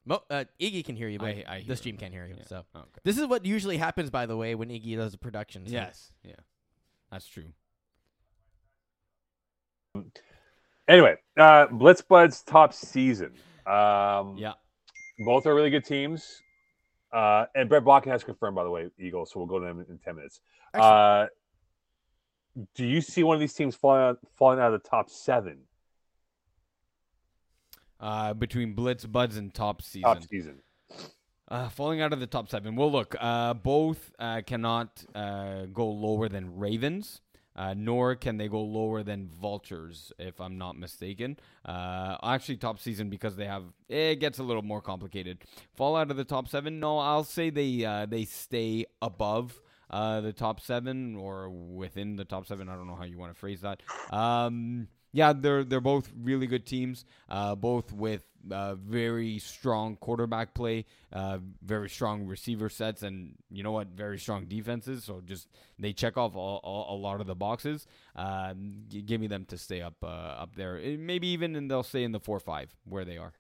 Mo, 0.08 0.24
uh, 0.30 0.46
Iggy 0.60 0.86
can 0.86 0.96
hear 0.96 1.10
you, 1.10 1.20
but 1.20 1.28
I, 1.30 1.44
I 1.48 1.58
hear 1.60 1.68
the 1.68 1.76
stream 1.76 1.96
him. 1.96 2.00
can't 2.00 2.14
hear 2.14 2.26
you. 2.26 2.36
Yeah. 2.38 2.46
So 2.46 2.66
Okay. 2.74 2.86
this 3.04 3.18
is 3.18 3.28
what 3.28 3.46
usually 3.46 3.78
happens, 3.78 4.10
by 4.10 4.26
the 4.26 4.38
way, 4.38 4.56
when 4.56 4.70
Iggy 4.70 4.96
does 4.96 5.14
a 5.14 5.18
production. 5.18 5.66
so- 5.68 5.72
Yes. 5.74 6.14
Yeah. 6.24 6.36
That's 7.12 7.28
true. 7.28 7.52
Anyway, 10.88 11.16
uh, 11.38 11.68
Blitz 11.68 12.02
Buds 12.02 12.44
top 12.44 12.74
season. 12.74 13.34
Um, 13.66 14.38
Yeah. 14.38 14.54
both 15.26 15.46
are 15.46 15.54
really 15.54 15.70
good 15.70 15.84
teams. 15.86 16.42
Uh, 17.12 17.46
and 17.56 17.68
Brett 17.68 17.84
Bakken 17.84 18.08
has 18.08 18.24
confirmed, 18.24 18.56
by 18.56 18.64
the 18.64 18.70
way, 18.70 18.90
Eagles. 19.00 19.32
So 19.32 19.40
we'll 19.40 19.48
go 19.48 19.60
to 19.60 19.66
them 19.66 19.86
in 19.90 19.98
ten 20.00 20.16
minutes. 20.16 20.40
Uh, 20.74 21.28
do 22.76 22.86
you 22.86 23.02
see 23.02 23.24
one 23.24 23.36
of 23.36 23.40
these 23.40 23.54
teams 23.54 23.76
falling 23.76 24.02
out, 24.02 24.20
falling 24.36 24.60
out 24.60 24.74
of 24.74 24.82
the 24.82 24.88
top 24.90 25.10
seven? 25.10 25.67
Uh, 28.00 28.34
between 28.34 28.74
Blitz, 28.74 29.06
Buds, 29.06 29.38
and 29.38 29.54
Top 29.54 29.82
season. 29.82 30.02
Top 30.04 30.24
season. 30.24 30.60
Uh, 31.50 31.70
falling 31.70 32.02
out 32.02 32.12
of 32.12 32.20
the 32.20 32.28
top 32.28 32.50
seven. 32.50 32.76
Well, 32.76 32.92
look, 32.92 33.16
uh, 33.20 33.54
both 33.54 34.12
uh, 34.20 34.42
cannot 34.46 35.06
uh, 35.16 35.66
go 35.68 35.88
lower 35.88 36.28
than 36.28 36.58
Ravens, 36.58 37.22
uh, 37.56 37.74
nor 37.76 38.16
can 38.16 38.36
they 38.36 38.50
go 38.50 38.62
lower 38.62 39.02
than 39.02 39.30
Vultures, 39.30 40.12
if 40.20 40.42
I'm 40.42 40.58
not 40.58 40.78
mistaken. 40.78 41.38
Uh, 41.64 42.18
actually, 42.22 42.58
top 42.58 42.80
season 42.80 43.10
because 43.10 43.38
they 43.38 43.46
have 43.46 43.64
it 43.88 44.18
gets 44.18 44.40
a 44.40 44.44
little 44.44 44.62
more 44.62 44.82
complicated. 44.82 45.46
Fall 45.74 45.96
out 45.96 46.12
of 46.12 46.18
the 46.18 46.26
top 46.26 46.50
seven. 46.50 46.82
No, 46.82 47.00
I'll 47.00 47.24
say 47.24 47.50
they 47.50 48.06
they 48.10 48.26
stay 48.26 48.86
above 49.02 49.62
the 49.90 50.34
top 50.36 50.60
seven 50.60 51.16
or 51.16 51.50
within 51.50 52.18
the 52.18 52.26
top 52.26 52.46
seven. 52.46 52.68
I 52.68 52.76
don't 52.76 52.88
know 52.88 52.96
how 52.96 53.06
you 53.06 53.18
want 53.18 53.34
to 53.34 53.40
phrase 53.40 53.62
that. 53.62 53.82
Um, 54.12 54.90
yeah, 55.18 55.34
they're 55.34 55.64
they're 55.64 55.82
both 55.82 56.12
really 56.22 56.46
good 56.46 56.68
teams, 56.68 57.04
uh, 57.28 57.56
both 57.56 57.92
with 57.92 58.22
uh, 58.52 58.76
very 58.76 59.40
strong 59.40 59.96
quarterback 59.96 60.54
play, 60.54 60.86
uh, 61.12 61.40
very 61.66 61.90
strong 61.90 62.28
receiver 62.28 62.70
sets, 62.70 63.02
and 63.02 63.34
you 63.50 63.64
know 63.64 63.72
what, 63.72 63.88
very 63.88 64.20
strong 64.20 64.46
defenses. 64.46 65.04
So 65.04 65.24
just 65.26 65.48
they 65.80 65.92
check 65.92 66.18
off 66.18 66.36
all, 66.36 66.60
all, 66.64 66.96
a 66.96 66.98
lot 67.00 67.20
of 67.20 67.26
the 67.26 67.34
boxes. 67.34 67.88
Um, 68.16 68.84
give 68.88 69.20
me 69.20 69.26
them 69.26 69.46
to 69.46 69.58
stay 69.58 69.82
up 69.82 69.96
uh, 70.04 70.44
up 70.44 70.56
there, 70.56 70.80
maybe 71.00 71.30
even 71.30 71.56
and 71.56 71.70
they'll 71.70 71.82
stay 71.82 72.04
in 72.04 72.12
the 72.12 72.20
four 72.20 72.40
five 72.40 72.76
where 72.84 73.04
they 73.04 73.18
are. 73.18 73.34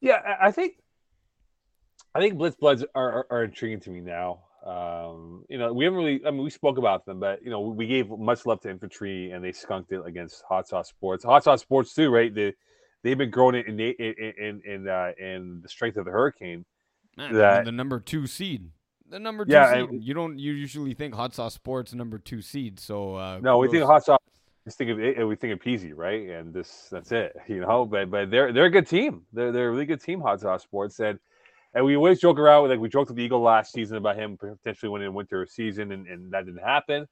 Yeah, 0.00 0.22
I 0.40 0.52
think 0.52 0.78
I 2.14 2.20
think 2.20 2.38
Blitz 2.38 2.56
Bloods 2.56 2.82
are, 2.94 3.12
are, 3.12 3.26
are 3.30 3.44
intriguing 3.44 3.80
to 3.80 3.90
me 3.90 4.00
now. 4.00 4.40
Um, 4.64 5.44
you 5.50 5.58
know, 5.58 5.72
we 5.72 5.84
haven't 5.84 5.98
really. 5.98 6.20
I 6.26 6.30
mean, 6.30 6.42
we 6.42 6.50
spoke 6.50 6.78
about 6.78 7.04
them, 7.04 7.20
but 7.20 7.42
you 7.42 7.50
know, 7.50 7.60
we 7.60 7.86
gave 7.86 8.08
much 8.08 8.46
love 8.46 8.60
to 8.62 8.70
infantry, 8.70 9.30
and 9.30 9.44
they 9.44 9.52
skunked 9.52 9.92
it 9.92 10.00
against 10.06 10.42
Hot 10.48 10.66
Sauce 10.66 10.88
Sports. 10.88 11.22
Hot 11.24 11.44
Sauce 11.44 11.60
Sports 11.60 11.94
too, 11.94 12.10
right? 12.10 12.34
They 12.34 12.54
they've 13.02 13.18
been 13.18 13.30
growing 13.30 13.56
it 13.56 13.66
in 13.66 13.76
the, 13.76 13.90
in 13.90 14.62
in 14.64 14.88
uh, 14.88 15.12
in 15.18 15.60
the 15.62 15.68
strength 15.68 15.98
of 15.98 16.06
the 16.06 16.10
Hurricane. 16.10 16.64
Man, 17.16 17.34
that, 17.34 17.66
the 17.66 17.72
number 17.72 18.00
two 18.00 18.26
seed. 18.26 18.70
The 19.08 19.18
number 19.18 19.44
two 19.44 19.52
yeah, 19.52 19.86
seed. 19.86 20.02
you 20.02 20.14
don't 20.14 20.38
you 20.38 20.54
usually 20.54 20.94
think 20.94 21.14
Hot 21.14 21.34
Sauce 21.34 21.52
Sports 21.52 21.92
number 21.92 22.18
two 22.18 22.40
seed. 22.40 22.80
So 22.80 23.16
uh, 23.16 23.40
no, 23.42 23.58
we 23.58 23.68
think 23.68 23.84
Hot 23.84 24.02
Sauce. 24.02 24.18
We 24.64 24.72
think 24.72 24.90
of 24.92 24.98
it, 24.98 25.22
we 25.22 25.36
think 25.36 25.52
of 25.52 25.58
Peasy, 25.58 25.92
right? 25.94 26.26
And 26.30 26.54
this 26.54 26.88
that's 26.90 27.12
it, 27.12 27.36
you 27.48 27.60
know. 27.60 27.84
But 27.84 28.10
but 28.10 28.30
they're 28.30 28.50
they're 28.50 28.64
a 28.64 28.70
good 28.70 28.88
team. 28.88 29.26
They're 29.34 29.52
they're 29.52 29.68
a 29.68 29.70
really 29.70 29.84
good 29.84 30.00
team, 30.00 30.22
Hot 30.22 30.40
Sauce 30.40 30.62
Sports, 30.62 31.00
and 31.00 31.18
and 31.74 31.84
we 31.84 31.96
always 31.96 32.20
joke 32.20 32.38
around 32.38 32.62
with 32.62 32.70
like 32.70 32.80
we 32.80 32.88
joked 32.88 33.10
with 33.10 33.16
the 33.16 33.22
Eagle 33.22 33.40
last 33.40 33.72
season 33.72 33.96
about 33.96 34.16
him 34.16 34.36
potentially 34.36 34.88
winning 34.88 35.12
winter 35.12 35.46
season, 35.46 35.92
and, 35.92 36.06
and 36.06 36.32
that 36.32 36.46
didn't 36.46 36.62
happen. 36.62 37.06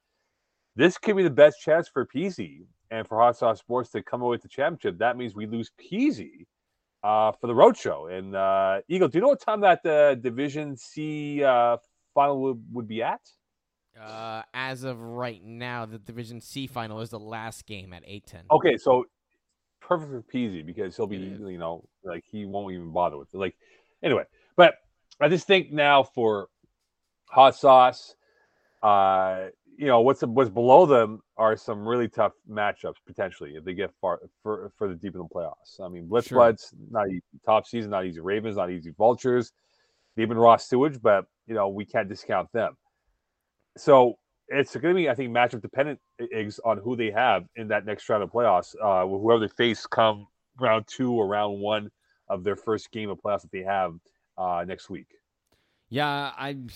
This 0.77 0.97
could 0.97 1.17
be 1.17 1.23
the 1.23 1.31
best 1.31 1.61
chance 1.61 1.89
for 1.89 2.07
Peasy 2.07 2.65
and 2.91 3.07
for 3.07 3.19
Hot 3.19 3.37
Sauce 3.37 3.59
Sports 3.59 3.91
to 3.91 4.03
come 4.03 4.23
away 4.23 4.31
with 4.31 4.43
the 4.43 4.49
championship. 4.49 4.99
That 4.99 5.17
means 5.17 5.35
we 5.35 5.47
lose 5.47 5.71
Peasy 5.79 6.47
uh, 7.03 7.33
for 7.33 7.47
the 7.47 7.55
road 7.55 7.77
show. 7.77 8.07
And 8.07 8.35
uh, 8.35 8.81
Eagle, 8.89 9.09
do 9.09 9.19
you 9.19 9.23
know 9.23 9.29
what 9.29 9.41
time 9.43 9.61
that 9.61 9.85
uh, 9.85 10.15
Division 10.15 10.77
C 10.77 11.45
uh, 11.45 11.77
final 12.15 12.41
would, 12.41 12.65
would 12.73 12.89
be 12.89 13.03
at? 13.03 13.21
Uh, 14.01 14.43
as 14.55 14.85
of 14.85 14.99
right 15.01 15.45
now, 15.45 15.85
the 15.85 15.99
Division 15.99 16.41
C 16.41 16.67
final 16.67 17.01
is 17.01 17.11
the 17.11 17.19
last 17.19 17.67
game 17.67 17.93
at 17.93 18.03
eight 18.07 18.25
ten. 18.27 18.45
Okay, 18.51 18.79
so 18.79 19.05
perfect 19.81 20.11
for 20.11 20.23
Peasy 20.23 20.65
because 20.65 20.97
he'll 20.97 21.07
be, 21.07 21.19
you 21.19 21.59
know, 21.59 21.85
like 22.03 22.25
he 22.27 22.47
won't 22.47 22.73
even 22.73 22.91
bother 22.93 23.19
with 23.19 23.29
it. 23.35 23.37
Like, 23.37 23.55
anyway, 24.03 24.25
but 24.57 24.75
I 25.21 25.29
just 25.29 25.47
think 25.47 25.73
now 25.73 26.03
for 26.03 26.49
hot 27.29 27.57
sauce, 27.57 28.15
uh, 28.83 29.47
you 29.77 29.87
know 29.87 30.01
what's 30.01 30.23
what's 30.23 30.51
below 30.51 30.87
them 30.87 31.23
are 31.37 31.57
some 31.57 31.87
really 31.87 32.09
tough 32.09 32.33
matchups 32.49 32.97
potentially 33.07 33.57
if 33.57 33.65
they 33.65 33.75
get 33.75 33.91
far 34.01 34.21
for 34.43 34.73
for 34.77 34.89
the 34.89 34.95
deep 34.95 35.15
in 35.15 35.21
the 35.21 35.27
playoffs. 35.27 35.81
I 35.81 35.89
mean, 35.89 36.07
Blitz 36.07 36.29
sure. 36.29 36.55
Not 36.91 37.09
easy, 37.09 37.23
top 37.45 37.67
season, 37.67 37.91
not 37.91 38.05
easy. 38.07 38.21
Ravens 38.21 38.57
not 38.57 38.71
easy. 38.71 38.93
Vultures, 38.97 39.53
been 40.17 40.37
raw 40.37 40.57
sewage, 40.57 41.01
but 41.01 41.27
you 41.47 41.55
know 41.55 41.69
we 41.69 41.85
can't 41.85 42.09
discount 42.09 42.53
them. 42.53 42.77
So 43.77 44.19
it's 44.49 44.77
going 44.77 44.95
to 44.95 45.01
be, 45.01 45.09
I 45.09 45.15
think, 45.15 45.35
matchup 45.35 45.63
dependent 45.63 45.99
eggs 46.33 46.61
on 46.65 46.79
who 46.79 46.95
they 46.95 47.11
have 47.11 47.45
in 47.57 47.69
that 47.69 47.87
next 47.87 48.09
round 48.09 48.23
of 48.23 48.31
playoffs. 48.31 48.75
Uh, 48.83 49.07
whoever 49.07 49.41
they 49.41 49.53
face 49.55 49.87
come 49.87 50.27
round 50.61 50.87
two 50.87 51.13
or 51.13 51.27
round 51.27 51.59
one 51.61 51.91
of 52.29 52.45
their 52.45 52.57
first 52.57 52.91
game 52.93 53.09
of 53.09 53.19
playoffs 53.19 53.43
that 53.43 53.51
they 53.51 53.63
have 53.63 53.95
uh, 54.37 54.65
next 54.67 54.91
week. 54.91 55.09
Yeah, 55.89 56.33
I'm 56.37 56.69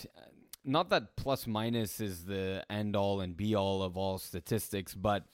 not 0.64 0.90
that 0.90 1.16
plus 1.16 1.46
minus 1.46 2.00
is 2.00 2.24
the 2.24 2.64
end 2.68 2.96
all 2.96 3.20
and 3.20 3.36
be 3.36 3.54
all 3.54 3.82
of 3.82 3.96
all 3.96 4.18
statistics, 4.18 4.94
but 4.94 5.24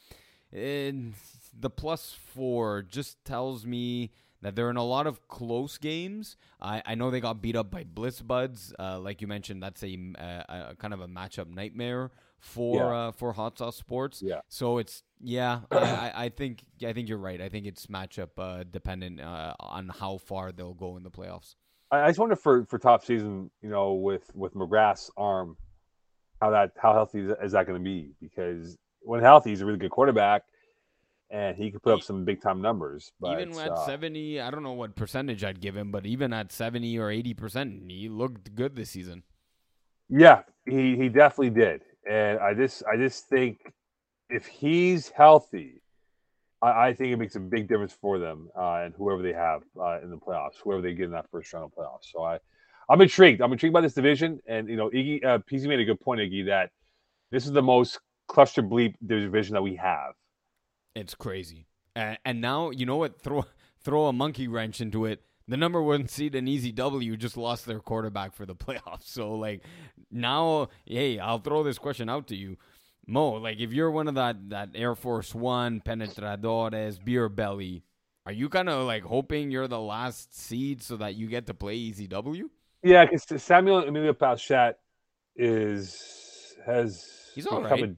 the 0.53 1.71
plus 1.71 2.17
four 2.35 2.83
just 2.83 3.25
tells 3.25 3.67
me 3.67 4.13
that 4.43 4.57
they're 4.57 4.71
in 4.71 4.77
a 4.77 4.85
lot 4.85 5.07
of 5.07 5.27
close 5.29 5.79
games. 5.79 6.37
I, 6.61 6.83
I 6.85 6.95
know 6.95 7.11
they 7.11 7.21
got 7.21 7.41
beat 7.41 7.57
up 7.57 7.71
by 7.71 7.85
Blitz 7.85 8.21
Buds, 8.21 8.75
uh, 8.79 8.99
like 8.99 9.21
you 9.21 9.29
mentioned. 9.29 9.63
That's 9.63 9.83
a, 9.83 9.97
a, 10.19 10.45
a, 10.71 10.77
kind 10.77 10.93
of 10.93 11.01
a 11.01 11.09
matchup 11.09 11.49
nightmare 11.49 12.11
for 12.39 12.77
yeah. 12.77 12.97
uh, 13.09 13.13
for 13.13 13.33
Hot 13.33 13.57
Sauce 13.57 13.77
Sports. 13.77 14.21
Yeah. 14.21 14.41
So 14.49 14.79
it's 14.79 15.05
yeah, 15.21 15.61
I, 15.71 16.13
I 16.25 16.29
think 16.29 16.65
I 16.85 16.93
think 16.93 17.09
you're 17.09 17.19
right. 17.19 17.41
I 17.41 17.49
think 17.49 17.67
it's 17.67 17.87
matchup 17.87 18.31
uh, 18.37 18.65
dependent 18.69 19.21
uh, 19.21 19.55
on 19.61 19.89
how 19.89 20.19
far 20.19 20.51
they'll 20.51 20.75
go 20.75 20.97
in 20.97 21.05
the 21.05 21.11
playoffs. 21.11 21.55
I, 21.93 22.09
just 22.09 22.19
wonder 22.19 22.37
for 22.37 22.65
for 22.65 22.79
top 22.79 23.05
season, 23.05 23.51
you 23.61 23.69
know, 23.69 23.93
with 23.93 24.31
with 24.35 24.55
McGrath's 24.55 25.11
arm, 25.17 25.57
how 26.41 26.51
that 26.51 26.73
how 26.81 26.95
healthy 26.95 27.21
is 27.21 27.53
that 27.53 27.67
going 27.67 27.79
to 27.79 27.85
be? 27.85 28.15
Because 28.21 28.79
when 29.01 29.21
healthy, 29.21 29.51
he's 29.51 29.61
a 29.61 29.67
really 29.67 29.79
good 29.79 29.91
quarterback, 29.91 30.43
and 31.31 31.55
he 31.55 31.71
could 31.71 31.83
put 31.83 31.93
up 31.93 32.03
some 32.03 32.25
big 32.25 32.41
time 32.41 32.63
numbers. 32.63 33.13
But, 33.21 33.41
even 33.41 33.59
at 33.59 33.73
uh, 33.73 33.87
seventy, 33.87 34.41
I 34.41 34.51
don't 34.51 34.63
know 34.63 34.73
what 34.73 34.97
percentage 34.97 35.45
I'd 35.45 35.61
give 35.61 35.77
him, 35.77 35.91
but 35.91 36.07
even 36.07 36.33
at 36.33 36.51
seventy 36.51 36.99
or 36.99 37.11
eighty 37.11 37.35
percent, 37.35 37.83
he 37.91 38.09
looked 38.09 38.55
good 38.55 38.75
this 38.75 38.91
season. 38.91 39.23
Yeah, 40.09 40.43
he 40.65 40.97
he 40.97 41.11
definitely 41.11 41.51
did, 41.51 41.83
and 42.09 42.39
I 42.39 42.55
just 42.55 42.83
I 42.91 42.97
just 42.97 43.29
think 43.29 43.73
if 44.31 44.47
he's 44.47 45.11
healthy, 45.11 45.82
I, 46.63 46.89
I, 46.89 46.95
think 46.95 47.13
it 47.13 47.17
makes 47.17 47.35
a 47.35 47.41
big 47.41 47.69
difference 47.69 47.93
for 48.01 48.19
them 48.19 48.49
uh, 48.57 48.83
and 48.85 48.95
whoever 48.97 49.23
they 49.23 49.33
have 49.33 49.63
uh, 49.79 50.01
in 50.01 50.11
the 50.11 50.17
playoffs, 50.17 50.55
whoever 50.63 50.81
they 50.81 50.95
get 50.95 51.07
in 51.07 51.11
that 51.13 51.27
first 51.31 51.53
round 51.53 51.65
of 51.65 51.73
playoffs. 51.73 52.11
So 52.13 52.23
I, 52.23 52.39
I'm 52.89 53.01
intrigued. 53.01 53.41
I'm 53.41 53.53
intrigued 53.53 53.73
by 53.73 53.81
this 53.81 53.95
division, 53.95 54.41
and 54.47 54.69
you 54.69 54.77
know, 54.77 54.91
Iggy 54.91 55.25
uh, 55.25 55.39
PC 55.51 55.67
made 55.67 55.81
a 55.81 55.85
good 55.85 56.01
point, 56.01 56.21
Iggy, 56.21 56.47
that 56.47 56.71
this 57.31 57.47
is 57.47 57.53
the 57.53 57.63
most 57.63 57.99
cluster 58.29 58.63
bleep 58.63 58.95
division 59.05 59.55
that 59.55 59.63
we 59.63 59.77
have. 59.77 60.13
It's 60.95 61.15
crazy, 61.15 61.67
and, 61.97 62.19
and 62.25 62.41
now 62.41 62.71
you 62.71 62.87
know 62.87 62.97
what? 62.97 63.21
Throw 63.21 63.45
throw 63.83 64.07
a 64.07 64.13
monkey 64.13 64.49
wrench 64.49 64.81
into 64.81 65.07
it. 65.07 65.23
The 65.49 65.57
number 65.57 65.83
one 65.83 66.07
seed 66.07 66.35
in 66.35 66.47
EZW 66.47 67.19
just 67.19 67.37
lost 67.37 67.67
their 67.67 67.81
quarterback 67.81 68.35
for 68.35 68.47
the 68.47 68.55
playoffs. 68.55 69.05
So 69.05 69.35
like 69.35 69.63
now, 70.11 70.69
hey, 70.85 71.19
I'll 71.19 71.39
throw 71.39 71.63
this 71.63 71.79
question 71.79 72.09
out 72.09 72.27
to 72.29 72.37
you 72.37 72.57
Mo, 73.07 73.33
like 73.33 73.59
if 73.59 73.73
you're 73.73 73.91
one 73.91 74.09
of 74.09 74.15
that 74.15 74.51
that 74.51 74.71
Air 74.75 74.95
Force 74.95 75.35
One 75.35 75.81
penetradores 75.81 77.05
beer 77.05 77.29
belly, 77.29 77.83
are 78.27 78.33
you 78.33 78.49
kind 78.49 78.69
of 78.69 78.87
like 78.87 79.03
hoping 79.03 79.51
you're 79.51 79.69
the 79.69 79.81
last 79.81 80.39
seed 80.39 80.83
so 80.83 80.97
that 80.99 81.17
you 81.17 81.27
get 81.27 81.47
to 81.47 81.55
play 81.55 81.77
EZW? 81.79 82.45
Yeah, 82.83 83.05
because 83.05 83.43
Samuel 83.43 83.85
Emilio 83.85 84.13
Palchat 84.13 84.75
is 85.37 86.55
has 86.65 87.31
he's 87.35 87.47
all 87.47 87.63
right. 87.63 87.97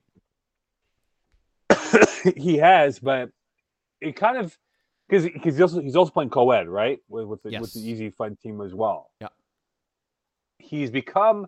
A, 1.71 2.33
he 2.37 2.57
has, 2.57 2.99
but 2.99 3.31
it 4.01 4.17
kind 4.17 4.39
of 4.39 4.57
because 5.09 5.25
because 5.25 5.55
he's 5.55 5.61
also 5.61 5.81
he's 5.81 5.97
also 5.97 6.11
playing 6.11 6.31
co-ed 6.31 6.69
right 6.69 6.99
with 7.09 7.27
with 7.27 7.43
the, 7.43 7.51
yes. 7.51 7.61
with 7.61 7.73
the 7.75 7.81
Easy 7.81 8.11
Fun 8.11 8.37
team 8.37 8.61
as 8.61 8.75
well. 8.75 9.11
Yeah, 9.21 9.29
he's 10.59 10.91
become 10.91 11.47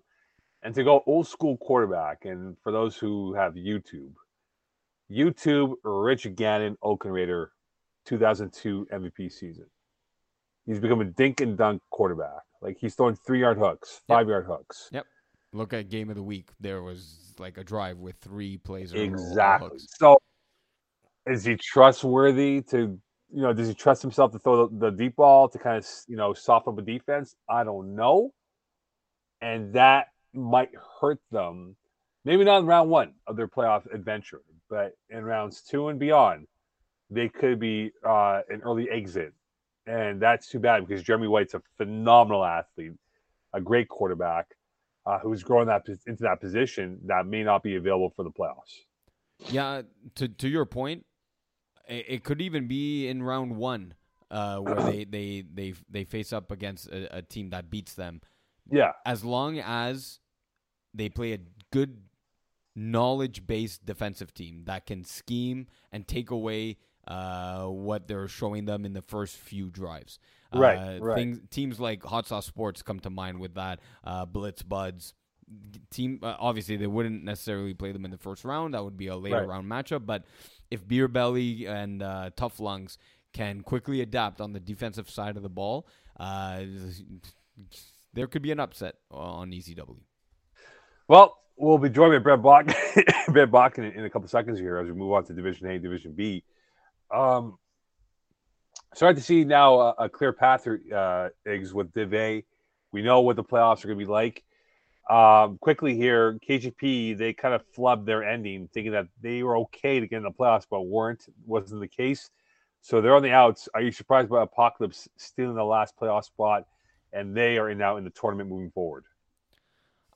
and 0.66 0.74
to 0.74 0.82
go 0.82 1.00
old 1.06 1.28
school 1.28 1.56
quarterback, 1.58 2.24
and 2.24 2.56
for 2.64 2.72
those 2.72 2.96
who 2.96 3.34
have 3.34 3.54
YouTube, 3.54 4.10
YouTube 5.08 5.74
Rich 5.84 6.34
Gannon 6.34 6.76
Oakland 6.82 7.14
Raider 7.14 7.52
2002 8.06 8.88
MVP 8.92 9.30
season. 9.30 9.66
He's 10.66 10.80
become 10.80 11.00
a 11.00 11.04
dink 11.04 11.40
and 11.40 11.56
dunk 11.56 11.82
quarterback. 11.90 12.42
Like 12.60 12.78
he's 12.80 12.96
throwing 12.96 13.14
three 13.14 13.38
yard 13.42 13.58
hooks, 13.58 14.00
five 14.08 14.26
yep. 14.26 14.28
yard 14.28 14.46
hooks. 14.46 14.88
Yep. 14.90 15.06
Look 15.52 15.72
at 15.72 15.88
game 15.88 16.10
of 16.10 16.16
the 16.16 16.22
week. 16.24 16.48
There 16.58 16.82
was 16.82 17.32
like 17.38 17.58
a 17.58 17.64
drive 17.64 17.98
with 17.98 18.16
three 18.20 18.56
plays. 18.56 18.92
Exactly. 18.92 19.78
So 19.78 20.18
is 21.26 21.44
he 21.44 21.54
trustworthy 21.54 22.62
to 22.70 22.98
you 23.32 23.42
know, 23.42 23.52
does 23.52 23.68
he 23.68 23.74
trust 23.74 24.02
himself 24.02 24.32
to 24.32 24.40
throw 24.40 24.66
the, 24.66 24.90
the, 24.90 24.90
deep 24.90 25.14
ball 25.14 25.48
to 25.48 25.58
kind 25.58 25.76
of, 25.76 25.86
you 26.08 26.16
know, 26.16 26.32
soften 26.32 26.72
up 26.72 26.78
a 26.78 26.82
defense? 26.82 27.36
I 27.48 27.62
don't 27.62 27.94
know. 27.94 28.32
And 29.40 29.74
that 29.74 30.06
might 30.36 30.70
hurt 31.00 31.20
them. 31.30 31.76
Maybe 32.24 32.44
not 32.44 32.58
in 32.58 32.66
round 32.66 32.90
one 32.90 33.14
of 33.26 33.36
their 33.36 33.48
playoff 33.48 33.92
adventure, 33.92 34.42
but 34.68 34.96
in 35.10 35.24
rounds 35.24 35.62
two 35.62 35.88
and 35.88 35.98
beyond, 35.98 36.46
they 37.10 37.28
could 37.28 37.60
be 37.60 37.92
uh, 38.06 38.40
an 38.48 38.62
early 38.62 38.88
exit. 38.90 39.32
And 39.86 40.20
that's 40.20 40.48
too 40.48 40.58
bad 40.58 40.86
because 40.86 41.02
Jeremy 41.02 41.28
White's 41.28 41.54
a 41.54 41.62
phenomenal 41.76 42.44
athlete, 42.44 42.92
a 43.52 43.60
great 43.60 43.88
quarterback 43.88 44.46
uh, 45.06 45.18
who's 45.20 45.44
growing 45.44 45.68
that 45.68 45.84
into 46.06 46.24
that 46.24 46.40
position 46.40 46.98
that 47.04 47.26
may 47.26 47.44
not 47.44 47.62
be 47.62 47.76
available 47.76 48.12
for 48.14 48.24
the 48.24 48.30
playoffs. 48.30 48.82
Yeah, 49.50 49.82
to 50.16 50.28
to 50.28 50.48
your 50.48 50.66
point, 50.66 51.06
it, 51.88 52.24
could 52.24 52.40
even 52.40 52.66
be 52.66 53.06
in 53.06 53.22
round 53.22 53.56
one 53.56 53.94
uh, 54.30 54.58
where 54.58 54.82
they, 54.82 55.04
they 55.04 55.44
they 55.52 55.74
they 55.88 56.04
face 56.04 56.32
up 56.32 56.50
against 56.50 56.88
a, 56.88 57.18
a 57.18 57.22
team 57.22 57.50
that 57.50 57.70
beats 57.70 57.94
them 57.94 58.20
Yeah, 58.70 58.92
as 59.04 59.24
long 59.24 59.58
as 59.58 60.18
they 60.96 61.08
play 61.08 61.32
a 61.34 61.38
good 61.70 61.98
knowledge 62.74 63.46
based 63.46 63.84
defensive 63.86 64.34
team 64.34 64.62
that 64.66 64.86
can 64.86 65.04
scheme 65.04 65.66
and 65.92 66.06
take 66.06 66.30
away 66.30 66.76
uh, 67.08 67.64
what 67.66 68.08
they're 68.08 68.28
showing 68.28 68.64
them 68.64 68.84
in 68.84 68.92
the 68.92 69.02
first 69.02 69.36
few 69.36 69.70
drives. 69.70 70.18
Right, 70.52 70.76
Uh, 70.76 70.98
right. 71.00 71.16
Things, 71.16 71.40
teams 71.50 71.80
like 71.80 72.02
Hot 72.04 72.26
Sauce 72.26 72.46
Sports 72.46 72.82
come 72.82 73.00
to 73.00 73.10
mind 73.10 73.38
with 73.40 73.54
that. 73.54 73.80
Uh, 74.04 74.24
Blitz 74.26 74.62
Buds. 74.62 75.14
Team 75.90 76.18
uh, 76.24 76.34
obviously 76.40 76.76
they 76.76 76.88
wouldn't 76.88 77.22
necessarily 77.22 77.72
play 77.72 77.92
them 77.92 78.04
in 78.04 78.10
the 78.10 78.18
first 78.18 78.44
round. 78.44 78.74
That 78.74 78.82
would 78.82 78.96
be 78.96 79.06
a 79.06 79.16
later 79.16 79.36
Right. 79.38 79.48
round 79.48 79.70
matchup. 79.70 80.04
But 80.04 80.24
if 80.70 80.86
Beer 80.86 81.06
Belly 81.06 81.66
and 81.66 82.02
uh, 82.02 82.30
Tough 82.36 82.58
Lungs 82.58 82.98
can 83.32 83.60
quickly 83.60 84.00
adapt 84.00 84.40
on 84.40 84.52
the 84.52 84.58
defensive 84.60 85.08
side 85.08 85.36
of 85.36 85.44
the 85.44 85.48
ball, 85.48 85.86
uh, 86.18 86.62
there 88.12 88.26
could 88.26 88.42
be 88.42 88.50
an 88.50 88.58
upset 88.58 88.96
on 89.10 89.52
E 89.52 89.60
ECW. 89.60 89.98
Well, 91.08 91.38
we'll 91.56 91.78
be 91.78 91.88
joined 91.88 92.12
by 92.12 92.18
Brett 92.18 92.42
Bach, 92.42 92.66
Brett 93.28 93.50
Bach 93.50 93.78
in, 93.78 93.84
in 93.84 94.04
a 94.04 94.10
couple 94.10 94.26
seconds 94.26 94.58
here 94.58 94.78
as 94.78 94.88
we 94.88 94.92
move 94.92 95.12
on 95.12 95.24
to 95.26 95.32
Division 95.32 95.68
A 95.68 95.78
Division 95.78 96.12
B. 96.12 96.42
Um, 97.14 97.58
starting 98.92 99.16
to 99.16 99.22
see 99.22 99.44
now 99.44 99.78
a, 99.78 99.90
a 100.00 100.08
clear 100.08 100.32
path 100.32 100.66
uh, 100.66 101.28
with 101.72 101.92
Div 101.92 102.12
A. 102.12 102.44
We 102.90 103.02
know 103.02 103.20
what 103.20 103.36
the 103.36 103.44
playoffs 103.44 103.84
are 103.84 103.88
going 103.88 104.00
to 104.00 104.04
be 104.04 104.10
like. 104.10 104.42
Um, 105.08 105.58
quickly 105.58 105.94
here, 105.94 106.40
KGP 106.48 107.16
they 107.16 107.32
kind 107.32 107.54
of 107.54 107.62
flubbed 107.76 108.06
their 108.06 108.24
ending, 108.24 108.68
thinking 108.74 108.90
that 108.90 109.06
they 109.22 109.44
were 109.44 109.58
okay 109.58 110.00
to 110.00 110.08
get 110.08 110.16
in 110.16 110.22
the 110.24 110.32
playoffs, 110.32 110.66
but 110.68 110.82
weren't. 110.82 111.24
Wasn't 111.46 111.80
the 111.80 111.86
case. 111.86 112.30
So 112.80 113.00
they're 113.00 113.14
on 113.14 113.22
the 113.22 113.30
outs. 113.30 113.68
Are 113.74 113.80
you 113.80 113.92
surprised 113.92 114.28
by 114.28 114.42
Apocalypse 114.42 115.08
stealing 115.16 115.54
the 115.54 115.64
last 115.64 115.94
playoff 115.96 116.24
spot, 116.24 116.64
and 117.12 117.36
they 117.36 117.58
are 117.58 117.72
now 117.76 117.96
in 117.96 118.02
the 118.02 118.10
tournament 118.10 118.50
moving 118.50 118.72
forward? 118.72 119.04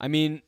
I 0.01 0.09
mean, 0.09 0.43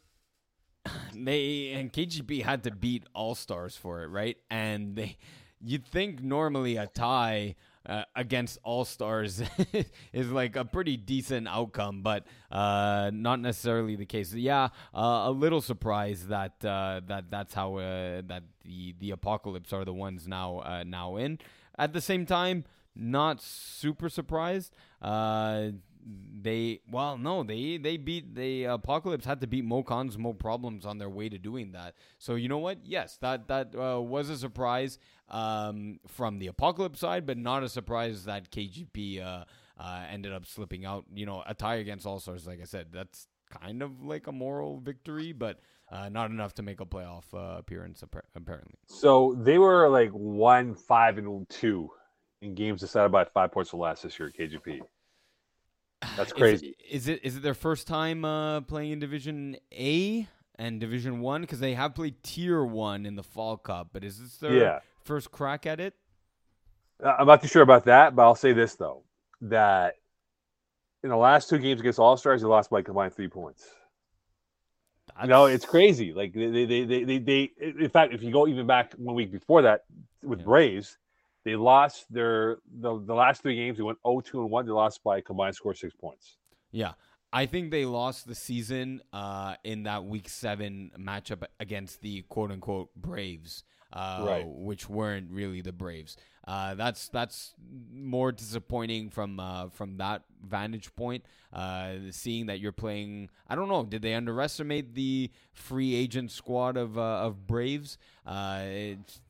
they 1.15 1.73
and 1.73 1.93
KGP 1.93 2.43
had 2.43 2.65
to 2.65 2.71
beat 2.71 3.05
All 3.15 3.35
Stars 3.35 3.77
for 3.77 4.03
it, 4.03 4.09
right? 4.09 4.37
And 4.51 4.97
they, 4.97 5.17
you'd 5.61 5.87
think 5.87 6.23
normally 6.23 6.77
a 6.77 6.87
tie 6.87 7.57
uh, 7.87 8.05
against 8.15 8.59
All 8.63 8.85
Stars 8.85 9.43
is 10.13 10.31
like 10.31 10.57
a 10.57 10.65
pretty 10.65 10.97
decent 10.97 11.49
outcome, 11.49 12.03
but 12.03 12.27
uh, 12.51 13.11
not 13.13 13.41
necessarily 13.41 13.97
the 13.97 14.07
case. 14.07 14.33
Yeah, 14.33 14.69
uh, 14.95 15.25
a 15.27 15.31
little 15.31 15.61
surprised 15.61 16.29
that 16.29 16.65
uh, 16.65 17.01
that 17.07 17.31
that's 17.31 17.55
how 17.55 17.77
uh, 17.77 18.23
that 18.27 18.45
the 18.65 18.95
the 18.99 19.11
Apocalypse 19.11 19.73
are 19.73 19.85
the 19.85 19.95
ones 19.95 20.29
now 20.29 20.59
uh, 20.61 20.85
now 20.87 21.17
in. 21.17 21.39
At 21.79 21.93
the 21.93 22.01
same 22.01 22.27
time, 22.27 22.65
not 22.95 23.41
super 23.41 24.09
surprised. 24.09 24.75
They 26.05 26.81
well 26.91 27.17
no 27.17 27.45
they 27.45 27.77
they 27.77 27.97
beat 27.97 28.35
the 28.35 28.65
apocalypse 28.65 29.25
had 29.25 29.41
to 29.43 29.47
beat 29.47 29.65
Mo 29.65 29.83
Khan's 29.83 30.19
mo 30.19 30.33
problems 30.33 30.85
on 30.85 30.99
their 30.99 31.09
way 31.09 31.29
to 31.29 31.39
doing 31.39 31.73
that. 31.73 31.95
So 32.19 32.35
you 32.35 32.49
know 32.49 32.59
what? 32.59 32.79
Yes 32.85 33.17
that 33.21 33.49
that 33.49 33.75
uh, 33.77 34.01
was 34.01 34.29
a 34.29 34.37
surprise 34.37 34.99
um, 35.29 36.01
from 36.09 36.39
the 36.39 36.49
apocalypse 36.49 37.01
side 37.01 37.27
but 37.27 37.39
not 37.39 37.63
a 37.63 37.69
surprise 37.69 38.25
that 38.25 38.51
kgp 38.51 39.25
uh, 39.25 39.45
uh, 39.79 40.05
ended 40.11 40.33
up 40.33 40.47
slipping 40.47 40.85
out. 40.85 41.05
You 41.15 41.27
know 41.27 41.43
a 41.47 41.55
tie 41.55 41.77
against 41.77 42.07
all 42.07 42.19
stars 42.19 42.47
like 42.47 42.61
i 42.61 42.65
said 42.65 42.89
that's 42.93 43.29
kind 43.51 43.83
of 43.83 44.03
like 44.03 44.27
a 44.27 44.33
moral 44.33 44.81
victory 44.81 45.33
but 45.33 45.61
uh, 45.93 46.09
not 46.09 46.31
enough 46.31 46.55
to 46.55 46.63
make 46.63 46.81
a 46.81 46.87
playoff 46.87 47.25
uh, 47.35 47.59
appearance 47.59 48.03
apparently. 48.35 48.75
So 48.87 49.37
they 49.39 49.59
were 49.59 49.89
like 49.89 50.11
one, 50.11 50.75
five, 50.75 51.19
and 51.19 51.49
two 51.49 51.91
in 52.41 52.55
games 52.55 52.81
decided 52.81 53.13
by 53.13 53.25
five 53.25 53.53
points 53.53 53.73
or 53.75 53.81
less 53.81 54.03
this 54.03 54.19
year 54.19 54.29
at 54.29 54.35
KGP. 54.35 54.81
That's 56.17 56.33
crazy. 56.33 56.77
Is 56.91 57.09
it 57.09 57.25
is 57.25 57.37
it 57.37 57.43
their 57.43 57.55
first 57.55 57.87
time 57.87 58.25
uh, 58.25 58.61
playing 58.63 58.93
in 58.93 58.99
Division 58.99 59.57
A 59.73 60.29
and 60.57 60.81
Division 60.81 61.21
One? 61.21 61.41
Because 61.43 61.61
they 61.61 61.75
have 61.75 61.95
played 61.95 62.23
Tier 62.23 62.65
One 62.65 63.07
in 63.07 63.17
the 63.17 63.23
Fall 63.23 63.57
Cup, 63.57 63.91
but 63.93 64.05
is 64.05 64.21
this 64.21 64.37
their 64.37 64.53
Yeah. 64.53 64.81
first 65.05 65.31
crack 65.31 65.67
at 65.67 65.81
it? 65.81 65.95
Uh, 67.03 67.17
I'm 67.19 67.27
not 67.27 67.41
too 67.43 67.49
sure 67.49 67.63
about 67.63 67.85
that, 67.87 68.15
but 68.15 68.23
I'll 68.23 68.35
say 68.35 68.53
this 68.53 68.75
though: 68.75 69.05
that 69.43 69.97
in 71.03 71.11
the 71.11 71.17
last 71.17 71.49
two 71.49 71.59
games 71.59 71.81
against 71.81 71.99
All 71.99 72.17
Stars, 72.17 72.43
they 72.43 72.49
lost 72.49 72.71
by 72.71 72.81
a 72.81 72.83
combined 72.83 73.15
three 73.15 73.29
points. 73.29 73.67
No, 75.27 75.47
it's 75.47 75.65
crazy. 75.65 76.13
Like 76.13 76.33
they, 76.33 76.47
they, 76.51 76.65
they, 76.65 76.85
they, 76.85 77.05
they, 77.05 77.19
they, 77.19 77.51
in 77.61 77.89
fact, 77.91 78.15
if 78.15 78.23
you 78.23 78.33
go 78.33 78.47
even 78.47 78.67
back 78.67 78.93
one 78.95 79.15
week 79.15 79.31
before 79.31 79.63
that 79.63 79.85
with 80.23 80.41
Yeah. 80.41 80.45
Braves, 80.45 80.99
they 81.45 81.57
lost 81.57 82.07
their 82.13 82.59
the, 82.81 83.01
the 83.05 83.15
last 83.15 83.43
three 83.43 83.57
games. 83.57 83.77
They 83.77 83.83
went 83.83 83.99
0-2 84.05 84.35
and 84.35 84.51
one. 84.51 84.67
They 84.67 84.73
lost 84.73 85.03
by 85.03 85.19
a 85.19 85.23
combined 85.23 85.55
score 85.55 85.75
six 85.75 85.95
points. 85.95 86.37
Yeah. 86.71 86.93
I 87.33 87.47
think 87.47 87.71
they 87.71 87.87
lost 87.87 88.27
the 88.27 88.35
season 88.35 89.01
uh, 89.13 89.55
in 89.65 89.85
that 89.85 90.05
week 90.05 90.29
seven 90.29 90.91
matchup 90.99 91.43
against 91.61 92.03
the 92.03 92.23
quote 92.29 92.51
unquote 92.51 92.91
Braves, 92.95 93.65
uh, 93.93 94.25
Right. 94.27 94.45
which 94.47 94.89
weren't 94.89 95.31
really 95.31 95.63
the 95.63 95.73
Braves. 95.73 96.17
Uh, 96.47 96.75
that's 96.75 97.09
that's 97.09 97.55
more 97.93 98.33
disappointing 98.33 99.11
from 99.11 99.39
uh, 99.39 99.69
from 99.69 99.97
that 99.99 100.23
vantage 100.45 100.95
point. 100.97 101.25
Uh, 101.53 101.95
seeing 102.11 102.47
that 102.47 102.59
you're 102.59 102.73
playing, 102.73 103.29
I 103.49 103.55
don't 103.55 103.69
know, 103.69 103.85
did 103.85 104.03
they 104.03 104.15
underestimate 104.15 104.95
the 104.95 105.31
free 105.53 105.95
agent 105.95 106.31
squad 106.31 106.77
of 106.77 106.99
uh, 106.99 107.19
of 107.21 107.47
Braves? 107.47 107.97
Uh, 108.27 108.65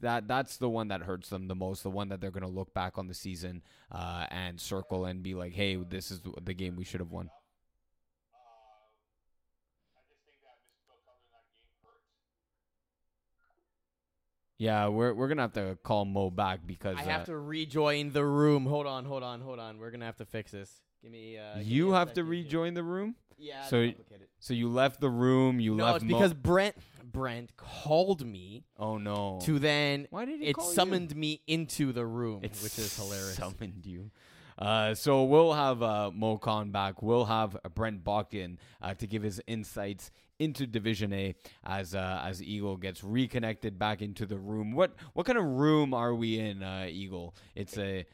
that 0.00 0.26
that's 0.26 0.56
the 0.56 0.70
one 0.70 0.88
that 0.88 1.02
hurts 1.02 1.28
them 1.28 1.48
the 1.48 1.54
most. 1.54 1.82
The 1.82 1.90
one 1.90 2.08
that 2.08 2.20
they're 2.20 2.30
gonna 2.30 2.48
look 2.48 2.72
back 2.72 2.96
on 2.96 3.08
the 3.08 3.14
season 3.14 3.62
uh, 3.90 4.26
and 4.30 4.58
circle 4.58 5.04
and 5.04 5.22
be 5.22 5.34
like, 5.34 5.52
hey, 5.52 5.76
this 5.76 6.10
is 6.10 6.20
the 6.42 6.54
game 6.54 6.76
we 6.76 6.84
should 6.84 7.00
have 7.00 7.10
won. 7.10 7.28
Yeah, 14.62 14.86
we're 14.86 15.12
we're 15.12 15.26
gonna 15.26 15.42
have 15.42 15.54
to 15.54 15.76
call 15.82 16.04
Mo 16.04 16.30
back 16.30 16.60
because 16.64 16.96
I 16.96 17.02
uh, 17.02 17.06
have 17.06 17.24
to 17.24 17.36
rejoin 17.36 18.12
the 18.12 18.24
room. 18.24 18.64
Hold 18.64 18.86
on, 18.86 19.04
hold 19.04 19.24
on, 19.24 19.40
hold 19.40 19.58
on. 19.58 19.78
We're 19.78 19.90
gonna 19.90 20.04
have 20.04 20.18
to 20.18 20.24
fix 20.24 20.52
this. 20.52 20.70
Give 21.02 21.10
me. 21.10 21.36
Uh, 21.36 21.58
give 21.58 21.66
you 21.66 21.86
me 21.86 21.92
have 21.94 22.12
to 22.12 22.22
rejoin 22.22 22.74
the 22.74 22.84
room. 22.84 23.16
Yeah. 23.38 23.64
So-. 23.64 23.90
So 24.38 24.54
you 24.54 24.68
left 24.68 25.00
the 25.00 25.10
room. 25.10 25.58
You 25.58 25.74
no, 25.74 25.84
left 25.84 25.96
it's 25.96 26.04
Mo- 26.04 26.16
because 26.16 26.32
Brent 26.32 26.76
Brent 27.04 27.56
called 27.56 28.24
me 28.24 28.64
oh 28.78 28.98
no. 28.98 29.40
to 29.42 29.58
then 29.58 30.06
Why 30.10 30.26
did 30.26 30.38
he 30.38 30.46
it 30.46 30.54
call 30.54 30.68
you? 30.68 30.74
summoned 30.74 31.16
me 31.16 31.42
into 31.48 31.92
the 31.92 32.06
room, 32.06 32.42
which 32.42 32.78
is 32.78 32.96
hilarious. 32.96 33.34
Summoned 33.34 33.84
you. 33.84 34.12
Uh, 34.56 34.94
so 34.94 35.24
we'll 35.24 35.54
have 35.54 35.82
uh, 35.82 36.12
Mo 36.14 36.38
Khan 36.38 36.70
back. 36.70 37.02
We'll 37.02 37.24
have 37.24 37.56
uh, 37.56 37.68
Brent 37.68 38.04
Bakken 38.04 38.58
uh, 38.80 38.94
to 38.94 39.08
give 39.08 39.24
his 39.24 39.40
insights 39.48 40.12
into 40.44 40.66
Division 40.66 41.12
A 41.12 41.34
as 41.64 41.94
uh, 41.94 42.22
as 42.24 42.42
Eagle 42.42 42.76
gets 42.76 43.02
reconnected 43.04 43.78
back 43.78 44.02
into 44.02 44.24
the 44.26 44.38
room. 44.38 44.72
What 44.72 44.90
what 45.14 45.24
kind 45.26 45.38
of 45.38 45.44
room 45.44 45.94
are 45.94 46.14
we 46.14 46.38
in, 46.38 46.62
uh, 46.62 46.86
Eagle? 47.02 47.34
It's 47.54 47.76
a 47.78 48.04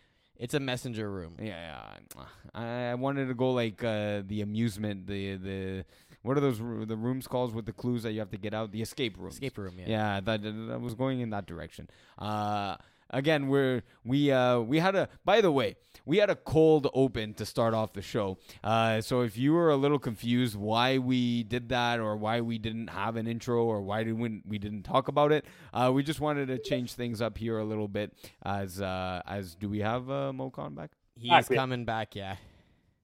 It's 0.45 0.55
a 0.55 0.61
messenger 0.61 1.11
room. 1.11 1.35
yeah. 1.51 1.63
yeah. 1.69 2.23
I, 2.55 2.93
I 2.93 2.95
wanted 2.95 3.27
to 3.27 3.35
go 3.35 3.49
like 3.63 3.83
uh, 3.83 4.23
the 4.33 4.39
amusement, 4.43 5.07
the 5.07 5.23
the 5.49 5.85
what 6.23 6.37
are 6.37 6.41
those 6.47 6.59
the 6.59 6.97
rooms 7.07 7.27
called 7.27 7.51
with 7.57 7.67
the 7.67 7.73
clues 7.73 8.03
that 8.05 8.13
you 8.15 8.21
have 8.25 8.31
to 8.31 8.39
get 8.47 8.55
out? 8.55 8.71
The 8.71 8.83
escape 8.89 9.15
room. 9.19 9.33
Escape 9.35 9.59
room. 9.59 9.75
Yeah. 9.79 9.89
Yeah, 9.95 10.21
that, 10.27 10.43
that 10.71 10.81
was 10.81 10.95
going 10.95 11.19
in 11.25 11.31
that 11.31 11.47
direction. 11.47 11.85
Uh, 12.19 12.77
again, 13.11 13.49
we're 13.49 13.83
we 14.05 14.31
uh 14.33 14.61
we 14.61 14.79
had 14.79 14.95
a 14.95 15.09
by 15.25 15.41
the 15.41 15.51
way 15.53 15.77
we 16.05 16.17
had 16.19 16.31
a 16.31 16.37
cold 16.37 16.89
open 16.95 17.35
to 17.35 17.45
start 17.45 17.75
off 17.75 17.93
the 17.93 18.01
show. 18.01 18.39
Uh, 18.65 18.99
so 19.01 19.21
if 19.21 19.37
you 19.37 19.53
were 19.53 19.69
a 19.71 19.77
little 19.77 19.99
confused 19.99 20.57
why 20.57 20.97
we 20.97 21.43
did 21.43 21.69
that 21.69 22.01
or 22.01 22.17
why 22.17 22.41
we 22.41 22.57
didn't 22.57 22.89
have 22.89 23.17
an 23.17 23.27
intro 23.27 23.65
or 23.65 23.83
why 23.83 24.05
did 24.05 24.19
we, 24.19 24.41
we 24.47 24.59
didn't 24.59 24.85
talk 24.85 25.09
about 25.09 25.33
it, 25.33 25.45
uh, 25.75 25.91
we 25.95 26.03
just 26.03 26.19
wanted 26.21 26.47
to 26.47 26.59
change 26.59 26.95
things 26.95 27.21
up 27.21 27.37
here 27.37 27.59
a 27.59 27.65
little 27.65 27.89
bit. 27.89 28.15
As 28.43 28.81
uh, 28.81 29.21
as 29.27 29.55
do 29.55 29.69
we 29.69 29.81
have 29.81 30.09
uh, 30.11 30.33
Mo 30.33 30.51
Khan 30.51 30.75
back? 30.75 30.91
he's 31.15 31.29
Back, 31.31 31.43
is 31.43 31.51
yeah. 31.51 31.57
coming 31.57 31.85
back. 31.85 32.15
Yeah. 32.17 32.37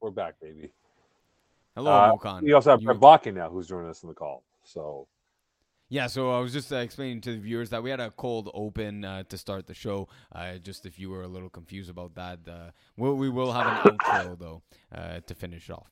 We're 0.00 0.10
back, 0.10 0.40
baby. 0.40 0.70
Hello, 1.74 1.92
Uh, 1.92 2.08
Mo 2.08 2.16
Khan. 2.18 2.44
We 2.44 2.52
also 2.52 2.70
have 2.70 2.80
You- 2.80 2.86
Brett 2.94 3.00
Bakken 3.00 3.34
now, 3.34 3.50
who's 3.50 3.66
joining 3.68 3.90
us 3.90 4.02
on 4.04 4.08
the 4.08 4.14
call. 4.14 4.44
So 4.62 5.06
Yeah, 5.88 6.06
so 6.06 6.30
I 6.30 6.40
was 6.40 6.52
just 6.52 6.72
uh, 6.72 6.76
explaining 6.76 7.20
to 7.22 7.32
the 7.32 7.38
viewers 7.38 7.70
that 7.70 7.82
we 7.82 7.90
had 7.90 8.00
a 8.00 8.10
cold 8.10 8.50
open 8.54 9.04
uh, 9.04 9.22
to 9.24 9.36
start 9.36 9.66
the 9.66 9.74
show. 9.74 10.08
Uh, 10.32 10.56
just 10.56 10.86
if 10.86 10.98
you 10.98 11.10
were 11.10 11.22
a 11.22 11.28
little 11.28 11.50
confused 11.50 11.90
about 11.90 12.14
that, 12.14 12.40
uh, 12.48 12.70
we, 12.96 13.12
we 13.12 13.28
will 13.28 13.52
have 13.52 13.66
an 13.66 13.92
outro 13.92 14.38
though 14.44 14.62
uh, 14.94 15.20
to 15.26 15.34
finish 15.34 15.68
it 15.68 15.72
off. 15.72 15.90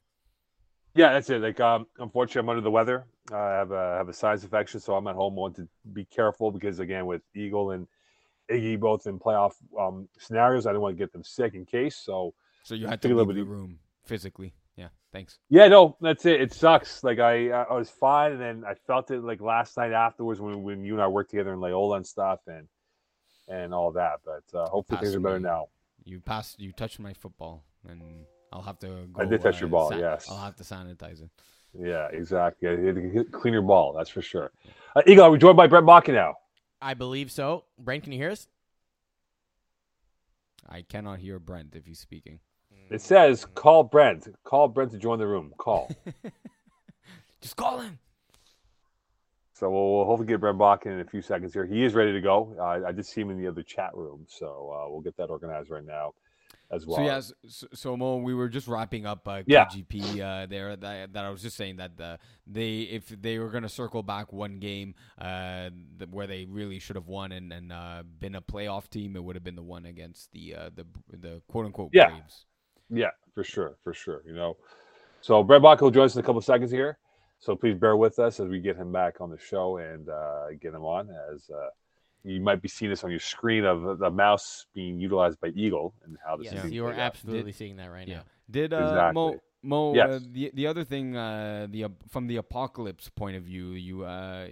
yeah, 0.95 1.13
that's 1.13 1.29
it. 1.31 1.43
Like, 1.43 1.61
um, 1.61 1.87
unfortunately, 1.99 2.41
I'm 2.41 2.49
under 2.49 2.63
the 2.63 2.71
weather. 2.71 3.05
Uh, 3.31 3.37
I 3.37 3.53
have 3.53 3.71
a 3.71 3.97
have 3.99 4.09
a 4.09 4.13
sinus 4.13 4.43
infection, 4.43 4.81
so 4.81 4.95
I'm 4.95 5.07
at 5.07 5.15
home. 5.15 5.37
Want 5.37 5.57
to 5.57 5.69
be 5.93 6.05
careful 6.07 6.51
because 6.51 6.79
again, 6.79 7.07
with 7.07 7.23
Eagle 7.35 7.73
and 7.73 7.87
Iggy 8.51 8.81
both 8.81 9.07
in 9.07 9.19
playoff 9.19 9.53
um, 9.79 10.09
scenarios, 10.19 10.67
I 10.67 10.71
didn't 10.71 10.83
want 10.83 10.97
to 10.97 10.99
get 10.99 11.13
them 11.13 11.23
sick 11.23 11.55
in 11.55 11.67
case. 11.67 11.97
So 11.97 12.35
So 12.65 12.75
you 12.75 12.87
had 12.87 13.01
to 13.03 13.15
leave 13.15 13.35
the 13.35 13.45
room 13.45 13.79
physically. 14.05 14.55
Yeah, 14.77 14.89
thanks. 15.13 15.39
Yeah, 15.49 15.69
no, 15.69 15.97
that's 16.01 16.25
it. 16.27 16.41
It 16.41 16.53
sucks. 16.53 17.05
Like 17.05 17.19
I, 17.19 17.51
I 17.51 17.73
was 17.73 17.91
fine, 17.91 18.33
and 18.33 18.41
then 18.41 18.65
I 18.67 18.75
felt 18.75 19.11
it 19.11 19.23
like 19.23 19.41
last 19.41 19.77
night 19.77 19.93
afterwards 19.93 20.41
when 20.41 20.63
when 20.63 20.85
you 20.85 20.95
and 20.95 21.03
I 21.03 21.07
worked 21.07 21.31
together 21.31 21.53
in 21.53 21.61
Loyola 21.61 21.97
and 21.97 22.07
stuff, 22.07 22.41
and 22.47 22.69
and 23.49 23.75
all 23.75 23.93
that. 23.93 24.21
But 24.25 24.59
uh, 24.59 24.69
hopefully 24.69 25.01
things 25.01 25.15
are 25.15 25.21
better 25.21 25.39
me. 25.39 25.45
now. 25.45 25.67
You 26.05 26.21
passed. 26.21 26.61
You 26.61 26.73
touched 26.73 26.99
my 26.99 27.13
football, 27.13 27.65
and 27.89 28.03
I'll 28.53 28.63
have 28.63 28.79
to 28.81 29.07
go. 29.13 29.23
I 29.23 29.25
did 29.25 29.43
touch 29.43 29.57
uh, 29.57 29.61
your 29.61 29.69
ball, 29.69 29.91
san- 29.91 30.01
yes. 30.01 30.29
I'll 30.31 30.39
have 30.39 30.57
to 30.57 30.65
sanitize 30.65 31.23
it. 31.23 31.31
Yeah, 31.79 32.09
exactly. 32.13 32.69
Yeah, 32.69 32.77
he 32.77 32.87
had 32.87 32.97
to 32.97 33.25
clean 33.25 33.55
your 33.55 33.63
ball, 33.63 33.95
that's 33.95 34.11
for 34.11 34.21
sure. 34.21 34.53
Uh, 34.95 35.03
Eagle, 35.07 35.25
are 35.25 35.31
we 35.31 35.39
joined 35.39 35.57
by 35.57 35.67
Brent 35.67 35.87
Bakken 35.87 36.15
now? 36.15 36.35
I 36.83 36.95
believe 36.95 37.31
so. 37.31 37.65
Brent, 37.79 38.03
can 38.03 38.13
you 38.13 38.19
hear 38.19 38.31
us? 38.31 38.47
I 40.69 40.83
cannot 40.83 41.21
hear 41.21 41.39
Brent 41.39 41.75
if 41.75 41.87
he's 41.87 41.99
speaking. 41.99 42.41
It 42.93 43.01
says 43.01 43.47
call 43.55 43.85
Brent. 43.85 44.29
Call 44.45 44.69
Brent 44.69 44.93
to 44.93 44.99
join 44.99 45.19
the 45.19 45.27
room. 45.27 45.53
Call. 45.59 45.91
Just 47.41 47.57
call 47.57 47.81
him. 47.81 47.99
so 49.55 49.71
we'll, 49.71 49.97
we'll 49.97 50.05
hopefully 50.05 50.29
get 50.29 50.41
Brent 50.41 50.59
Bakken 50.59 50.87
in 50.87 50.93
in 50.93 51.01
a 51.01 51.05
few 51.05 51.23
seconds 51.23 51.53
here. 51.53 51.65
He 51.67 51.85
is 51.85 51.95
ready 51.95 52.13
to 52.13 52.21
go. 52.21 52.55
Uh, 52.59 52.87
I 52.87 52.93
did 52.93 53.07
see 53.07 53.21
him 53.23 53.31
in 53.31 53.39
the 53.39 53.49
other 53.49 53.63
chat 53.63 53.91
room, 53.95 54.27
so 54.29 54.73
uh, 54.73 54.91
we'll 54.91 55.01
get 55.01 55.17
that 55.17 55.31
organized 55.31 55.71
right 55.71 55.85
now 55.85 56.13
as 56.71 56.87
well. 56.87 56.99
So 56.99 57.03
yes, 57.05 57.33
so, 57.49 57.67
so 57.75 57.97
Mo, 57.97 58.17
we 58.19 58.35
were 58.35 58.49
just 58.49 58.69
wrapping 58.69 59.07
up 59.07 59.27
uh, 59.27 59.43
Yeah. 59.47 59.67
KGP 59.67 60.21
uh, 60.21 60.47
there. 60.47 60.77
That, 60.77 61.13
that 61.13 61.25
I 61.25 61.31
was 61.31 61.43
just 61.43 61.57
saying 61.57 61.77
that 61.77 61.97
the, 61.97 62.19
they 62.47 62.81
if 62.83 63.09
they 63.09 63.39
were 63.39 63.51
going 63.51 63.63
to 63.65 63.69
circle 63.69 64.03
back 64.03 64.33
one 64.33 64.59
game 64.59 64.95
uh, 65.19 65.71
where 66.11 66.27
they 66.27 66.47
really 66.49 66.79
should 66.79 66.97
have 66.97 67.09
won 67.09 67.33
and, 67.33 67.53
and 67.53 67.73
uh, 67.73 68.03
been 68.21 68.35
a 68.35 68.43
playoff 68.43 68.89
team, 68.89 69.17
it 69.17 69.25
would 69.25 69.37
have 69.37 69.45
been 69.45 69.57
the 69.57 69.63
one 69.63 69.87
against 69.87 70.31
the 70.33 70.55
uh, 70.55 70.71
the 70.75 70.87
the 71.11 71.43
quote 71.49 71.67
unquote 71.67 71.91
Yeah. 71.93 72.11
Braves. 72.11 72.47
Yeah, 72.91 73.11
for 73.35 73.45
sure, 73.45 73.77
for 73.83 73.95
sure. 73.95 74.23
You 74.27 74.35
know, 74.35 74.57
so 75.21 75.43
Brett 75.43 75.63
Bach 75.63 75.81
will 75.81 75.91
join 75.91 76.05
us 76.05 76.15
in 76.15 76.21
a 76.21 76.25
couple 76.25 76.41
seconds 76.41 76.71
here. 76.71 76.99
So 77.39 77.57
please 77.57 77.75
bear 77.77 77.97
with 77.97 78.19
us 78.19 78.39
as 78.39 78.49
we 78.49 78.61
get 78.61 78.77
him 78.77 78.93
back 78.93 79.21
on 79.21 79.31
the 79.31 79.39
show 79.39 79.79
and 79.79 80.09
uh, 80.09 80.53
get 80.61 80.75
him 80.75 80.85
on. 80.85 81.09
As 81.33 81.51
uh, 81.51 81.69
you 82.23 82.41
might 82.41 82.63
be 82.63 82.69
seeing 82.69 82.91
this 82.91 83.03
on 83.03 83.11
your 83.11 83.19
screen 83.21 83.65
of 83.65 83.99
the 83.99 84.11
mouse 84.11 84.67
being 84.75 85.01
utilized 85.01 85.41
by 85.41 85.49
Eagle 85.49 85.93
and 86.05 86.17
how 86.25 86.37
this 86.37 86.53
Yes, 86.53 86.67
is 86.67 86.73
you 86.73 86.85
are 86.85 86.91
played 86.93 87.01
out. 87.01 87.07
absolutely 87.07 87.53
seeing 87.53 87.77
that 87.77 87.91
right 87.91 88.07
Yeah. 88.07 88.17
now. 88.19 88.23
Did 88.51 88.73
uh, 88.73 88.87
Exactly. 88.87 89.13
Mo 89.15 89.41
Mo 89.63 89.95
Yes. 89.95 90.11
uh, 90.11 90.21
the 90.33 90.51
the 90.55 90.67
other 90.67 90.85
thing 90.85 91.17
uh, 91.17 91.67
the 91.71 91.85
ap- 91.85 92.09
from 92.11 92.27
the 92.27 92.37
apocalypse 92.37 93.09
point 93.09 93.37
of 93.37 93.45
view 93.45 93.71
you 93.71 94.05
uh, 94.05 94.47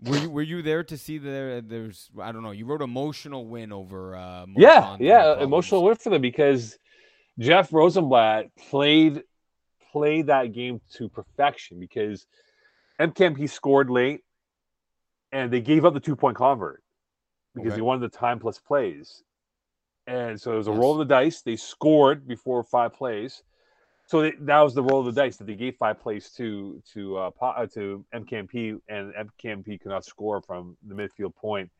were 0.00 0.16
you 0.16 0.30
were 0.30 0.42
you 0.42 0.62
there 0.62 0.82
to 0.84 0.96
see 0.96 1.18
the 1.18 1.62
there's 1.66 2.10
I 2.20 2.32
don't 2.32 2.42
know 2.42 2.52
you 2.52 2.64
wrote 2.64 2.82
emotional 2.82 3.46
win 3.46 3.72
over 3.72 4.16
uh, 4.16 4.46
Yeah, 4.56 4.96
yeah, 5.00 5.40
emotional 5.40 5.82
win 5.84 5.96
for 5.96 6.10
them 6.10 6.22
because 6.22 6.78
Jeff 7.38 7.72
Rosenblatt 7.72 8.54
played 8.56 9.22
played 9.92 10.26
that 10.28 10.52
game 10.52 10.80
to 10.94 11.08
perfection 11.08 11.78
because 11.78 12.26
MKMP 13.00 13.48
scored 13.48 13.90
late 13.90 14.22
and 15.32 15.50
they 15.52 15.60
gave 15.60 15.84
up 15.84 15.94
the 15.94 16.00
two 16.00 16.16
point 16.16 16.36
convert 16.36 16.82
because 17.54 17.70
Okay. 17.70 17.76
they 17.76 17.82
wanted 17.82 18.10
the 18.10 18.16
time 18.16 18.38
plus 18.38 18.58
plays. 18.58 19.22
And 20.06 20.40
so 20.40 20.52
it 20.52 20.56
was 20.56 20.68
a 20.68 20.72
Yes. 20.72 20.80
roll 20.80 20.92
of 21.00 21.06
the 21.08 21.14
dice. 21.14 21.42
They 21.42 21.56
scored 21.56 22.26
before 22.26 22.64
five 22.64 22.92
plays. 22.92 23.42
So 24.06 24.22
they, 24.22 24.32
that 24.40 24.60
was 24.60 24.74
the 24.74 24.82
roll 24.82 25.06
of 25.06 25.14
the 25.14 25.20
dice 25.20 25.36
that 25.36 25.46
they 25.46 25.54
gave 25.54 25.76
five 25.76 26.00
plays 26.00 26.30
to 26.32 26.82
to 26.92 27.16
uh, 27.18 27.30
uh, 27.40 27.66
to 27.74 28.04
MKMP, 28.14 28.80
and 28.88 29.14
MKMP 29.14 29.80
could 29.80 29.90
not 29.90 30.04
score 30.04 30.42
from 30.42 30.76
the 30.86 30.94
midfield 30.94 31.34
point 31.36 31.70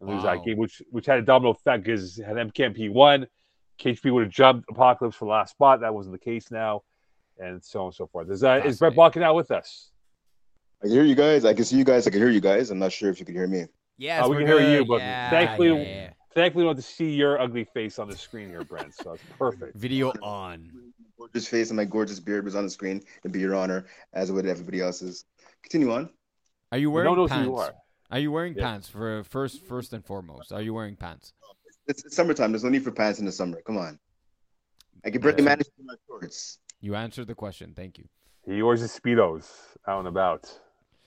and 0.00 0.10
lose 0.10 0.22
Wow. 0.24 0.32
that 0.34 0.44
game, 0.44 0.56
which 0.58 0.82
which 0.90 1.06
had 1.06 1.18
a 1.18 1.22
domino 1.22 1.50
effect 1.50 1.84
because 1.84 2.16
had 2.18 2.36
MKMP 2.36 2.90
won, 2.92 3.26
KGP 3.80 4.12
would 4.12 4.24
have 4.24 4.32
jumped 4.32 4.68
Apocalypse 4.70 5.16
for 5.16 5.24
the 5.24 5.30
last 5.30 5.52
spot. 5.52 5.80
That 5.80 5.94
wasn't 5.94 6.12
the 6.14 6.18
case 6.24 6.50
now, 6.50 6.82
and 7.38 7.62
so 7.64 7.80
on 7.80 7.86
and 7.86 7.94
so 7.94 8.06
forth. 8.06 8.30
Is 8.30 8.40
that 8.40 8.66
is 8.66 8.78
Brett 8.78 8.94
Fascinating. 8.94 9.22
Bakken 9.22 9.24
out 9.26 9.34
with 9.34 9.50
us? 9.50 9.90
I 10.82 10.86
can 10.86 10.92
hear 10.92 11.04
you 11.04 11.14
guys. 11.14 11.44
I 11.44 11.54
can 11.54 11.64
see 11.64 11.76
you 11.76 11.84
guys. 11.84 12.06
I 12.06 12.10
can 12.10 12.20
hear 12.20 12.30
you 12.30 12.40
guys. 12.40 12.70
I'm 12.70 12.78
not 12.78 12.92
sure 12.92 13.10
if 13.10 13.18
you 13.18 13.26
can 13.26 13.34
hear 13.34 13.46
me. 13.46 13.64
Yes, 13.98 14.24
Uh, 14.24 14.28
we 14.28 14.36
we're 14.36 14.40
can 14.46 14.58
hear 14.58 14.76
you, 14.78 14.84
but 14.84 15.00
yeah, 15.00 15.30
thankfully- 15.30 15.68
yeah, 15.68 15.82
yeah. 15.82 16.10
Thankfully, 16.32 16.62
we 16.64 16.68
don't 16.68 16.76
have 16.76 16.84
to 16.84 16.90
see 16.90 17.10
your 17.10 17.40
ugly 17.40 17.64
face 17.64 17.98
on 17.98 18.08
the 18.08 18.16
screen 18.16 18.48
here, 18.48 18.62
Brent. 18.62 18.94
So 18.94 19.14
it's 19.14 19.22
perfect. 19.36 19.76
video 19.76 20.10
on 20.22 20.70
Gorgeous 21.18 21.48
face 21.48 21.68
and 21.70 21.76
my 21.76 21.84
gorgeous 21.84 22.20
beard 22.20 22.44
was 22.44 22.54
on 22.54 22.64
the 22.64 22.70
screen. 22.70 23.02
It'd 23.18 23.32
be 23.32 23.40
your 23.40 23.54
honor, 23.54 23.86
as 24.14 24.30
would 24.32 24.46
everybody 24.46 24.80
else's. 24.80 25.24
Continue 25.62 25.92
on. 25.92 26.08
are 26.72 26.78
you 26.78 26.88
We 26.90 26.94
wearing 26.94 27.08
don't 27.10 27.16
know 27.18 27.28
pants 27.28 27.44
who 27.46 27.50
you 27.50 27.56
are. 27.58 27.74
are 28.12 28.18
you 28.20 28.30
wearing 28.32 28.54
Yeah. 28.54 28.62
pants 28.62 28.88
for 28.88 29.22
first 29.24 29.60
first 29.66 29.92
and 29.92 30.02
foremost 30.04 30.52
are 30.52 30.62
you 30.62 30.72
wearing 30.72 30.94
pants 30.96 31.32
It's, 31.90 32.04
it's 32.04 32.14
summertime. 32.14 32.52
There's 32.52 32.62
no 32.62 32.70
need 32.70 32.84
for 32.84 32.92
pants 32.92 33.18
in 33.18 33.26
the 33.26 33.32
summer. 33.32 33.60
Come 33.66 33.76
on. 33.76 33.98
I 35.04 35.10
can 35.10 35.20
barely 35.20 35.38
Yeah. 35.42 35.50
manage 35.50 35.66
my 35.84 35.94
shorts. 36.06 36.58
you 36.80 36.94
answered 36.94 37.26
the 37.26 37.34
question 37.34 37.74
thank 37.74 37.98
you 37.98 38.06
He 38.46 38.62
wears 38.62 38.80
his 38.80 38.96
speedos 38.98 39.46
out 39.86 39.98
and 39.98 40.08
about, 40.08 40.50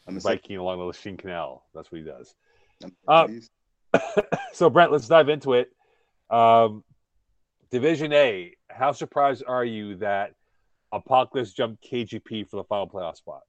I'm 0.08 0.18
biking 0.20 0.58
along 0.58 0.80
the 0.80 0.84
Lachine 0.86 1.18
Canal. 1.18 1.64
That's 1.74 1.92
what 1.92 2.00
he 2.02 2.04
does. 2.06 2.36
Uh, 3.08 3.28
so 4.54 4.70
Brent, 4.70 4.92
let's 4.92 5.08
dive 5.08 5.30
into 5.30 5.54
it. 5.54 5.70
Um, 6.30 6.84
Division 7.72 8.12
A. 8.14 8.54
How 8.70 8.92
surprised 8.92 9.44
are 9.48 9.66
you 9.66 9.96
that 9.98 10.34
Apocalypse 10.92 11.54
jumped 11.54 11.84
KGP 11.90 12.50
for 12.50 12.58
the 12.58 12.64
final 12.66 12.88
playoff 12.90 13.16
spot? 13.16 13.42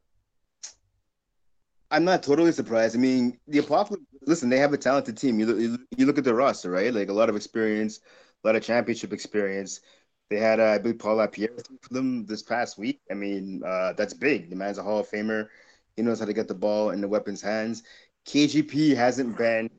I'm 1.95 2.05
not 2.05 2.25
totally 2.25 2.51
surprised. 2.51 2.97
I 2.97 2.99
mean, 2.99 3.39
the 3.47 3.59
Apocalypse. 3.59 4.05
Listen, 4.27 4.49
they 4.49 4.59
have 4.59 4.73
a 4.73 4.79
talented 4.79 5.17
team. 5.17 5.39
You 5.39 5.47
look, 5.47 5.79
you, 5.97 6.07
look 6.07 6.19
at 6.19 6.25
the 6.25 6.35
roster, 6.35 6.71
right? 6.71 6.93
Like 6.93 7.09
a 7.09 7.13
lot 7.13 7.29
of 7.29 7.37
experience, 7.37 8.01
a 8.43 8.49
lot 8.49 8.57
of 8.57 8.65
championship 8.65 9.13
experience. 9.13 9.81
They 10.29 10.39
had, 10.39 10.59
uh, 10.59 10.65
I 10.71 10.79
believe, 10.79 10.99
Paul 10.99 11.17
Lapierre 11.17 11.57
for 11.83 11.95
them 11.95 12.27
this 12.27 12.43
past 12.43 12.79
week. 12.79 13.01
I 13.13 13.15
mean, 13.15 13.63
uh, 13.65 13.93
that's 13.93 14.13
big. 14.13 14.51
The 14.51 14.57
man's 14.57 14.79
a 14.79 14.83
Hall 14.83 14.99
of 14.99 15.09
Famer. 15.09 15.47
He 15.95 16.03
knows 16.03 16.19
how 16.19 16.27
to 16.27 16.33
get 16.33 16.49
the 16.49 16.55
ball 16.55 16.91
in 16.91 17.01
the 17.01 17.07
weapons' 17.07 17.43
hands. 17.43 17.85
KGP 18.27 18.97
hasn't 18.97 19.39
been 19.39 19.71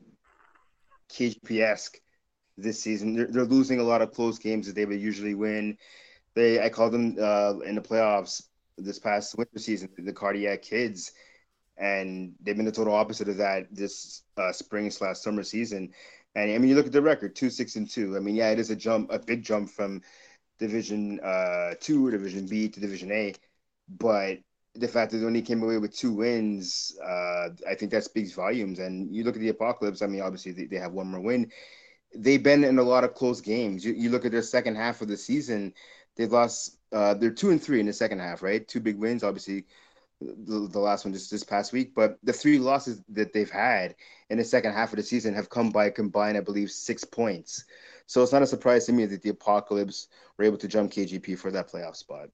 KGP 1.12 1.60
esque 1.60 1.98
this 2.56 2.80
season. 2.80 3.14
They're, 3.14 3.26
they're 3.26 3.44
losing 3.44 3.78
a 3.78 3.84
lot 3.84 4.00
of 4.00 4.12
close 4.12 4.38
games 4.38 4.66
that 4.68 4.74
they 4.74 4.86
would 4.86 5.00
usually 5.00 5.34
win. 5.34 5.76
They, 6.34 6.64
I 6.64 6.70
called 6.70 6.92
them 6.92 7.16
uh, 7.20 7.58
in 7.58 7.74
the 7.74 7.82
playoffs 7.82 8.44
this 8.78 8.98
past 8.98 9.36
winter 9.36 9.58
season, 9.58 9.90
the 9.98 10.14
cardiac 10.14 10.62
kids 10.62 11.12
and 11.78 12.32
they've 12.40 12.56
been 12.56 12.64
the 12.64 12.72
total 12.72 12.94
opposite 12.94 13.28
of 13.28 13.36
that 13.36 13.66
this 13.70 14.22
uh, 14.36 14.52
spring 14.52 14.90
slash 14.90 15.18
summer 15.18 15.42
season. 15.42 15.92
And 16.34 16.50
I 16.52 16.58
mean, 16.58 16.68
you 16.68 16.74
look 16.74 16.86
at 16.86 16.92
the 16.92 17.02
record, 17.02 17.34
two 17.34 17.50
six 17.50 17.76
and 17.76 17.88
two. 17.88 18.16
I 18.16 18.20
mean, 18.20 18.34
yeah, 18.34 18.50
it 18.50 18.58
is 18.58 18.70
a 18.70 18.76
jump, 18.76 19.12
a 19.12 19.18
big 19.18 19.42
jump 19.42 19.70
from 19.70 20.02
Division 20.58 21.20
uh, 21.20 21.74
two, 21.80 22.10
Division 22.10 22.46
B 22.46 22.68
to 22.68 22.80
Division 22.80 23.12
A, 23.12 23.34
but 23.88 24.38
the 24.74 24.88
fact 24.88 25.10
that 25.10 25.18
they 25.18 25.26
only 25.26 25.42
came 25.42 25.62
away 25.62 25.78
with 25.78 25.96
two 25.96 26.12
wins, 26.12 26.96
uh, 27.02 27.48
I 27.66 27.74
think 27.74 27.90
that 27.92 28.04
speaks 28.04 28.32
volumes. 28.32 28.78
And 28.78 29.14
you 29.14 29.24
look 29.24 29.34
at 29.34 29.40
the 29.40 29.48
Apocalypse. 29.48 30.02
I 30.02 30.06
mean, 30.06 30.20
obviously 30.20 30.52
they, 30.52 30.64
they 30.66 30.76
have 30.76 30.92
one 30.92 31.08
more 31.08 31.20
win. 31.20 31.50
They've 32.14 32.42
been 32.42 32.62
in 32.62 32.78
a 32.78 32.82
lot 32.82 33.02
of 33.02 33.14
close 33.14 33.40
games. 33.40 33.84
You, 33.84 33.94
you 33.94 34.10
look 34.10 34.26
at 34.26 34.32
their 34.32 34.42
second 34.42 34.76
half 34.76 35.00
of 35.00 35.08
the 35.08 35.16
season. 35.16 35.72
They've 36.16 36.32
lost. 36.32 36.78
Uh, 36.92 37.14
they're 37.14 37.30
two 37.30 37.50
and 37.50 37.62
three 37.62 37.80
in 37.80 37.86
the 37.86 37.92
second 37.92 38.20
half, 38.20 38.42
right? 38.42 38.66
Two 38.66 38.80
big 38.80 38.98
wins, 38.98 39.24
obviously 39.24 39.64
the, 40.20 40.68
the 40.70 40.78
last 40.78 41.04
one 41.04 41.12
just 41.14 41.30
this 41.30 41.44
past 41.44 41.72
week. 41.72 41.94
But 41.94 42.18
the 42.22 42.32
three 42.32 42.58
losses 42.58 43.02
that 43.10 43.32
they've 43.32 43.50
had 43.50 43.94
in 44.30 44.38
the 44.38 44.44
second 44.44 44.72
half 44.72 44.92
of 44.92 44.96
the 44.96 45.02
season 45.02 45.34
have 45.34 45.50
come 45.50 45.70
by 45.70 45.90
combined, 45.90 46.36
I 46.36 46.40
believe, 46.40 46.70
six 46.70 47.04
points. 47.04 47.64
So 48.06 48.22
it's 48.22 48.32
not 48.32 48.42
a 48.42 48.46
surprise 48.46 48.86
to 48.86 48.92
me 48.92 49.06
that 49.06 49.22
the 49.22 49.30
Apocalypse 49.30 50.08
were 50.36 50.44
able 50.44 50.58
to 50.58 50.68
jump 50.68 50.92
KGP 50.92 51.38
for 51.38 51.50
that 51.50 51.70
playoff 51.70 51.96
spot. 51.96 52.28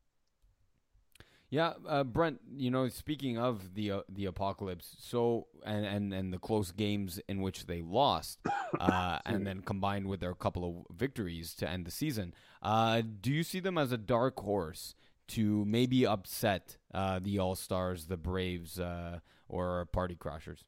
Yeah, 1.53 1.75
uh, 1.87 2.03
Brent. 2.03 2.41
You 2.57 2.71
know, 2.71 2.89
speaking 2.89 3.37
of 3.37 3.75
the 3.75 3.91
uh, 3.91 4.01
the 4.09 4.25
apocalypse, 4.25 4.97
so 4.99 5.49
and, 5.67 5.85
and 5.85 6.15
and 6.15 6.33
the 6.33 6.39
close 6.39 6.71
games 6.71 7.21
in 7.29 7.43
which 7.43 7.67
they 7.67 7.83
lost, 7.83 8.39
uh, 8.81 9.19
and 9.27 9.47
then 9.47 9.61
combined 9.61 10.07
with 10.07 10.21
their 10.21 10.33
couple 10.33 10.87
of 10.89 10.97
victories 10.97 11.53
to 11.57 11.69
end 11.69 11.85
the 11.85 11.91
season, 11.91 12.33
uh, 12.63 13.03
do 13.21 13.31
you 13.31 13.43
see 13.43 13.61
them 13.61 13.77
as 13.77 13.93
a 13.93 13.99
dark 13.99 14.41
horse 14.41 14.95
to 15.33 15.65
maybe 15.65 16.07
upset 16.07 16.77
uh, 16.95 17.21
the 17.23 17.39
All 17.39 17.55
Stars, 17.55 18.07
the 18.07 18.17
Braves, 18.17 18.79
uh, 18.79 19.19
or 19.49 19.87
Party 19.87 20.17
Crashers? 20.17 20.63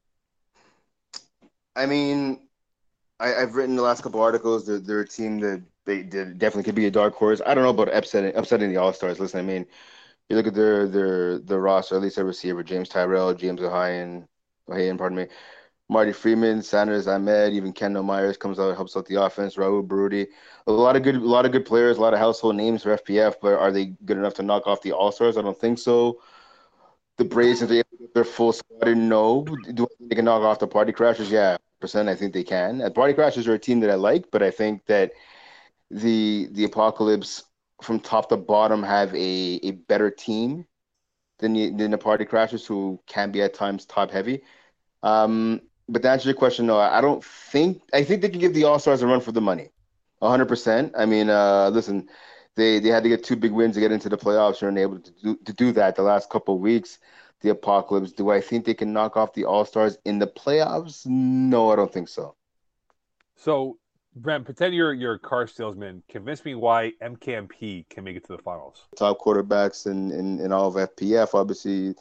I 1.77 1.87
mean, 1.87 2.49
I, 3.21 3.35
I've 3.35 3.55
written 3.55 3.77
the 3.77 3.83
last 3.83 4.03
couple 4.03 4.21
articles. 4.21 4.67
They're, 4.67 4.79
they're 4.79 5.01
a 5.01 5.09
team 5.09 5.41
that 5.41 5.63
they, 5.87 6.03
they 6.03 6.25
definitely 6.25 6.63
could 6.65 6.75
be 6.75 6.87
a 6.87 6.91
dark 6.91 7.15
horse. 7.15 7.41
I 7.47 7.55
don't 7.55 7.65
know 7.65 7.71
about 7.71 7.95
upsetting 7.95 8.35
upsetting 8.37 8.71
the 8.71 8.77
All 8.77 8.93
Stars. 8.93 9.21
Listen, 9.21 9.41
I 9.41 9.43
mean, 9.43 9.67
you 10.29 10.37
look 10.37 10.47
at 10.47 10.55
their 10.55 10.89
their 10.89 11.39
their 11.39 11.61
roster. 11.61 11.97
At 11.97 12.03
least 12.03 12.17
their 12.17 12.25
receiver, 12.25 12.63
James 12.63 12.89
Tyrell, 12.89 13.35
James 13.35 13.61
Ohayan, 13.61 14.27
Ohayan, 14.69 14.99
pardon 14.99 15.19
me, 15.19 15.27
Marty 15.89 16.13
Freeman, 16.13 16.63
Sanders 16.63 17.07
Ahmed, 17.07 17.53
even 17.53 17.73
Kendall 17.73 18.03
Myers 18.03 18.37
comes 18.39 18.59
out 18.59 18.75
helps 18.75 18.97
out 18.97 19.07
the 19.07 19.23
offense. 19.23 19.57
Raul 19.57 19.87
Baruti, 19.87 20.27
a 20.67 20.73
lot 20.73 20.97
of 20.97 21.03
good 21.03 21.17
a 21.17 21.19
lot 21.19 21.45
of 21.45 21.53
good 21.53 21.67
players, 21.67 21.99
a 21.99 22.01
lot 22.01 22.15
of 22.15 22.21
household 22.21 22.57
names 22.57 22.83
for 22.83 22.97
FPF. 22.97 23.35
But 23.41 23.59
are 23.59 23.71
they 23.71 23.87
good 24.05 24.17
enough 24.17 24.35
to 24.35 24.43
knock 24.43 24.67
off 24.67 24.81
the 24.83 24.93
All 24.93 25.13
Stars? 25.13 25.37
I 25.37 25.43
don't 25.43 25.59
think 25.59 25.79
so. 25.79 26.21
The 27.19 27.25
Braves, 27.25 27.63
if 27.63 27.69
they 27.69 27.77
get 27.77 28.15
their 28.15 28.25
full 28.25 28.53
squad, 28.53 28.97
no. 28.97 29.45
Do 29.75 29.87
they 30.01 30.17
can 30.17 30.25
knock 30.25 30.43
off 30.43 30.59
the 30.59 30.67
Party 30.67 30.93
Crashers? 30.93 31.31
Yeah, 31.31 31.59
percent. 31.81 32.09
I 32.09 32.15
think 32.15 32.33
they 32.33 32.45
can. 32.45 32.81
Uh, 32.81 32.91
Party 32.91 33.13
Crashers 33.13 33.47
are 33.47 33.55
a 33.55 33.59
team 33.59 33.81
that 33.81 33.91
I 33.91 33.95
like, 33.95 34.31
but 34.31 34.43
I 34.43 34.51
think 34.51 34.87
that 34.87 35.13
the 35.91 36.49
the 36.53 36.65
Apocalypse 36.65 37.45
from 37.83 38.01
top 38.01 38.31
to 38.31 38.37
bottom 38.37 38.83
have 38.83 39.15
a, 39.15 39.61
a 39.63 39.73
better 39.73 40.11
team 40.11 40.67
than 41.39 41.53
the, 41.53 41.71
than 41.71 41.91
the 41.91 41.99
Party 41.99 42.25
Crashers, 42.25 42.67
who 42.67 42.99
can 43.07 43.31
be 43.31 43.43
at 43.43 43.53
times 43.55 43.85
top 43.85 44.11
heavy. 44.11 44.43
Um, 45.03 45.61
but 45.89 46.03
to 46.03 46.11
answer 46.11 46.29
your 46.29 46.37
question, 46.37 46.67
no, 46.67 46.79
I 46.79 47.01
don't 47.01 47.23
think 47.23 47.83
I 47.93 48.05
think 48.05 48.23
they 48.23 48.29
can 48.29 48.41
give 48.41 48.55
the 48.55 48.65
All 48.65 48.79
Stars 48.79 49.03
a 49.03 49.07
run 49.07 49.21
for 49.21 49.33
the 49.33 49.41
money, 49.41 49.71
hundred 50.23 50.47
percent. 50.47 50.93
I 50.97 51.07
mean, 51.07 51.31
uh, 51.31 51.71
listen, 51.71 52.09
they 52.57 52.79
they 52.79 52.89
had 52.89 53.03
to 53.03 53.09
get 53.09 53.25
two 53.25 53.37
big 53.37 53.53
wins 53.53 53.75
to 53.75 53.81
get 53.81 53.93
into 53.93 54.09
the 54.09 54.17
playoffs 54.17 54.67
and 54.67 54.79
able 54.79 54.99
to 54.99 55.11
do 55.23 55.37
to 55.45 55.53
do 55.53 55.73
that 55.73 55.97
the 55.97 56.03
last 56.03 56.31
couple 56.31 56.55
of 56.55 56.61
weeks. 56.61 56.99
The 57.41 57.51
apocalypse. 57.51 58.13
Do 58.13 58.31
I 58.31 58.41
think 58.41 58.65
they 58.65 58.73
can 58.73 58.93
knock 58.95 59.19
off 59.19 59.35
the 59.35 59.45
All 59.45 59.67
Stars 59.67 59.99
in 60.07 60.19
the 60.19 60.27
playoffs? 60.27 61.05
No, 61.07 61.71
I 61.71 61.77
don't 61.77 61.93
think 61.93 62.09
so. 62.09 62.37
So, 63.37 63.77
Brent, 64.17 64.47
pretend 64.47 64.75
you're 64.75 64.95
you're 64.95 65.15
a 65.15 65.19
car 65.19 65.47
salesman. 65.47 66.03
Convince 66.09 66.45
me 66.47 66.55
why 66.55 66.93
MKMP 67.03 67.87
can 67.91 68.05
make 68.05 68.17
it 68.17 68.25
to 68.27 68.37
the 68.37 68.43
finals. 68.43 68.87
Top 68.97 69.19
quarterbacks 69.19 69.87
in, 69.87 70.11
in, 70.13 70.41
in 70.41 70.53
all 70.53 70.69
of 70.69 70.75
FPF. 70.75 71.35
Obviously, 71.35 71.95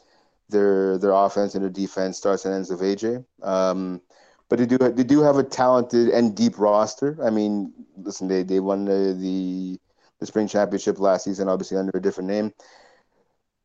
their 0.54 0.96
their 0.98 1.12
offense 1.12 1.54
and 1.54 1.62
their 1.62 1.70
defense 1.70 2.16
starts 2.16 2.44
and 2.46 2.54
ends 2.54 2.70
with 2.70 2.80
AJ. 2.80 3.24
Um, 3.42 4.00
but 4.48 4.58
they 4.58 4.66
do 4.66 4.78
they 4.78 5.04
do 5.04 5.20
have 5.20 5.36
a 5.36 5.42
talented 5.42 6.08
and 6.08 6.34
deep 6.34 6.58
roster. 6.58 7.18
I 7.22 7.30
mean, 7.30 7.72
listen, 7.96 8.28
they 8.28 8.42
they 8.42 8.60
won 8.60 8.84
the 8.84 9.16
the, 9.18 9.78
the 10.20 10.26
spring 10.26 10.48
championship 10.48 10.98
last 10.98 11.24
season, 11.24 11.48
obviously 11.48 11.76
under 11.76 11.92
a 11.94 12.00
different 12.00 12.30
name. 12.30 12.52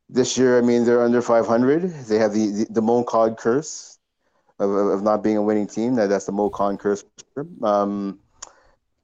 This 0.09 0.37
year, 0.37 0.57
I 0.57 0.61
mean, 0.61 0.85
they're 0.85 1.03
under 1.03 1.21
500. 1.21 1.83
They 2.07 2.17
have 2.17 2.33
the 2.33 2.47
the, 2.47 2.67
the 2.71 2.81
Mo 2.81 3.03
Khan 3.03 3.35
curse 3.35 3.99
of, 4.57 4.69
of 4.71 5.03
not 5.03 5.23
being 5.23 5.37
a 5.37 5.43
winning 5.43 5.67
team. 5.67 5.95
That 5.95 6.07
that's 6.07 6.25
the 6.25 6.31
Mo 6.31 6.49
Khan 6.49 6.77
curse. 6.77 7.03
Um, 7.61 8.19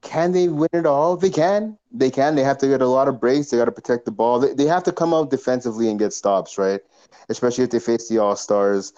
can 0.06 0.30
they 0.32 0.48
win 0.48 0.68
it 0.72 0.86
all? 0.86 1.16
They 1.16 1.30
can. 1.30 1.76
They 1.90 2.10
can. 2.10 2.36
They 2.36 2.44
have 2.44 2.58
to 2.58 2.68
get 2.68 2.80
a 2.80 2.86
lot 2.86 3.08
of 3.08 3.20
breaks. 3.20 3.50
They 3.50 3.56
got 3.56 3.64
to 3.64 3.72
protect 3.72 4.04
the 4.04 4.12
ball. 4.12 4.38
They, 4.38 4.54
they 4.54 4.66
have 4.66 4.84
to 4.84 4.92
come 4.92 5.12
out 5.12 5.30
defensively 5.30 5.90
and 5.90 5.98
get 5.98 6.12
stops, 6.12 6.58
right? 6.58 6.80
Especially 7.28 7.64
if 7.64 7.70
they 7.70 7.80
face 7.80 8.08
the 8.08 8.18
All 8.18 8.36
Stars. 8.36 8.92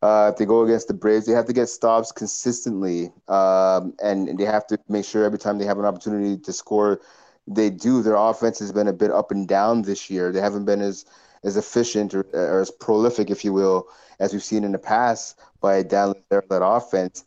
Uh, 0.00 0.30
if 0.32 0.38
they 0.38 0.44
go 0.44 0.62
against 0.62 0.86
the 0.86 0.94
Braves, 0.94 1.26
they 1.26 1.32
have 1.32 1.46
to 1.46 1.52
get 1.52 1.68
stops 1.68 2.12
consistently, 2.12 3.10
um, 3.28 3.94
and 4.02 4.38
they 4.38 4.44
have 4.44 4.66
to 4.66 4.78
make 4.88 5.04
sure 5.04 5.24
every 5.24 5.38
time 5.38 5.58
they 5.58 5.64
have 5.64 5.78
an 5.78 5.86
opportunity 5.86 6.36
to 6.36 6.52
score, 6.52 7.00
they 7.46 7.70
do. 7.70 8.02
Their 8.02 8.16
offense 8.16 8.58
has 8.58 8.70
been 8.70 8.88
a 8.88 8.92
bit 8.92 9.10
up 9.10 9.30
and 9.30 9.48
down 9.48 9.82
this 9.82 10.10
year. 10.10 10.30
They 10.30 10.40
haven't 10.40 10.66
been 10.66 10.82
as 10.82 11.04
as 11.42 11.56
efficient 11.56 12.14
or, 12.14 12.26
or 12.32 12.60
as 12.60 12.70
prolific, 12.70 13.30
if 13.30 13.44
you 13.44 13.52
will, 13.52 13.88
as 14.20 14.32
we've 14.32 14.44
seen 14.44 14.62
in 14.62 14.72
the 14.72 14.78
past 14.78 15.38
by 15.60 15.82
Dan 15.82 16.14
that 16.30 16.64
offense. 16.64 17.24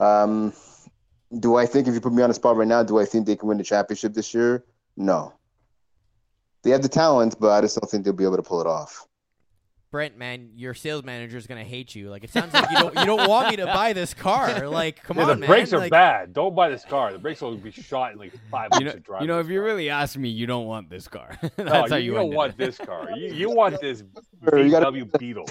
Um, 0.00 0.52
do 1.40 1.56
I 1.56 1.66
think 1.66 1.86
if 1.88 1.94
you 1.94 2.00
put 2.00 2.12
me 2.12 2.22
on 2.22 2.30
the 2.30 2.34
spot 2.34 2.56
right 2.56 2.68
now, 2.68 2.82
do 2.82 2.98
I 2.98 3.04
think 3.04 3.26
they 3.26 3.36
can 3.36 3.48
win 3.48 3.58
the 3.58 3.64
championship 3.64 4.14
this 4.14 4.32
year? 4.32 4.64
No. 4.96 5.34
They 6.62 6.70
have 6.70 6.82
the 6.82 6.88
talent, 6.88 7.36
but 7.38 7.50
I 7.50 7.60
just 7.60 7.78
don't 7.80 7.88
think 7.90 8.04
they'll 8.04 8.12
be 8.14 8.24
able 8.24 8.36
to 8.36 8.42
pull 8.42 8.60
it 8.60 8.66
off. 8.66 9.04
Brent, 9.90 10.18
man, 10.18 10.50
your 10.54 10.74
sales 10.74 11.02
manager 11.02 11.38
is 11.38 11.46
gonna 11.46 11.64
hate 11.64 11.94
you. 11.94 12.10
Like 12.10 12.22
it 12.22 12.28
sounds 12.30 12.52
like 12.52 12.70
you 12.70 12.76
don't 12.76 12.94
you 12.98 13.06
don't 13.06 13.26
want 13.26 13.48
me 13.48 13.56
to 13.56 13.64
buy 13.64 13.94
this 13.94 14.12
car. 14.12 14.68
Like, 14.68 15.02
come 15.02 15.16
Yeah, 15.16 15.22
on, 15.22 15.28
the 15.30 15.36
man. 15.36 15.48
brakes 15.48 15.72
are 15.72 15.78
like, 15.78 15.90
bad. 15.90 16.34
Don't 16.34 16.54
buy 16.54 16.68
this 16.68 16.84
car. 16.84 17.10
The 17.10 17.18
brakes 17.18 17.40
will 17.40 17.56
be 17.56 17.70
shot 17.70 18.12
in 18.12 18.18
like 18.18 18.34
five 18.50 18.68
You 18.74 18.80
weeks 18.80 18.92
know, 18.92 18.96
of 18.98 19.02
driving. 19.02 19.28
you 19.28 19.32
know, 19.32 19.40
if 19.40 19.48
you 19.48 19.60
car. 19.60 19.64
really 19.66 19.88
ask 19.88 20.18
me, 20.18 20.28
you 20.28 20.46
don't 20.46 20.66
want 20.66 20.90
this 20.90 21.08
car. 21.08 21.38
That's 21.40 21.56
no, 21.58 21.72
how 21.72 21.86
you, 21.96 21.96
you, 21.96 22.02
you 22.12 22.14
don't 22.18 22.34
want 22.34 22.52
it. 22.52 22.58
this 22.58 22.76
car. 22.76 23.10
You, 23.16 23.32
you 23.32 23.50
want 23.50 23.80
this 23.80 24.02
Sure, 24.50 24.58
you 24.62 24.70
gotta- 24.70 24.90
VW 24.92 25.18
Beetle. 25.18 25.46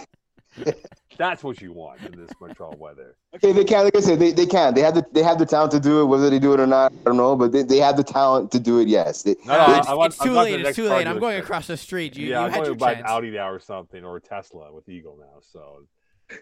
That's 1.18 1.44
what 1.44 1.62
you 1.62 1.74
want 1.74 2.00
in 2.04 2.12
this 2.20 2.30
Montreal 2.40 2.76
weather. 2.78 3.16
Okay, 3.36 3.52
they 3.52 3.64
can. 3.64 3.86
Like 3.86 3.96
I 3.96 4.02
said, 4.02 4.20
they, 4.20 4.32
they 4.32 4.46
can. 4.46 4.76
They 4.76 4.82
have 4.82 4.94
the 4.94 5.04
they 5.14 5.24
have 5.24 5.40
the 5.40 5.46
talent 5.48 5.72
to 5.72 5.80
do 5.80 6.02
it. 6.02 6.06
Whether 6.06 6.30
they 6.30 6.38
do 6.38 6.54
it 6.54 6.60
or 6.60 6.68
not, 6.68 6.92
I 6.92 7.04
don't 7.06 7.18
know. 7.18 7.36
But 7.36 7.52
they, 7.54 7.64
they 7.64 7.78
have 7.78 7.98
the 7.98 8.04
talent 8.04 8.52
to 8.52 8.60
do 8.60 8.80
it. 8.80 8.88
Yes. 8.88 9.24
They, 9.24 9.36
No, 9.46 9.58
no, 9.58 9.74
they- 9.74 9.80
it's, 9.80 9.88
I 9.88 9.94
want- 9.96 10.14
it's 10.14 10.24
too 10.24 10.32
late. 10.32 10.60
It's 10.62 10.76
too 10.76 10.88
late. 10.90 11.08
I'm 11.08 11.18
going 11.20 11.40
across 11.40 11.66
the 11.68 11.78
street. 11.78 12.16
You, 12.16 12.28
yeah, 12.28 12.40
you 12.42 12.46
I'm 12.46 12.52
had 12.52 12.64
going 12.64 12.74
to 12.74 12.76
buy 12.76 12.94
chance. 12.96 13.06
an 13.10 13.16
Audi 13.16 13.32
now 13.32 13.50
or 13.50 13.60
something, 13.60 14.04
or 14.06 14.18
a 14.18 14.22
Tesla 14.22 14.72
with 14.72 14.88
Eagle 14.90 15.18
now. 15.20 15.40
So 15.42 15.86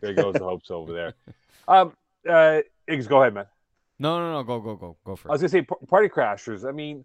there 0.01 0.13
goes 0.13 0.33
the 0.33 0.43
hopes 0.43 0.69
over 0.71 0.91
there. 0.93 1.13
Um, 1.67 1.93
uh, 2.29 2.59
Iggs, 2.87 3.07
go 3.07 3.21
ahead, 3.23 3.33
man. 3.33 3.45
No, 3.97 4.19
no, 4.19 4.33
no. 4.33 4.43
Go, 4.43 4.59
go, 4.59 4.75
go, 4.75 4.97
go 5.03 5.15
for 5.15 5.29
it. 5.29 5.31
I 5.31 5.33
was 5.33 5.41
gonna 5.41 5.49
say 5.49 5.61
party 5.63 6.09
crashers. 6.09 6.63
I 6.63 6.71
mean, 6.71 7.03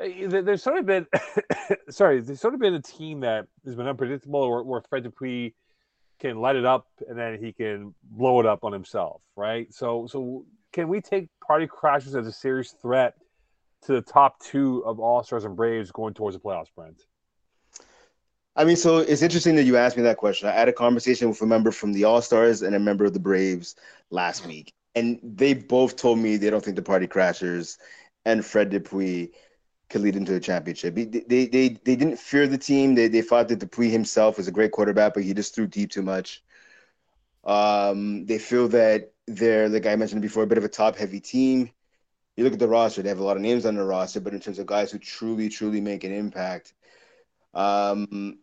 eh, 0.00 0.26
there's 0.26 0.62
sort 0.62 0.78
of 0.78 0.86
been, 0.86 1.06
sorry, 1.90 2.22
there's 2.22 2.40
sort 2.40 2.54
of 2.54 2.60
been 2.60 2.72
a 2.72 2.80
team 2.80 3.20
that 3.20 3.46
has 3.66 3.74
been 3.74 3.86
unpredictable, 3.86 4.48
where, 4.50 4.62
where 4.62 4.80
Fred 4.88 5.02
Dupuis 5.02 5.52
can 6.18 6.40
light 6.40 6.56
it 6.56 6.64
up 6.64 6.86
and 7.08 7.18
then 7.18 7.38
he 7.42 7.52
can 7.52 7.94
blow 8.02 8.40
it 8.40 8.46
up 8.46 8.64
on 8.64 8.72
himself, 8.72 9.22
right? 9.36 9.72
So, 9.72 10.06
so 10.06 10.44
can 10.72 10.88
we 10.88 11.00
take 11.00 11.28
party 11.46 11.66
crashers 11.66 12.18
as 12.18 12.26
a 12.26 12.32
serious 12.32 12.72
threat 12.82 13.14
to 13.82 13.92
the 13.92 14.02
top 14.02 14.40
two 14.40 14.82
of 14.84 14.98
All 14.98 15.22
Stars 15.22 15.44
and 15.44 15.56
Braves 15.56 15.90
going 15.92 16.14
towards 16.14 16.36
the 16.36 16.40
playoffs, 16.40 16.68
Brent? 16.74 17.04
I 18.56 18.64
mean, 18.64 18.76
so 18.76 18.98
it's 18.98 19.22
interesting 19.22 19.54
that 19.54 19.64
you 19.64 19.76
asked 19.76 19.96
me 19.96 20.02
that 20.02 20.16
question. 20.16 20.48
I 20.48 20.52
had 20.52 20.68
a 20.68 20.72
conversation 20.72 21.28
with 21.28 21.40
a 21.42 21.46
member 21.46 21.70
from 21.70 21.92
the 21.92 22.04
All 22.04 22.20
Stars 22.20 22.62
and 22.62 22.74
a 22.74 22.80
member 22.80 23.04
of 23.04 23.12
the 23.12 23.20
Braves 23.20 23.76
last 24.10 24.44
week, 24.46 24.72
and 24.96 25.20
they 25.22 25.54
both 25.54 25.94
told 25.94 26.18
me 26.18 26.36
they 26.36 26.50
don't 26.50 26.64
think 26.64 26.74
the 26.74 26.82
Party 26.82 27.06
Crashers 27.06 27.78
and 28.24 28.44
Fred 28.44 28.70
Dupuis 28.70 29.28
could 29.88 30.02
lead 30.02 30.16
into 30.16 30.34
a 30.34 30.40
championship. 30.40 30.94
They, 30.94 31.04
they, 31.04 31.46
they, 31.46 31.68
they 31.68 31.96
didn't 31.96 32.18
fear 32.18 32.46
the 32.46 32.58
team. 32.58 32.94
They, 32.94 33.08
they 33.08 33.22
thought 33.22 33.48
that 33.48 33.60
Dupuis 33.60 33.92
himself 33.92 34.36
was 34.36 34.48
a 34.48 34.52
great 34.52 34.72
quarterback, 34.72 35.14
but 35.14 35.24
he 35.24 35.34
just 35.34 35.54
threw 35.54 35.66
deep 35.66 35.90
too 35.90 36.02
much. 36.02 36.42
Um, 37.44 38.26
they 38.26 38.38
feel 38.38 38.68
that 38.68 39.12
they're, 39.26 39.68
like 39.68 39.86
I 39.86 39.96
mentioned 39.96 40.22
before, 40.22 40.42
a 40.42 40.46
bit 40.46 40.58
of 40.58 40.64
a 40.64 40.68
top 40.68 40.96
heavy 40.96 41.20
team. 41.20 41.70
You 42.36 42.44
look 42.44 42.52
at 42.52 42.58
the 42.58 42.68
roster, 42.68 43.02
they 43.02 43.08
have 43.08 43.18
a 43.18 43.24
lot 43.24 43.36
of 43.36 43.42
names 43.42 43.66
on 43.66 43.74
the 43.76 43.84
roster, 43.84 44.20
but 44.20 44.34
in 44.34 44.40
terms 44.40 44.58
of 44.58 44.66
guys 44.66 44.92
who 44.92 44.98
truly, 44.98 45.48
truly 45.48 45.80
make 45.80 46.04
an 46.04 46.12
impact, 46.12 46.74
um, 47.54 48.38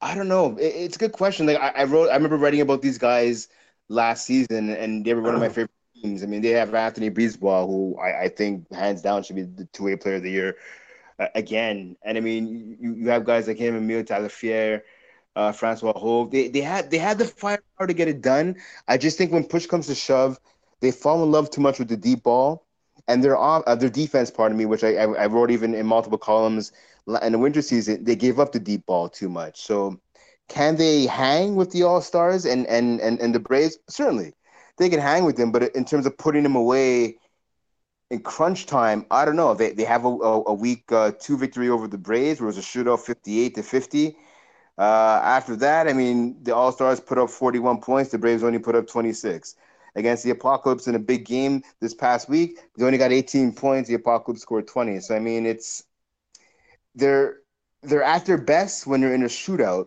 I 0.00 0.14
don't 0.14 0.28
know. 0.28 0.56
It, 0.58 0.74
it's 0.74 0.96
a 0.96 0.98
good 0.98 1.12
question. 1.12 1.46
Like 1.46 1.58
I, 1.58 1.68
I 1.68 1.84
wrote, 1.84 2.10
I 2.10 2.14
remember 2.14 2.36
writing 2.36 2.60
about 2.60 2.82
these 2.82 2.98
guys 2.98 3.48
last 3.88 4.26
season, 4.26 4.70
and 4.70 5.04
they 5.04 5.14
were 5.14 5.22
one 5.22 5.34
of 5.34 5.40
my 5.40 5.48
favorite 5.50 5.70
teams. 6.04 6.22
I 6.22 6.26
mean, 6.26 6.42
they 6.42 6.50
have 6.50 6.74
Anthony 6.74 7.10
Brisebois, 7.10 7.66
who 7.66 7.98
I, 7.98 8.24
I 8.24 8.28
think 8.28 8.72
hands 8.72 9.02
down 9.02 9.22
should 9.22 9.36
be 9.36 9.42
the 9.42 9.66
two-way 9.72 9.96
player 9.96 10.16
of 10.16 10.22
the 10.22 10.30
year 10.30 10.56
uh, 11.18 11.28
again. 11.34 11.96
And 12.04 12.18
I 12.18 12.20
mean, 12.20 12.76
you, 12.80 12.94
you 12.94 13.08
have 13.08 13.24
guys 13.24 13.48
like 13.48 13.58
him, 13.58 13.76
Emile 13.76 14.04
Talafiere, 14.04 14.82
uh, 15.36 15.52
Francois 15.52 15.92
Hove. 15.96 16.30
They 16.30 16.48
they 16.48 16.60
had 16.60 16.90
they 16.90 16.98
had 16.98 17.18
the 17.18 17.24
firepower 17.24 17.86
to 17.86 17.94
get 17.94 18.08
it 18.08 18.22
done. 18.22 18.56
I 18.88 18.98
just 18.98 19.18
think 19.18 19.32
when 19.32 19.44
push 19.44 19.66
comes 19.66 19.86
to 19.88 19.94
shove, 19.94 20.38
they 20.80 20.90
fall 20.90 21.22
in 21.24 21.30
love 21.30 21.50
too 21.50 21.60
much 21.60 21.78
with 21.78 21.88
the 21.88 21.96
deep 21.96 22.22
ball, 22.24 22.64
and 23.08 23.22
their 23.24 23.36
uh, 23.38 23.74
their 23.76 23.90
defense. 23.90 24.30
Pardon 24.30 24.56
me, 24.58 24.66
which 24.66 24.84
I, 24.84 24.96
I 24.96 25.04
I 25.24 25.26
wrote 25.26 25.50
even 25.50 25.74
in 25.74 25.86
multiple 25.86 26.18
columns 26.18 26.72
in 27.22 27.32
the 27.32 27.38
winter 27.38 27.62
season. 27.62 28.04
They 28.04 28.16
gave 28.16 28.38
up 28.38 28.52
the 28.52 28.60
deep 28.60 28.86
ball 28.86 29.08
too 29.08 29.28
much. 29.28 29.60
So 29.62 30.00
can 30.48 30.76
they 30.76 31.06
hang 31.06 31.56
with 31.56 31.70
the 31.70 31.82
All 31.82 32.00
Stars 32.00 32.44
and, 32.44 32.66
and 32.66 33.00
and 33.00 33.20
and 33.20 33.34
the 33.34 33.40
Braves? 33.40 33.78
Certainly, 33.88 34.34
they 34.78 34.88
can 34.88 35.00
hang 35.00 35.24
with 35.24 35.36
them. 35.36 35.52
But 35.52 35.74
in 35.74 35.84
terms 35.84 36.06
of 36.06 36.16
putting 36.16 36.42
them 36.42 36.56
away 36.56 37.18
in 38.10 38.20
crunch 38.20 38.66
time, 38.66 39.06
I 39.10 39.24
don't 39.24 39.36
know. 39.36 39.54
They 39.54 39.72
they 39.72 39.84
have 39.84 40.04
a, 40.04 40.08
a, 40.08 40.42
a 40.44 40.54
week 40.54 40.90
uh, 40.92 41.12
two 41.18 41.36
victory 41.38 41.68
over 41.68 41.88
the 41.88 41.98
Braves, 41.98 42.40
where 42.40 42.48
it 42.48 42.56
was 42.56 42.58
a 42.58 42.60
shootout, 42.60 43.00
fifty-eight 43.00 43.54
to 43.54 43.62
fifty. 43.62 44.16
Uh, 44.76 45.20
after 45.22 45.54
that, 45.56 45.86
I 45.88 45.92
mean, 45.92 46.42
the 46.42 46.54
All 46.54 46.72
Stars 46.72 47.00
put 47.00 47.18
up 47.18 47.30
forty-one 47.30 47.80
points. 47.80 48.10
The 48.10 48.18
Braves 48.18 48.42
only 48.42 48.58
put 48.58 48.74
up 48.74 48.86
twenty-six. 48.86 49.56
Against 49.96 50.24
the 50.24 50.30
Apocalypse 50.30 50.88
in 50.88 50.96
a 50.96 50.98
big 50.98 51.24
game 51.24 51.62
this 51.80 51.94
past 51.94 52.28
week, 52.28 52.58
they 52.76 52.84
only 52.84 52.98
got 52.98 53.12
eighteen 53.12 53.52
points. 53.52 53.88
The 53.88 53.94
Apocalypse 53.94 54.42
scored 54.42 54.66
twenty. 54.66 54.98
So 54.98 55.14
I 55.14 55.20
mean, 55.20 55.46
it's 55.46 55.84
they're 56.96 57.38
they're 57.82 58.02
at 58.02 58.26
their 58.26 58.38
best 58.38 58.86
when 58.86 59.00
they're 59.00 59.14
in 59.14 59.22
a 59.22 59.26
shootout 59.26 59.86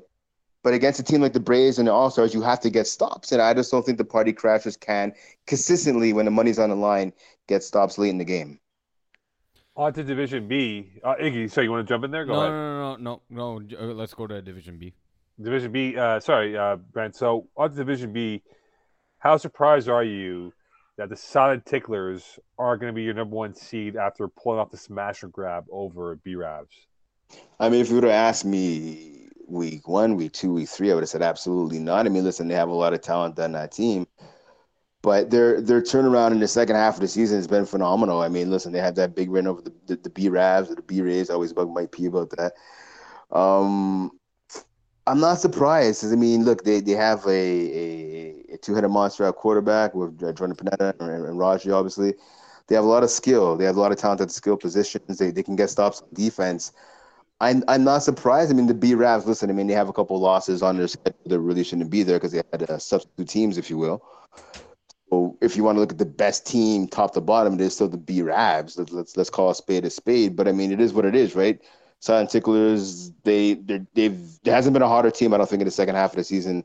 but 0.64 0.74
against 0.74 1.00
a 1.00 1.04
team 1.04 1.22
like 1.22 1.34
the 1.34 1.40
Braves 1.40 1.80
and 1.80 1.88
the 1.88 1.94
All 1.94 2.10
Stars, 2.10 2.34
you 2.34 2.42
have 2.42 2.60
to 2.62 2.70
get 2.70 2.88
stops. 2.88 3.32
And 3.32 3.42
I 3.42 3.54
just 3.54 3.72
don't 3.72 3.86
think 3.86 3.98
the 3.98 4.06
Party 4.06 4.34
Crashers 4.34 4.80
can 4.80 5.14
consistently, 5.46 6.14
when 6.14 6.26
the 6.26 6.32
money's 6.32 6.60
on 6.60 6.70
the 6.70 6.76
line, 6.76 7.14
get 7.48 7.64
stops 7.64 7.98
late 7.98 8.10
in 8.10 8.18
the 8.18 8.26
game. 8.26 8.60
On 9.76 9.94
to 9.94 10.04
Division 10.04 10.48
B. 10.48 10.92
Uh, 11.04 11.16
Iggy, 11.22 11.52
so 11.52 11.62
you 11.62 11.72
want 11.72 11.88
to 11.88 11.94
jump 11.94 12.04
in 12.04 12.12
there? 12.12 12.26
Go 12.26 12.34
no, 12.34 12.40
ahead. 12.42 12.52
no, 12.52 12.96
no, 12.96 13.22
no, 13.30 13.60
no, 13.60 13.60
no. 13.60 13.92
Uh, 13.92 13.94
let's 13.94 14.14
go 14.14 14.26
to 14.26 14.42
Division 14.42 14.78
B. 14.78 14.94
Division 15.40 15.72
B. 15.72 15.96
Uh, 15.96 16.20
sorry, 16.20 16.58
uh, 16.58 16.78
Brent. 16.78 17.16
So 17.16 17.48
on 17.56 17.70
to 17.70 17.76
Division 17.76 18.12
B. 18.12 18.42
How 19.20 19.38
surprised 19.38 19.88
are 19.88 20.04
you 20.04 20.52
that 20.98 21.10
the 21.10 21.16
Silent 21.16 21.66
Ticklers 21.66 22.40
are 22.58 22.76
going 22.76 22.92
to 22.92 22.96
be 22.96 23.04
your 23.04 23.14
number 23.14 23.36
one 23.36 23.54
seed 23.54 23.96
after 23.96 24.28
pulling 24.28 24.60
off 24.60 24.72
the 24.72 24.78
smash 24.78 25.22
and 25.22 25.32
grab 25.32 25.66
over 25.72 26.16
B 26.16 26.34
Ravs? 26.34 26.66
I 27.60 27.70
mean, 27.70 27.82
if 27.82 27.90
you 27.90 27.96
would 27.96 28.04
have 28.04 28.14
asked 28.14 28.46
me 28.46 29.27
week 29.48 29.88
one, 29.88 30.16
week 30.16 30.34
two, 30.34 30.54
week 30.54 30.70
three, 30.70 30.92
I 30.92 30.94
would 30.94 31.04
have 31.04 31.10
said 31.10 31.22
absolutely 31.22 31.80
not. 31.80 32.06
I 32.06 32.10
mean, 32.10 32.24
listen, 32.24 32.48
they 32.48 32.56
have 32.56 32.70
a 32.70 32.74
lot 32.74 32.94
of 32.94 33.02
talent 33.02 33.40
on 33.40 33.54
that 33.54 33.72
team, 33.72 34.08
but 35.02 35.30
their 35.30 35.62
their 35.62 35.82
turnaround 35.82 36.32
in 36.32 36.40
the 36.40 36.48
second 36.48 36.76
half 36.76 36.96
of 36.96 37.02
the 37.02 37.08
season 37.08 37.38
has 37.38 37.48
been 37.48 37.66
phenomenal. 37.66 38.22
I 38.22 38.28
mean, 38.30 38.52
listen, 38.52 38.72
they 38.72 38.80
had 38.80 38.96
that 38.96 39.16
big 39.16 39.30
win 39.30 39.48
over 39.48 39.62
the 39.62 39.74
the, 39.88 39.96
the 39.96 40.10
B 40.10 40.30
Ravs 40.30 40.70
or 40.70 40.76
the 40.76 40.82
B 40.82 41.02
Rays. 41.02 41.30
I 41.30 41.34
always 41.34 41.54
bug 41.54 41.70
Mike 41.70 41.92
P 41.92 42.06
about 42.06 42.32
that. 42.32 42.54
Um, 43.36 44.12
I'm 45.06 45.22
not 45.22 45.40
surprised. 45.40 46.04
I 46.04 46.16
mean, 46.18 46.44
look, 46.44 46.66
they, 46.66 46.82
they 46.82 46.92
have 46.92 47.26
a, 47.26 47.30
a, 47.30 48.46
a 48.54 48.58
two 48.58 48.76
headed 48.76 48.92
monster 48.92 49.24
at 49.24 49.36
quarterback 49.36 49.96
with 49.96 50.20
Jordan 50.20 50.56
Panetta 50.56 51.00
and, 51.00 51.26
and 51.26 51.40
Raji, 51.40 51.72
obviously. 51.72 52.14
They 52.68 52.76
have 52.76 52.84
a 52.84 52.88
lot 52.88 53.04
of 53.04 53.10
skill. 53.10 53.56
They 53.56 53.64
have 53.64 53.78
a 53.78 53.80
lot 53.80 53.94
of 53.94 53.98
talent 53.98 54.20
at 54.20 54.28
the 54.28 54.34
skill 54.34 54.58
positions. 54.58 55.18
They, 55.18 55.32
they 55.32 55.44
can 55.44 55.56
get 55.56 55.70
stops 55.70 56.02
on 56.02 56.10
defense. 56.12 56.74
I'm, 57.40 57.64
I'm 57.68 57.84
not 57.84 58.04
surprised. 58.04 58.52
I 58.52 58.56
mean, 58.56 58.68
the 58.68 58.74
B 58.74 58.94
Ravs, 58.94 59.26
listen, 59.26 59.50
I 59.50 59.54
mean, 59.54 59.68
they 59.68 59.74
have 59.74 59.90
a 59.90 59.94
couple 59.94 60.20
losses 60.20 60.64
on 60.64 60.78
their 60.78 60.88
schedule 60.88 61.20
that 61.28 61.40
really 61.40 61.64
shouldn't 61.64 61.90
be 61.90 62.04
there 62.04 62.18
because 62.18 62.32
they 62.32 62.42
had 62.52 62.70
uh, 62.70 62.80
substitute 62.80 63.30
teams, 63.30 63.58
if 63.58 63.70
you 63.70 63.78
will. 63.78 64.04
So 65.10 65.38
if 65.42 65.56
you 65.56 65.64
want 65.64 65.76
to 65.76 65.80
look 65.80 65.92
at 65.92 66.00
the 66.00 66.06
best 66.06 66.46
team, 66.46 66.88
top 66.88 67.14
to 67.14 67.22
bottom, 67.22 67.54
it 67.54 67.62
is 67.62 67.76
still 67.76 67.88
the 67.88 67.98
B 67.98 68.22
Ravs. 68.22 68.78
Let's, 68.78 68.92
let's 68.92 69.18
let's 69.18 69.30
call 69.30 69.52
a 69.52 69.56
spade 69.56 69.86
a 69.86 69.90
spade. 69.90 70.36
But 70.36 70.48
I 70.48 70.52
mean, 70.52 70.72
it 70.72 70.82
is 70.82 70.94
what 70.94 71.06
it 71.06 71.16
is, 71.16 71.36
right? 71.36 71.62
Silent 72.00 72.30
Ticklers, 72.30 73.12
they 73.24 73.54
they've 73.94 74.20
there 74.44 74.54
hasn't 74.54 74.74
been 74.74 74.82
a 74.82 74.88
harder 74.88 75.12
team, 75.12 75.34
I 75.34 75.38
don't 75.38 75.50
think, 75.50 75.62
in 75.62 75.68
the 75.68 75.72
second 75.72 75.96
half 75.96 76.12
of 76.12 76.18
the 76.18 76.24
season. 76.24 76.64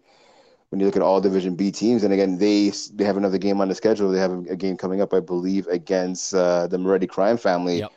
When 0.70 0.80
you 0.80 0.86
look 0.86 0.96
at 0.96 1.02
all 1.02 1.20
Division 1.20 1.54
B 1.54 1.70
teams, 1.70 2.02
and 2.02 2.14
again, 2.14 2.38
they 2.38 2.72
they 2.94 3.04
have 3.04 3.18
another 3.18 3.38
game 3.38 3.60
on 3.60 3.68
the 3.68 3.74
schedule. 3.74 4.10
They 4.10 4.18
have 4.18 4.32
a, 4.32 4.56
game 4.56 4.76
coming 4.76 5.02
up, 5.02 5.12
I 5.12 5.20
believe, 5.20 5.66
against 5.66 6.34
uh, 6.34 6.66
the 6.66 6.78
Moretti 6.78 7.06
crime 7.06 7.36
family. 7.36 7.80
Yep. 7.80 7.92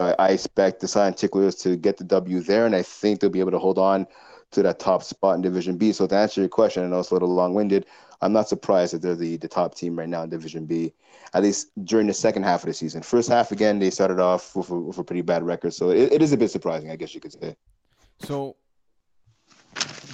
I, 0.00 0.30
expect 0.30 0.80
the 0.80 0.88
Silent 0.88 1.16
Ticklers 1.16 1.54
to 1.56 1.76
get 1.76 1.96
the 1.96 2.04
W 2.04 2.40
there, 2.40 2.66
and 2.66 2.74
I 2.74 2.82
think 2.82 3.20
they'll 3.20 3.30
be 3.30 3.40
able 3.40 3.52
to 3.52 3.58
hold 3.58 3.78
on 3.78 4.06
to 4.50 4.62
that 4.62 4.78
top 4.78 5.02
spot 5.02 5.36
in 5.36 5.42
Division 5.42 5.76
B. 5.76 5.92
So 5.92 6.06
to 6.06 6.16
answer 6.16 6.40
your 6.40 6.48
question, 6.48 6.84
I 6.84 6.86
know 6.86 7.00
it's 7.00 7.10
a 7.10 7.14
little 7.14 7.32
long-winded. 7.32 7.86
I'm 8.20 8.32
not 8.32 8.48
surprised 8.48 8.94
that 8.94 9.02
they're 9.02 9.14
the, 9.14 9.36
the 9.36 9.48
top 9.48 9.74
team 9.74 9.98
right 9.98 10.08
now 10.08 10.22
in 10.22 10.30
Division 10.30 10.66
B, 10.66 10.92
at 11.34 11.42
least 11.42 11.70
during 11.84 12.06
the 12.06 12.14
second 12.14 12.44
half 12.44 12.62
of 12.62 12.66
the 12.66 12.74
season. 12.74 13.02
First 13.02 13.28
half, 13.28 13.52
again, 13.52 13.78
they 13.78 13.90
started 13.90 14.18
off 14.18 14.56
with 14.56 14.70
a, 14.70 14.74
with 14.74 14.98
a 14.98 15.04
pretty 15.04 15.22
bad 15.22 15.42
record, 15.42 15.74
so 15.74 15.90
it, 15.90 16.12
it 16.12 16.22
is 16.22 16.32
a 16.32 16.36
bit 16.36 16.50
surprising, 16.50 16.90
I 16.90 16.96
guess 16.96 17.14
you 17.14 17.20
could 17.20 17.32
say. 17.32 17.56
So, 18.20 18.56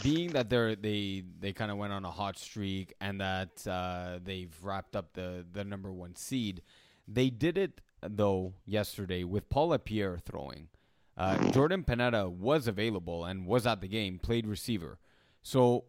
being 0.02 0.31
that 0.31 0.48
they're 0.48 0.74
they 0.74 1.23
they 1.39 1.52
kind 1.52 1.70
of 1.70 1.77
went 1.77 1.93
on 1.93 2.07
a 2.07 2.11
hot 2.11 2.39
streak 2.39 2.94
and 3.02 3.20
that 3.20 3.66
uh, 3.66 4.19
they've 4.24 4.55
wrapped 4.62 4.97
up 4.97 5.12
the 5.12 5.44
the 5.52 5.65
number 5.65 5.93
one 5.93 6.16
seed, 6.16 6.62
they 7.07 7.28
did 7.28 7.59
it 7.59 7.81
though 8.02 8.55
yesterday 8.64 9.24
with 9.24 9.48
Paul 9.48 9.68
Lapierre 9.68 10.18
throwing. 10.18 10.68
Uh, 11.16 11.51
Jordan 11.51 11.85
Panetta 11.85 12.31
was 12.31 12.66
available 12.66 13.24
and 13.24 13.47
was 13.47 13.66
at 13.66 13.81
the 13.81 13.89
game, 13.89 14.18
played 14.18 14.47
receiver. 14.47 14.98
So 15.43 15.85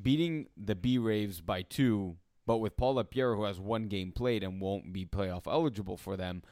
beating 0.00 0.46
the 0.56 0.74
B 0.74 0.96
Raves 0.98 1.40
by 1.40 1.62
two, 1.62 2.16
but 2.46 2.58
with 2.58 2.76
Paul 2.76 2.94
Lapierre 2.94 3.34
who 3.34 3.44
has 3.44 3.60
one 3.60 3.88
game 3.88 4.12
played 4.12 4.42
and 4.42 4.60
won't 4.60 4.92
be 4.92 5.04
playoff 5.04 5.46
eligible 5.46 5.96
for 5.96 6.16
them. 6.16 6.42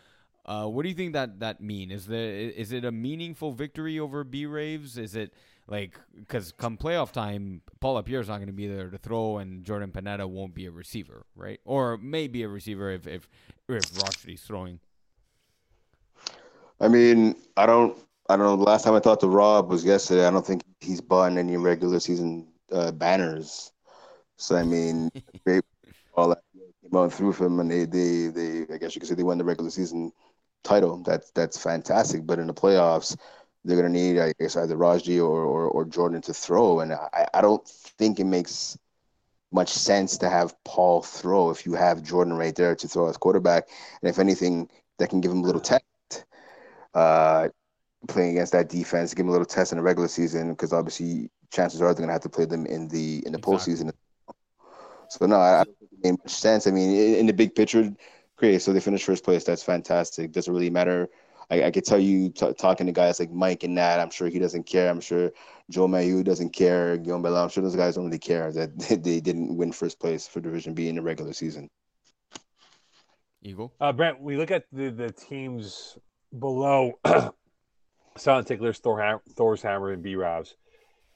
Uh, 0.44 0.66
what 0.66 0.82
do 0.82 0.88
you 0.88 0.94
think 0.94 1.12
that 1.12 1.40
that 1.40 1.60
mean? 1.60 1.90
Is 1.90 2.06
the 2.06 2.16
is 2.16 2.72
it 2.72 2.84
a 2.84 2.90
meaningful 2.92 3.52
victory 3.52 3.98
over 3.98 4.24
B 4.24 4.44
Raves? 4.44 4.98
Is 4.98 5.14
it 5.14 5.32
like 5.68 5.98
because 6.18 6.50
come 6.52 6.76
playoff 6.76 7.12
time, 7.12 7.62
Paul 7.80 7.94
Lapierre 7.94 8.20
is 8.20 8.28
not 8.28 8.38
going 8.38 8.48
to 8.48 8.52
be 8.52 8.66
there 8.66 8.90
to 8.90 8.98
throw, 8.98 9.38
and 9.38 9.64
Jordan 9.64 9.92
Panetta 9.92 10.28
won't 10.28 10.54
be 10.54 10.66
a 10.66 10.72
receiver, 10.72 11.26
right? 11.36 11.60
Or 11.64 11.96
maybe 11.96 12.42
a 12.42 12.48
receiver 12.48 12.90
if 12.90 13.06
if 13.06 13.28
if 13.76 13.92
Rashtri's 13.92 14.42
throwing. 14.42 14.80
I 16.80 16.88
mean, 16.88 17.36
I 17.56 17.66
don't, 17.66 17.96
I 18.28 18.36
don't 18.36 18.46
know. 18.46 18.56
The 18.56 18.62
last 18.64 18.84
time 18.84 18.94
I 18.94 19.00
talked 19.00 19.20
to 19.20 19.28
Rob 19.28 19.68
was 19.68 19.84
yesterday. 19.84 20.26
I 20.26 20.30
don't 20.30 20.46
think 20.46 20.62
he's 20.80 21.00
bought 21.00 21.36
any 21.36 21.56
regular 21.56 22.00
season 22.00 22.48
uh, 22.72 22.90
banners. 22.92 23.72
So 24.36 24.56
I 24.56 24.64
mean, 24.64 25.10
all 26.14 26.30
that 26.30 26.42
came 26.82 26.96
out 26.96 27.12
through 27.12 27.32
for 27.32 27.44
them, 27.44 27.60
and 27.60 27.70
they, 27.70 27.84
they, 27.84 28.28
they, 28.28 28.74
I 28.74 28.78
guess 28.78 28.94
you 28.94 29.00
could 29.00 29.08
say 29.08 29.14
they 29.14 29.22
won 29.22 29.38
the 29.38 29.44
regular 29.44 29.70
season 29.70 30.12
title. 30.64 31.02
That's 31.04 31.30
that's 31.30 31.62
fantastic. 31.62 32.26
But 32.26 32.38
in 32.38 32.48
the 32.48 32.54
playoffs, 32.54 33.16
they're 33.64 33.76
gonna 33.76 33.88
need, 33.88 34.18
I 34.18 34.32
guess, 34.40 34.56
either 34.56 34.76
Raji 34.76 35.20
or, 35.20 35.44
or, 35.44 35.68
or 35.68 35.84
Jordan 35.84 36.20
to 36.22 36.34
throw, 36.34 36.80
and 36.80 36.92
I, 36.92 37.26
I 37.34 37.40
don't 37.40 37.66
think 37.68 38.18
it 38.18 38.24
makes 38.24 38.76
much 39.52 39.70
sense 39.70 40.18
to 40.18 40.28
have 40.28 40.54
Paul 40.64 41.02
throw 41.02 41.50
if 41.50 41.66
you 41.66 41.74
have 41.74 42.02
Jordan 42.02 42.34
right 42.34 42.54
there 42.54 42.74
to 42.74 42.88
throw 42.88 43.08
as 43.08 43.16
quarterback, 43.16 43.68
and 44.00 44.08
if 44.08 44.18
anything, 44.18 44.68
that 44.98 45.10
can 45.10 45.20
give 45.20 45.30
him 45.30 45.38
a 45.38 45.46
little 45.46 45.60
test. 45.60 45.84
Uh, 46.94 47.48
playing 48.08 48.32
against 48.32 48.52
that 48.52 48.68
defense, 48.68 49.14
give 49.14 49.24
him 49.24 49.28
a 49.28 49.32
little 49.32 49.46
test 49.46 49.72
in 49.72 49.78
the 49.78 49.82
regular 49.82 50.08
season 50.08 50.50
because 50.50 50.72
obviously 50.72 51.30
chances 51.52 51.80
are 51.80 51.94
they're 51.94 52.02
gonna 52.02 52.12
have 52.12 52.22
to 52.22 52.28
play 52.28 52.44
them 52.44 52.66
in 52.66 52.88
the 52.88 53.22
in 53.24 53.32
the 53.32 53.38
exactly. 53.38 53.74
postseason. 53.74 53.92
So 55.08 55.26
no, 55.26 55.36
I, 55.36 55.60
I 55.60 55.64
don't 55.64 55.78
think 55.78 55.92
it 55.92 55.98
made 56.02 56.18
much 56.18 56.32
sense. 56.32 56.66
I 56.66 56.70
mean, 56.70 56.90
in, 56.90 57.14
in 57.16 57.26
the 57.26 57.32
big 57.32 57.54
picture, 57.54 57.94
great. 58.36 58.60
So 58.60 58.72
they 58.72 58.80
finished 58.80 59.04
first 59.04 59.24
place. 59.24 59.44
That's 59.44 59.62
fantastic. 59.62 60.32
Doesn't 60.32 60.52
really 60.52 60.70
matter 60.70 61.08
I, 61.52 61.64
I 61.64 61.70
could 61.70 61.84
tell 61.84 61.98
you 61.98 62.30
t- 62.30 62.54
talking 62.54 62.86
to 62.86 62.92
guys 62.92 63.20
like 63.20 63.30
Mike 63.30 63.62
and 63.62 63.74
Nat, 63.74 64.00
I'm 64.00 64.10
sure 64.10 64.28
he 64.28 64.38
doesn't 64.38 64.64
care. 64.64 64.88
I'm 64.88 65.02
sure 65.02 65.30
Joe 65.68 65.86
Mayu 65.86 66.24
doesn't 66.24 66.50
care. 66.54 66.96
Guillaume 66.96 67.20
Bella, 67.20 67.42
I'm 67.42 67.50
sure 67.50 67.62
those 67.62 67.76
guys 67.76 67.96
don't 67.96 68.06
really 68.06 68.18
care 68.18 68.50
that 68.52 68.78
they 69.04 69.20
didn't 69.20 69.54
win 69.54 69.70
first 69.70 70.00
place 70.00 70.26
for 70.26 70.40
Division 70.40 70.72
B 70.72 70.88
in 70.88 70.96
the 70.96 71.02
regular 71.02 71.34
season. 71.34 71.68
Eagle. 73.42 73.74
Uh, 73.78 73.92
Brent, 73.92 74.22
we 74.22 74.36
look 74.36 74.50
at 74.50 74.64
the, 74.72 74.88
the 74.88 75.10
teams 75.12 75.98
below 76.38 76.98
Silent 78.16 78.46
Ticklers, 78.46 78.78
Thor, 78.78 79.20
Thor's 79.36 79.60
Hammer, 79.60 79.90
and 79.90 80.02
B 80.02 80.14
Ravs. 80.14 80.54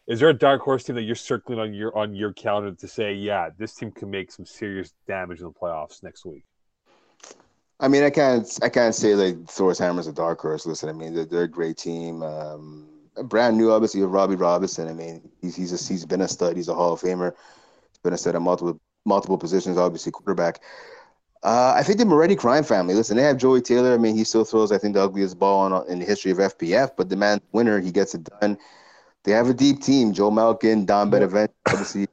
Is 0.06 0.20
there 0.20 0.28
a 0.28 0.34
dark 0.34 0.60
horse 0.60 0.84
team 0.84 0.96
that 0.96 1.02
you're 1.02 1.14
circling 1.14 1.58
on 1.58 1.72
your 1.72 1.96
on 1.96 2.14
your 2.14 2.32
calendar 2.32 2.72
to 2.72 2.88
say, 2.88 3.14
yeah, 3.14 3.48
this 3.58 3.74
team 3.74 3.90
can 3.90 4.10
make 4.10 4.30
some 4.30 4.44
serious 4.44 4.92
damage 5.08 5.40
in 5.40 5.46
the 5.46 5.52
playoffs 5.52 6.02
next 6.02 6.26
week? 6.26 6.44
I 7.78 7.88
mean, 7.88 8.02
I 8.02 8.10
can't 8.10 8.58
I 8.62 8.68
can't 8.68 8.94
say 8.94 9.14
like 9.14 9.48
Thor's 9.48 9.78
Hammer's 9.78 10.06
a 10.06 10.12
dark 10.12 10.40
horse. 10.40 10.66
Listen, 10.66 10.88
I 10.88 10.92
mean, 10.92 11.14
they're, 11.14 11.24
they're 11.26 11.42
a 11.42 11.48
great 11.48 11.76
team. 11.76 12.22
Um, 12.22 12.88
brand 13.24 13.56
new, 13.56 13.70
obviously, 13.70 14.02
Robbie 14.02 14.36
Robinson. 14.36 14.88
I 14.88 14.94
mean, 14.94 15.28
he's 15.40 15.56
he's 15.56 15.72
a, 15.72 15.92
he's 15.92 16.06
been 16.06 16.22
a 16.22 16.28
stud. 16.28 16.56
He's 16.56 16.68
a 16.68 16.74
Hall 16.74 16.94
of 16.94 17.00
Famer. 17.00 17.32
He's 17.90 17.98
been 18.02 18.14
a 18.14 18.18
stud 18.18 18.34
at 18.34 18.42
multiple 18.42 18.80
multiple 19.04 19.36
positions. 19.36 19.76
Obviously, 19.76 20.12
quarterback. 20.12 20.62
Uh, 21.42 21.74
I 21.76 21.82
think 21.82 21.98
the 21.98 22.06
Moretti 22.06 22.34
crime 22.34 22.64
family. 22.64 22.94
Listen, 22.94 23.16
they 23.16 23.22
have 23.22 23.36
Joey 23.36 23.60
Taylor. 23.60 23.92
I 23.92 23.98
mean, 23.98 24.16
he 24.16 24.24
still 24.24 24.44
throws, 24.44 24.72
I 24.72 24.78
think, 24.78 24.94
the 24.94 25.02
ugliest 25.02 25.38
ball 25.38 25.66
in, 25.66 25.92
in 25.92 25.98
the 25.98 26.04
history 26.06 26.32
of 26.32 26.38
FPF. 26.38 26.92
But 26.96 27.10
the 27.10 27.16
man 27.16 27.40
winner, 27.52 27.78
he 27.78 27.92
gets 27.92 28.14
it 28.14 28.24
done. 28.40 28.56
They 29.24 29.32
have 29.32 29.48
a 29.50 29.54
deep 29.54 29.82
team. 29.82 30.12
Joe 30.12 30.30
Malkin, 30.30 30.86
Don 30.86 31.10
Benevent, 31.10 31.50
obviously, 31.68 32.06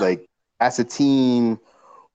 like 0.00 0.28
as 0.60 0.78
a 0.78 0.84
team 0.84 1.58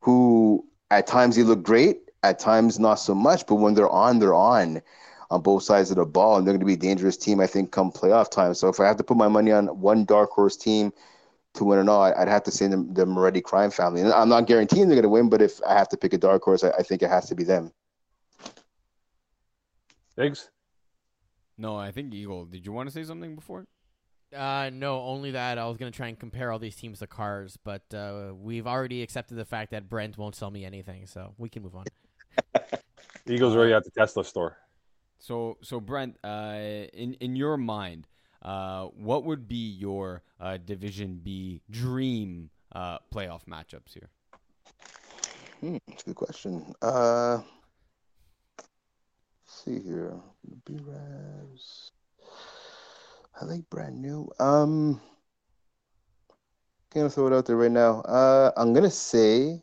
who 0.02 0.66
at 0.90 1.06
times 1.06 1.36
he 1.36 1.44
looked 1.44 1.64
great 1.64 2.03
at 2.24 2.40
times, 2.40 2.80
not 2.80 2.96
so 2.96 3.14
much, 3.14 3.46
but 3.46 3.56
when 3.56 3.74
they're 3.74 3.90
on, 3.90 4.20
they're 4.20 4.34
on 4.34 4.82
on 5.30 5.42
both 5.42 5.64
sides 5.64 5.90
of 5.90 5.98
the 5.98 6.06
ball, 6.06 6.38
and 6.38 6.46
they're 6.46 6.54
going 6.54 6.60
to 6.60 6.66
be 6.66 6.74
a 6.74 6.78
dangerous 6.78 7.18
team, 7.18 7.40
I 7.40 7.48
think, 7.48 7.72
come 7.72 7.92
playoff 7.92 8.30
time. 8.30 8.54
So 8.54 8.70
if 8.70 8.80
I 8.80 8.86
have 8.86 8.98
to 8.98 9.04
put 9.04 9.18
my 9.18 9.28
money 9.28 9.52
on 9.52 9.68
one 9.80 10.06
dark 10.06 10.30
horse 10.30 10.56
team 10.56 10.94
to 11.56 11.64
win 11.64 11.80
or 11.80 11.84
not, 11.84 12.16
I'd 12.18 12.28
have 12.28 12.44
to 12.44 12.52
say 12.52 12.68
the, 12.68 12.88
the 12.92 13.06
Moretti 13.06 13.42
crime 13.42 13.72
family. 13.72 14.02
And 14.02 14.12
I'm 14.14 14.30
not 14.30 14.48
guaranteeing 14.48 14.88
they're 14.88 14.96
going 14.96 15.04
to 15.04 15.10
win, 15.10 15.30
but 15.30 15.42
if 15.42 15.60
I 15.68 15.74
have 15.74 15.90
to 15.90 15.98
pick 15.98 16.14
a 16.14 16.18
dark 16.18 16.44
horse, 16.44 16.64
I, 16.64 16.70
I 16.72 16.84
think 16.84 17.02
it 17.02 17.10
has 17.10 17.28
to 17.30 17.36
be 17.36 17.44
them. 17.44 17.72
Thanks. 20.16 20.50
No, 21.58 21.76
I 21.76 21.92
think 21.92 22.14
Eagle. 22.14 22.46
Did 22.46 22.66
you 22.66 22.72
want 22.72 22.90
to 22.90 22.94
say 22.94 23.04
something 23.04 23.36
before? 23.36 23.66
Uh, 24.36 24.70
no, 24.74 25.02
only 25.02 25.32
that 25.32 25.58
I 25.60 25.68
was 25.68 25.78
gonna 25.78 25.92
try 25.92 26.08
and 26.08 26.20
compare 26.20 26.52
all 26.52 26.58
these 26.58 26.76
teams 26.76 27.00
to 27.00 27.08
cars, 27.08 27.56
but 27.64 27.84
uh, 27.94 28.34
we've 28.36 28.66
already 28.66 29.04
accepted 29.04 29.36
the 29.36 29.46
fact 29.46 29.70
that 29.72 29.88
Brent 29.88 30.18
won't 30.18 30.36
sell 30.36 30.50
me 30.50 30.66
anything, 30.66 31.06
so 31.06 31.36
we 31.38 31.50
can 31.50 31.62
move 31.62 31.76
on. 31.76 31.86
Eagles 33.28 33.56
already 33.56 33.74
at 33.74 33.84
the 33.84 33.92
Tesla 33.92 34.24
store. 34.24 34.58
So, 35.20 35.58
so 35.62 35.80
Brent, 35.80 36.18
uh, 36.24 36.88
in 36.94 37.14
in 37.22 37.36
your 37.36 37.56
mind, 37.58 38.08
uh, 38.42 38.88
what 38.88 39.24
would 39.24 39.48
be 39.48 39.72
your 39.72 40.22
uh, 40.40 40.58
Division 40.58 41.22
B 41.24 41.62
dream 41.70 42.50
uh, 42.74 42.98
playoff 43.14 43.46
matchups 43.46 43.94
here? 43.94 44.10
Hmm, 45.62 45.78
that's 45.88 46.04
a 46.04 46.06
good 46.08 46.16
question. 46.16 46.74
Uh, 46.82 47.40
see 49.46 49.80
here, 49.80 50.20
B 50.66 50.74
Ravs. 50.74 51.92
I 53.40 53.46
like 53.46 53.70
brand 53.70 54.02
new. 54.02 54.30
Um, 54.40 55.00
gonna 56.94 57.10
throw 57.10 57.28
it 57.28 57.34
out 57.34 57.46
there 57.46 57.56
right 57.56 57.72
now. 57.72 58.02
Uh, 58.02 58.52
I'm 58.58 58.74
gonna 58.74 58.92
say 58.92 59.62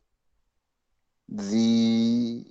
the 1.28 2.44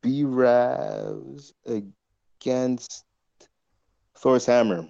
B 0.00 0.22
Ravs 0.22 1.52
against 1.66 3.04
Thor's 4.16 4.46
Hammer. 4.46 4.86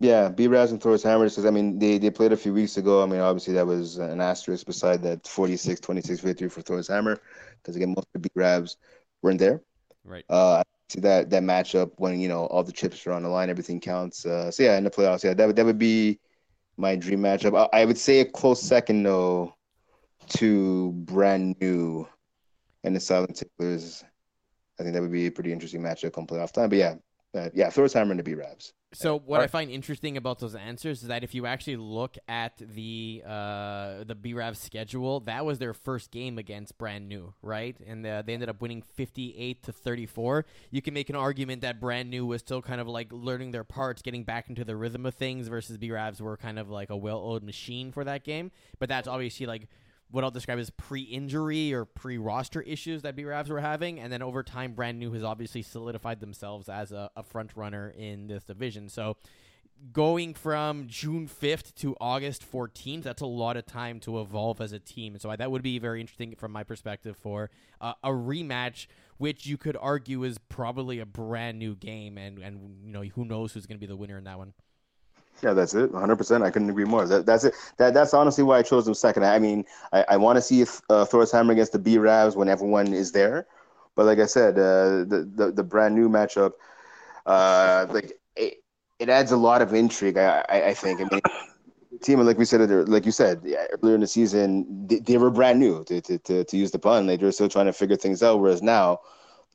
Yeah, 0.00 0.28
B 0.28 0.48
Ravs 0.48 0.70
and 0.70 0.80
Thor's 0.82 1.02
Hammer. 1.02 1.28
Because 1.28 1.46
I 1.46 1.50
mean, 1.50 1.78
they, 1.78 1.98
they 1.98 2.10
played 2.10 2.32
a 2.32 2.36
few 2.36 2.52
weeks 2.52 2.76
ago. 2.76 3.02
I 3.02 3.06
mean, 3.06 3.20
obviously 3.20 3.54
that 3.54 3.66
was 3.66 3.98
an 3.98 4.20
asterisk 4.20 4.66
beside 4.66 5.02
that 5.02 5.22
46-26 5.22 6.20
victory 6.20 6.48
for 6.48 6.60
Thor's 6.60 6.88
Hammer. 6.88 7.20
Because 7.56 7.76
again, 7.76 7.90
most 7.90 8.08
of 8.14 8.22
the 8.22 8.28
B 8.28 8.30
Ravs 8.36 8.76
weren't 9.22 9.38
there. 9.38 9.62
Right. 10.04 10.24
Uh, 10.28 10.62
see 10.92 11.00
that 11.00 11.30
that 11.30 11.42
matchup 11.42 11.92
when 11.96 12.20
you 12.20 12.28
know 12.28 12.46
all 12.46 12.62
the 12.62 12.72
chips 12.72 13.06
are 13.06 13.12
on 13.12 13.22
the 13.22 13.28
line, 13.28 13.50
everything 13.50 13.80
counts. 13.80 14.26
Uh, 14.26 14.50
so 14.50 14.62
yeah, 14.62 14.76
in 14.76 14.84
the 14.84 14.90
playoffs, 14.90 15.24
yeah, 15.24 15.34
that 15.34 15.46
would 15.46 15.56
that 15.56 15.64
would 15.64 15.78
be 15.78 16.18
my 16.76 16.96
dream 16.96 17.20
matchup. 17.20 17.68
I, 17.72 17.82
I 17.82 17.84
would 17.84 17.98
say 17.98 18.20
a 18.20 18.24
close 18.24 18.60
second 18.62 19.02
though 19.02 19.54
to 20.28 20.92
brand 20.92 21.56
new 21.60 22.06
and 22.84 22.94
the 22.94 23.00
Silent 23.00 23.36
Ticklers. 23.36 24.04
I 24.78 24.82
think 24.82 24.94
that 24.94 25.02
would 25.02 25.12
be 25.12 25.26
a 25.26 25.30
pretty 25.30 25.52
interesting 25.52 25.82
matchup 25.82 26.14
come 26.14 26.26
playoff 26.26 26.52
time. 26.52 26.70
But 26.70 26.78
yeah, 26.78 26.94
uh, 27.34 27.48
yeah, 27.54 27.70
Thor's 27.70 27.92
Hammer 27.92 28.12
and 28.12 28.20
the 28.20 28.24
B 28.24 28.32
Ravs. 28.32 28.72
So 28.94 29.18
what 29.18 29.38
right. 29.38 29.44
I 29.44 29.46
find 29.46 29.70
interesting 29.70 30.18
about 30.18 30.38
those 30.38 30.54
answers 30.54 31.00
is 31.00 31.08
that 31.08 31.24
if 31.24 31.34
you 31.34 31.46
actually 31.46 31.76
look 31.76 32.18
at 32.28 32.58
the 32.58 33.22
uh, 33.26 34.04
the 34.04 34.14
B 34.14 34.34
Ravs 34.34 34.56
schedule, 34.56 35.20
that 35.20 35.46
was 35.46 35.58
their 35.58 35.72
first 35.72 36.10
game 36.10 36.36
against 36.36 36.76
Brand 36.76 37.08
New, 37.08 37.32
right? 37.40 37.74
And 37.86 38.06
uh, 38.06 38.20
they 38.20 38.34
ended 38.34 38.50
up 38.50 38.60
winning 38.60 38.82
fifty 38.82 39.34
eight 39.38 39.62
to 39.62 39.72
thirty 39.72 40.04
four. 40.04 40.44
You 40.70 40.82
can 40.82 40.92
make 40.92 41.08
an 41.08 41.16
argument 41.16 41.62
that 41.62 41.80
Brand 41.80 42.10
New 42.10 42.26
was 42.26 42.42
still 42.42 42.60
kind 42.60 42.82
of 42.82 42.88
like 42.88 43.10
learning 43.12 43.52
their 43.52 43.64
parts, 43.64 44.02
getting 44.02 44.24
back 44.24 44.50
into 44.50 44.62
the 44.62 44.76
rhythm 44.76 45.06
of 45.06 45.14
things, 45.14 45.48
versus 45.48 45.78
B 45.78 45.88
Ravs 45.88 46.20
were 46.20 46.36
kind 46.36 46.58
of 46.58 46.68
like 46.68 46.90
a 46.90 46.96
well 46.96 47.18
oiled 47.18 47.44
machine 47.44 47.92
for 47.92 48.04
that 48.04 48.24
game. 48.24 48.50
But 48.78 48.90
that's 48.90 49.08
obviously 49.08 49.46
like 49.46 49.68
what 50.12 50.22
I'll 50.22 50.30
describe 50.30 50.58
as 50.58 50.70
pre-injury 50.70 51.72
or 51.72 51.84
pre-roster 51.84 52.60
issues 52.60 53.02
that 53.02 53.16
B 53.16 53.24
Ravs 53.24 53.48
were 53.48 53.60
having, 53.60 53.98
and 53.98 54.12
then 54.12 54.22
over 54.22 54.42
time, 54.42 54.72
Brand 54.74 54.98
New 54.98 55.12
has 55.12 55.24
obviously 55.24 55.62
solidified 55.62 56.20
themselves 56.20 56.68
as 56.68 56.92
a, 56.92 57.10
a 57.16 57.22
front 57.22 57.52
runner 57.56 57.92
in 57.96 58.26
this 58.26 58.44
division. 58.44 58.88
So 58.88 59.16
going 59.90 60.34
from 60.34 60.86
June 60.86 61.26
5th 61.26 61.74
to 61.76 61.96
August 62.00 62.50
14th, 62.50 63.02
that's 63.02 63.22
a 63.22 63.26
lot 63.26 63.56
of 63.56 63.66
time 63.66 63.98
to 64.00 64.20
evolve 64.20 64.60
as 64.60 64.72
a 64.72 64.78
team. 64.78 65.18
So 65.18 65.30
I, 65.30 65.36
that 65.36 65.50
would 65.50 65.62
be 65.62 65.78
very 65.78 66.00
interesting 66.00 66.34
from 66.36 66.52
my 66.52 66.62
perspective 66.62 67.16
for 67.16 67.50
uh, 67.80 67.94
a 68.04 68.10
rematch, 68.10 68.86
which 69.16 69.46
you 69.46 69.56
could 69.56 69.76
argue 69.80 70.24
is 70.24 70.38
probably 70.48 70.98
a 71.00 71.06
brand 71.06 71.58
new 71.58 71.74
game, 71.74 72.18
and 72.18 72.38
and 72.38 72.84
you 72.84 72.92
know 72.92 73.02
who 73.02 73.24
knows 73.24 73.52
who's 73.52 73.66
going 73.66 73.76
to 73.76 73.80
be 73.80 73.86
the 73.86 73.96
winner 73.96 74.18
in 74.18 74.24
that 74.24 74.38
one. 74.38 74.52
Yeah, 75.40 75.52
that's 75.54 75.74
it. 75.74 75.90
100%. 75.90 76.42
I 76.42 76.50
couldn't 76.50 76.70
agree 76.70 76.84
more. 76.84 77.06
That, 77.06 77.26
that's 77.26 77.44
it. 77.44 77.54
That, 77.76 77.94
that's 77.94 78.12
honestly 78.14 78.44
why 78.44 78.58
I 78.58 78.62
chose 78.62 78.84
them 78.84 78.94
second. 78.94 79.24
I 79.24 79.38
mean, 79.38 79.64
I, 79.92 80.04
I 80.10 80.16
want 80.16 80.36
to 80.36 80.40
see 80.42 80.64
uh, 80.88 81.04
Thor's 81.04 81.32
Hammer 81.32 81.52
against 81.52 81.72
the 81.72 81.78
B 81.78 81.96
Ravs 81.96 82.36
when 82.36 82.48
everyone 82.48 82.92
is 82.92 83.12
there. 83.12 83.46
But 83.94 84.06
like 84.06 84.18
I 84.18 84.26
said, 84.26 84.58
uh, 84.58 85.04
the, 85.04 85.28
the 85.34 85.52
the 85.52 85.62
brand 85.62 85.94
new 85.94 86.08
matchup, 86.08 86.52
uh, 87.26 87.86
like 87.90 88.12
it, 88.36 88.62
it 88.98 89.08
adds 89.08 89.32
a 89.32 89.36
lot 89.36 89.62
of 89.62 89.74
intrigue. 89.74 90.16
I, 90.16 90.44
I, 90.48 90.66
I 90.68 90.74
think. 90.74 91.00
I 91.00 91.04
mean, 91.10 91.20
team, 92.02 92.20
like 92.20 92.38
we 92.38 92.44
said, 92.44 92.70
like 92.88 93.04
you 93.04 93.12
said 93.12 93.44
earlier 93.82 93.94
in 93.94 94.00
the 94.00 94.06
season, 94.06 94.86
they, 94.86 95.00
they 95.00 95.18
were 95.18 95.30
brand 95.30 95.60
new. 95.60 95.84
To, 95.84 96.00
to, 96.00 96.18
to, 96.18 96.44
to 96.44 96.56
use 96.56 96.70
the 96.70 96.78
pun, 96.78 97.06
Like, 97.06 97.20
they 97.20 97.26
were 97.26 97.32
still 97.32 97.48
trying 97.48 97.66
to 97.66 97.72
figure 97.72 97.96
things 97.96 98.22
out. 98.22 98.40
Whereas 98.40 98.62
now, 98.62 99.00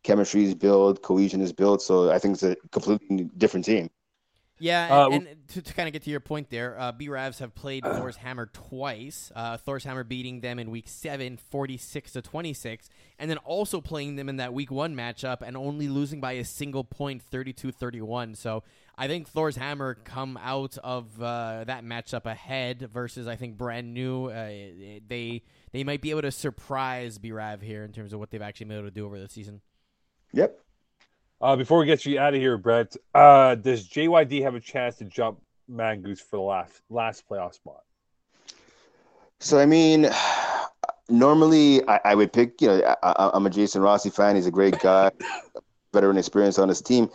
chemistry 0.03 0.45
is 0.45 0.55
built, 0.55 1.01
cohesion 1.01 1.41
is 1.41 1.53
built. 1.53 1.81
So 1.81 2.11
I 2.11 2.19
think 2.19 2.35
it's 2.35 2.43
a 2.43 2.55
completely 2.71 3.29
different 3.37 3.65
team. 3.65 3.89
Yeah, 4.59 4.88
uh, 4.89 5.09
and, 5.09 5.27
and 5.27 5.47
to, 5.49 5.61
to 5.61 5.73
kind 5.73 5.88
of 5.88 5.93
get 5.93 6.03
to 6.03 6.09
your 6.09 6.19
point 6.19 6.49
there, 6.49 6.79
uh, 6.79 6.91
B 6.91 7.07
Ravs 7.07 7.39
have 7.39 7.53
played 7.53 7.85
uh, 7.85 7.93
Thor's 7.99 8.15
Hammer 8.17 8.47
twice. 8.47 9.31
Uh, 9.35 9.57
Thor's 9.57 9.84
Hammer 9.84 10.03
beating 10.03 10.41
them 10.41 10.57
in 10.57 10.71
week 10.71 10.88
7, 10.88 11.38
46 11.38 12.11
to 12.13 12.21
26, 12.21 12.89
and 13.19 13.29
then 13.29 13.38
also 13.39 13.81
playing 13.81 14.15
them 14.15 14.29
in 14.29 14.38
that 14.38 14.53
week 14.53 14.71
1 14.71 14.95
matchup 14.95 15.41
and 15.41 15.55
only 15.55 15.88
losing 15.88 16.19
by 16.19 16.34
a 16.34 16.43
single 16.43 16.84
point, 16.84 17.21
32 17.21 17.71
31. 17.71 18.35
So 18.35 18.63
I 18.97 19.07
think 19.07 19.29
Thor's 19.29 19.57
Hammer 19.57 19.93
come 19.93 20.39
out 20.41 20.77
of 20.84 21.21
uh, 21.21 21.63
that 21.65 21.84
matchup 21.85 22.25
ahead 22.25 22.89
versus, 22.91 23.27
I 23.27 23.35
think, 23.35 23.57
brand 23.57 23.93
new. 23.93 24.25
Uh, 24.27 24.47
they, 25.07 25.43
they 25.71 25.84
might 25.84 26.01
be 26.01 26.09
able 26.09 26.23
to 26.23 26.31
surprise 26.31 27.19
B 27.19 27.31
Rav 27.31 27.61
here 27.61 27.84
in 27.84 27.91
terms 27.91 28.11
of 28.11 28.19
what 28.19 28.31
they've 28.31 28.41
actually 28.41 28.65
been 28.67 28.77
able 28.77 28.88
to 28.88 28.93
do 28.93 29.05
over 29.05 29.19
the 29.19 29.29
season. 29.29 29.61
Yep, 30.34 30.59
uh, 31.41 31.55
before 31.55 31.80
we 31.80 31.85
get 31.85 32.05
you 32.05 32.19
out 32.19 32.34
of 32.34 32.39
here, 32.39 32.57
Brett, 32.57 32.95
uh, 33.14 33.55
does 33.55 33.88
JYD 33.88 34.41
have 34.43 34.55
a 34.55 34.59
chance 34.59 34.95
to 34.97 35.05
jump 35.05 35.39
Mangoose 35.72 36.19
for 36.19 36.38
the 36.38 36.41
last 36.41 36.81
last 36.89 37.27
playoff 37.30 37.53
spot? 37.53 37.84
So 39.39 39.59
I 39.59 39.65
mean, 39.65 40.09
normally 41.09 41.88
I, 41.88 41.99
I 42.05 42.15
would 42.15 42.34
pick. 42.34 42.61
You 42.61 42.69
know, 42.69 42.95
I, 43.03 43.31
am 43.35 43.45
a 43.45 43.49
Jason 43.49 43.81
Rossi 43.81 44.09
fan. 44.09 44.35
He's 44.35 44.47
a 44.47 44.51
great 44.51 44.80
guy, 44.80 45.11
veteran 45.93 46.18
experience 46.18 46.57
on 46.57 46.69
his 46.69 46.81
team. 46.81 47.09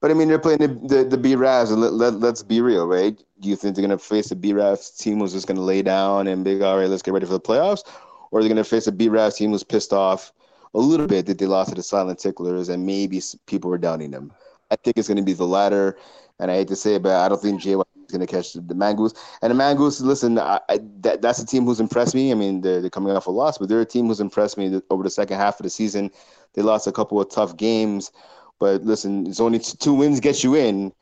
But 0.00 0.10
I 0.10 0.14
mean, 0.14 0.28
they're 0.28 0.38
playing 0.38 0.58
the 0.58 0.68
the, 0.68 1.04
the 1.04 1.18
B 1.18 1.36
Ravs, 1.36 1.76
let, 1.76 1.92
let, 1.92 2.14
let's 2.14 2.42
be 2.42 2.60
real, 2.60 2.86
right? 2.86 3.16
Do 3.40 3.48
you 3.48 3.56
think 3.56 3.76
they're 3.76 3.82
gonna 3.82 3.98
face 3.98 4.30
a 4.30 4.36
B 4.36 4.52
Ravs 4.52 4.98
team 4.98 5.18
who's 5.20 5.32
just 5.32 5.46
gonna 5.46 5.60
lay 5.60 5.82
down 5.82 6.26
and 6.26 6.44
be 6.44 6.60
all 6.62 6.78
right? 6.78 6.88
Let's 6.88 7.02
get 7.02 7.14
ready 7.14 7.26
for 7.26 7.32
the 7.32 7.40
playoffs, 7.40 7.82
or 8.30 8.40
are 8.40 8.42
they 8.42 8.48
gonna 8.48 8.64
face 8.64 8.86
a 8.86 8.92
B 8.92 9.08
Ravs 9.08 9.36
team 9.36 9.50
who's 9.50 9.62
pissed 9.62 9.92
off? 9.92 10.32
A 10.74 10.78
little 10.78 11.06
bit 11.06 11.26
that 11.26 11.38
they 11.38 11.46
lost 11.46 11.70
to 11.70 11.74
the 11.74 11.82
Silent 11.82 12.18
Ticklers 12.18 12.68
and 12.68 12.86
maybe 12.86 13.20
people 13.46 13.70
were 13.70 13.78
doubting 13.78 14.10
them. 14.10 14.32
I 14.70 14.76
think 14.76 14.96
it's 14.96 15.08
going 15.08 15.16
to 15.16 15.22
be 15.22 15.32
the 15.32 15.46
latter. 15.46 15.98
And 16.38 16.50
I 16.50 16.54
hate 16.54 16.68
to 16.68 16.76
say 16.76 16.94
it, 16.94 17.02
but 17.02 17.12
I 17.12 17.28
don't 17.28 17.40
think 17.40 17.60
JY 17.60 17.82
is 17.82 18.12
going 18.12 18.20
to 18.20 18.26
catch 18.26 18.54
the, 18.54 18.60
Mangoose. 18.74 19.14
And 19.42 19.50
the 19.50 19.62
Mangoose, 19.62 20.00
listen, 20.00 20.38
I, 20.38 20.60
I, 20.68 20.80
that, 21.00 21.20
that's 21.20 21.38
a 21.40 21.46
team 21.46 21.64
who's 21.64 21.80
impressed 21.80 22.14
me. 22.14 22.30
I 22.30 22.34
mean, 22.34 22.60
they're, 22.60 22.80
they're 22.80 22.88
coming 22.88 23.14
off 23.14 23.26
a 23.26 23.30
loss, 23.30 23.58
but 23.58 23.68
they're 23.68 23.80
a 23.80 23.86
team 23.86 24.06
who's 24.06 24.20
impressed 24.20 24.56
me 24.56 24.80
over 24.90 25.02
the 25.02 25.10
second 25.10 25.36
half 25.36 25.60
of 25.60 25.64
the 25.64 25.70
season. 25.70 26.10
They 26.54 26.62
lost 26.62 26.86
a 26.86 26.92
couple 26.92 27.20
of 27.20 27.28
tough 27.28 27.56
games, 27.56 28.10
but 28.58 28.82
listen, 28.84 29.26
it's 29.26 29.40
only 29.40 29.58
two 29.58 29.92
wins 29.92 30.20
get 30.20 30.42
you 30.42 30.54
in. 30.54 30.92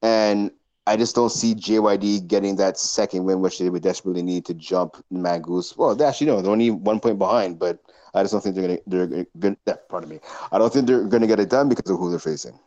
And 0.00 0.52
I 0.86 0.96
just 0.96 1.14
don't 1.14 1.30
see 1.30 1.54
JYD 1.54 2.26
getting 2.28 2.56
that 2.56 2.78
second 2.78 3.24
win, 3.24 3.40
which 3.40 3.58
they 3.58 3.68
would 3.68 3.82
desperately 3.82 4.22
need 4.22 4.46
to 4.46 4.54
jump 4.54 5.04
Mangoose. 5.12 5.76
Well, 5.76 5.94
they 5.94 6.04
actually, 6.04 6.28
no, 6.28 6.40
they're 6.40 6.50
only 6.50 6.70
one 6.70 7.00
point 7.00 7.18
behind, 7.18 7.58
but– 7.58 7.78
I 8.14 8.22
just 8.22 8.32
don't 8.32 8.42
think 8.42 8.56
they're 8.56 8.78
gonna 8.86 9.26
they're 9.34 9.56
gonna 9.66 9.78
pardon 9.88 10.10
me. 10.10 10.20
I 10.50 10.58
don't 10.58 10.72
think 10.72 10.86
they're 10.86 11.04
gonna 11.04 11.26
get 11.26 11.40
it 11.40 11.48
done 11.48 11.68
because 11.68 11.90
of 11.90 11.98
who 11.98 12.10
they're 12.10 12.18
facing. 12.18 12.58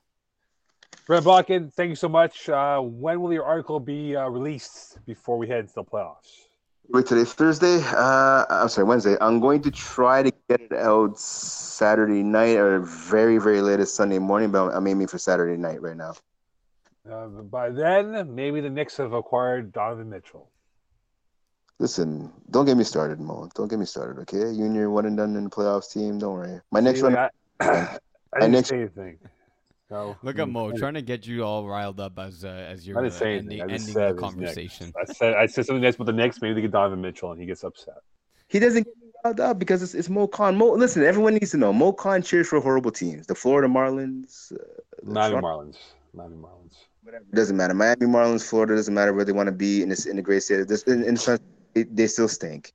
Brent 1.07 1.23
Bakken, 1.23 1.71
thank 1.71 1.89
you 1.89 1.95
so 1.95 2.09
much. 2.09 2.49
Uh, 2.49 2.79
when 2.79 3.21
will 3.21 3.31
your 3.31 3.45
article 3.45 3.79
be 3.79 4.15
uh, 4.15 4.27
released 4.27 4.97
before 5.05 5.37
we 5.37 5.47
head 5.47 5.59
into 5.59 5.73
the 5.75 5.83
playoffs? 5.83 6.45
Wait, 6.89 7.05
today's 7.05 7.33
Thursday. 7.33 7.79
Uh, 7.95 8.45
I'm 8.49 8.69
sorry, 8.69 8.87
Wednesday. 8.87 9.15
I'm 9.21 9.39
going 9.39 9.61
to 9.63 9.71
try 9.71 10.23
to 10.23 10.31
get 10.49 10.61
it 10.61 10.73
out 10.73 11.19
Saturday 11.19 12.23
night 12.23 12.57
or 12.57 12.79
very, 12.79 13.37
very 13.39 13.61
latest 13.61 13.95
Sunday 13.95 14.19
morning, 14.19 14.51
but 14.51 14.69
I'm 14.69 14.87
aiming 14.87 15.07
for 15.07 15.17
Saturday 15.17 15.57
night 15.57 15.81
right 15.81 15.97
now. 15.97 16.13
Uh, 17.09 17.27
by 17.27 17.69
then, 17.69 18.33
maybe 18.33 18.61
the 18.61 18.69
Knicks 18.69 18.97
have 18.97 19.13
acquired 19.13 19.73
Donovan 19.73 20.09
Mitchell. 20.09 20.49
Listen, 21.79 22.31
don't 22.51 22.65
get 22.65 22.77
me 22.77 22.83
started, 22.85 23.19
Mo. 23.19 23.49
Don't 23.53 23.67
get 23.67 23.79
me 23.79 23.85
started, 23.85 24.21
okay? 24.21 24.49
You 24.51 24.65
and 24.65 24.75
your 24.75 24.89
one 24.89 25.05
and 25.05 25.17
done 25.17 25.35
in 25.35 25.43
the 25.43 25.49
playoffs 25.49 25.91
team. 25.91 26.19
Don't 26.19 26.33
worry. 26.33 26.61
My 26.71 26.79
next 26.79 27.01
one. 27.01 27.17
I, 27.17 27.29
I 27.59 27.97
didn't 28.39 28.51
next, 28.53 28.69
say 28.69 28.77
anything. 28.77 29.19
No. 29.91 30.17
Look 30.23 30.39
at 30.39 30.49
Mo 30.49 30.71
trying 30.71 30.95
to 30.95 31.01
get 31.01 31.27
you 31.27 31.43
all 31.43 31.67
riled 31.67 31.99
up 31.99 32.17
as 32.17 32.43
uh, 32.43 32.47
as 32.47 32.87
you're 32.87 32.97
uh, 32.97 33.09
ending, 33.21 33.61
ending 33.61 33.93
the 33.93 34.15
conversation. 34.17 34.93
I 34.99 35.11
said 35.11 35.33
I 35.35 35.45
said 35.45 35.65
something 35.65 35.81
nice 35.81 35.95
about 35.95 36.05
the 36.05 36.13
Knicks. 36.13 36.41
Maybe 36.41 36.55
they 36.55 36.61
get 36.61 36.71
Donovan 36.71 37.01
Mitchell, 37.01 37.31
and 37.31 37.39
he 37.39 37.45
gets 37.45 37.63
upset. 37.63 37.95
He 38.47 38.59
doesn't 38.59 38.83
get 38.83 38.93
me 38.97 39.11
riled 39.23 39.39
up 39.39 39.59
because 39.59 39.83
it's, 39.83 39.93
it's 39.93 40.09
Mo 40.09 40.27
Khan. 40.27 40.55
Mo, 40.55 40.71
listen, 40.71 41.03
everyone 41.03 41.33
needs 41.33 41.51
to 41.51 41.57
know. 41.57 41.71
Mo 41.71 41.91
Khan 41.91 42.21
cheers 42.21 42.47
for 42.47 42.59
horrible 42.59 42.91
teams. 42.91 43.27
The 43.27 43.35
Florida 43.35 43.67
Marlins. 43.67 44.51
Uh, 44.51 44.57
the 45.03 45.11
Miami 45.11 45.35
Toronto, 45.35 45.47
Marlins. 45.47 45.77
Miami 46.13 46.35
Marlins. 46.37 46.75
Whatever. 47.03 47.23
It 47.31 47.35
doesn't 47.35 47.57
matter. 47.57 47.73
Miami 47.73 48.05
Marlins, 48.07 48.43
Florida 48.43 48.75
doesn't 48.75 48.93
matter 48.93 49.13
where 49.13 49.25
they 49.25 49.33
want 49.33 49.47
to 49.47 49.53
be 49.53 49.83
in 49.83 49.89
this 49.89 50.07
in 50.07 50.15
the 50.15 50.21
great 50.21 50.41
state. 50.41 50.67
This 50.67 50.83
in, 50.83 51.03
in 51.03 51.15
it, 51.75 51.95
they 51.95 52.07
still 52.07 52.27
stink. 52.27 52.73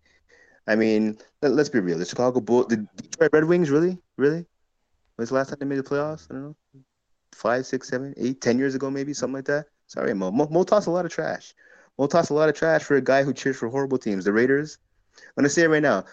I 0.66 0.76
mean, 0.76 1.18
let, 1.42 1.58
us 1.58 1.68
be 1.68 1.80
real. 1.80 1.98
The 1.98 2.04
Chicago 2.04 2.40
Bulls, 2.40 2.66
the 2.68 2.86
Detroit 2.96 3.30
Red 3.32 3.44
Wings, 3.44 3.70
really, 3.70 3.98
really. 4.16 4.46
When's 5.16 5.30
the 5.30 5.34
last 5.34 5.48
time 5.48 5.58
they 5.58 5.66
made 5.66 5.78
the 5.78 5.82
playoffs? 5.82 6.28
I 6.30 6.34
don't 6.34 6.42
know, 6.44 6.56
five, 7.34 7.66
six, 7.66 7.88
seven, 7.88 8.14
eight, 8.16 8.40
ten 8.40 8.58
years 8.58 8.74
ago, 8.74 8.90
maybe 8.90 9.12
something 9.14 9.34
like 9.34 9.46
that. 9.46 9.66
Sorry, 9.86 10.14
Mo. 10.14 10.30
Mo, 10.30 10.46
Mo 10.48 10.62
tossed 10.62 10.86
a 10.86 10.90
lot 10.90 11.04
of 11.04 11.10
trash. 11.10 11.54
Mo 11.98 12.06
tossed 12.06 12.30
a 12.30 12.34
lot 12.34 12.48
of 12.48 12.54
trash 12.54 12.82
for 12.82 12.96
a 12.96 13.00
guy 13.00 13.22
who 13.22 13.32
cheers 13.32 13.56
for 13.56 13.68
horrible 13.68 13.98
teams. 13.98 14.24
The 14.24 14.32
Raiders. 14.32 14.78
I'm 15.16 15.42
gonna 15.42 15.48
say 15.48 15.62
it 15.62 15.68
right 15.68 15.82
now. 15.82 16.04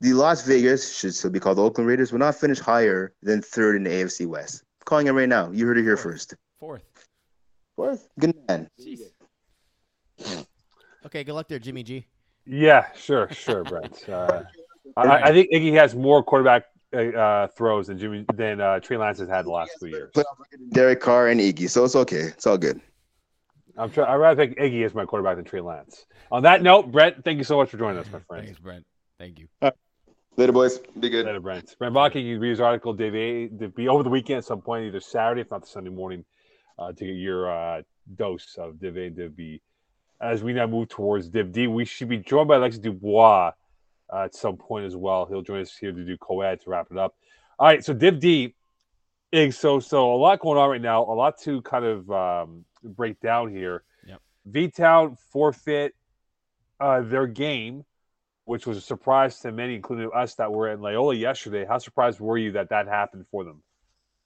The 0.00 0.12
Las 0.12 0.44
Vegas 0.46 0.96
should 0.98 1.14
still 1.14 1.30
be 1.30 1.40
called 1.40 1.58
the 1.58 1.62
Oakland 1.62 1.88
Raiders. 1.88 2.12
Will 2.12 2.18
not 2.18 2.34
finish 2.34 2.58
higher 2.58 3.14
than 3.22 3.40
third 3.40 3.76
in 3.76 3.84
the 3.84 3.90
AFC 3.90 4.26
West. 4.26 4.62
I'm 4.80 4.84
calling 4.84 5.06
it 5.06 5.12
right 5.12 5.28
now. 5.28 5.50
You 5.50 5.66
heard 5.66 5.78
it 5.78 5.84
here 5.84 5.96
first. 5.96 6.34
Fourth. 6.58 6.82
Fourth. 7.76 8.08
Good 8.18 8.34
man. 8.48 8.68
Jeez. 8.80 9.00
Okay, 11.06 11.24
good 11.24 11.32
luck 11.32 11.48
there, 11.48 11.58
Jimmy 11.58 11.82
G. 11.82 12.06
Yeah, 12.46 12.86
sure, 12.94 13.28
sure, 13.30 13.64
Brent. 13.64 14.04
Uh, 14.94 15.08
I, 15.08 15.30
I, 15.30 15.32
think 15.32 15.50
Iggy 15.50 15.72
has 15.72 15.94
more 15.94 16.22
quarterback 16.22 16.64
uh, 16.92 17.46
throws 17.46 17.86
than 17.86 17.98
Jimmy 17.98 18.26
than 18.34 18.60
uh, 18.60 18.78
Trey 18.78 18.98
Lance 18.98 19.18
has 19.20 19.28
had 19.28 19.46
the 19.46 19.50
last 19.50 19.70
two 19.80 19.86
years. 19.86 20.12
Derek 20.72 21.00
Carr 21.00 21.28
and 21.28 21.40
Iggy, 21.40 21.70
so 21.70 21.84
it's 21.86 21.96
okay. 21.96 22.16
It's 22.16 22.46
all 22.46 22.58
good. 22.58 22.78
I'm 23.78 23.90
trying. 23.90 24.08
I'd 24.08 24.16
rather 24.16 24.44
think 24.44 24.58
Iggy 24.58 24.84
is 24.84 24.92
my 24.92 25.06
quarterback 25.06 25.36
than 25.36 25.46
Trey 25.46 25.62
Lance. 25.62 26.04
On 26.30 26.42
that 26.42 26.60
note, 26.60 26.92
Brent, 26.92 27.24
thank 27.24 27.38
you 27.38 27.44
so 27.44 27.56
much 27.56 27.70
for 27.70 27.78
joining 27.78 27.98
us, 27.98 28.06
my 28.12 28.18
friend. 28.20 28.44
Thanks, 28.44 28.60
Brent. 28.60 28.84
Thank 29.18 29.38
you. 29.38 29.48
Later, 30.36 30.52
boys. 30.52 30.78
Be 31.00 31.08
good. 31.08 31.26
Later, 31.26 31.40
Brent. 31.40 31.74
Brent 31.78 31.94
Bakken, 31.94 32.24
you 32.24 32.38
read 32.38 32.50
his 32.50 32.60
article, 32.60 32.92
Dave, 32.92 33.58
to 33.60 33.68
be 33.68 33.88
over 33.88 34.02
the 34.02 34.10
weekend 34.10 34.38
at 34.38 34.44
some 34.44 34.60
point, 34.60 34.84
either 34.84 35.00
Saturday, 35.00 35.42
if 35.42 35.50
not 35.50 35.62
the 35.62 35.66
Sunday 35.66 35.90
morning, 35.90 36.24
uh, 36.78 36.92
to 36.92 37.04
get 37.04 37.14
your 37.14 37.50
uh, 37.50 37.82
dose 38.16 38.56
of 38.58 38.78
Div 38.80 38.94
Div 39.14 39.36
B 39.36 39.62
as 40.22 40.42
we 40.42 40.52
now 40.52 40.66
move 40.66 40.88
towards 40.88 41.28
Div 41.28 41.52
D. 41.52 41.66
We 41.66 41.84
should 41.84 42.08
be 42.08 42.18
joined 42.18 42.48
by 42.48 42.56
Alexis 42.56 42.80
Dubois 42.80 43.52
uh, 44.12 44.22
at 44.24 44.34
some 44.34 44.56
point 44.56 44.86
as 44.86 44.96
well. 44.96 45.26
He'll 45.26 45.42
join 45.42 45.60
us 45.60 45.76
here 45.76 45.92
to 45.92 46.04
do 46.04 46.16
co-ed 46.16 46.60
to 46.62 46.70
wrap 46.70 46.86
it 46.90 46.96
up. 46.96 47.16
All 47.58 47.66
right, 47.66 47.84
so 47.84 47.92
Div 47.92 48.20
D. 48.20 48.54
So 49.50 49.80
so 49.80 50.14
a 50.14 50.16
lot 50.16 50.40
going 50.40 50.58
on 50.58 50.70
right 50.70 50.80
now. 50.80 51.02
A 51.02 51.14
lot 51.14 51.40
to 51.42 51.60
kind 51.62 51.84
of 51.84 52.10
um, 52.10 52.64
break 52.84 53.18
down 53.20 53.50
here. 53.50 53.82
Yep. 54.06 54.20
V 54.46 54.68
Town 54.68 55.16
forfeit 55.30 55.94
uh, 56.78 57.00
their 57.00 57.26
game, 57.26 57.84
which 58.44 58.66
was 58.66 58.76
a 58.76 58.80
surprise 58.82 59.40
to 59.40 59.50
many, 59.50 59.74
including 59.74 60.10
us 60.14 60.34
that 60.34 60.52
were 60.52 60.70
in 60.70 60.80
Loyola 60.80 61.14
yesterday. 61.14 61.64
How 61.64 61.78
surprised 61.78 62.20
were 62.20 62.36
you 62.36 62.52
that 62.52 62.68
that 62.68 62.86
happened 62.86 63.26
for 63.30 63.42
them? 63.42 63.62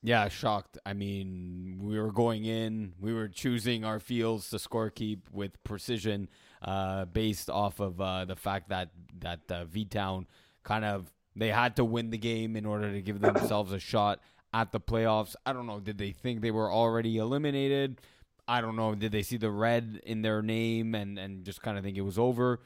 Yeah, 0.07 0.29
shocked. 0.29 0.79
I 0.87 0.93
mean, 0.93 1.81
we 1.83 1.99
were 1.99 2.13
going 2.13 2.45
in, 2.45 2.93
we 3.01 3.13
were 3.13 3.27
choosing 3.27 3.85
our 3.85 3.99
fields 3.99 4.49
to 4.51 4.61
score 4.61 4.89
keep 4.89 5.29
with 5.33 5.61
precision, 5.65 6.29
uh, 6.63 7.07
based 7.07 7.51
off 7.51 7.81
of 7.81 8.01
uh, 8.01 8.25
the 8.25 8.37
fact 8.37 8.69
that 8.69 8.91
that 9.19 9.41
uh, 9.51 9.65
V 9.65 9.85
Town 9.85 10.29
kind 10.63 10.85
of 10.85 11.13
they 11.35 11.49
had 11.49 11.75
to 11.75 11.85
win 11.85 12.11
the 12.11 12.19
game 12.19 12.55
in 12.55 12.65
order 12.65 12.93
to 12.93 13.03
give 13.03 13.21
themselves 13.21 13.73
a 13.73 13.81
shot 13.81 14.21
at 14.55 14.71
the 14.71 14.79
playoffs. 14.79 15.35
I 15.45 15.53
don't 15.53 15.67
know. 15.67 15.81
Did 15.81 15.99
they 15.99 16.13
think 16.13 16.41
they 16.41 16.53
were 16.53 16.73
already 16.73 17.17
eliminated? 17.17 18.01
I 18.47 18.61
don't 18.61 18.77
know. 18.77 18.95
Did 18.95 19.11
they 19.11 19.25
see 19.25 19.39
the 19.39 19.51
red 19.51 20.01
in 20.07 20.23
their 20.23 20.41
name 20.41 20.95
and 20.95 21.19
and 21.19 21.45
just 21.45 21.63
kind 21.63 21.77
of 21.77 21.83
think 21.83 21.97
it 21.97 22.03
was 22.03 22.17
over? 22.17 22.61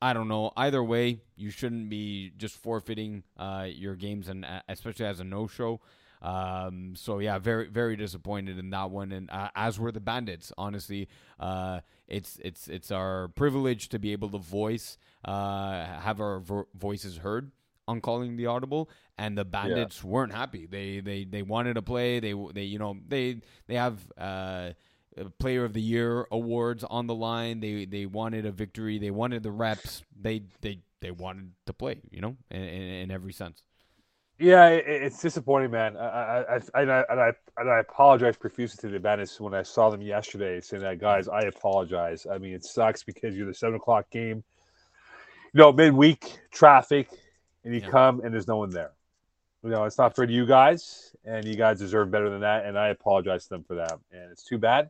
I 0.00 0.14
don't 0.14 0.28
know. 0.28 0.52
Either 0.56 0.82
way, 0.82 1.20
you 1.36 1.50
shouldn't 1.50 1.90
be 1.90 2.32
just 2.38 2.56
forfeiting 2.56 3.24
uh, 3.36 3.66
your 3.68 3.94
games, 3.94 4.30
and 4.30 4.46
uh, 4.46 4.62
especially 4.70 5.04
as 5.04 5.20
a 5.20 5.24
no-show. 5.24 5.82
Um, 6.22 6.94
so 6.96 7.18
yeah, 7.18 7.38
very 7.38 7.68
very 7.68 7.96
disappointed 7.96 8.58
in 8.58 8.70
that 8.70 8.90
one, 8.90 9.12
and 9.12 9.30
uh, 9.30 9.50
as 9.54 9.78
were 9.78 9.92
the 9.92 10.00
Bandits. 10.00 10.52
Honestly, 10.58 11.08
uh, 11.38 11.80
it's 12.06 12.38
it's 12.42 12.68
it's 12.68 12.90
our 12.90 13.28
privilege 13.28 13.88
to 13.90 13.98
be 13.98 14.12
able 14.12 14.30
to 14.30 14.38
voice, 14.38 14.98
uh, 15.24 15.84
have 15.84 16.20
our 16.20 16.40
vo- 16.40 16.68
voices 16.74 17.18
heard 17.18 17.52
on 17.86 18.00
calling 18.00 18.36
the 18.36 18.46
audible, 18.46 18.90
and 19.16 19.38
the 19.38 19.44
Bandits 19.44 20.02
yeah. 20.02 20.10
weren't 20.10 20.32
happy. 20.32 20.66
They 20.66 21.00
they 21.00 21.24
they 21.24 21.42
wanted 21.42 21.74
to 21.74 21.82
play. 21.82 22.20
They 22.20 22.34
they 22.52 22.64
you 22.64 22.78
know 22.78 22.96
they 23.06 23.40
they 23.66 23.74
have. 23.74 23.98
Uh, 24.16 24.70
Player 25.40 25.64
of 25.64 25.72
the 25.72 25.82
Year 25.82 26.28
awards 26.30 26.84
on 26.84 27.08
the 27.08 27.14
line. 27.14 27.58
They 27.58 27.86
they 27.86 28.06
wanted 28.06 28.46
a 28.46 28.52
victory. 28.52 28.98
They 28.98 29.10
wanted 29.10 29.42
the 29.42 29.50
reps. 29.50 30.04
They 30.16 30.42
they 30.60 30.78
they 31.00 31.10
wanted 31.10 31.54
to 31.66 31.72
play. 31.72 32.00
You 32.12 32.20
know, 32.20 32.36
in, 32.52 32.62
in, 32.62 32.82
in 32.82 33.10
every 33.10 33.32
sense. 33.32 33.64
Yeah, 34.38 34.68
it, 34.68 34.84
it's 34.86 35.20
disappointing, 35.20 35.72
man. 35.72 35.96
I, 35.96 36.06
I, 36.06 36.56
I, 36.56 36.82
and 36.82 36.92
I, 36.92 37.04
and 37.08 37.20
I, 37.20 37.32
and 37.56 37.70
I 37.70 37.80
apologize 37.80 38.36
profusely 38.36 38.80
to 38.88 38.92
the 38.92 39.00
Bandits 39.00 39.40
when 39.40 39.52
I 39.52 39.62
saw 39.62 39.90
them 39.90 40.00
yesterday, 40.00 40.60
saying 40.60 40.82
that, 40.84 40.98
guys, 40.98 41.26
I 41.28 41.40
apologize. 41.40 42.26
I 42.30 42.38
mean, 42.38 42.54
it 42.54 42.64
sucks 42.64 43.02
because 43.02 43.36
you're 43.36 43.46
the 43.46 43.54
seven 43.54 43.74
o'clock 43.74 44.08
game, 44.10 44.44
you 45.52 45.58
know, 45.58 45.72
midweek 45.72 46.38
traffic, 46.52 47.10
and 47.64 47.74
you 47.74 47.80
yeah. 47.80 47.90
come 47.90 48.20
and 48.20 48.32
there's 48.32 48.46
no 48.46 48.58
one 48.58 48.70
there. 48.70 48.92
You 49.64 49.70
know, 49.70 49.84
it's 49.84 49.98
not 49.98 50.14
fair 50.14 50.26
to 50.26 50.32
you 50.32 50.46
guys, 50.46 51.16
and 51.24 51.44
you 51.44 51.56
guys 51.56 51.80
deserve 51.80 52.12
better 52.12 52.30
than 52.30 52.42
that. 52.42 52.64
And 52.64 52.78
I 52.78 52.88
apologize 52.88 53.44
to 53.44 53.48
them 53.50 53.64
for 53.64 53.74
that, 53.74 53.98
and 54.12 54.30
it's 54.30 54.44
too 54.44 54.58
bad. 54.58 54.88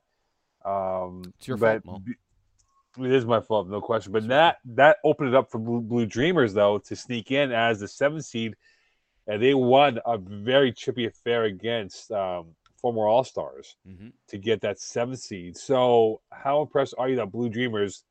Um, 0.62 1.23
it's 1.39 1.49
your 1.49 1.57
but 1.57 1.83
fault, 1.85 2.03
Mo. 2.05 3.05
It 3.07 3.12
is 3.12 3.25
my 3.25 3.41
fault, 3.41 3.69
no 3.69 3.81
question. 3.81 4.12
But 4.12 4.29
that 4.29 4.59
that 4.66 4.99
opened 5.05 5.31
it 5.31 5.35
up 5.35 5.51
for 5.51 5.59
Blue, 5.59 5.81
Blue 5.81 6.05
Dreamers 6.05 6.53
though 6.53 6.79
to 6.79 6.97
sneak 6.97 7.31
in 7.31 7.51
as 7.51 7.81
the 7.81 7.89
seventh 7.89 8.27
seed 8.27 8.57
and 9.29 9.43
they 9.43 9.55
won 9.55 10.01
a 10.07 10.19
very 10.19 10.73
chippy 10.73 11.07
affair 11.07 11.45
against 11.45 12.11
um, 12.11 12.47
former 12.81 13.07
All 13.07 13.25
Stars 13.25 13.77
mm-hmm. 13.87 14.09
to 14.29 14.39
get 14.39 14.61
that 14.63 14.81
seventh 14.81 15.21
seed. 15.21 15.57
So, 15.57 16.23
how 16.33 16.63
impressed 16.63 16.95
are 16.99 17.09
you 17.09 17.17
that 17.17 17.31
Blue 17.31 17.49
Dreamers 17.49 18.05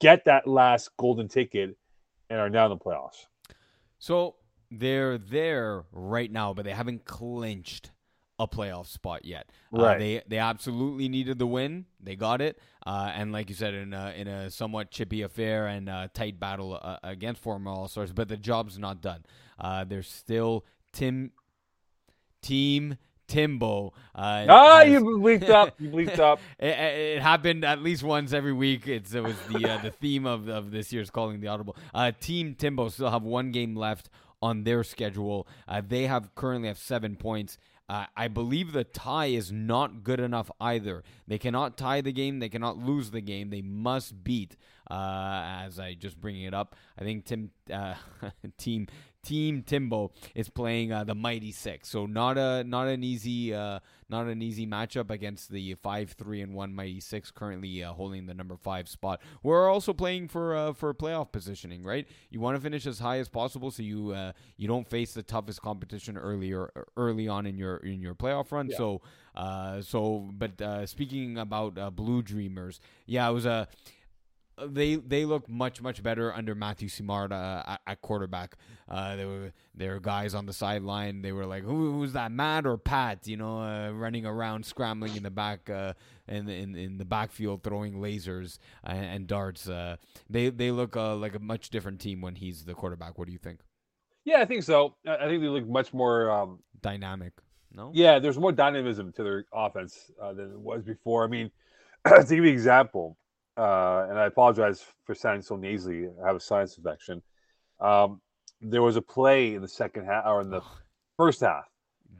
get 0.00 0.24
that 0.26 0.46
last 0.46 0.90
golden 0.98 1.28
ticket 1.28 1.76
and 2.30 2.38
are 2.38 2.50
now 2.50 2.66
in 2.66 2.70
the 2.70 2.76
playoffs? 2.76 3.26
So 3.98 4.36
they're 4.70 5.18
there 5.18 5.84
right 5.92 6.30
now, 6.30 6.54
but 6.54 6.64
they 6.64 6.72
haven't 6.72 7.04
clinched 7.04 7.90
a 8.38 8.46
playoff 8.46 8.86
spot 8.86 9.24
yet. 9.24 9.50
Uh, 9.76 9.82
right. 9.82 9.96
Uh, 9.96 9.98
they 9.98 10.22
they 10.28 10.38
absolutely 10.38 11.08
needed 11.08 11.38
the 11.38 11.46
win. 11.46 11.86
They 12.00 12.14
got 12.14 12.40
it. 12.40 12.60
Uh, 12.86 13.10
and 13.14 13.32
like 13.32 13.48
you 13.48 13.56
said, 13.56 13.74
in 13.74 13.92
a, 13.92 14.14
in 14.16 14.28
a 14.28 14.50
somewhat 14.50 14.90
chippy 14.90 15.22
affair 15.22 15.66
and 15.66 15.88
a 15.88 16.10
tight 16.14 16.38
battle 16.38 16.78
uh, 16.80 16.98
against 17.02 17.42
former 17.42 17.70
All 17.70 17.88
Stars, 17.88 18.12
but 18.12 18.28
the 18.28 18.36
job's 18.36 18.78
not 18.78 19.00
done. 19.00 19.24
Uh, 19.58 19.84
there's 19.84 20.08
still 20.08 20.64
Tim 20.92 21.32
Team 22.42 22.98
Timbo. 23.28 23.92
Uh, 24.14 24.46
ah, 24.48 24.78
has, 24.78 24.88
you 24.88 25.00
bleeped 25.00 25.50
up. 25.50 25.74
You 25.78 25.90
bleeped 25.90 26.18
up. 26.18 26.40
it, 26.58 26.66
it, 26.66 27.22
happened 27.22 27.64
at 27.64 27.82
least 27.82 28.02
once 28.02 28.32
every 28.32 28.54
week. 28.54 28.88
It's, 28.88 29.14
it 29.14 29.22
was 29.22 29.36
the 29.52 29.70
uh, 29.70 29.78
the 29.78 29.90
theme 29.90 30.26
of, 30.26 30.48
of 30.48 30.70
this 30.70 30.92
year's 30.92 31.10
calling 31.10 31.40
the 31.40 31.48
audible. 31.48 31.76
Uh, 31.94 32.10
Team 32.18 32.54
Timbo 32.54 32.88
still 32.88 33.10
have 33.10 33.22
one 33.22 33.52
game 33.52 33.76
left 33.76 34.08
on 34.40 34.64
their 34.64 34.82
schedule. 34.82 35.46
Uh, 35.68 35.82
they 35.86 36.06
have 36.06 36.34
currently 36.34 36.68
have 36.68 36.78
seven 36.78 37.16
points. 37.16 37.58
Uh, 37.88 38.04
I 38.14 38.28
believe 38.28 38.72
the 38.72 38.84
tie 38.84 39.26
is 39.26 39.50
not 39.50 40.04
good 40.04 40.20
enough 40.20 40.50
either. 40.60 41.02
They 41.26 41.38
cannot 41.38 41.78
tie 41.78 42.02
the 42.02 42.12
game. 42.12 42.38
They 42.38 42.50
cannot 42.50 42.76
lose 42.76 43.10
the 43.10 43.22
game. 43.22 43.48
They 43.48 43.62
must 43.62 44.24
beat. 44.24 44.56
Uh, 44.90 45.64
as 45.64 45.78
I 45.78 45.94
just 45.94 46.18
bringing 46.18 46.44
it 46.44 46.54
up, 46.54 46.74
I 46.98 47.04
think 47.04 47.26
Tim 47.26 47.50
uh, 47.72 47.94
team 48.58 48.88
Team 49.28 49.62
Timbo 49.62 50.10
is 50.34 50.48
playing 50.48 50.90
uh, 50.90 51.04
the 51.04 51.14
Mighty 51.14 51.52
Six, 51.52 51.90
so 51.90 52.06
not 52.06 52.38
a 52.38 52.64
not 52.64 52.88
an 52.88 53.04
easy 53.04 53.52
uh, 53.52 53.80
not 54.08 54.26
an 54.26 54.40
easy 54.40 54.66
matchup 54.66 55.10
against 55.10 55.50
the 55.50 55.74
five 55.74 56.12
three 56.12 56.40
and 56.40 56.54
one 56.54 56.74
Mighty 56.74 56.98
Six, 56.98 57.30
currently 57.30 57.84
uh, 57.84 57.92
holding 57.92 58.24
the 58.24 58.32
number 58.32 58.56
five 58.56 58.88
spot. 58.88 59.20
We're 59.42 59.68
also 59.68 59.92
playing 59.92 60.28
for 60.28 60.56
uh, 60.56 60.72
for 60.72 60.94
playoff 60.94 61.30
positioning, 61.30 61.82
right? 61.82 62.08
You 62.30 62.40
want 62.40 62.56
to 62.56 62.62
finish 62.62 62.86
as 62.86 63.00
high 63.00 63.18
as 63.18 63.28
possible, 63.28 63.70
so 63.70 63.82
you 63.82 64.12
uh, 64.12 64.32
you 64.56 64.66
don't 64.66 64.88
face 64.88 65.12
the 65.12 65.22
toughest 65.22 65.60
competition 65.60 66.16
earlier 66.16 66.72
early 66.96 67.28
on 67.28 67.44
in 67.44 67.58
your 67.58 67.76
in 67.76 68.00
your 68.00 68.14
playoff 68.14 68.50
run. 68.50 68.68
Yeah. 68.70 68.76
So 68.78 69.02
uh, 69.36 69.82
so, 69.82 70.30
but 70.32 70.88
speaking 70.88 71.36
about 71.36 71.94
Blue 71.94 72.22
Dreamers, 72.22 72.80
yeah, 73.04 73.28
it 73.28 73.32
was 73.32 73.44
a 73.44 73.68
they 74.66 74.96
they 74.96 75.24
look 75.24 75.48
much 75.48 75.80
much 75.80 76.02
better 76.02 76.32
under 76.34 76.54
Matthew 76.54 76.88
Simard 76.88 77.32
uh, 77.32 77.62
at, 77.66 77.80
at, 77.86 78.00
quarterback. 78.02 78.56
Uh, 78.88 79.16
there 79.16 79.28
were 79.28 79.52
there 79.74 79.92
were 79.94 80.00
guys 80.00 80.34
on 80.34 80.46
the 80.46 80.52
sideline. 80.52 81.22
They 81.22 81.32
were 81.32 81.46
like, 81.46 81.62
Who, 81.62 81.92
"Who's 81.92 82.12
that, 82.12 82.32
Matt 82.32 82.66
or 82.66 82.76
Pat?" 82.76 83.26
You 83.26 83.36
know, 83.36 83.60
uh, 83.60 83.90
running 83.90 84.26
around, 84.26 84.64
scrambling 84.64 85.16
in 85.16 85.22
the 85.22 85.30
back 85.30 85.68
uh, 85.70 85.94
in, 86.26 86.48
in 86.48 86.74
in 86.76 86.98
the 86.98 87.04
backfield, 87.04 87.62
throwing 87.62 87.94
lasers 87.94 88.58
and, 88.84 89.04
and 89.04 89.26
darts. 89.26 89.68
Uh, 89.68 89.96
they 90.28 90.50
they 90.50 90.70
look 90.70 90.96
uh, 90.96 91.14
like 91.14 91.34
a 91.34 91.40
much 91.40 91.70
different 91.70 92.00
team 92.00 92.20
when 92.20 92.34
he's 92.34 92.64
the 92.64 92.74
quarterback. 92.74 93.18
What 93.18 93.26
do 93.26 93.32
you 93.32 93.38
think? 93.38 93.60
Yeah, 94.24 94.40
I 94.40 94.44
think 94.44 94.62
so. 94.62 94.94
I 95.06 95.26
think 95.26 95.40
they 95.42 95.48
look 95.48 95.66
much 95.66 95.94
more 95.94 96.30
um, 96.30 96.58
dynamic. 96.82 97.32
No. 97.72 97.90
Yeah, 97.94 98.18
there's 98.18 98.38
more 98.38 98.52
dynamism 98.52 99.12
to 99.12 99.22
their 99.22 99.44
offense 99.52 100.10
than 100.18 100.52
it 100.52 100.58
was 100.58 100.82
before. 100.82 101.24
I 101.24 101.28
mean, 101.28 101.50
to 102.06 102.20
give 102.20 102.30
you 102.30 102.42
an 102.42 102.48
example 102.48 103.16
uh, 103.58 104.06
and 104.08 104.18
I 104.18 104.26
apologize 104.26 104.84
for 105.04 105.14
sounding 105.14 105.42
so 105.42 105.56
nasally. 105.56 106.08
I 106.22 106.26
have 106.26 106.36
a 106.36 106.40
sinus 106.40 106.78
infection. 106.78 107.22
Um, 107.80 108.20
there 108.60 108.82
was 108.82 108.96
a 108.96 109.02
play 109.02 109.54
in 109.54 109.62
the 109.62 109.68
second 109.68 110.06
half 110.06 110.24
or 110.26 110.40
in 110.40 110.50
the 110.50 110.62
first 111.16 111.40
half. 111.40 111.64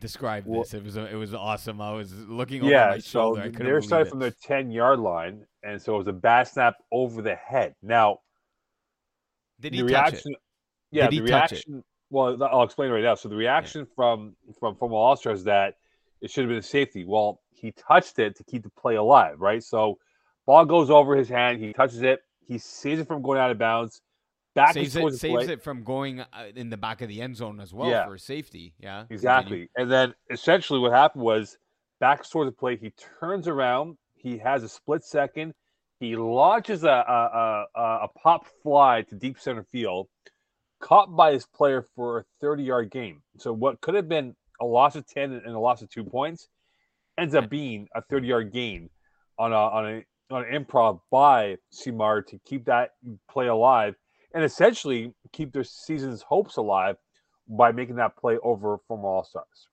Describe 0.00 0.44
well, 0.46 0.62
this. 0.62 0.74
It 0.74 0.84
was 0.84 0.96
it 0.96 1.16
was 1.16 1.34
awesome. 1.34 1.80
I 1.80 1.92
was 1.92 2.12
looking 2.14 2.62
over 2.62 2.70
yeah, 2.70 2.90
my 2.90 2.98
shoulder. 2.98 3.50
So 3.52 3.64
they 3.64 3.72
were 3.72 3.82
starting 3.82 4.10
from 4.10 4.18
their 4.20 4.34
ten 4.42 4.70
yard 4.70 5.00
line, 5.00 5.44
and 5.62 5.80
so 5.80 5.94
it 5.94 5.98
was 5.98 6.06
a 6.06 6.12
bad 6.12 6.46
snap 6.46 6.74
over 6.92 7.22
the 7.22 7.34
head. 7.34 7.74
Now, 7.82 8.18
did 9.60 9.74
he 9.74 9.80
the 9.80 9.86
reaction? 9.86 10.32
It? 10.32 10.38
Yeah, 10.90 11.08
did 11.08 11.20
the 11.20 11.22
reaction. 11.22 11.84
Well, 12.10 12.40
I'll 12.44 12.62
explain 12.62 12.90
right 12.90 13.02
now. 13.02 13.16
So 13.16 13.28
the 13.28 13.36
reaction 13.36 13.80
yeah. 13.80 13.94
from 13.96 14.36
from 14.60 14.76
from 14.76 14.92
All 14.92 15.14
is 15.14 15.44
that 15.44 15.74
it 16.20 16.30
should 16.30 16.42
have 16.42 16.48
been 16.48 16.58
a 16.58 16.62
safety. 16.62 17.04
Well, 17.04 17.40
he 17.50 17.72
touched 17.72 18.18
it 18.18 18.36
to 18.36 18.44
keep 18.44 18.62
the 18.62 18.70
play 18.70 18.96
alive, 18.96 19.40
right? 19.40 19.62
So 19.62 19.98
Ball 20.48 20.64
goes 20.64 20.88
over 20.88 21.14
his 21.14 21.28
hand. 21.28 21.62
He 21.62 21.74
touches 21.74 22.00
it. 22.00 22.22
He 22.40 22.56
saves 22.56 23.02
it 23.02 23.06
from 23.06 23.20
going 23.20 23.38
out 23.38 23.50
of 23.50 23.58
bounds. 23.58 24.00
Back 24.54 24.72
saves 24.72 24.96
it, 24.96 25.14
saves 25.18 25.46
it 25.46 25.62
from 25.62 25.84
going 25.84 26.20
uh, 26.20 26.26
in 26.56 26.70
the 26.70 26.76
back 26.78 27.02
of 27.02 27.08
the 27.10 27.20
end 27.20 27.36
zone 27.36 27.60
as 27.60 27.74
well 27.74 27.90
yeah. 27.90 28.06
for 28.06 28.16
safety. 28.16 28.72
Yeah, 28.80 29.04
exactly. 29.10 29.68
And 29.76 29.92
then 29.92 30.14
essentially 30.30 30.78
what 30.78 30.92
happened 30.92 31.22
was 31.22 31.58
back 32.00 32.26
towards 32.26 32.50
the 32.50 32.56
play. 32.56 32.78
He 32.78 32.94
turns 33.20 33.46
around. 33.46 33.98
He 34.14 34.38
has 34.38 34.62
a 34.62 34.70
split 34.70 35.04
second. 35.04 35.52
He 36.00 36.16
launches 36.16 36.82
a, 36.82 36.88
a, 36.88 37.66
a, 37.76 37.82
a 38.04 38.08
pop 38.16 38.46
fly 38.62 39.02
to 39.02 39.16
deep 39.16 39.38
center 39.38 39.66
field, 39.70 40.08
caught 40.80 41.14
by 41.14 41.32
his 41.34 41.44
player 41.44 41.84
for 41.94 42.20
a 42.20 42.24
30 42.40 42.62
yard 42.62 42.90
game. 42.90 43.20
So 43.36 43.52
what 43.52 43.82
could 43.82 43.96
have 43.96 44.08
been 44.08 44.34
a 44.62 44.64
loss 44.64 44.96
of 44.96 45.06
10 45.06 45.30
and 45.30 45.54
a 45.54 45.60
loss 45.60 45.82
of 45.82 45.90
two 45.90 46.04
points 46.04 46.48
ends 47.18 47.34
up 47.34 47.50
being 47.50 47.86
a 47.94 48.00
30 48.00 48.26
yard 48.26 48.50
gain 48.50 48.88
on 49.38 49.52
a, 49.52 49.56
on 49.56 49.86
a 49.86 50.04
on 50.30 50.44
improv 50.44 51.00
by 51.10 51.56
Simard 51.70 52.26
to 52.28 52.38
keep 52.44 52.64
that 52.66 52.94
play 53.30 53.46
alive 53.46 53.94
and 54.34 54.44
essentially 54.44 55.12
keep 55.32 55.52
their 55.52 55.64
season's 55.64 56.22
hopes 56.22 56.56
alive 56.56 56.96
by 57.48 57.72
making 57.72 57.96
that 57.96 58.16
play 58.16 58.36
over 58.42 58.78
from 58.86 59.04
All 59.04 59.24
Stars. 59.24 59.68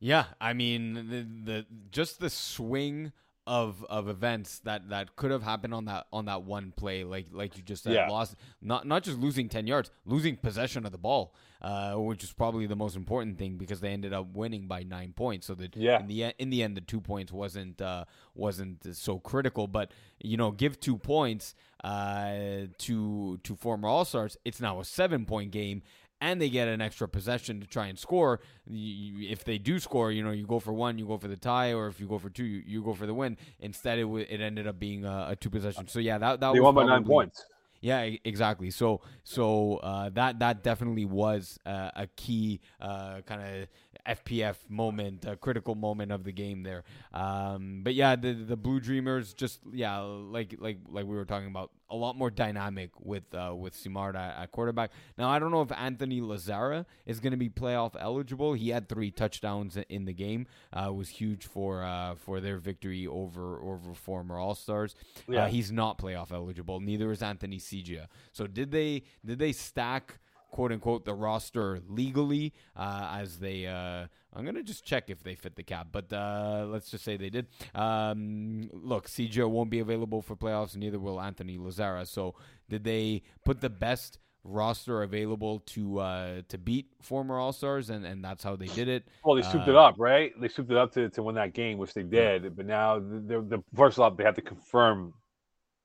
Yeah, 0.00 0.24
I 0.40 0.52
mean 0.52 0.94
the, 0.94 1.26
the 1.44 1.66
just 1.90 2.18
the 2.18 2.30
swing 2.30 3.12
of 3.46 3.84
of 3.88 4.08
events 4.08 4.60
that 4.60 4.88
that 4.90 5.16
could 5.16 5.32
have 5.32 5.42
happened 5.42 5.74
on 5.74 5.86
that 5.86 6.06
on 6.12 6.26
that 6.26 6.44
one 6.44 6.72
play 6.76 7.02
like 7.02 7.26
like 7.32 7.56
you 7.56 7.62
just 7.62 7.82
said 7.82 7.92
yeah. 7.92 8.08
lost 8.08 8.36
not 8.60 8.86
not 8.86 9.02
just 9.02 9.18
losing 9.18 9.48
10 9.48 9.66
yards 9.66 9.90
losing 10.06 10.36
possession 10.36 10.86
of 10.86 10.92
the 10.92 10.98
ball 10.98 11.34
uh, 11.60 11.94
which 11.94 12.24
is 12.24 12.32
probably 12.32 12.66
the 12.66 12.76
most 12.76 12.96
important 12.96 13.38
thing 13.38 13.56
because 13.56 13.80
they 13.80 13.90
ended 13.90 14.12
up 14.12 14.26
winning 14.34 14.66
by 14.66 14.82
9 14.84 15.12
points 15.14 15.46
so 15.46 15.54
that 15.54 15.76
yeah. 15.76 15.98
in 16.00 16.06
the 16.06 16.22
in 16.38 16.50
the 16.50 16.62
end 16.62 16.76
the 16.76 16.80
2 16.80 17.00
points 17.00 17.32
wasn't 17.32 17.80
uh, 17.82 18.04
wasn't 18.34 18.94
so 18.96 19.18
critical 19.18 19.66
but 19.66 19.90
you 20.20 20.36
know 20.36 20.52
give 20.52 20.78
2 20.78 20.96
points 20.98 21.54
uh, 21.82 22.66
to 22.78 23.38
to 23.42 23.56
former 23.56 23.88
all-stars 23.88 24.36
it's 24.44 24.60
now 24.60 24.78
a 24.78 24.84
7 24.84 25.24
point 25.24 25.50
game 25.50 25.82
and 26.22 26.40
they 26.40 26.48
get 26.48 26.68
an 26.68 26.80
extra 26.80 27.08
possession 27.08 27.60
to 27.60 27.66
try 27.66 27.88
and 27.88 27.98
score. 27.98 28.40
If 28.64 29.44
they 29.44 29.58
do 29.58 29.80
score, 29.80 30.12
you 30.12 30.22
know, 30.22 30.30
you 30.30 30.46
go 30.46 30.60
for 30.60 30.72
one, 30.72 30.96
you 30.96 31.04
go 31.04 31.18
for 31.18 31.26
the 31.26 31.36
tie, 31.36 31.72
or 31.72 31.88
if 31.88 31.98
you 32.00 32.06
go 32.06 32.18
for 32.18 32.30
two, 32.30 32.44
you, 32.44 32.62
you 32.64 32.82
go 32.82 32.94
for 32.94 33.06
the 33.06 33.12
win. 33.12 33.36
Instead, 33.58 33.98
it 33.98 34.02
w- 34.02 34.24
it 34.28 34.40
ended 34.40 34.68
up 34.68 34.78
being 34.78 35.04
a, 35.04 35.26
a 35.30 35.36
two 35.36 35.50
possession. 35.50 35.88
So 35.88 35.98
yeah, 35.98 36.18
that 36.18 36.38
that 36.38 36.52
they 36.52 36.60
was 36.60 36.66
won 36.66 36.74
by 36.76 36.84
nine 36.84 37.04
points. 37.04 37.44
Yeah, 37.80 38.02
exactly. 38.24 38.70
So 38.70 39.00
so 39.24 39.78
uh, 39.78 40.10
that 40.10 40.38
that 40.38 40.62
definitely 40.62 41.04
was 41.04 41.58
uh, 41.66 41.90
a 41.96 42.06
key 42.14 42.60
uh, 42.80 43.22
kind 43.22 43.42
of 43.42 43.68
FPF 44.06 44.56
moment, 44.68 45.24
a 45.24 45.36
critical 45.36 45.74
moment 45.74 46.12
of 46.12 46.24
the 46.24 46.32
game 46.32 46.62
there. 46.62 46.84
Um, 47.12 47.80
but 47.82 47.94
yeah, 47.94 48.16
the 48.16 48.32
the 48.32 48.56
Blue 48.56 48.80
Dreamers 48.80 49.32
just 49.32 49.60
yeah, 49.72 49.98
like 49.98 50.56
like 50.58 50.78
like 50.88 51.06
we 51.06 51.16
were 51.16 51.24
talking 51.24 51.48
about 51.48 51.70
a 51.90 51.96
lot 51.96 52.16
more 52.16 52.30
dynamic 52.30 52.90
with 53.00 53.32
uh, 53.34 53.54
with 53.54 53.74
Simard 53.74 54.16
at, 54.16 54.50
quarterback. 54.50 54.90
Now 55.18 55.28
I 55.28 55.38
don't 55.38 55.50
know 55.50 55.62
if 55.62 55.70
Anthony 55.72 56.20
Lazara 56.20 56.86
is 57.06 57.20
going 57.20 57.32
to 57.32 57.36
be 57.36 57.48
playoff 57.48 57.94
eligible. 57.98 58.54
He 58.54 58.70
had 58.70 58.88
three 58.88 59.10
touchdowns 59.10 59.76
in 59.88 60.06
the 60.06 60.14
game. 60.14 60.46
Uh, 60.72 60.92
was 60.92 61.08
huge 61.08 61.46
for 61.46 61.84
uh, 61.84 62.14
for 62.16 62.40
their 62.40 62.58
victory 62.58 63.06
over 63.06 63.60
over 63.60 63.94
former 63.94 64.38
All 64.38 64.54
Stars. 64.54 64.94
Yeah. 65.28 65.44
Uh, 65.44 65.48
he's 65.48 65.70
not 65.70 65.98
playoff 65.98 66.32
eligible. 66.32 66.80
Neither 66.80 67.12
is 67.12 67.22
Anthony 67.22 67.58
Sigia. 67.58 68.08
So 68.32 68.46
did 68.46 68.70
they 68.70 69.02
did 69.24 69.38
they 69.38 69.52
stack? 69.52 70.18
Quote 70.52 70.70
unquote 70.70 71.04
the 71.04 71.14
roster 71.14 71.80
legally 71.88 72.52
uh, 72.76 73.08
as 73.20 73.38
they 73.40 73.66
uh, 73.66 74.06
I'm 74.34 74.44
gonna 74.44 74.62
just 74.62 74.84
check 74.84 75.10
if 75.10 75.24
they 75.24 75.34
fit 75.34 75.56
the 75.56 75.64
cap, 75.64 75.88
but 75.90 76.12
uh, 76.12 76.66
let's 76.68 76.90
just 76.90 77.02
say 77.04 77.16
they 77.16 77.30
did. 77.30 77.48
Um, 77.74 78.70
look, 78.72 79.08
CJ 79.08 79.48
won't 79.50 79.70
be 79.70 79.80
available 79.80 80.22
for 80.22 80.36
playoffs, 80.36 80.76
neither 80.76 81.00
will 81.00 81.20
Anthony 81.20 81.58
Lazara. 81.58 82.06
So 82.06 82.34
did 82.68 82.84
they 82.84 83.22
put 83.44 83.60
the 83.60 83.70
best 83.70 84.18
roster 84.44 85.02
available 85.02 85.60
to 85.60 85.98
uh, 85.98 86.42
to 86.48 86.58
beat 86.58 86.86
former 87.00 87.38
All 87.38 87.52
Stars, 87.52 87.90
and, 87.90 88.04
and 88.04 88.24
that's 88.24 88.44
how 88.44 88.56
they 88.56 88.66
did 88.66 88.88
it? 88.88 89.08
Well, 89.24 89.36
they 89.36 89.42
souped 89.42 89.68
it 89.68 89.74
Uh, 89.74 89.80
up, 89.86 89.94
right? 89.98 90.32
They 90.40 90.48
souped 90.48 90.70
it 90.70 90.76
up 90.76 90.92
to, 90.92 91.08
to 91.10 91.22
win 91.22 91.34
that 91.36 91.54
game, 91.54 91.78
which 91.78 91.94
they 91.94 92.02
did. 92.02 92.56
But 92.56 92.66
now, 92.66 92.98
the, 92.98 93.44
the 93.48 93.62
first 93.74 93.98
off, 93.98 94.16
they 94.16 94.24
have 94.24 94.34
to 94.36 94.42
confirm 94.42 95.14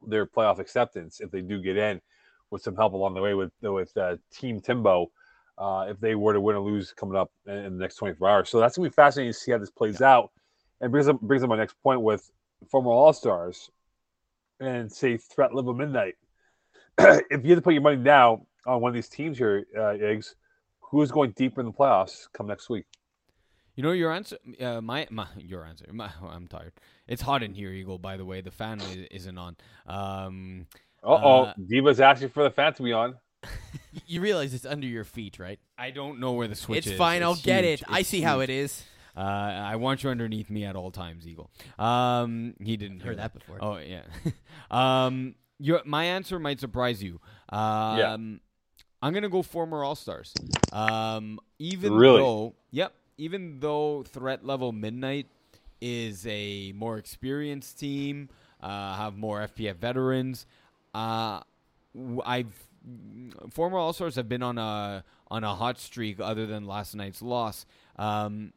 their 0.08 0.26
playoff 0.26 0.60
acceptance 0.60 1.22
if 1.22 1.32
they 1.32 1.42
do 1.42 1.62
get 1.62 1.78
in, 1.78 2.00
with 2.52 2.62
some 2.62 2.76
help 2.76 2.94
along 2.94 3.14
the 3.14 3.22
way 3.22 3.34
with 3.34 3.52
with 3.62 3.96
uh, 3.98 4.18
Team 4.34 4.60
Timbo. 4.60 5.12
Uh, 5.58 5.88
if 5.90 6.00
they 6.00 6.14
were 6.14 6.34
to 6.34 6.40
win 6.42 6.56
or 6.56 6.60
lose 6.60 6.94
coming 6.94 7.18
up 7.18 7.32
in, 7.48 7.56
in 7.56 7.74
the 7.78 7.80
next 7.80 7.96
24 7.96 8.30
hours, 8.30 8.50
so 8.50 8.60
that's 8.60 8.78
gonna 8.78 8.90
be 8.90 8.94
fascinating 8.94 9.34
to 9.34 9.40
see 9.40 9.52
how 9.52 9.58
this 9.58 9.72
plays 9.72 10.02
out. 10.02 10.32
And 10.82 10.92
brings 10.92 11.08
up 11.08 11.20
brings 11.22 11.44
up 11.44 11.50
my 11.50 11.58
next 11.58 11.76
point 11.82 12.02
with 12.02 12.30
former 12.70 12.92
All 12.92 13.14
Stars 13.14 13.72
and 14.60 14.92
say 14.92 15.18
threat 15.18 15.56
level 15.56 15.74
midnight. 15.74 16.16
if 16.98 17.44
you 17.44 17.50
had 17.52 17.56
to 17.56 17.62
put 17.62 17.74
your 17.74 17.82
money 17.82 17.98
now 17.98 18.46
on 18.66 18.82
one 18.82 18.90
of 18.90 18.96
these 18.96 19.10
teams 19.10 19.38
here, 19.38 19.66
uh, 19.76 19.94
Iggs, 19.94 20.36
who's 20.80 21.12
going 21.12 21.32
deeper 21.32 21.62
in 21.62 21.68
the 21.68 21.74
playoffs 21.74 22.28
come 22.34 22.48
next 22.48 22.70
week? 22.70 22.86
You 23.76 23.84
know 23.84 23.92
your 23.92 24.12
answer. 24.12 24.38
Uh, 24.60 24.82
my 24.82 25.08
my 25.12 25.28
your 25.38 25.64
answer. 25.64 25.86
My, 25.94 26.10
I'm 26.28 26.48
tired. 26.48 26.74
It's 27.08 27.22
hot 27.22 27.44
in 27.44 27.54
here, 27.54 27.70
Eagle. 27.70 28.00
By 28.00 28.18
the 28.18 28.26
way, 28.26 28.42
the 28.42 28.52
fan 28.52 28.82
is, 28.82 29.08
isn't 29.12 29.38
on. 29.38 29.56
Um, 29.86 30.66
Uh 31.04 31.08
oh, 31.08 31.44
Uh, 31.44 31.54
Diva's 31.68 32.00
asking 32.00 32.30
for 32.30 32.44
the 32.44 32.50
fan 32.52 32.74
to 32.74 32.84
be 32.84 32.94
on. 32.94 33.16
You 34.06 34.22
realize 34.22 34.54
it's 34.54 34.66
under 34.66 34.86
your 34.86 35.04
feet, 35.04 35.40
right? 35.40 35.60
I 35.78 35.90
don't 35.92 36.20
know 36.20 36.34
where 36.34 36.48
the 36.48 36.56
switch 36.56 36.80
is. 36.80 36.86
it's 36.88 36.94
is. 36.94 36.98
fine. 36.98 37.24
I'll 37.24 37.36
get 37.36 37.64
huge. 37.64 37.82
it. 37.82 37.88
I 37.90 38.00
It's 38.00 38.10
see 38.10 38.22
how 38.22 38.42
it 38.42 38.50
is. 38.50 38.84
Uh, 39.16 39.22
I 39.22 39.78
want 39.78 40.04
you 40.04 40.12
underneath 40.12 40.50
me 40.52 40.64
at 40.66 40.76
all 40.76 40.92
times, 40.92 41.28
Eagle. 41.28 41.50
Um, 41.80 42.54
he 42.62 42.78
didn't 42.78 43.00
hear 43.00 43.08
Heard 43.12 43.20
that 43.20 43.34
before. 43.34 43.58
Oh 43.60 43.78
yeah. 43.78 44.04
um, 44.72 45.34
your 45.60 45.82
my 45.86 46.04
answer 46.06 46.38
might 46.38 46.60
surprise 46.60 47.02
you. 47.02 47.20
Um, 47.50 48.40
I'm 49.02 49.14
gonna 49.14 49.30
go 49.30 49.42
former 49.42 49.84
All 49.84 49.96
Stars. 49.96 50.34
Um, 50.72 51.40
even 51.58 51.94
Really? 51.94 52.20
though, 52.20 52.56
yep, 52.70 52.94
even 53.18 53.60
though 53.60 54.04
threat 54.04 54.46
level 54.46 54.72
midnight 54.72 55.26
is 55.82 56.26
a 56.28 56.72
more 56.74 56.98
experienced 56.98 57.80
team, 57.80 58.30
uh, 58.62 58.96
have 58.96 59.18
more 59.18 59.42
FPF 59.42 59.78
veterans. 59.78 60.46
Uh, 60.98 61.42
I've 62.26 62.68
former 63.52 63.78
All 63.78 63.94
Stars 63.94 64.16
have 64.16 64.28
been 64.28 64.42
on 64.42 64.58
a 64.58 65.04
on 65.30 65.44
a 65.44 65.54
hot 65.54 65.78
streak 65.78 66.20
other 66.20 66.48
than 66.48 66.66
last 66.66 66.96
night's 66.96 67.22
loss. 67.22 67.66
Um, 67.98 68.54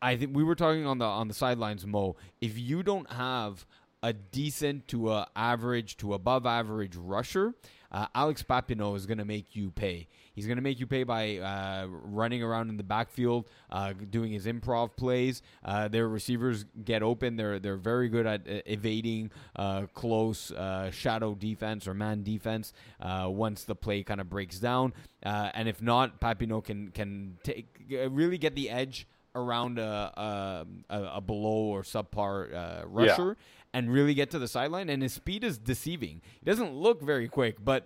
I 0.00 0.16
think 0.16 0.34
we 0.34 0.42
were 0.42 0.54
talking 0.54 0.86
on 0.86 0.98
the 0.98 1.04
on 1.04 1.28
the 1.28 1.34
sidelines, 1.34 1.86
Mo. 1.86 2.16
If 2.40 2.58
you 2.58 2.82
don't 2.82 3.10
have 3.12 3.66
a 4.02 4.14
decent 4.14 4.88
to 4.88 5.10
a 5.12 5.28
average 5.36 5.98
to 5.98 6.14
above 6.14 6.46
average 6.46 6.96
rusher, 6.96 7.52
uh, 7.94 8.08
Alex 8.14 8.42
Papineau 8.42 8.96
is 8.96 9.06
going 9.06 9.18
to 9.18 9.24
make 9.24 9.54
you 9.54 9.70
pay. 9.70 10.08
He's 10.34 10.46
going 10.46 10.56
to 10.56 10.62
make 10.62 10.80
you 10.80 10.86
pay 10.86 11.04
by 11.04 11.36
uh, 11.36 11.86
running 11.88 12.42
around 12.42 12.68
in 12.68 12.76
the 12.76 12.82
backfield, 12.82 13.48
uh, 13.70 13.92
doing 13.92 14.32
his 14.32 14.46
improv 14.46 14.96
plays. 14.96 15.42
Uh, 15.64 15.86
their 15.86 16.08
receivers 16.08 16.64
get 16.84 17.04
open. 17.04 17.36
They're 17.36 17.60
they're 17.60 17.76
very 17.76 18.08
good 18.08 18.26
at 18.26 18.40
uh, 18.48 18.62
evading 18.66 19.30
uh, 19.54 19.86
close 19.94 20.50
uh, 20.50 20.90
shadow 20.90 21.36
defense 21.36 21.86
or 21.86 21.94
man 21.94 22.24
defense 22.24 22.72
uh, 23.00 23.28
once 23.30 23.62
the 23.62 23.76
play 23.76 24.02
kind 24.02 24.20
of 24.20 24.28
breaks 24.28 24.58
down. 24.58 24.92
Uh, 25.24 25.50
and 25.54 25.68
if 25.68 25.80
not, 25.80 26.20
Papineau 26.20 26.64
can 26.64 26.88
can 26.88 27.38
take 27.44 27.68
really 28.10 28.38
get 28.38 28.56
the 28.56 28.70
edge 28.70 29.06
around 29.36 29.78
a 29.78 30.64
a, 30.90 30.96
a, 30.96 31.02
a 31.16 31.20
below 31.20 31.70
or 31.70 31.82
subpar 31.82 32.52
uh, 32.52 32.82
rusher 32.88 33.36
and 33.74 33.92
really 33.92 34.14
get 34.14 34.30
to 34.30 34.38
the 34.38 34.48
sideline. 34.48 34.88
And 34.88 35.02
his 35.02 35.12
speed 35.12 35.44
is 35.44 35.58
deceiving. 35.58 36.22
He 36.40 36.46
doesn't 36.46 36.72
look 36.72 37.02
very 37.02 37.28
quick, 37.28 37.62
but 37.62 37.84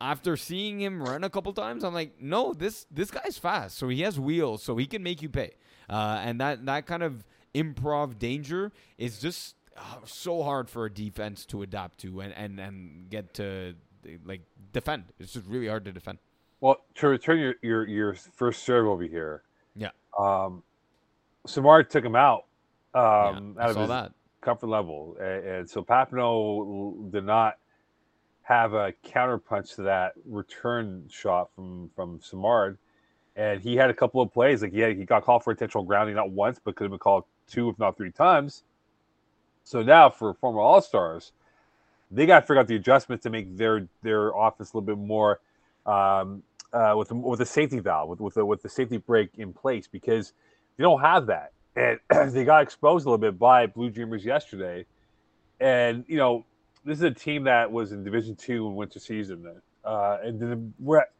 after 0.00 0.36
seeing 0.36 0.80
him 0.80 1.02
run 1.02 1.24
a 1.24 1.30
couple 1.30 1.52
times, 1.52 1.82
I'm 1.84 1.94
like, 1.94 2.20
no, 2.20 2.52
this 2.52 2.86
this 2.90 3.10
guy's 3.10 3.38
fast. 3.38 3.78
So 3.78 3.88
he 3.88 4.02
has 4.02 4.20
wheels, 4.20 4.62
so 4.62 4.76
he 4.76 4.86
can 4.86 5.02
make 5.02 5.22
you 5.22 5.30
pay. 5.30 5.52
Uh, 5.88 6.20
and 6.22 6.40
that 6.40 6.66
that 6.66 6.86
kind 6.86 7.02
of 7.02 7.24
improv 7.54 8.18
danger 8.18 8.70
is 8.98 9.18
just 9.18 9.54
uh, 9.76 9.80
so 10.04 10.42
hard 10.42 10.68
for 10.68 10.84
a 10.84 10.90
defense 10.90 11.46
to 11.46 11.62
adapt 11.62 11.98
to 12.00 12.20
and 12.20 12.32
and 12.34 12.60
and 12.60 13.08
get 13.08 13.32
to 13.34 13.74
like 14.24 14.42
defend. 14.72 15.04
It's 15.18 15.32
just 15.32 15.46
really 15.46 15.68
hard 15.68 15.84
to 15.86 15.92
defend. 15.92 16.18
Well, 16.60 16.76
to 16.96 17.08
return 17.08 17.38
your 17.38 17.54
your, 17.62 17.86
your 17.88 18.14
first 18.14 18.64
serve 18.64 18.86
over 18.86 19.04
here, 19.04 19.42
Yeah. 19.76 19.90
um, 20.18 20.62
Simard 21.46 21.90
took 21.90 22.04
him 22.04 22.16
out 22.16 22.44
um, 22.94 23.54
yeah, 23.56 23.62
out 23.62 23.66
I 23.66 23.68
of 23.68 23.74
saw 23.74 23.80
his 23.80 23.88
that. 23.88 24.12
Comfort 24.40 24.68
level, 24.68 25.16
and, 25.20 25.44
and 25.44 25.70
so 25.70 25.82
Papineau 25.82 27.10
did 27.10 27.24
not 27.24 27.58
have 28.42 28.72
a 28.72 28.94
counterpunch 29.04 29.74
to 29.74 29.82
that 29.82 30.12
return 30.24 31.04
shot 31.10 31.50
from 31.54 31.90
from 31.94 32.20
Simard, 32.22 32.78
and 33.36 33.60
he 33.60 33.76
had 33.76 33.90
a 33.90 33.94
couple 33.94 34.20
of 34.20 34.32
plays 34.32 34.62
like 34.62 34.72
he 34.72 34.80
had, 34.80 34.96
he 34.96 35.04
got 35.04 35.24
called 35.24 35.44
for 35.44 35.50
intentional 35.50 35.84
grounding 35.84 36.14
not 36.16 36.30
once, 36.30 36.60
but 36.62 36.76
could 36.76 36.84
have 36.84 36.90
been 36.90 36.98
called 36.98 37.24
two 37.46 37.68
if 37.68 37.78
not 37.78 37.96
three 37.96 38.12
times. 38.12 38.64
So 39.64 39.82
now 39.82 40.08
for 40.08 40.32
former 40.34 40.60
All 40.60 40.80
Stars, 40.80 41.32
they 42.10 42.26
got 42.26 42.40
to 42.40 42.46
figure 42.46 42.60
out 42.60 42.68
the 42.68 42.76
adjustments 42.76 43.24
to 43.24 43.30
make 43.30 43.56
their 43.56 43.86
their 44.02 44.30
offense 44.30 44.72
a 44.72 44.76
little 44.76 44.86
bit 44.86 44.98
more 44.98 45.40
um, 45.84 46.42
uh, 46.72 46.94
with 46.96 47.12
with 47.12 47.40
a 47.40 47.46
safety 47.46 47.80
valve 47.80 48.08
with 48.08 48.20
with 48.20 48.34
the, 48.34 48.44
with 48.44 48.62
the 48.62 48.68
safety 48.68 48.96
break 48.96 49.30
in 49.36 49.52
place 49.52 49.86
because 49.86 50.32
they 50.76 50.82
don't 50.82 51.00
have 51.00 51.26
that, 51.26 51.52
and 51.78 52.00
they 52.34 52.44
got 52.44 52.62
exposed 52.62 53.06
a 53.06 53.08
little 53.08 53.18
bit 53.18 53.38
by 53.38 53.66
Blue 53.66 53.90
Dreamers 53.90 54.24
yesterday. 54.24 54.84
And 55.60 56.04
you 56.08 56.16
know, 56.16 56.44
this 56.84 56.98
is 56.98 57.04
a 57.04 57.10
team 57.10 57.44
that 57.44 57.70
was 57.70 57.92
in 57.92 58.04
Division 58.04 58.36
Two 58.36 58.66
in 58.66 58.74
winter 58.74 58.98
season, 58.98 59.46
uh, 59.84 60.18
and 60.22 60.40
then 60.40 60.74
we're 60.78 60.98
at, 60.98 61.10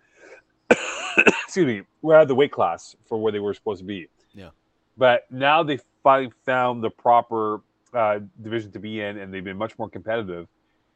excuse 1.44 1.66
me, 1.66 1.82
we're 2.02 2.16
at 2.16 2.28
the 2.28 2.35
weight 2.35 2.52
class 2.52 2.97
for 3.06 3.18
where 3.18 3.32
they 3.32 3.40
were 3.40 3.55
supposed 3.55 3.80
to 3.80 3.86
be. 3.86 4.09
Yeah. 4.35 4.51
But 4.97 5.30
now 5.30 5.62
they 5.62 5.78
finally 6.02 6.32
found 6.44 6.82
the 6.82 6.90
proper 6.90 7.60
uh, 7.94 8.20
division 8.43 8.70
to 8.72 8.78
be 8.78 9.01
in, 9.01 9.18
and 9.18 9.32
they've 9.32 9.44
been 9.44 9.56
much 9.56 9.78
more 9.78 9.89
competitive. 9.89 10.47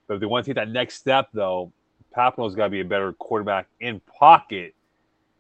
But 0.07 0.15
if 0.15 0.21
they 0.21 0.27
want 0.27 0.45
to 0.45 0.51
take 0.51 0.57
that 0.57 0.69
next 0.69 0.97
step, 0.97 1.29
though, 1.33 1.73
Papineau's 2.17 2.55
got 2.55 2.65
to 2.65 2.71
be 2.71 2.81
a 2.81 2.85
better 2.85 3.13
quarterback 3.15 3.67
in 3.81 4.01
pocket 4.01 4.75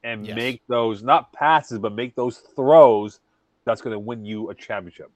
and 0.05 0.27
Yes. 0.27 0.36
make 0.36 0.62
those 0.69 1.03
not 1.03 1.32
passes, 1.32 1.78
but 1.78 1.93
make 1.93 2.15
those 2.15 2.39
throws. 2.39 3.20
That's 3.65 3.81
going 3.81 3.93
to 3.93 3.99
win 3.99 4.25
you 4.25 4.51
a 4.51 4.55
championship. 4.55 5.11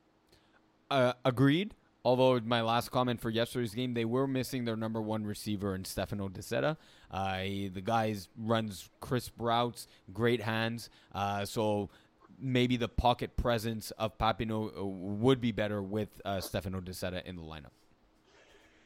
Uh, 0.90 1.14
agreed. 1.24 1.74
Although 2.05 2.39
my 2.44 2.62
last 2.62 2.93
comment 2.93 3.20
for 3.20 3.31
yesterday's 3.31 3.74
game, 3.74 3.94
they 3.94 4.05
were 4.05 4.28
missing 4.28 4.64
their 4.64 4.77
number 4.77 5.02
one 5.02 5.24
receiver 5.24 5.74
in 5.74 5.85
Stefano 5.85 6.28
Dissetta. 6.28 6.77
Uh, 7.10 7.39
he- 7.39 7.68
the 7.68 7.81
guy 7.81 8.14
runs 8.39 8.89
crisp 9.01 9.32
routes, 9.39 9.89
great 10.12 10.40
hands. 10.40 10.89
Uh, 11.12 11.44
so 11.44 11.90
maybe 12.39 12.77
the 12.77 12.89
pocket 12.89 13.36
presence 13.36 13.90
of 13.93 14.16
Papineau 14.18 14.77
uh, 14.78 14.85
would 14.85 15.40
be 15.40 15.51
better 15.51 15.82
with 15.82 16.09
uh, 16.24 16.40
Stefano 16.40 16.81
Dissetta 16.81 17.24
in 17.24 17.35
the 17.35 17.43
lineup. 17.43 17.73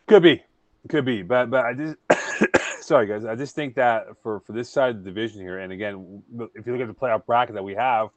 Could 0.06 0.22
be, 0.22 0.42
could 0.88 1.04
be, 1.04 1.22
but 1.22 1.50
but 1.50 1.64
I 1.64 1.74
just 1.74 1.96
sorry 2.80 3.06
guys, 3.06 3.24
I 3.24 3.36
just 3.36 3.54
think 3.54 3.74
that 3.76 4.06
for 4.22 4.40
for 4.40 4.52
this 4.52 4.68
side 4.70 4.96
of 4.96 5.04
the 5.04 5.10
division 5.10 5.40
here, 5.40 5.58
and 5.58 5.72
again, 5.72 6.22
if 6.54 6.66
you 6.66 6.72
look 6.72 6.80
at 6.80 6.88
the 6.88 6.94
playoff 6.94 7.26
bracket 7.26 7.54
that 7.54 7.62
we 7.62 7.74
have, 7.74 8.08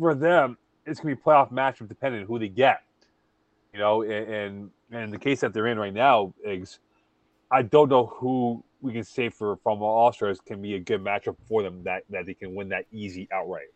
for 0.00 0.14
them, 0.14 0.56
it's 0.86 0.98
gonna 0.98 1.14
be 1.14 1.20
playoff 1.20 1.52
matchup 1.52 1.88
dependent 1.88 2.26
who 2.26 2.38
they 2.38 2.48
get. 2.48 2.82
You 3.72 3.78
know, 3.78 4.02
and 4.02 4.70
and, 4.90 5.12
the 5.12 5.18
case 5.18 5.40
that 5.42 5.52
they're 5.52 5.68
in 5.68 5.78
right 5.78 5.94
now, 5.94 6.34
Iggs, 6.44 6.78
I 7.52 7.62
don't 7.62 7.88
know 7.88 8.06
who 8.06 8.64
we 8.80 8.92
can 8.92 9.04
say 9.04 9.28
for 9.28 9.56
from 9.62 9.80
All 9.82 10.12
Stars 10.12 10.40
can 10.40 10.60
be 10.60 10.74
a 10.74 10.80
good 10.80 11.04
matchup 11.04 11.36
for 11.46 11.62
them 11.62 11.84
that 11.84 12.02
that 12.10 12.26
they 12.26 12.34
can 12.34 12.54
win 12.56 12.70
that 12.70 12.86
easy 12.90 13.28
outright. 13.32 13.68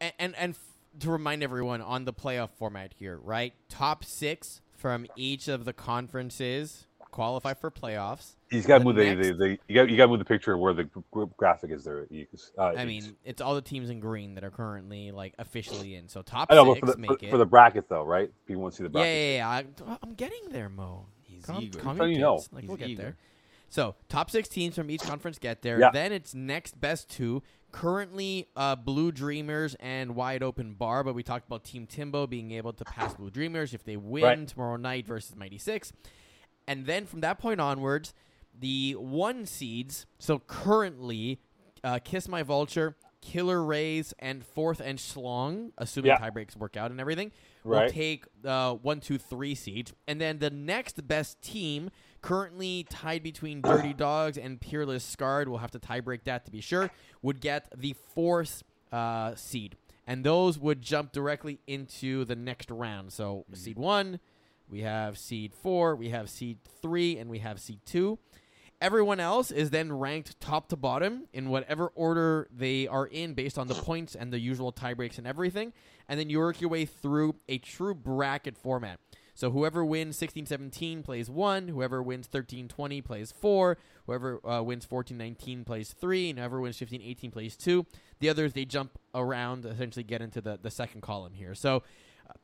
And 0.00 0.12
and, 0.18 0.34
and 0.36 0.54
f- 0.54 1.00
to 1.00 1.10
remind 1.10 1.42
everyone 1.42 1.80
on 1.80 2.04
the 2.04 2.12
playoff 2.12 2.50
format 2.50 2.92
here, 2.98 3.18
right? 3.22 3.54
Top 3.70 4.04
six 4.04 4.60
from 4.76 5.06
each 5.16 5.48
of 5.48 5.64
the 5.64 5.72
conferences 5.72 6.86
qualify 7.10 7.54
for 7.54 7.70
playoffs. 7.70 8.34
He's 8.50 8.66
got 8.66 8.78
to 8.78 8.78
The 8.80 8.84
move 8.84 8.96
the, 8.96 9.14
the, 9.14 9.32
the 9.34 9.58
you 9.68 9.74
got 9.74 9.90
you 9.90 9.96
got 9.96 10.04
to 10.04 10.08
move 10.08 10.18
the 10.20 10.24
picture 10.24 10.56
where 10.56 10.72
the 10.72 10.84
group 11.10 11.36
graphic 11.36 11.70
is 11.70 11.84
there. 11.84 12.06
Uh, 12.56 12.62
I 12.76 12.84
mean, 12.84 13.16
it's 13.24 13.42
all 13.42 13.54
the 13.54 13.62
teams 13.62 13.90
in 13.90 14.00
green 14.00 14.34
that 14.34 14.44
are 14.44 14.50
currently 14.50 15.10
like 15.10 15.34
officially 15.38 15.96
in. 15.96 16.08
So 16.08 16.22
top 16.22 16.48
I 16.50 16.54
know, 16.54 16.64
but 16.64 16.74
six 16.74 16.80
for 16.86 16.92
the, 16.92 16.98
make 16.98 17.10
for, 17.10 17.26
it. 17.26 17.30
for 17.30 17.38
the 17.38 17.46
bracket 17.46 17.88
though, 17.88 18.04
right? 18.04 18.30
People 18.46 18.62
want 18.62 18.74
to 18.74 18.78
see 18.78 18.88
the 18.88 18.98
yeah, 18.98 19.52
bracket. 19.52 19.76
yeah, 19.78 19.86
yeah. 19.86 19.94
I, 19.94 19.98
I'm 20.02 20.14
getting 20.14 20.48
there, 20.50 20.68
Mo. 20.68 21.06
He's 21.22 21.44
calm, 21.44 21.62
eager. 21.62 21.78
calm 21.78 21.98
So 21.98 22.04
you 22.04 22.18
know. 22.18 22.42
Like 22.52 22.62
He's 22.62 22.68
we'll 22.68 22.76
get 22.78 22.88
eager. 22.88 23.02
there. 23.02 23.16
So 23.70 23.96
top 24.08 24.30
six 24.30 24.48
teams 24.48 24.74
from 24.74 24.90
each 24.90 25.02
conference 25.02 25.38
get 25.38 25.60
there. 25.62 25.78
Yeah. 25.78 25.90
Then 25.92 26.12
it's 26.12 26.34
next 26.34 26.80
best 26.80 27.10
two. 27.10 27.42
Currently, 27.70 28.48
uh, 28.56 28.76
Blue 28.76 29.12
Dreamers 29.12 29.76
and 29.78 30.14
Wide 30.14 30.42
Open 30.42 30.72
Bar, 30.72 31.04
but 31.04 31.14
we 31.14 31.22
talked 31.22 31.46
about 31.46 31.64
Team 31.64 31.86
Timbo 31.86 32.26
being 32.26 32.50
able 32.52 32.72
to 32.72 32.84
pass 32.84 33.12
Blue 33.12 33.28
Dreamers 33.28 33.74
if 33.74 33.84
they 33.84 33.98
win 33.98 34.22
Right. 34.24 34.48
tomorrow 34.48 34.76
night 34.76 35.06
versus 35.06 35.36
Mighty 35.36 35.58
Six. 35.58 35.92
And 36.66 36.86
then 36.86 37.04
from 37.04 37.20
that 37.20 37.38
point 37.38 37.60
onwards, 37.60 38.14
the 38.58 38.92
one 38.94 39.46
seeds. 39.46 40.06
So 40.18 40.38
currently, 40.40 41.40
uh, 41.84 41.98
Kiss 42.02 42.28
My 42.28 42.42
Vulture, 42.42 42.96
Killer 43.20 43.62
Rays, 43.62 44.14
and 44.18 44.44
Fourth 44.44 44.80
and 44.80 44.98
Schlong, 44.98 45.72
assuming 45.78 46.10
Yeah. 46.10 46.18
tiebreaks 46.18 46.56
work 46.56 46.76
out 46.76 46.90
and 46.90 47.00
everything, 47.00 47.32
will 47.64 47.90
take 47.90 48.24
uh, 48.44 48.74
one, 48.74 49.00
two, 49.00 49.18
three 49.18 49.54
seeds. 49.54 49.92
And 50.06 50.20
then 50.20 50.38
the 50.38 50.50
next 50.50 51.06
best 51.06 51.40
team, 51.42 51.90
currently 52.22 52.86
tied 52.88 53.22
between 53.22 53.60
Dirty 53.62 53.92
Dogs 53.92 54.38
and 54.38 54.60
Peerless 54.60 55.04
Scarred, 55.04 55.48
we'll 55.48 55.58
have 55.58 55.70
to 55.72 55.78
tiebreak 55.78 56.24
that 56.24 56.44
to 56.46 56.50
be 56.50 56.60
sure, 56.60 56.90
would 57.22 57.40
get 57.40 57.68
the 57.76 57.94
fourth 58.14 58.62
uh, 58.92 59.34
seed. 59.34 59.76
And 60.06 60.24
those 60.24 60.58
would 60.58 60.80
jump 60.80 61.12
directly 61.12 61.60
into 61.66 62.24
the 62.24 62.34
next 62.36 62.70
round. 62.70 63.12
So 63.12 63.44
seed 63.52 63.78
one, 63.78 64.20
we 64.70 64.80
have 64.80 65.18
seed 65.18 65.52
four, 65.52 65.94
we 65.96 66.08
have 66.10 66.30
seed 66.30 66.58
three, 66.80 67.18
and 67.18 67.28
we 67.28 67.40
have 67.40 67.60
seed 67.60 67.80
two. 67.84 68.18
Everyone 68.80 69.18
else 69.18 69.50
is 69.50 69.70
then 69.70 69.92
ranked 69.92 70.40
top 70.40 70.68
to 70.68 70.76
bottom 70.76 71.24
in 71.32 71.48
whatever 71.48 71.88
order 71.88 72.48
they 72.56 72.86
are 72.86 73.06
in 73.06 73.34
based 73.34 73.58
on 73.58 73.66
the 73.66 73.74
points 73.88 74.14
and 74.14 74.32
the 74.32 74.38
usual 74.38 74.70
tie 74.70 74.94
breaks 74.94 75.18
and 75.18 75.26
everything. 75.26 75.72
And 76.08 76.18
then 76.18 76.30
you 76.30 76.38
work 76.38 76.60
your 76.60 76.70
way 76.70 76.84
through 76.84 77.34
a 77.48 77.58
true 77.58 77.94
bracket 77.94 78.56
format. 78.56 79.00
So 79.34 79.52
whoever 79.52 79.84
wins 79.84 80.18
16-17 80.18 81.04
plays 81.04 81.30
1, 81.30 81.68
whoever 81.68 82.02
wins 82.02 82.26
13-20 82.26 83.04
plays 83.04 83.32
4, 83.32 83.78
whoever 84.06 84.44
uh, 84.44 84.62
wins 84.62 84.84
14-19 84.84 85.64
plays 85.64 85.92
3, 85.92 86.30
and 86.30 86.38
whoever 86.40 86.60
wins 86.60 86.76
15-18 86.76 87.30
plays 87.30 87.56
2. 87.56 87.86
The 88.18 88.30
others, 88.30 88.52
they 88.52 88.64
jump 88.64 88.98
around, 89.14 89.64
essentially 89.64 90.02
get 90.02 90.22
into 90.22 90.40
the, 90.40 90.58
the 90.60 90.72
second 90.72 91.02
column 91.02 91.34
here. 91.34 91.54
So 91.54 91.84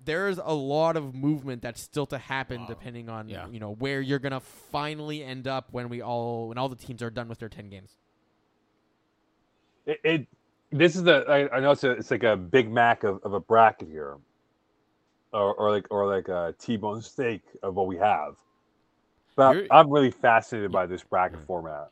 there's 0.05 0.39
a 0.43 0.55
lot 0.55 0.97
of 0.97 1.15
movement 1.15 1.62
that's 1.62 1.81
still 1.81 2.06
to 2.06 2.19
happen 2.19 2.65
depending 2.66 3.09
on 3.09 3.28
Yeah. 3.28 3.47
you 3.48 3.61
know 3.61 3.73
where 3.74 4.01
you're 4.01 4.19
gonna 4.19 4.40
finally 4.40 5.23
end 5.24 5.47
up 5.48 5.69
when 5.73 5.89
we 5.89 6.02
all 6.02 6.48
when 6.48 6.59
all 6.59 6.69
the 6.69 6.77
teams 6.77 7.02
are 7.02 7.11
done 7.11 7.28
with 7.28 7.39
their 7.39 7.48
10 7.48 7.69
games 7.69 7.97
It, 9.86 10.01
it 10.05 10.27
this 10.70 10.97
is 10.97 11.02
the 11.05 11.24
I, 11.28 11.56
I 11.56 11.61
know 11.61 11.70
it's 11.73 11.85
a, 11.85 11.90
it's 11.93 12.11
like 12.11 12.23
a 12.24 12.36
Big 12.36 12.70
Mac 12.70 13.05
of, 13.05 13.20
of 13.23 13.32
a 13.35 13.40
bracket 13.40 13.89
here, 13.89 14.16
or, 15.32 15.55
or 15.55 15.70
like 15.70 15.86
or 15.90 16.06
like 16.06 16.28
a 16.28 16.55
T-bone 16.59 17.01
steak 17.01 17.43
of 17.62 17.74
what 17.77 17.86
we 17.86 17.97
have. 17.97 18.35
But 19.36 19.55
You're- 19.56 19.69
I'm 19.70 19.89
really 19.90 20.11
fascinated 20.11 20.73
by 20.73 20.86
this 20.86 21.02
bracket 21.05 21.40
format. 21.47 21.90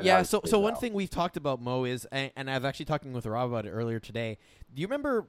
yeah 0.00 0.22
so 0.22 0.40
so 0.44 0.58
one 0.58 0.72
out. 0.74 0.80
thing 0.80 0.94
we've 0.94 1.10
talked 1.10 1.36
about 1.36 1.60
mo 1.62 1.84
is 1.84 2.04
and, 2.10 2.32
and 2.34 2.50
i've 2.50 2.64
actually 2.64 2.84
talking 2.86 3.12
with 3.12 3.26
rob 3.26 3.48
about 3.50 3.64
it 3.64 3.70
earlier 3.70 4.00
today 4.00 4.36
do 4.74 4.80
you 4.80 4.88
remember 4.88 5.22
me, 5.22 5.28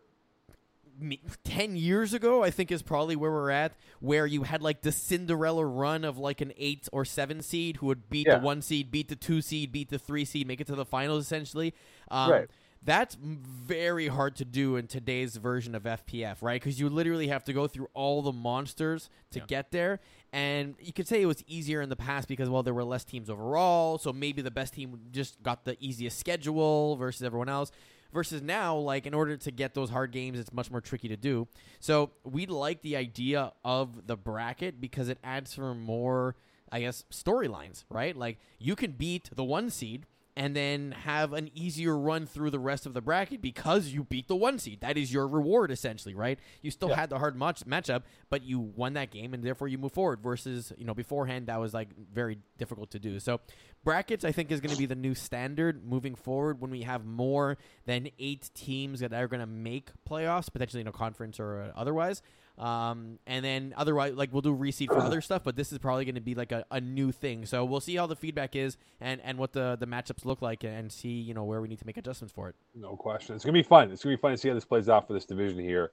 10 1.43 1.75
years 1.75 2.13
ago 2.13 2.43
i 2.43 2.49
think 2.49 2.71
is 2.71 2.81
probably 2.81 3.15
where 3.15 3.31
we're 3.31 3.49
at 3.51 3.73
where 3.99 4.25
you 4.25 4.43
had 4.43 4.61
like 4.61 4.81
the 4.81 4.91
cinderella 4.91 5.65
run 5.65 6.03
of 6.03 6.17
like 6.17 6.41
an 6.41 6.51
8 6.57 6.87
or 6.91 7.05
7 7.05 7.41
seed 7.41 7.77
who 7.77 7.87
would 7.87 8.09
beat 8.09 8.27
Yeah. 8.27 8.37
the 8.37 8.43
1 8.43 8.61
seed 8.61 8.91
beat 8.91 9.07
the 9.09 9.15
2 9.15 9.41
seed 9.41 9.71
beat 9.71 9.89
the 9.89 9.99
3 9.99 10.25
seed 10.25 10.47
make 10.47 10.61
it 10.61 10.67
to 10.67 10.75
the 10.75 10.85
finals 10.85 11.23
essentially 11.23 11.73
um, 12.11 12.31
Right. 12.31 12.49
that's 12.83 13.15
very 13.15 14.07
hard 14.07 14.35
to 14.37 14.45
do 14.45 14.75
in 14.75 14.85
today's 14.87 15.37
version 15.37 15.73
of 15.73 15.83
FPF, 15.87 16.43
right? 16.43 16.61
Because 16.61 16.79
you 16.79 16.87
literally 16.87 17.29
have 17.29 17.43
to 17.45 17.53
go 17.53 17.67
through 17.67 17.87
all 17.95 18.21
the 18.21 18.31
monsters 18.31 19.09
to 19.31 19.39
Yeah. 19.39 19.45
get 19.47 19.71
there. 19.71 19.99
And 20.31 20.75
you 20.79 20.93
could 20.93 21.07
say 21.07 21.19
it 21.19 21.25
was 21.25 21.43
easier 21.47 21.81
in 21.81 21.89
the 21.89 21.95
past 21.95 22.27
because, 22.27 22.47
well, 22.47 22.61
there 22.61 22.75
were 22.75 22.83
less 22.83 23.03
teams 23.03 23.27
overall. 23.27 23.97
So 23.97 24.13
maybe 24.13 24.43
the 24.43 24.51
best 24.51 24.75
team 24.75 24.99
just 25.11 25.41
got 25.41 25.65
the 25.65 25.75
easiest 25.79 26.19
schedule 26.19 26.95
versus 26.95 27.23
everyone 27.23 27.49
else. 27.49 27.71
Versus 28.15 28.41
now, 28.41 28.77
like, 28.77 29.05
in 29.05 29.13
order 29.13 29.35
to 29.35 29.51
get 29.51 29.73
those 29.73 29.89
hard 29.89 30.13
games, 30.13 30.39
it's 30.39 30.53
much 30.53 30.71
more 30.71 30.79
tricky 30.79 31.09
to 31.09 31.17
do. 31.17 31.49
So 31.81 32.11
we 32.23 32.45
like 32.45 32.81
the 32.81 32.95
idea 32.95 33.51
of 33.65 34.07
the 34.07 34.15
bracket 34.15 34.79
because 34.79 35.09
it 35.09 35.17
adds 35.21 35.53
for 35.53 35.75
more, 35.75 36.37
I 36.71 36.79
guess, 36.79 37.03
storylines, 37.11 37.83
right? 37.89 38.15
Like, 38.15 38.39
you 38.57 38.77
can 38.77 38.93
beat 38.93 39.29
the 39.35 39.43
one 39.43 39.69
seed 39.69 40.05
and 40.37 40.53
then 40.55 40.91
have 40.91 41.31
an 41.31 41.49
easier 41.53 41.97
run 41.97 42.25
through 42.25 42.49
the 42.49 42.59
rest 42.59 42.85
of 42.85 42.93
the 42.93 43.01
bracket 43.01 43.41
because 43.41 43.87
you 43.87 44.03
beat 44.03 44.27
the 44.27 44.35
one 44.35 44.59
seed. 44.59 44.81
That 44.81 44.97
is 44.97 45.13
your 45.13 45.27
reward, 45.27 45.71
essentially, 45.71 46.13
right? 46.13 46.37
You 46.61 46.71
still 46.71 46.89
Yeah. 46.89 46.95
had 46.97 47.09
the 47.09 47.19
hard 47.19 47.37
match- 47.37 47.65
matchup, 47.65 48.03
but 48.29 48.43
you 48.43 48.59
won 48.59 48.93
that 48.93 49.11
game, 49.11 49.33
and 49.33 49.43
therefore 49.43 49.69
you 49.69 49.77
move 49.77 49.93
forward. 49.93 50.19
Versus, 50.21 50.73
you 50.77 50.83
know, 50.85 50.93
beforehand 50.93 51.47
that 51.47 51.59
was 51.59 51.73
like 51.73 51.89
very 51.95 52.37
difficult 52.57 52.89
to 52.91 52.99
do. 52.99 53.19
So, 53.19 53.39
brackets 53.83 54.25
I 54.25 54.31
think 54.33 54.51
is 54.51 54.59
going 54.59 54.73
to 54.73 54.77
be 54.79 54.85
the 54.85 54.95
new 54.95 55.15
standard 55.15 55.85
moving 55.85 56.15
forward 56.15 56.59
when 56.59 56.71
we 56.71 56.81
have 56.81 57.05
more 57.05 57.57
than 57.85 58.09
eight 58.19 58.49
teams 58.53 58.99
that 58.99 59.13
are 59.13 59.27
going 59.27 59.39
to 59.41 59.45
make 59.47 59.91
playoffs, 60.09 60.51
potentially 60.51 60.81
in 60.81 60.87
a 60.87 60.91
conference 60.91 61.39
or 61.39 61.71
otherwise. 61.75 62.21
Um, 62.57 63.19
and 63.27 63.43
then 63.43 63.73
otherwise, 63.75 64.13
like 64.13 64.31
we'll 64.31 64.41
do 64.41 64.55
reseed 64.55 64.87
for 64.87 64.99
other 64.99 65.21
stuff, 65.21 65.43
but 65.43 65.55
this 65.55 65.73
is 65.73 65.77
probably 65.79 66.05
going 66.05 66.15
to 66.15 66.21
be 66.21 66.35
like 66.35 66.51
a, 66.51 66.65
a 66.71 66.79
new 66.79 67.11
thing. 67.11 67.45
So 67.45 67.65
we'll 67.65 67.81
see 67.81 67.95
how 67.95 68.07
the 68.07 68.15
feedback 68.15 68.55
is 68.55 68.77
and, 69.01 69.19
and 69.23 69.37
what 69.37 69.51
the, 69.51 69.75
the 69.77 69.85
matchups 69.85 70.23
look 70.23 70.41
like 70.41 70.63
and 70.63 70.91
see, 70.91 71.09
you 71.09 71.33
know, 71.33 71.43
where 71.43 71.61
we 71.61 71.67
need 71.67 71.79
to 71.79 71.85
make 71.85 71.97
adjustments 71.97 72.33
for 72.33 72.47
it. 72.49 72.55
No 72.73 72.95
question. 72.95 73.35
It's 73.35 73.43
gonna 73.43 73.53
be 73.53 73.63
fun. 73.63 73.91
It's 73.91 74.03
gonna 74.03 74.15
be 74.15 74.21
fun 74.21 74.31
to 74.31 74.37
see 74.37 74.47
how 74.47 74.55
this 74.55 74.65
plays 74.65 74.87
out 74.87 75.07
for 75.07 75.13
this 75.13 75.25
division 75.25 75.59
here, 75.59 75.91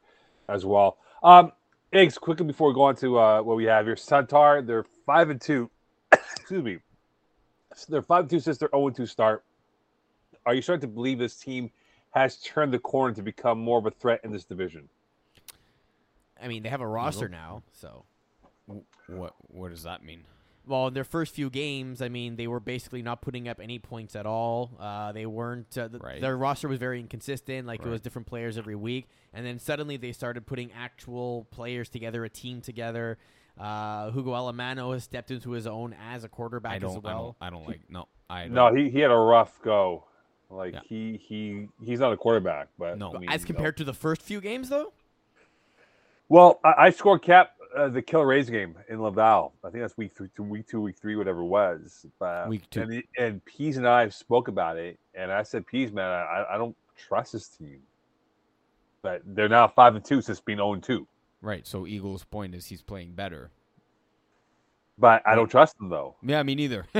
as 0.48 0.64
well. 0.64 0.98
Um, 1.22 1.52
Eggs. 1.92 2.16
Quickly 2.16 2.46
before 2.46 2.68
we 2.68 2.74
go 2.74 2.82
on 2.82 2.96
to 2.96 3.18
uh, 3.18 3.42
what 3.42 3.56
we 3.56 3.64
have 3.64 3.84
here, 3.84 3.96
Santar. 3.96 4.66
They're 4.66 4.86
five 5.04 5.28
and 5.28 5.40
two. 5.40 5.70
Excuse 6.12 6.62
me. 6.62 6.78
They're 7.88 8.02
five 8.02 8.20
and 8.20 8.30
two 8.30 8.40
since 8.40 8.58
their 8.58 8.70
zero 8.70 8.86
and 8.86 8.96
two 8.96 9.06
start. 9.06 9.44
Are 10.46 10.54
you 10.54 10.62
starting 10.62 10.88
to 10.88 10.94
believe 10.94 11.18
this 11.18 11.36
team 11.36 11.70
has 12.10 12.38
turned 12.38 12.72
the 12.72 12.78
corner 12.78 13.14
to 13.14 13.22
become 13.22 13.58
more 13.58 13.78
of 13.78 13.86
a 13.86 13.90
threat 13.90 14.20
in 14.24 14.32
this 14.32 14.44
division? 14.44 14.88
I 16.42 16.48
mean, 16.48 16.62
they 16.62 16.68
have 16.68 16.80
a 16.80 16.86
roster 16.86 17.28
now, 17.28 17.62
so. 17.72 18.04
What 19.08 19.34
what 19.48 19.70
does 19.70 19.82
that 19.82 20.04
mean? 20.04 20.24
Well, 20.64 20.86
in 20.86 20.94
their 20.94 21.04
first 21.04 21.34
few 21.34 21.50
games, 21.50 22.00
I 22.00 22.08
mean, 22.08 22.36
they 22.36 22.46
were 22.46 22.60
basically 22.60 23.02
not 23.02 23.20
putting 23.20 23.48
up 23.48 23.58
any 23.60 23.80
points 23.80 24.14
at 24.14 24.26
all. 24.26 24.70
Uh, 24.78 25.10
they 25.10 25.26
weren't. 25.26 25.76
Uh, 25.76 25.88
th- 25.88 26.00
Right. 26.00 26.20
Their 26.20 26.36
roster 26.36 26.68
was 26.68 26.78
very 26.78 27.00
inconsistent. 27.00 27.66
Like 27.66 27.84
it 27.84 27.88
was 27.88 28.00
different 28.00 28.28
players 28.28 28.56
every 28.56 28.76
week, 28.76 29.08
and 29.34 29.44
then 29.44 29.58
suddenly 29.58 29.96
they 29.96 30.12
started 30.12 30.46
putting 30.46 30.70
actual 30.72 31.48
players 31.50 31.88
together, 31.88 32.24
a 32.24 32.28
team 32.30 32.60
together. 32.60 33.18
Uh, 33.58 34.10
Hugo 34.12 34.30
Alamano 34.32 34.92
has 34.94 35.02
stepped 35.04 35.30
into 35.32 35.50
his 35.50 35.66
own 35.66 35.94
as 36.00 36.22
a 36.24 36.28
quarterback 36.28 36.72
I 36.74 36.78
don't, 36.78 36.96
as 36.96 37.02
well. 37.02 37.36
I 37.40 37.50
don't 37.50 37.58
I 37.58 37.58
don't 37.58 37.68
like 37.68 37.80
no 37.90 38.08
I 38.30 38.42
don't, 38.44 38.54
No, 38.54 38.74
he, 38.74 38.88
he 38.88 39.00
had 39.00 39.10
a 39.10 39.16
rough 39.16 39.60
go. 39.62 40.04
Like 40.48 40.72
Yeah. 40.74 40.80
he 40.88 41.18
he 41.18 41.68
he's 41.84 42.00
not 42.00 42.12
a 42.12 42.16
quarterback, 42.16 42.68
but 42.78 42.96
No. 42.98 43.14
I 43.14 43.18
mean, 43.18 43.28
as 43.28 43.42
no. 43.42 43.46
compared 43.48 43.76
to 43.78 43.84
the 43.84 43.92
first 43.92 44.22
few 44.22 44.40
games, 44.40 44.68
though. 44.70 44.92
Well, 46.32 46.60
I, 46.64 46.86
I 46.86 46.90
scored 46.90 47.20
cap 47.20 47.50
uh, 47.76 47.88
the 47.90 48.00
Killer 48.00 48.26
Rays 48.26 48.48
game 48.48 48.74
in 48.88 49.02
Laval. 49.02 49.52
I 49.62 49.68
think 49.68 49.82
that's 49.82 49.98
week 49.98 50.14
three, 50.16 50.30
two, 50.34 50.42
week 50.42 50.66
two, 50.66 50.80
week 50.80 50.96
three, 50.98 51.14
whatever 51.14 51.40
it 51.40 51.44
was. 51.44 52.06
But, 52.18 52.48
Week 52.48 52.62
two. 52.70 52.80
And, 52.80 53.02
and 53.18 53.44
Pease 53.44 53.76
and 53.76 53.86
I 53.86 54.08
spoke 54.08 54.48
about 54.48 54.78
it, 54.78 54.98
and 55.14 55.30
I 55.30 55.42
said, 55.42 55.66
Pease, 55.66 55.92
man, 55.92 56.08
I, 56.08 56.46
I 56.52 56.56
don't 56.56 56.74
trust 56.96 57.34
this 57.34 57.48
team. 57.48 57.80
But 59.02 59.20
they're 59.26 59.50
now 59.50 59.68
five 59.68 59.94
and 59.94 60.02
two 60.02 60.22
since 60.22 60.40
being 60.40 60.56
zero 60.56 60.72
and 60.72 60.82
two. 60.82 61.06
right. 61.42 61.66
So 61.66 61.86
Eagles' 61.86 62.24
point 62.24 62.54
is 62.54 62.64
he's 62.64 62.80
playing 62.80 63.12
better. 63.12 63.50
But 64.98 65.22
I 65.26 65.34
don't 65.34 65.48
trust 65.50 65.78
them 65.78 65.88
though. 65.88 66.16
Yeah, 66.22 66.42
me 66.42 66.54
neither. 66.54 66.84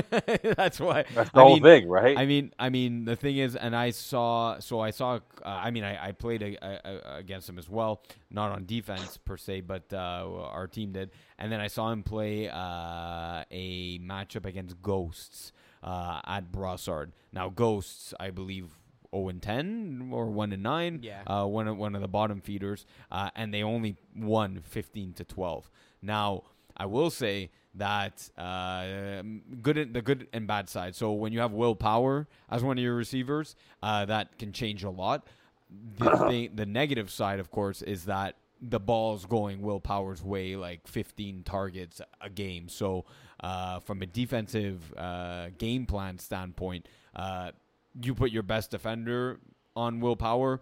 That's 0.57 0.81
why. 0.81 1.05
That's 1.15 1.31
the 1.31 1.41
I 1.41 1.43
whole 1.43 1.55
mean, 1.55 1.63
thing, 1.63 1.89
right? 1.89 2.19
I 2.19 2.25
mean, 2.27 2.53
I 2.59 2.71
mean, 2.71 3.05
the 3.05 3.17
thing 3.17 3.37
is, 3.37 3.55
and 3.55 3.77
I 3.77 3.91
saw, 3.91 4.59
so 4.61 4.81
I 4.81 4.91
saw. 4.91 5.17
Uh, 5.45 5.49
I 5.49 5.71
mean, 5.71 5.85
I, 5.85 6.09
I 6.09 6.13
played 6.13 6.43
a, 6.43 6.57
a, 6.67 6.81
a- 6.85 7.17
against 7.19 7.49
him 7.49 7.59
as 7.59 7.69
well, 7.69 8.03
not 8.31 8.51
on 8.51 8.65
defense 8.67 9.19
per 9.19 9.37
se, 9.37 9.61
but 9.63 9.93
uh, 9.93 9.97
our 10.51 10.67
team 10.67 10.93
did. 10.93 11.11
And 11.39 11.53
then 11.53 11.61
I 11.61 11.69
saw 11.69 11.91
him 11.93 12.03
play 12.03 12.49
uh, 12.49 13.45
a 13.51 13.99
matchup 14.01 14.47
against 14.47 14.81
Ghosts 14.83 15.53
uh, 15.85 16.21
at 16.27 16.51
Brossard. 16.51 17.13
Now, 17.33 17.51
Ghosts, 17.51 18.15
I 18.19 18.31
believe. 18.31 18.71
0 19.15 19.29
and 19.29 19.43
10 19.43 20.09
or 20.11 20.31
1 20.31 20.53
and 20.55 20.63
9 20.63 21.01
Yeah. 21.03 21.21
uh, 21.27 21.45
one 21.45 21.69
of 21.69 21.77
one 21.77 21.95
of 21.95 22.01
the 22.01 22.09
bottom 22.09 22.41
feeders 22.41 22.87
uh, 23.11 23.29
and 23.37 23.53
they 23.53 23.63
only 23.63 23.97
won 24.17 24.61
15 24.65 25.13
to 25.13 25.25
12 25.25 25.71
now 26.01 26.45
I 26.77 26.87
will 26.87 27.11
say 27.11 27.51
that 27.75 28.29
uh, 28.37 29.23
good 29.63 29.93
the 29.95 30.03
good 30.03 30.29
and 30.33 30.47
bad 30.47 30.69
side. 30.69 30.95
So 30.95 31.13
when 31.13 31.33
you 31.33 31.41
have 31.41 31.53
Will 31.53 31.75
Power 31.75 32.29
as 32.51 32.63
one 32.63 32.79
of 32.79 32.85
your 32.85 32.95
receivers, 32.95 33.57
uh, 33.83 34.05
that 34.07 34.39
can 34.39 34.53
change 34.53 34.85
a 34.85 34.91
lot. 34.91 35.27
The 35.99 36.17
thing, 36.29 36.51
the 36.55 36.67
negative 36.67 37.11
side, 37.11 37.41
of 37.41 37.51
course, 37.51 37.83
is 37.83 38.05
that 38.05 38.37
the 38.61 38.79
ball's 38.79 39.27
going 39.27 39.61
Will 39.61 39.81
Power's 39.81 40.23
way, 40.23 40.55
like 40.55 40.87
15 40.87 41.43
targets 41.43 42.01
a 42.21 42.31
game. 42.31 42.69
So 42.69 43.05
uh, 43.41 43.81
from 43.81 44.03
a 44.03 44.07
defensive 44.07 44.95
uh, 44.97 45.49
game 45.59 45.85
plan 45.85 46.19
standpoint, 46.19 46.87
uh, 47.17 47.51
you 48.01 48.15
put 48.15 48.31
your 48.31 48.45
best 48.45 48.71
defender 48.71 49.41
on 49.75 50.01
Will 50.01 50.17
Power. 50.17 50.61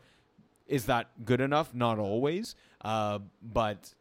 Is 0.66 0.86
that 0.86 1.08
good 1.24 1.40
enough? 1.40 1.74
Not 1.74 1.98
always. 1.98 2.54
Uh, 2.80 3.18
but 3.42 3.92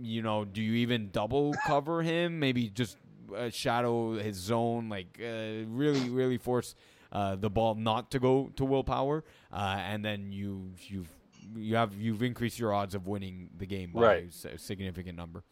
you 0.00 0.22
know, 0.22 0.44
do 0.44 0.62
you 0.62 0.74
even 0.74 1.10
double 1.10 1.54
cover 1.66 2.02
him? 2.02 2.38
Maybe 2.38 2.68
just 2.68 2.96
uh, 3.36 3.50
shadow 3.50 4.14
his 4.14 4.36
zone, 4.36 4.88
like 4.88 5.18
uh, 5.20 5.64
really, 5.66 6.08
really 6.08 6.38
force 6.38 6.74
uh, 7.12 7.36
the 7.36 7.50
ball 7.50 7.74
not 7.74 8.10
to 8.12 8.18
go 8.18 8.50
to 8.56 8.64
Will 8.64 8.84
Power, 8.84 9.24
uh, 9.52 9.76
and 9.80 10.04
then 10.04 10.32
you 10.32 10.72
you've 10.86 11.10
you 11.56 11.76
have 11.76 11.94
you've 11.94 12.22
increased 12.22 12.58
your 12.58 12.74
odds 12.74 12.94
of 12.94 13.06
winning 13.06 13.48
the 13.56 13.66
game 13.66 13.92
by 13.92 14.00
Right. 14.00 14.44
a 14.44 14.58
significant 14.58 15.16
number. 15.16 15.42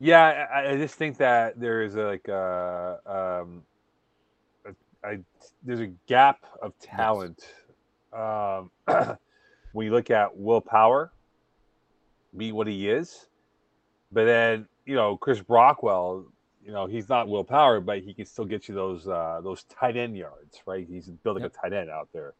Yeah, 0.00 0.46
I, 0.52 0.72
I 0.72 0.76
just 0.76 0.96
think 0.96 1.16
that 1.18 1.58
there 1.58 1.82
is 1.82 1.94
a, 1.94 2.02
like 2.02 2.28
a, 2.28 2.98
um, 3.42 3.62
a, 4.66 5.06
I, 5.06 5.18
there's 5.62 5.80
a 5.80 5.86
gap 6.08 6.44
of 6.60 6.76
talent 6.80 7.44
um, 8.12 8.70
when 9.72 9.86
you 9.86 9.92
look 9.92 10.10
at 10.10 10.36
Will 10.36 10.60
Power, 10.60 11.12
be 12.36 12.52
what 12.52 12.66
he 12.66 12.88
is, 12.90 13.26
but 14.14 14.24
then 14.24 14.66
you 14.86 14.94
know 14.94 15.16
Chris 15.16 15.40
Brockwell, 15.40 16.24
you 16.64 16.72
know 16.72 16.86
he's 16.86 17.08
not 17.08 17.28
Will 17.28 17.44
Power, 17.44 17.80
but 17.80 18.00
he 18.00 18.14
can 18.14 18.24
still 18.24 18.44
get 18.44 18.68
you 18.68 18.74
those 18.74 19.06
uh, 19.08 19.40
those 19.42 19.64
tight 19.64 19.96
end 19.96 20.16
yards, 20.16 20.62
right? 20.66 20.86
He's 20.88 21.08
building 21.08 21.42
Yep. 21.42 21.54
a 21.54 21.60
tight 21.60 21.72
end 21.74 21.90
out 21.90 22.08
there. 22.12 22.34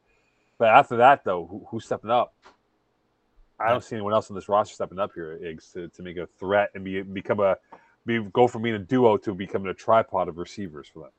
But 0.56 0.68
after 0.68 0.96
that, 0.98 1.24
though, 1.24 1.46
who, 1.46 1.66
who's 1.68 1.84
stepping 1.84 2.10
up? 2.10 2.32
I 3.58 3.70
don't 3.70 3.84
see 3.84 3.96
anyone 3.96 4.12
else 4.12 4.30
on 4.30 4.34
this 4.36 4.48
roster 4.48 4.74
stepping 4.74 4.98
up 4.98 5.10
here, 5.14 5.38
Iggs, 5.42 5.72
to, 5.74 5.88
to 5.88 6.02
make 6.02 6.16
a 6.16 6.26
threat 6.26 6.70
and 6.74 6.84
be 6.84 7.02
become 7.02 7.40
a 7.40 7.56
be 8.06 8.20
go 8.32 8.46
from 8.46 8.62
being 8.62 8.74
a 8.74 8.78
duo 8.78 9.16
to 9.18 9.34
becoming 9.34 9.68
a 9.68 9.74
tripod 9.74 10.28
of 10.28 10.38
receivers 10.38 10.88
for 10.92 11.00
them. 11.00 11.10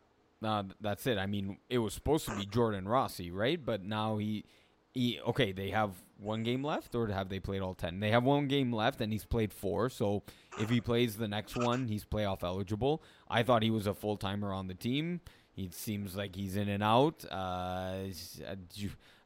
Uh, 0.43 0.63
that's 0.81 1.07
it. 1.07 1.17
I 1.17 1.25
mean, 1.25 1.57
it 1.69 1.79
was 1.79 1.93
supposed 1.93 2.25
to 2.25 2.35
be 2.35 2.45
Jordan 2.45 2.87
Rossi, 2.87 3.31
right? 3.31 3.63
But 3.63 3.83
now 3.83 4.17
he, 4.17 4.45
he 4.93 5.19
okay. 5.27 5.51
They 5.51 5.69
have 5.71 5.91
one 6.19 6.43
game 6.43 6.63
left, 6.63 6.95
or 6.95 7.07
have 7.07 7.29
they 7.29 7.39
played 7.39 7.61
all 7.61 7.73
ten? 7.73 7.99
They 7.99 8.11
have 8.11 8.23
one 8.23 8.47
game 8.47 8.71
left, 8.71 9.01
and 9.01 9.11
he's 9.11 9.25
played 9.25 9.53
four. 9.53 9.89
So 9.89 10.23
if 10.59 10.69
he 10.69 10.81
plays 10.81 11.17
the 11.17 11.27
next 11.27 11.55
one, 11.55 11.87
he's 11.87 12.05
playoff 12.05 12.43
eligible. 12.43 13.03
I 13.29 13.43
thought 13.43 13.63
he 13.63 13.71
was 13.71 13.87
a 13.87 13.93
full 13.93 14.17
timer 14.17 14.53
on 14.53 14.67
the 14.67 14.73
team. 14.73 15.21
He 15.51 15.69
seems 15.71 16.15
like 16.15 16.35
he's 16.35 16.57
in 16.57 16.67
and 16.67 16.83
out. 16.83 17.23
Uh, 17.31 17.35
uh, 18.45 18.55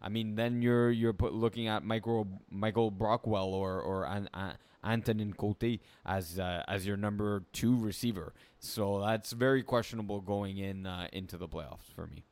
I 0.02 0.10
mean, 0.10 0.36
then 0.36 0.62
you're 0.62 0.92
you're 0.92 1.16
looking 1.20 1.68
at 1.68 1.84
Michael 1.84 2.28
Michael 2.52 2.92
Brockwell 2.92 3.48
or 3.48 3.82
or 3.82 4.06
an, 4.06 4.30
Antonin 4.84 5.34
Cote 5.34 5.80
as 6.06 6.40
uh, 6.40 6.64
as 6.68 6.86
your 6.86 6.98
number 6.98 7.44
two 7.52 7.76
receiver. 7.76 8.34
So 8.60 9.02
that's 9.02 9.32
very 9.32 9.64
questionable 9.64 10.22
going 10.22 10.58
in 10.58 10.86
uh, 10.86 11.08
into 11.12 11.38
the 11.38 11.48
playoffs 11.48 11.92
for 11.96 12.08
me. 12.08 12.24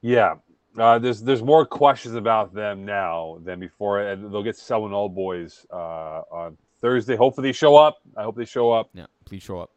Yeah, 0.00 0.36
uh, 0.78 0.98
there's 0.98 1.20
there's 1.22 1.42
more 1.42 1.66
questions 1.66 2.14
about 2.14 2.54
them 2.54 2.84
now 2.84 3.38
than 3.44 3.60
before, 3.60 4.00
and 4.00 4.32
they'll 4.32 4.42
get 4.42 4.56
selling 4.56 4.92
all 4.92 5.08
boys 5.08 5.66
uh, 5.72 6.22
on 6.30 6.56
Thursday. 6.80 7.16
Hopefully, 7.16 7.48
they 7.48 7.52
show 7.52 7.76
up. 7.76 7.98
I 8.16 8.22
hope 8.22 8.36
they 8.36 8.44
show 8.44 8.70
up. 8.72 8.90
Yeah, 8.94 9.06
please 9.24 9.42
show 9.42 9.60
up. 9.60 9.70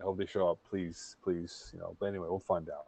I 0.00 0.04
hope 0.04 0.18
they 0.18 0.26
show 0.26 0.48
up. 0.50 0.58
Please, 0.68 1.16
please, 1.22 1.70
you 1.72 1.78
know. 1.78 1.96
But 2.00 2.06
anyway, 2.06 2.26
we'll 2.28 2.38
find 2.38 2.68
out. 2.68 2.86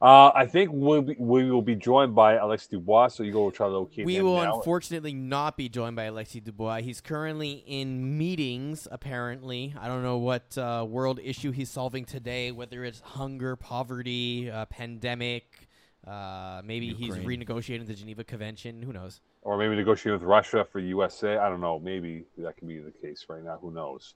Uh, 0.00 0.30
I 0.32 0.46
think 0.46 0.70
we'll 0.72 1.02
be, 1.02 1.16
we 1.18 1.50
will 1.50 1.60
be 1.60 1.74
joined 1.74 2.14
by 2.14 2.36
Alex 2.36 2.68
Dubois. 2.68 3.08
So 3.08 3.24
you 3.24 3.32
go 3.32 3.50
try 3.50 3.66
to 3.66 3.72
locate 3.72 4.06
We 4.06 4.16
him 4.16 4.26
will 4.26 4.40
now. 4.40 4.56
unfortunately 4.56 5.12
not 5.12 5.56
be 5.56 5.68
joined 5.68 5.96
by 5.96 6.04
Alexis 6.04 6.40
Dubois. 6.42 6.82
He's 6.82 7.00
currently 7.00 7.64
in 7.66 8.16
meetings, 8.16 8.86
apparently. 8.92 9.74
I 9.78 9.88
don't 9.88 10.04
know 10.04 10.18
what 10.18 10.56
uh, 10.56 10.86
world 10.88 11.18
issue 11.22 11.50
he's 11.50 11.68
solving 11.68 12.04
today, 12.04 12.52
whether 12.52 12.84
it's 12.84 13.00
hunger, 13.00 13.56
poverty, 13.56 14.48
uh, 14.48 14.66
pandemic. 14.66 15.67
Uh, 16.08 16.62
maybe 16.64 16.94
he's 16.94 17.14
renegotiating 17.16 17.86
the 17.86 17.94
Geneva 17.94 18.24
Convention. 18.24 18.82
Who 18.82 18.92
knows? 18.92 19.20
or 19.42 19.56
maybe 19.56 19.74
negotiating 19.76 20.20
with 20.20 20.28
Russia 20.28 20.66
for 20.70 20.78
USA. 20.78 21.38
I 21.38 21.48
don't 21.48 21.62
know. 21.62 21.78
Maybe 21.78 22.24
that 22.36 22.56
could 22.56 22.68
be 22.68 22.78
the 22.80 22.90
case 22.90 23.26
right 23.28 23.42
now. 23.42 23.58
Who 23.60 23.70
knows? 23.70 24.14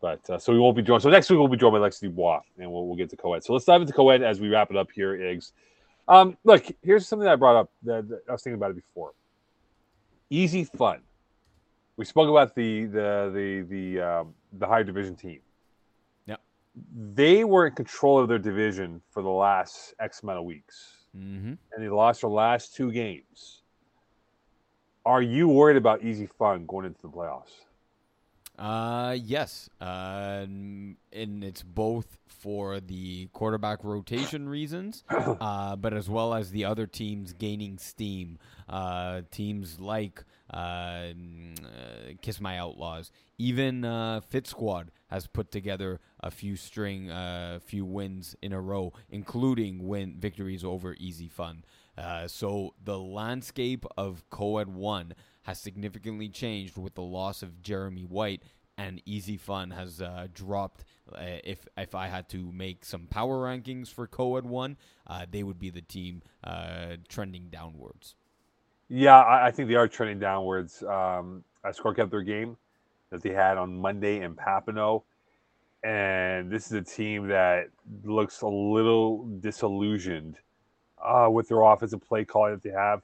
But 0.00 0.28
uh, 0.28 0.38
so 0.38 0.52
we 0.52 0.58
won't 0.58 0.76
be 0.76 0.82
joined. 0.82 1.02
So 1.02 1.08
next 1.08 1.30
week 1.30 1.38
we'll 1.38 1.48
be 1.48 1.56
joined 1.56 1.72
by 1.72 1.78
Lexi 1.78 2.02
Dubois, 2.02 2.40
and 2.58 2.70
we'll, 2.70 2.86
we'll 2.86 2.96
get 2.96 3.08
to 3.10 3.16
co-ed. 3.16 3.42
So 3.42 3.54
let's 3.54 3.64
dive 3.64 3.80
into 3.80 3.94
co-ed 3.94 4.22
as 4.22 4.40
we 4.40 4.48
wrap 4.48 4.70
it 4.70 4.76
up 4.76 4.90
here, 4.94 5.16
Iggs. 5.16 5.52
Um, 6.06 6.36
look, 6.44 6.66
here's 6.82 7.06
something 7.08 7.24
that 7.24 7.32
I 7.32 7.36
brought 7.36 7.56
up 7.56 7.70
that, 7.84 8.08
that 8.08 8.22
I 8.28 8.32
was 8.32 8.42
thinking 8.42 8.58
about 8.58 8.72
it 8.72 8.76
before. 8.76 9.12
Easy 10.28 10.64
fun. 10.64 11.00
We 11.96 12.04
spoke 12.04 12.28
about 12.28 12.54
the 12.54 12.84
the 12.84 13.30
the 13.34 13.66
the 13.68 14.00
um, 14.00 14.34
the 14.52 14.66
higher 14.66 14.84
division 14.84 15.16
team. 15.16 15.40
Yep. 16.26 16.40
They 17.14 17.44
were 17.44 17.66
in 17.66 17.74
control 17.74 18.20
of 18.20 18.28
their 18.28 18.38
division 18.38 19.00
for 19.10 19.22
the 19.22 19.30
last 19.30 19.94
X 19.98 20.22
amount 20.22 20.38
of 20.38 20.44
weeks 20.44 20.97
Mm-hmm. 21.18 21.54
and 21.72 21.84
they 21.84 21.88
lost 21.88 22.20
their 22.20 22.30
last 22.30 22.74
two 22.76 22.92
games. 22.92 23.62
Are 25.04 25.22
you 25.22 25.48
worried 25.48 25.76
about 25.76 26.04
easy 26.04 26.26
fun 26.26 26.66
going 26.66 26.86
into 26.86 27.02
the 27.02 27.08
playoffs? 27.08 27.50
Uh, 28.58 29.16
yes. 29.20 29.70
Uh, 29.80 30.44
and 30.46 30.96
it's 31.12 31.62
both 31.62 32.18
for 32.26 32.80
the 32.80 33.26
quarterback 33.32 33.84
rotation 33.84 34.48
reasons, 34.48 35.04
uh, 35.10 35.76
but 35.76 35.94
as 35.94 36.10
well 36.10 36.34
as 36.34 36.50
the 36.50 36.64
other 36.64 36.86
teams 36.86 37.32
gaining 37.32 37.78
steam. 37.78 38.38
Uh, 38.68 39.22
teams 39.30 39.80
like 39.80 40.24
mm, 40.54 41.64
uh, 41.64 42.14
Kiss 42.22 42.40
My 42.40 42.58
Outlaws, 42.58 43.10
even 43.38 43.84
uh, 43.84 44.20
Fit 44.20 44.46
Squad 44.46 44.90
has 45.08 45.26
put 45.26 45.50
together 45.50 46.00
a 46.20 46.30
few 46.30 46.56
string, 46.56 47.10
uh, 47.10 47.58
few 47.64 47.84
wins 47.84 48.36
in 48.42 48.52
a 48.52 48.60
row, 48.60 48.92
including 49.10 49.86
win 49.86 50.16
victories 50.18 50.64
over 50.64 50.94
Easy 50.98 51.28
Fun. 51.28 51.64
Uh, 51.96 52.28
so 52.28 52.74
the 52.82 52.98
landscape 52.98 53.84
of 53.96 54.28
Coed 54.30 54.68
One 54.68 55.14
has 55.44 55.58
significantly 55.58 56.28
changed 56.28 56.76
with 56.76 56.94
the 56.94 57.02
loss 57.02 57.42
of 57.42 57.62
Jeremy 57.62 58.04
White, 58.04 58.42
and 58.76 59.02
Easy 59.04 59.36
Fun 59.36 59.70
has 59.70 60.00
uh, 60.00 60.28
dropped. 60.32 60.84
Uh, 61.12 61.40
if 61.42 61.66
if 61.76 61.94
I 61.94 62.06
had 62.06 62.28
to 62.30 62.52
make 62.52 62.84
some 62.84 63.06
power 63.06 63.38
rankings 63.38 63.88
for 63.88 64.06
Coed 64.06 64.44
One, 64.44 64.76
uh, 65.06 65.26
they 65.28 65.42
would 65.42 65.58
be 65.58 65.70
the 65.70 65.82
team 65.82 66.22
uh, 66.44 66.96
trending 67.08 67.48
downwards. 67.48 68.14
Yeah, 68.88 69.18
I, 69.18 69.48
I 69.48 69.50
think 69.50 69.68
they 69.68 69.74
are 69.74 69.88
trending 69.88 70.18
downwards. 70.18 70.82
Um, 70.82 71.44
I 71.64 71.72
score 71.72 71.94
kept 71.94 72.10
their 72.10 72.22
game 72.22 72.56
that 73.10 73.22
they 73.22 73.30
had 73.30 73.58
on 73.58 73.78
Monday 73.80 74.20
in 74.22 74.34
Papineau, 74.34 75.02
and 75.84 76.50
this 76.50 76.66
is 76.66 76.72
a 76.72 76.82
team 76.82 77.28
that 77.28 77.68
looks 78.04 78.42
a 78.42 78.46
little 78.48 79.26
disillusioned 79.40 80.36
uh, 81.04 81.28
with 81.30 81.48
their 81.48 81.62
offensive 81.62 82.02
play 82.06 82.24
calling 82.24 82.52
that 82.54 82.62
they 82.62 82.70
have. 82.70 83.02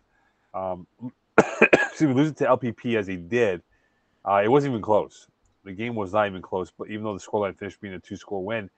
Um, 0.55 0.87
excuse 1.39 2.09
me, 2.09 2.15
losing 2.15 2.35
to 2.37 2.45
LPP 2.47 2.97
as 2.97 3.07
they 3.07 3.17
did, 3.17 3.63
uh, 4.29 4.41
it 4.45 4.49
wasn't 4.49 4.73
even 4.73 4.83
close. 4.83 5.29
The 5.65 5.73
game 5.73 5.95
was 5.95 6.13
not 6.13 6.27
even 6.27 6.43
close. 6.43 6.73
But 6.77 6.91
even 6.91 7.05
though 7.05 7.15
the 7.17 7.25
scoreline 7.25 7.59
finished 7.59 7.81
being 7.81 7.95
a 7.95 8.01
two-score 8.01 8.45
win, 8.45 8.71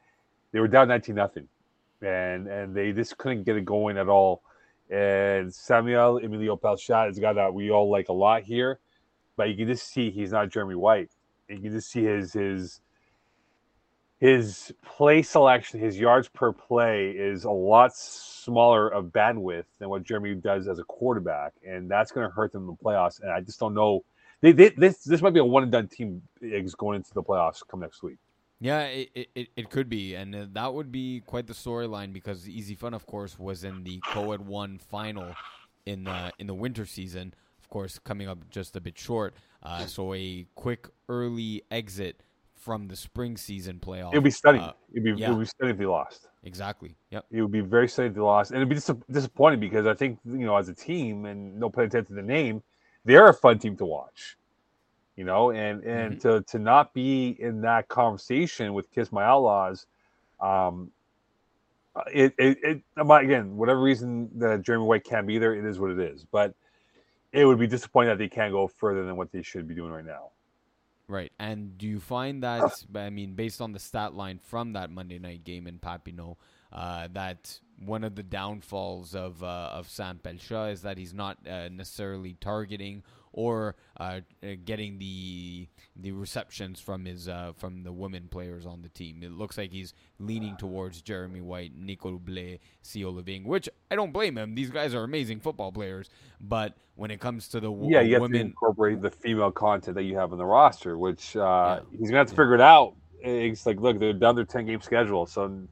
they 0.53 0.61
were 0.61 0.69
down 0.69 0.89
nineteen 0.89 1.17
nothing, 1.17 1.49
and 2.03 2.47
and 2.49 2.75
they 2.75 2.93
just 2.93 3.19
couldn't 3.19 3.45
get 3.45 3.57
it 3.57 3.65
going 3.65 3.99
at 3.99 4.09
all. 4.09 4.43
And 4.91 5.53
Samuel 5.53 6.19
Emilio 6.19 6.57
Pelchat 6.57 7.11
is 7.11 7.19
a 7.19 7.21
guy 7.21 7.33
that 7.33 7.53
we 7.53 7.71
all 7.71 7.91
like 7.91 8.09
a 8.09 8.13
lot 8.13 8.43
here, 8.43 8.79
but 9.37 9.49
you 9.49 9.57
can 9.57 9.69
just 9.69 9.89
see 9.93 10.11
he's 10.11 10.33
not 10.33 10.49
Jeremy 10.49 10.77
White. 10.77 11.11
You 11.49 11.59
can 11.59 11.73
just 11.73 11.91
see 11.91 12.05
his 12.05 12.33
his 12.33 12.81
his 14.19 14.73
play 14.83 15.23
selection, 15.23 15.79
his 15.79 15.99
yards 15.99 16.29
per 16.29 16.53
play 16.53 17.11
is 17.11 17.45
a 17.45 17.51
lot 17.51 17.95
smaller 17.95 18.89
of 18.89 19.07
bandwidth 19.07 19.67
than 19.79 19.91
what 19.91 20.05
Jeremy 20.05 20.35
does 20.35 20.69
as 20.69 20.79
a 20.79 20.85
quarterback, 20.85 21.53
and 21.67 21.91
that's 21.91 22.13
going 22.13 22.27
to 22.27 22.33
hurt 22.35 22.53
them 22.53 22.63
in 22.63 22.69
the 22.69 22.85
playoffs. 22.85 23.21
And 23.21 23.31
I 23.31 23.41
just 23.41 23.61
don't 23.61 23.75
know. 23.75 24.05
They, 24.41 24.53
they, 24.53 24.71
this 24.71 25.05
this 25.05 25.21
might 25.21 25.35
be 25.35 25.41
a 25.41 25.45
one 25.45 25.65
and 25.65 25.73
done 25.73 25.89
team 25.89 26.23
going 26.79 26.97
into 26.97 27.13
the 27.13 27.23
playoffs 27.23 27.63
come 27.69 27.81
next 27.81 28.03
week. 28.03 28.19
Yeah, 28.61 28.85
it, 28.85 29.29
it- 29.35 29.49
it, 29.57 29.71
could 29.71 29.89
be, 29.89 30.15
and 30.15 30.35
uh, 30.35 30.47
that 30.53 30.73
would 30.73 30.91
be 30.91 31.21
quite 31.27 31.47
the 31.47 31.53
storyline 31.53 32.13
because 32.13 32.49
Easy 32.49 32.75
Fun, 32.75 32.95
of 32.95 33.05
course, 33.07 33.39
was 33.39 33.65
in 33.65 33.85
the 33.85 34.01
Coed 34.07 34.41
One 34.47 34.79
final 34.79 35.35
in 35.85 36.05
the 36.05 36.33
in 36.39 36.47
the 36.47 36.55
winter 36.55 36.87
season. 36.87 37.35
Of 37.61 37.69
course, 37.69 37.99
coming 37.99 38.29
up 38.29 38.49
just 38.51 38.77
a 38.77 38.81
bit 38.81 38.99
short. 38.99 39.35
Uh, 39.63 39.85
so 39.87 40.15
a 40.15 40.47
quick 40.55 40.89
early 41.09 41.63
exit 41.71 42.23
from 42.55 42.89
the 42.89 42.97
spring 42.97 43.37
season 43.37 43.79
playoff. 43.79 44.13
It 44.15 44.17
would 44.19 44.25
be 44.25 44.31
stunning. 44.31 44.63
Uh, 44.63 44.73
It'd 44.93 45.05
be 45.05 45.13
yeah. 45.21 45.29
it 45.29 45.31
would 45.35 45.41
be 45.41 45.47
stunning 45.47 45.75
if 45.75 45.79
they 45.79 45.87
lost. 45.87 46.29
exactly. 46.45 46.97
Yep. 47.11 47.27
It 47.31 47.43
would 47.43 47.53
be 47.53 47.61
very 47.61 47.89
stunning 47.89 48.11
if 48.13 48.15
they 48.15 48.21
lost, 48.23 48.51
and 48.53 48.59
it'd 48.59 48.69
be 48.69 48.75
dis- 48.77 48.91
disappointing 49.11 49.61
because 49.61 49.87
I 49.87 49.95
think 49.95 50.19
you 50.25 50.47
know 50.47 50.57
as 50.57 50.69
a 50.69 50.75
team, 50.75 51.27
and 51.27 51.59
no 51.61 51.69
pun 51.69 51.85
intended 51.85 52.09
to 52.09 52.15
the 52.15 52.23
name, 52.23 52.63
they're 53.05 53.29
a 53.29 53.35
fun 53.35 53.59
team 53.59 53.77
to 53.77 53.85
watch. 53.85 54.37
You 55.17 55.25
know, 55.25 55.51
and 55.51 55.83
and 55.85 56.21
to 56.21 56.43
to 56.43 56.59
not 56.59 56.93
be 56.93 57.37
in 57.39 57.63
that 57.63 57.89
conversation 57.89 58.75
with 58.75 58.91
Kiss 58.91 59.11
My 59.11 59.25
Outlaws, 59.25 59.87
um, 60.41 60.91
uh, 61.95 62.03
it 62.13 62.35
it, 62.39 62.59
it 62.63 62.83
again 62.99 63.57
whatever 63.57 63.81
reason 63.81 64.29
that 64.39 64.63
Jeremy 64.63 64.85
White 64.85 65.05
can't 65.05 65.27
be 65.27 65.39
there, 65.39 65.55
it 65.55 65.65
is 65.65 65.79
what 65.79 65.91
it 65.91 65.99
is. 65.99 66.27
But 66.31 66.55
it 67.33 67.45
would 67.45 67.59
be 67.59 67.67
disappointing 67.67 68.11
that 68.11 68.19
they 68.19 68.29
can't 68.29 68.53
go 68.53 68.67
further 68.67 69.05
than 69.05 69.17
what 69.17 69.33
they 69.33 69.43
should 69.43 69.67
be 69.67 69.75
doing 69.75 69.91
right 69.91 70.05
now. 70.05 70.31
Right. 71.09 71.33
And 71.39 71.79
do 71.79 71.87
you 71.87 72.01
find 72.01 72.43
that 72.43 72.73
I 72.95 73.11
mean, 73.11 73.35
based 73.35 73.61
on 73.61 73.73
the 73.73 73.79
stat 73.79 74.15
line 74.15 74.39
from 74.43 74.73
that 74.73 74.91
Monday 74.91 75.19
night 75.19 75.45
game 75.45 75.67
in 75.67 75.79
Papineau, 75.79 76.37
uh, 76.73 77.09
that 77.13 77.61
one 77.79 78.05
of 78.05 78.17
the 78.17 78.23
downfalls 78.23 79.15
of 79.15 79.43
uh, 79.43 79.71
of 79.73 79.89
Sam 79.89 80.21
Pelchat 80.23 80.73
is 80.73 80.83
that 80.83 80.99
he's 80.99 81.15
not 81.15 81.39
uh, 81.49 81.69
necessarily 81.69 82.37
targeting 82.41 83.03
or 83.37 83.77
uh, 84.01 84.21
uh, 84.43 84.49
getting 84.65 84.99
the 84.99 85.69
the 85.95 86.11
receptions 86.11 86.81
from 86.81 87.05
his 87.05 87.29
uh, 87.29 87.53
from 87.57 87.85
the 87.85 87.93
women 87.93 88.27
players 88.29 88.67
on 88.67 88.83
the 88.83 88.89
team. 88.89 89.23
It 89.23 89.31
looks 89.31 89.57
like 89.57 89.71
he's 89.71 89.95
leaning 90.19 90.57
towards 90.57 91.03
Jeremy 91.03 91.41
White, 91.43 91.73
Nicole 91.79 92.19
Blais, 92.19 92.59
Sio 92.83 93.15
Living, 93.15 93.45
which 93.45 93.69
I 93.91 93.95
don't 93.95 94.13
blame 94.13 94.37
him. 94.37 94.57
These 94.57 94.71
guys 94.71 94.95
are 94.95 95.05
amazing 95.05 95.41
football 95.41 95.71
players, 95.71 96.11
but 96.41 96.75
when 96.97 97.11
it 97.13 97.21
comes 97.21 97.47
to 97.49 97.61
the 97.61 97.69
w- 97.71 97.93
Yeah, 97.93 98.01
you 98.01 98.15
have 98.15 98.21
to 98.23 98.23
women, 98.23 98.41
incorporate 98.49 99.01
the 99.03 99.11
female 99.11 99.53
content 99.53 99.95
that 99.97 100.05
you 100.05 100.17
have 100.17 100.33
in 100.33 100.39
the 100.39 100.45
roster, 100.47 100.99
which 100.99 101.37
uh, 101.37 101.81
Yeah. 101.91 101.99
he's 101.99 102.09
gonna 102.09 102.19
have 102.19 102.29
to 102.29 102.33
Yeah. 102.33 102.37
figure 102.37 102.55
it 102.55 102.61
out. 102.61 102.95
It's 103.21 103.67
like, 103.67 103.81
look, 103.81 103.99
they're 103.99 104.13
down 104.13 104.35
their 104.35 104.45
ten 104.45 104.67
game 104.67 104.81
schedule, 104.81 105.27
so 105.27 105.69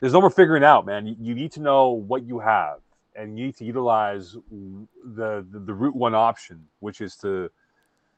there's 0.00 0.12
no 0.12 0.20
more 0.20 0.30
figuring 0.30 0.64
out, 0.64 0.86
man. 0.86 1.06
You, 1.06 1.16
you 1.20 1.34
need 1.34 1.52
to 1.52 1.60
know 1.60 1.90
what 1.90 2.22
you 2.24 2.38
have, 2.38 2.78
and 3.20 3.38
you 3.38 3.46
need 3.46 3.56
to 3.56 3.64
utilize 3.64 4.36
the, 4.50 5.44
the 5.50 5.60
the 5.68 5.74
route 5.74 5.96
one 5.96 6.14
option, 6.14 6.66
which 6.80 7.00
is 7.00 7.16
to 7.16 7.50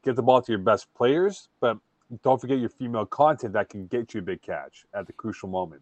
get 0.03 0.15
the 0.15 0.21
ball 0.21 0.41
to 0.41 0.51
your 0.51 0.59
best 0.59 0.93
players, 0.93 1.49
but 1.59 1.77
don't 2.23 2.39
forget 2.39 2.59
your 2.59 2.69
female 2.69 3.05
content 3.05 3.53
that 3.53 3.69
can 3.69 3.87
get 3.87 4.13
you 4.13 4.19
a 4.19 4.23
big 4.23 4.41
catch 4.41 4.85
at 4.93 5.07
the 5.07 5.13
crucial 5.13 5.49
moment. 5.49 5.81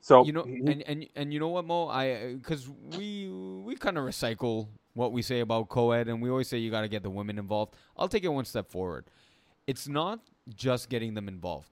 So, 0.00 0.24
you 0.24 0.32
know, 0.32 0.44
mm-hmm. 0.44 0.68
and 0.68 0.82
and 0.82 1.06
and 1.16 1.32
you 1.32 1.40
know 1.40 1.48
what, 1.48 1.64
Mo? 1.64 1.88
I 1.88 2.10
uh, 2.10 2.32
because 2.34 2.68
we 2.96 3.28
we 3.28 3.74
kind 3.74 3.98
of 3.98 4.04
recycle 4.04 4.68
what 4.94 5.10
we 5.12 5.22
say 5.22 5.40
about 5.40 5.68
co-ed, 5.68 6.08
and 6.08 6.22
we 6.22 6.30
always 6.30 6.48
say 6.48 6.58
you 6.58 6.70
got 6.70 6.82
to 6.82 6.88
get 6.88 7.02
the 7.02 7.10
women 7.10 7.38
involved. 7.38 7.74
I'll 7.96 8.08
take 8.08 8.24
it 8.24 8.28
one 8.28 8.44
step 8.44 8.70
forward. 8.70 9.06
It's 9.66 9.88
not 9.88 10.20
just 10.54 10.88
getting 10.88 11.14
them 11.14 11.28
involved. 11.28 11.70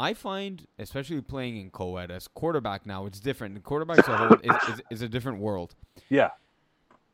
I 0.00 0.14
find, 0.14 0.66
especially 0.78 1.20
playing 1.20 1.58
in 1.58 1.68
co-ed 1.68 2.10
as 2.10 2.26
quarterback 2.26 2.86
now, 2.86 3.04
it's 3.04 3.20
different. 3.20 3.54
The 3.54 3.60
quarterback's 3.60 4.08
a 4.08 4.16
whole 4.16 4.32
is, 4.42 4.68
is, 4.70 4.82
is 4.90 5.02
a 5.02 5.08
different 5.08 5.40
world, 5.40 5.74
Yeah, 6.08 6.30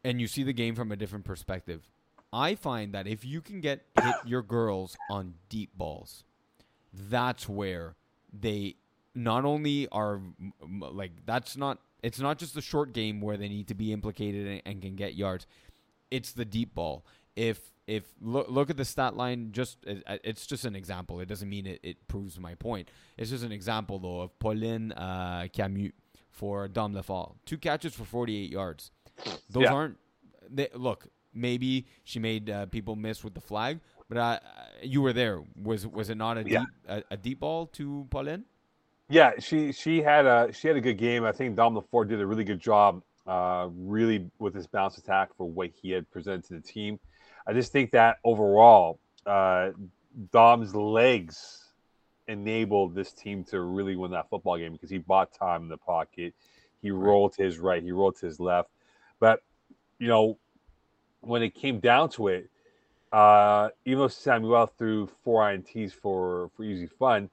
and 0.05 0.21
you 0.21 0.29
see 0.29 0.45
the 0.45 0.53
game 0.53 0.77
from 0.77 0.93
a 0.93 0.97
different 0.97 1.25
perspective. 1.25 1.89
I 2.33 2.55
find 2.55 2.95
that 2.95 3.09
if 3.09 3.25
you 3.25 3.41
can 3.41 3.61
get 3.61 3.87
hit 4.01 4.15
your 4.25 4.43
girls 4.43 4.97
on 5.11 5.35
deep 5.49 5.71
balls, 5.77 6.23
that's 6.93 7.49
where 7.49 7.97
they 8.33 8.77
not 9.17 9.45
only 9.45 9.89
are 9.89 10.21
like 10.93 11.11
that's 11.25 11.57
not 11.57 11.79
it's 12.05 12.21
not 12.21 12.39
just 12.39 12.55
the 12.55 12.61
short 12.61 12.93
game 12.93 13.21
where 13.21 13.37
they 13.37 13.49
need 13.49 13.67
to 13.67 13.75
be 13.75 13.93
implicated 13.93 14.47
and, 14.47 14.63
and 14.65 14.81
can 14.81 14.95
get 14.95 15.17
yards. 15.17 15.49
It's 16.13 16.31
the 16.31 16.45
deep 16.45 16.73
ball. 16.77 17.05
If 17.37 17.61
if 17.87 18.05
look 18.21 18.49
look 18.49 18.71
at 18.71 18.77
the 18.77 18.85
stat 18.85 19.17
line, 19.17 19.53
just 19.53 19.79
it- 19.87 20.03
it's 20.25 20.47
just 20.47 20.65
an 20.65 20.75
example. 20.75 21.21
It 21.21 21.27
doesn't 21.27 21.49
mean 21.49 21.67
it, 21.67 21.81
it 21.83 22.09
proves 22.09 22.41
my 22.41 22.55
point. 22.55 22.91
It's 23.17 23.31
just 23.31 23.45
an 23.45 23.53
example 23.53 23.99
though 23.99 24.21
of 24.23 24.39
Pauline 24.39 24.93
uh, 24.93 25.47
Camus 25.53 25.93
for 26.31 26.67
Dom 26.69 26.95
Lefort, 26.95 27.35
two 27.45 27.57
catches 27.59 27.95
for 27.95 28.05
48 28.05 28.51
yards. 28.51 28.91
Those 29.51 29.65
Yeah. 29.65 29.73
aren't 29.73 29.99
they, 30.51 30.69
look. 30.75 31.07
Maybe 31.33 31.87
she 32.05 32.19
made 32.19 32.49
uh, 32.49 32.65
people 32.67 32.97
miss 32.97 33.23
with 33.23 33.35
the 33.35 33.43
flag, 33.43 33.81
but 34.09 34.17
uh, 34.17 34.39
you 34.83 35.03
were 35.03 35.13
there. 35.13 35.43
Was 35.63 35.87
was 35.87 36.09
it 36.09 36.17
not 36.17 36.39
a 36.39 36.43
Yeah. 36.49 36.61
deep 36.61 36.69
a, 36.89 37.03
a 37.11 37.17
deep 37.19 37.41
ball 37.41 37.67
to 37.79 38.07
Pauline? 38.11 38.47
Yeah, 39.11 39.33
she 39.39 39.71
she 39.73 40.01
had 40.03 40.25
a 40.25 40.51
she 40.53 40.67
had 40.67 40.79
a 40.79 40.81
good 40.81 40.97
game. 40.99 41.25
I 41.25 41.33
think 41.33 41.55
Dom 41.55 41.75
Lefort 41.77 42.09
did 42.09 42.21
a 42.23 42.27
really 42.27 42.43
good 42.45 42.59
job, 42.59 43.03
uh, 43.27 43.69
really 43.71 44.31
with 44.39 44.55
his 44.55 44.67
bounce 44.67 44.97
attack 44.99 45.29
for 45.37 45.49
what 45.49 45.71
he 45.81 45.91
had 45.91 46.11
presented 46.11 46.45
to 46.49 46.55
the 46.55 46.61
team. 46.61 46.99
I 47.47 47.53
just 47.53 47.73
think 47.73 47.93
that 47.93 48.17
overall, 48.25 48.99
uh, 49.25 49.71
Dom's 50.33 50.75
legs 50.75 51.73
enabled 52.29 52.95
this 52.95 53.13
team 53.13 53.45
to 53.45 53.61
really 53.61 53.97
win 53.97 54.11
that 54.11 54.29
football 54.29 54.59
game 54.59 54.73
because 54.73 54.91
he 54.91 54.99
bought 54.99 55.33
time 55.33 55.63
in 55.63 55.69
the 55.69 55.77
pocket. 55.77 56.35
He 56.83 56.91
rolled 56.91 57.35
to 57.35 57.45
his 57.45 57.59
right, 57.59 57.83
he 57.83 57.93
rolled 57.93 58.17
to 58.17 58.27
his 58.27 58.41
left, 58.41 58.71
but 59.21 59.41
you 59.99 60.09
know 60.09 60.39
when 61.21 61.43
it 61.43 61.55
came 61.55 61.81
down 61.81 62.09
to 62.11 62.29
it, 62.29 62.51
uh, 63.13 63.69
even 63.85 64.01
though 64.01 64.09
Samuel 64.09 64.67
threw 64.67 65.07
four 65.25 65.43
ints 65.43 65.93
for 65.93 66.51
for 66.57 66.65
easy 66.65 66.87
fun 66.87 67.31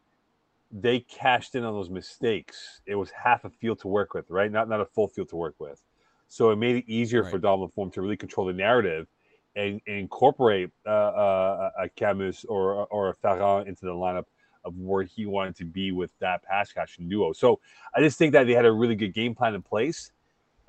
they 0.73 0.99
cashed 0.99 1.53
in 1.53 1.63
on 1.63 1.73
those 1.73 1.89
mistakes. 1.89 2.81
It 2.87 2.95
was 2.95 3.11
half 3.11 3.45
a 3.45 3.49
field 3.49 3.79
to 3.81 3.87
work 3.87 4.13
with, 4.13 4.29
right? 4.29 4.51
Not 4.51 4.67
not 4.67 4.81
a 4.81 4.85
full 4.85 5.07
field 5.07 5.29
to 5.29 5.35
work 5.35 5.55
with. 5.59 5.81
So 6.27 6.49
it 6.49 6.55
made 6.55 6.77
it 6.77 6.85
easier 6.87 7.23
for 7.23 7.33
Right. 7.33 7.41
Dom 7.41 7.69
Form 7.69 7.91
to 7.91 8.01
really 8.01 8.17
control 8.17 8.47
the 8.47 8.53
narrative 8.53 9.07
and, 9.55 9.81
and 9.87 9.97
incorporate 9.97 10.71
uh, 10.85 10.89
uh, 10.89 11.71
a 11.83 11.89
Camus 11.89 12.45
or 12.45 12.87
or 12.87 13.09
a 13.09 13.13
Ferrand 13.13 13.67
into 13.67 13.85
the 13.85 13.91
lineup 13.91 14.25
of 14.65 14.77
where 14.77 15.03
he 15.03 15.25
wanted 15.25 15.55
to 15.57 15.65
be 15.65 15.91
with 15.91 16.11
that 16.19 16.43
pass 16.43 16.71
catching 16.71 17.09
duo. 17.09 17.33
So 17.33 17.59
I 17.95 17.99
just 17.99 18.17
think 18.17 18.33
that 18.33 18.47
they 18.47 18.53
had 18.53 18.65
a 18.65 18.71
really 18.71 18.95
good 18.95 19.13
game 19.13 19.35
plan 19.35 19.55
in 19.55 19.61
place. 19.61 20.11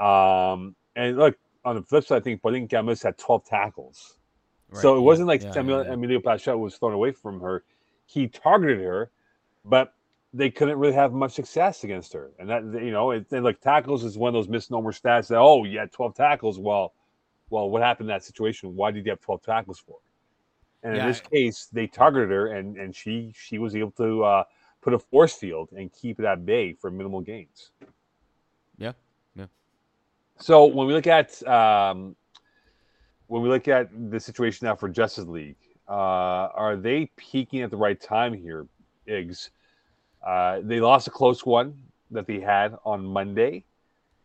Um, 0.01 0.75
and 0.97 1.17
look, 1.17 1.37
on 1.65 1.77
the 1.77 1.83
flip 1.83 2.05
side, 2.05 2.17
I 2.17 2.21
think 2.21 2.43
Pauline 2.43 2.69
Camus 2.69 3.03
had 3.03 3.17
12 3.19 3.45
tackles. 3.45 4.19
So 4.73 4.95
it 4.95 4.99
yeah, 4.99 5.05
wasn't 5.05 5.29
like 5.29 5.43
yeah, 5.43 5.53
Samuel 5.53 5.85
yeah. 5.85 5.93
Emilio 5.93 6.19
Pelchat 6.19 6.59
was 6.59 6.77
thrown 6.77 6.93
away 6.93 7.13
from 7.13 7.41
her. 7.41 7.63
He 8.07 8.27
targeted 8.27 8.81
her, 8.81 9.11
but 9.65 9.95
they 10.33 10.51
couldn't 10.51 10.79
really 10.79 10.95
have 10.95 11.13
much 11.13 11.33
success 11.33 11.85
against 11.85 12.13
her. 12.13 12.33
And 12.41 12.49
that 12.51 12.65
you 12.65 12.91
know, 12.91 13.13
it, 13.13 13.27
and 13.31 13.45
like 13.45 13.61
tackles 13.61 14.03
is 14.03 14.19
one 14.19 14.29
of 14.29 14.35
those 14.35 14.49
misnomer 14.49 14.91
stats 14.91 15.29
that 15.29 15.39
oh, 15.39 15.65
yeah, 15.65 15.87
12 15.87 16.15
tackles. 16.17 16.59
Well, 16.59 16.93
well, 17.51 17.69
what 17.71 17.83
happened 17.83 18.09
in 18.09 18.15
that 18.15 18.25
situation? 18.25 18.75
Why 18.75 18.91
did 18.91 19.05
you 19.05 19.11
have 19.11 19.21
12 19.21 19.43
tackles 19.43 19.79
for? 19.79 19.99
And 20.83 20.97
Yeah, 20.97 21.03
in 21.03 21.09
this 21.09 21.21
case, 21.21 21.69
they 21.73 21.87
targeted 21.87 22.31
her, 22.31 22.49
and 22.49 22.77
and 22.77 22.95
she 22.95 23.33
she 23.35 23.59
was 23.59 23.75
able 23.75 23.93
to 23.93 24.23
uh, 24.23 24.45
put 24.83 24.93
a 24.93 24.99
force 24.99 25.35
field 25.35 25.71
and 25.73 25.91
keep 25.93 26.21
it 26.21 26.27
at 26.27 26.45
bay 26.45 26.75
for 26.75 26.91
minimal 26.91 27.23
gains. 27.23 27.71
Yeah, 28.77 28.93
yeah. 29.35 29.47
So 30.39 30.67
when 30.67 30.87
we 30.87 30.93
look 30.93 31.07
at 31.07 31.47
um, 31.49 32.17
when 33.29 33.43
we 33.43 33.49
look 33.49 33.67
at 33.67 33.89
the 34.11 34.21
situation 34.21 34.67
now 34.67 34.77
for 34.77 34.91
Justice 34.91 35.25
League, 35.25 35.57
uh, 35.89 35.93
are 36.55 36.77
they 36.77 37.11
peaking 37.17 37.63
at 37.63 37.71
the 37.71 37.77
right 37.77 38.01
time 38.01 38.35
here, 38.35 38.67
Iggs? 39.09 39.51
Uh, 40.25 40.61
they 40.63 40.81
lost 40.81 41.09
a 41.09 41.11
close 41.11 41.45
one 41.45 41.75
that 42.11 42.27
they 42.27 42.41
had 42.41 42.77
on 42.85 43.05
Monday, 43.05 43.65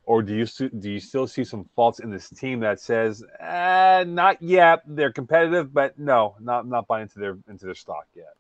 or 0.10 0.23
do 0.23 0.34
you 0.34 0.48
do 0.80 0.90
you 0.90 0.99
still 0.99 1.27
see 1.27 1.44
some 1.44 1.69
faults 1.76 1.99
in 1.99 2.10
this 2.10 2.30
team 2.31 2.61
that 2.61 2.80
says, 2.80 3.23
uh, 3.40 4.03
not 4.07 4.41
yet? 4.41 4.81
They're 4.88 5.14
competitive, 5.14 5.72
but 5.72 5.99
no, 5.99 6.36
not 6.40 6.68
not 6.68 6.88
buying 6.88 7.03
into 7.03 7.19
their 7.19 7.38
into 7.48 7.65
their 7.65 7.76
stock 7.76 8.07
yet. 8.15 8.34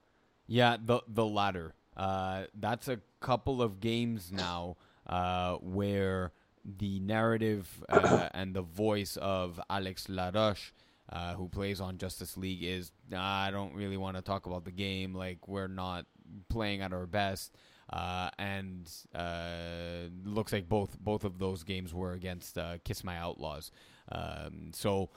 Yeah, 0.47 0.77
the 0.83 1.01
the 1.07 1.27
latter. 1.27 1.75
Uh, 1.95 2.45
that's 2.59 2.87
a 2.87 2.99
couple 3.19 3.61
of 3.61 3.79
games 3.79 4.31
now 4.31 4.77
uh, 5.05 5.57
where 5.57 6.31
the 6.65 6.99
narrative 7.01 7.67
uh, 7.87 8.29
and 8.33 8.55
the 8.55 8.63
voice 8.63 9.15
of 9.17 9.61
Alex 9.69 10.07
Laroche, 10.07 10.71
uh, 11.13 11.35
who 11.35 11.47
plays 11.49 11.79
on 11.79 11.99
Justice 11.99 12.35
League, 12.35 12.63
is 12.63 12.91
I 13.15 13.51
don't 13.51 13.75
really 13.75 13.97
want 13.97 14.15
to 14.17 14.23
talk 14.23 14.47
about 14.47 14.65
the 14.65 14.71
game. 14.71 15.13
Like 15.13 15.47
we're 15.47 15.67
not 15.67 16.07
playing 16.49 16.81
at 16.81 16.93
our 16.93 17.05
best. 17.05 17.55
Uh, 17.91 18.29
and 18.37 18.89
uh, 19.15 20.09
looks 20.23 20.53
like 20.53 20.69
both 20.69 20.99
both 20.99 21.23
of 21.23 21.39
those 21.39 21.63
games 21.63 21.93
were 21.93 22.13
against 22.13 22.57
uh, 22.57 22.77
Kiss 22.83 23.03
My 23.03 23.17
Outlaws. 23.17 23.71
Um, 24.11 24.71
so, 24.73 25.09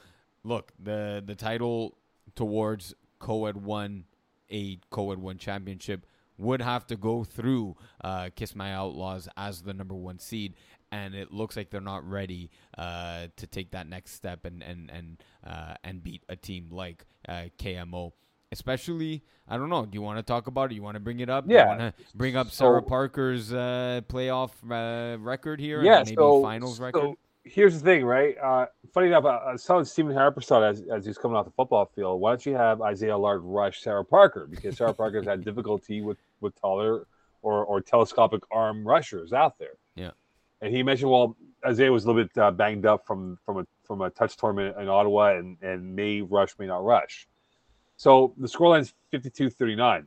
look 0.43 0.71
the 0.81 1.21
the 1.23 1.35
title 1.35 1.97
towards 2.35 2.95
Coed 3.19 3.57
won 3.57 4.05
a 4.49 4.79
co-ed 4.89 5.19
one 5.19 5.37
championship 5.37 6.05
would 6.37 6.61
have 6.61 6.85
to 6.87 6.95
go 6.95 7.23
through 7.23 7.75
uh, 8.03 8.29
Kiss 8.35 8.55
My 8.55 8.73
Outlaws 8.73 9.29
as 9.37 9.61
the 9.61 9.73
number 9.73 9.95
one 9.95 10.17
seed, 10.17 10.55
and 10.91 11.13
it 11.13 11.31
looks 11.31 11.55
like 11.55 11.69
they're 11.69 11.79
not 11.79 12.07
ready 12.09 12.49
uh, 12.77 13.27
to 13.37 13.45
take 13.45 13.71
that 13.71 13.87
next 13.87 14.13
step 14.13 14.45
and 14.45 14.63
and 14.63 14.89
and 14.89 15.23
uh, 15.45 15.75
and 15.83 16.01
beat 16.01 16.23
a 16.27 16.35
team 16.35 16.69
like 16.71 17.05
KMO. 17.27 18.13
Especially, 18.53 19.21
I 19.49 19.57
don't 19.57 19.69
know. 19.69 19.85
Do 19.85 19.95
you 19.95 20.01
want 20.01 20.17
to 20.19 20.23
talk 20.23 20.47
about 20.47 20.71
it? 20.71 20.75
You 20.75 20.81
want 20.83 20.95
to 20.95 20.99
bring 21.01 21.19
it 21.19 21.29
up? 21.29 21.47
Do 21.47 21.53
Yeah. 21.53 21.63
You 21.73 21.77
want 21.79 21.97
to 21.97 22.03
bring 22.15 22.35
up 22.37 22.49
Sarah 22.51 22.81
So- 22.81 22.87
Parker's 22.87 23.51
uh, 23.53 24.01
playoff 24.07 24.51
uh, 24.69 25.17
record 25.19 25.59
here? 25.59 25.83
yeah, 25.83 25.97
and 25.99 26.07
maybe 26.07 26.15
so, 26.15 26.41
finals 26.41 26.77
so 26.77 26.83
record. 26.83 27.15
here's 27.43 27.73
the 27.73 27.83
thing, 27.83 28.05
right? 28.05 28.37
Uh, 28.37 28.67
funny 28.93 29.07
enough, 29.07 29.25
uh, 29.25 29.39
I 29.47 29.55
saw 29.57 29.83
Stephen 29.83 30.15
Harperstad 30.15 30.63
as, 30.69 30.81
as 30.91 31.05
he's 31.05 31.17
coming 31.17 31.35
off 31.35 31.45
the 31.45 31.51
football 31.51 31.85
field. 31.95 32.21
Why 32.21 32.31
don't 32.31 32.45
you 32.45 32.55
have 32.55 32.81
Isaiah 32.81 33.13
Allard 33.13 33.41
rush 33.43 33.81
Sarah 33.81 34.05
Parker 34.05 34.47
because 34.49 34.77
Sarah 34.77 34.93
Parker's 34.93 35.25
had 35.25 35.43
difficulty 35.49 36.01
with 36.01 36.17
with 36.39 36.59
taller 36.61 37.05
or 37.41 37.65
or 37.65 37.81
telescopic 37.81 38.41
arm 38.51 38.87
rushers 38.87 39.33
out 39.33 39.57
there. 39.59 39.75
Yeah. 39.95 40.11
and 40.61 40.73
he 40.73 40.81
mentioned 40.83 41.11
well 41.11 41.35
Isaiah 41.65 41.91
was 41.91 42.03
a 42.03 42.07
little 42.07 42.23
bit 42.23 42.37
uh, 42.37 42.51
banged 42.51 42.85
up 42.85 43.05
from 43.05 43.37
from 43.45 43.57
a 43.59 43.65
from 43.83 44.01
a 44.01 44.09
touch 44.09 44.37
tournament 44.37 44.77
in 44.79 44.87
Ottawa 44.87 45.35
and 45.37 45.57
and 45.61 45.93
may 45.95 46.21
rush 46.21 46.51
may 46.59 46.67
not 46.67 46.83
rush. 46.83 47.27
So 48.03 48.33
the 48.37 48.49
scoreline's 48.49 48.93
52-39. 49.13 50.03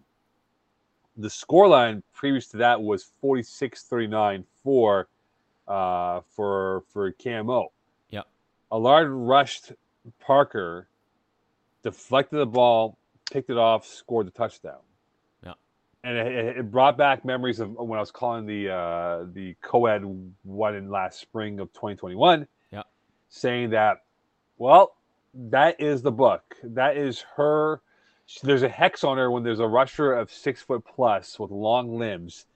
The 1.16 1.28
scoreline 1.28 2.02
previous 2.12 2.46
to 2.48 2.58
that 2.58 2.82
was 2.82 3.10
46-39 3.24 4.44
for 4.62 5.08
uh, 5.66 6.20
for 6.28 6.84
for 6.92 7.10
KMO. 7.12 7.68
Yep. 8.10 8.26
Allard 8.70 9.08
rushed 9.10 9.72
Parker, 10.20 10.88
deflected 11.82 12.38
the 12.38 12.44
ball, 12.44 12.98
picked 13.30 13.48
it 13.48 13.56
off, 13.56 13.86
scored 13.86 14.26
the 14.26 14.30
touchdown. 14.30 14.80
Yeah. 15.42 15.54
and 16.04 16.18
it, 16.18 16.58
it 16.58 16.70
brought 16.70 16.98
back 16.98 17.24
memories 17.24 17.60
of 17.60 17.70
when 17.76 17.96
I 17.98 18.02
was 18.02 18.10
calling 18.10 18.44
the 18.44 18.68
uh, 18.74 19.24
the 19.32 19.56
co-ed 19.62 20.02
one 20.42 20.74
in 20.74 20.90
last 20.90 21.18
spring 21.18 21.60
of 21.60 21.72
2021. 21.72 22.46
Yeah. 22.70 22.82
saying 23.30 23.70
that, 23.70 24.02
well, 24.58 24.96
that 25.32 25.80
is 25.80 26.02
the 26.02 26.12
book. 26.12 26.42
That 26.62 26.98
is 26.98 27.24
her. 27.36 27.80
There's 28.42 28.62
a 28.62 28.68
hex 28.68 29.04
on 29.04 29.18
her 29.18 29.30
when 29.30 29.42
there's 29.42 29.60
a 29.60 29.66
rusher 29.66 30.12
of 30.12 30.32
six 30.32 30.62
foot 30.62 30.84
plus 30.84 31.38
with 31.38 31.50
long 31.50 31.96
limbs 31.98 32.46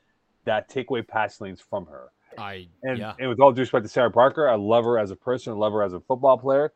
that 0.45 0.69
take 0.69 0.91
away 0.91 1.03
pass 1.03 1.41
lanes 1.41 1.61
from 1.61 1.87
her. 1.87 2.11
I 2.39 2.69
And, 2.83 2.99
yeah. 2.99 3.15
and 3.19 3.29
with 3.29 3.41
all 3.41 3.53
due 3.53 3.63
respect 3.63 3.85
to 3.85 3.89
Sarah 3.89 4.11
Parker, 4.11 4.49
I 4.49 4.57
love 4.57 4.85
her 4.85 4.99
as 4.99 5.11
a 5.11 5.17
person, 5.17 5.53
I 5.53 5.57
love 5.57 5.73
her 5.73 5.83
as 5.83 5.93
a 5.93 6.01
football 6.01 6.39
player. 6.39 6.73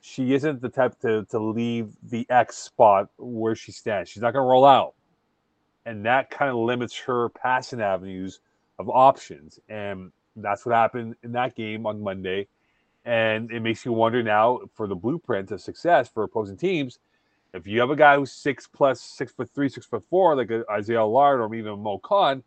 She 0.00 0.34
isn't 0.34 0.60
the 0.60 0.68
type 0.68 0.98
to, 1.00 1.24
to 1.26 1.38
leave 1.38 1.92
the 2.02 2.26
X 2.28 2.56
spot 2.56 3.08
where 3.18 3.54
she 3.54 3.70
stands. 3.70 4.10
She's 4.10 4.22
not 4.22 4.32
going 4.32 4.42
to 4.42 4.48
roll 4.48 4.64
out. 4.64 4.94
And 5.86 6.04
that 6.06 6.30
kind 6.30 6.50
of 6.50 6.56
limits 6.56 6.96
her 6.98 7.28
passing 7.28 7.80
avenues 7.80 8.40
of 8.78 8.88
options. 8.88 9.60
And 9.68 10.10
that's 10.34 10.66
what 10.66 10.74
happened 10.74 11.14
in 11.22 11.32
that 11.32 11.54
game 11.54 11.86
on 11.86 12.02
Monday. 12.02 12.48
And 13.04 13.50
it 13.52 13.60
makes 13.60 13.84
you 13.84 13.92
wonder 13.92 14.22
now 14.22 14.60
for 14.74 14.86
the 14.88 14.94
blueprint 14.96 15.50
of 15.52 15.60
success 15.60 16.08
for 16.08 16.24
opposing 16.24 16.56
teams. 16.56 16.98
If 17.54 17.66
you 17.66 17.80
have 17.80 17.90
a 17.90 17.96
guy 17.96 18.16
who's 18.16 18.32
six 18.32 18.66
plus, 18.66 19.00
six 19.00 19.32
foot 19.32 19.50
three, 19.54 19.68
six 19.68 19.86
foot 19.86 20.02
four, 20.08 20.34
like 20.36 20.50
Isaiah 20.70 21.00
Allard 21.00 21.40
or 21.40 21.54
even 21.54 21.78
Mo 21.80 21.98
Khan, 21.98 22.42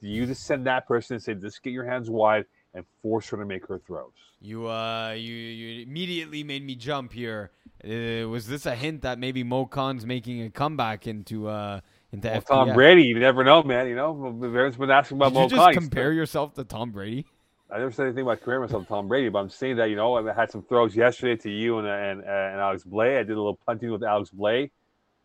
do 0.00 0.08
you 0.08 0.26
just 0.26 0.44
send 0.44 0.66
that 0.66 0.86
person 0.86 1.14
and 1.14 1.22
say, 1.22 1.34
just 1.34 1.62
get 1.62 1.72
your 1.72 1.84
hands 1.84 2.08
wide 2.08 2.46
and 2.74 2.84
force 3.02 3.28
her 3.30 3.36
to 3.36 3.44
make 3.44 3.66
her 3.66 3.78
throws? 3.78 4.12
You 4.40 4.68
uh 4.68 5.12
you 5.16 5.34
you 5.34 5.82
immediately 5.82 6.44
made 6.44 6.64
me 6.64 6.74
jump 6.74 7.12
here. 7.12 7.50
Uh, 7.84 8.28
was 8.28 8.46
this 8.46 8.66
a 8.66 8.74
hint 8.74 9.02
that 9.02 9.18
maybe 9.18 9.42
Mo 9.42 9.66
Khan's 9.66 10.04
making 10.06 10.42
a 10.42 10.50
comeback 10.50 11.06
into 11.06 11.48
uh 11.48 11.80
into 12.12 12.28
Well? 12.28 12.40
Tom 12.42 12.72
Brady, 12.74 13.02
you 13.02 13.18
never 13.18 13.44
know, 13.44 13.62
man. 13.62 13.88
You 13.88 13.96
know, 13.96 14.26
everyone's 14.42 14.76
been 14.76 14.90
asking 14.90 15.16
about 15.18 15.28
Did 15.32 15.34
Mo 15.34 15.42
you 15.44 15.48
just 15.50 15.60
Khan. 15.60 15.74
compare 15.74 16.12
yourself 16.12 16.54
to 16.54 16.64
Tom 16.64 16.92
Brady? 16.92 17.26
I 17.70 17.78
never 17.78 17.90
said 17.90 18.04
anything 18.06 18.22
about 18.22 18.38
comparing 18.38 18.62
myself 18.62 18.84
to 18.84 18.88
Tom 18.88 19.08
Brady, 19.08 19.28
but 19.28 19.40
I'm 19.40 19.48
saying 19.50 19.76
that 19.76 19.90
you 19.90 19.96
know 19.96 20.14
I 20.16 20.32
had 20.32 20.50
some 20.50 20.62
throws 20.62 20.94
yesterday 20.94 21.36
to 21.42 21.50
you 21.50 21.78
and 21.78 21.86
and, 21.88 22.20
and 22.20 22.60
Alex 22.60 22.84
Blay. 22.84 23.16
I 23.18 23.22
did 23.22 23.32
a 23.32 23.36
little 23.36 23.58
punting 23.66 23.90
with 23.90 24.04
Alex 24.04 24.30
Blay, 24.30 24.70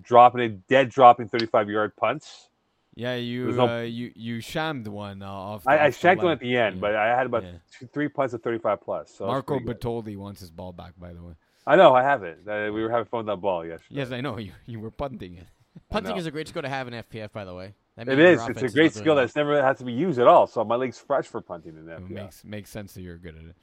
dropping 0.02 0.42
a 0.42 0.50
dead 0.50 0.90
dropping 0.90 1.28
35 1.30 1.70
yard 1.70 1.96
punts. 1.96 2.50
Yeah, 2.96 3.16
you 3.16 3.52
no- 3.52 3.68
uh, 3.68 3.82
you 3.82 4.12
you 4.16 4.42
shammed 4.42 4.88
one 4.88 5.22
uh, 5.22 5.30
off. 5.32 5.68
I, 5.68 5.78
I 5.86 5.90
shanked 5.92 6.24
one 6.24 6.34
at 6.34 6.40
the 6.40 6.58
end, 6.58 6.76
Yeah. 6.76 6.82
but 6.82 6.96
I 6.96 7.16
had 7.16 7.26
about 7.28 7.44
Yeah. 7.44 7.52
two, 7.80 7.88
three 7.88 8.10
punts 8.10 8.34
of 8.34 8.42
35 8.42 8.82
plus. 8.82 9.14
So 9.16 9.28
Marco. 9.28 9.60
Bertoldi 9.60 10.18
wants 10.18 10.40
his 10.42 10.52
ball 10.52 10.74
back. 10.74 10.94
By 11.00 11.14
the 11.14 11.22
way. 11.24 11.34
I 11.68 11.76
know 11.76 11.94
I 11.94 12.02
have 12.02 12.24
it. 12.24 12.40
Uh, 12.48 12.72
we 12.74 12.82
were 12.82 12.90
having 12.90 13.06
fun 13.06 13.20
with 13.20 13.28
that 13.28 13.38
ball 13.40 13.64
yesterday. 13.66 14.00
Yes, 14.00 14.12
I 14.12 14.20
know 14.20 14.38
you 14.40 14.52
you 14.66 14.80
were 14.80 14.92
punting 14.92 15.36
it. 15.38 15.48
Punting 15.90 16.18
is 16.18 16.26
a 16.26 16.32
great 16.32 16.48
skill 16.48 16.64
to 16.64 16.70
have 16.70 16.88
in 16.88 16.94
FPF, 16.96 17.32
by 17.32 17.46
the 17.46 17.54
way. 17.54 17.76
That 18.06 18.20
It 18.20 18.20
is. 18.20 18.48
It's 18.48 18.62
a 18.62 18.70
great 18.70 18.94
skill 18.94 19.16
that's 19.16 19.36
never 19.36 19.62
had 19.62 19.78
to 19.78 19.84
be 19.84 19.94
used 19.94 20.20
at 20.20 20.28
all. 20.28 20.48
So 20.48 20.64
my 20.64 20.76
leg's 20.76 20.98
fresh 20.98 21.28
for 21.28 21.42
punting 21.42 21.78
in 21.78 21.86
that. 21.86 22.10
Makes 22.10 22.44
makes 22.44 22.70
sense 22.70 22.94
that 22.94 23.02
you're 23.02 23.18
good 23.18 23.36
at 23.36 23.44
it. 23.44 23.56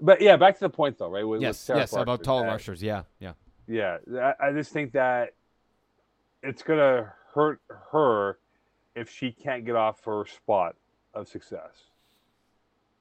But 0.00 0.20
yeah, 0.20 0.36
back 0.36 0.54
to 0.54 0.60
the 0.60 0.70
point 0.70 0.96
though, 0.98 1.10
right? 1.10 1.26
With, 1.26 1.38
with 1.38 1.42
yes, 1.42 1.58
Sarah 1.58 1.80
yes, 1.80 1.92
about 1.92 2.24
tall 2.24 2.42
that- 2.42 2.48
rushers. 2.48 2.82
Yeah, 2.82 3.02
yeah. 3.20 3.32
Yeah, 3.66 3.98
I, 4.14 4.48
I 4.48 4.52
just 4.52 4.72
think 4.72 4.92
that 4.92 5.34
it's 6.42 6.62
gonna 6.62 7.12
hurt 7.34 7.60
her 7.92 8.38
if 8.94 9.10
she 9.10 9.30
can't 9.30 9.66
get 9.66 9.76
off 9.76 10.02
her 10.04 10.24
spot 10.24 10.74
of 11.12 11.28
success. 11.28 11.90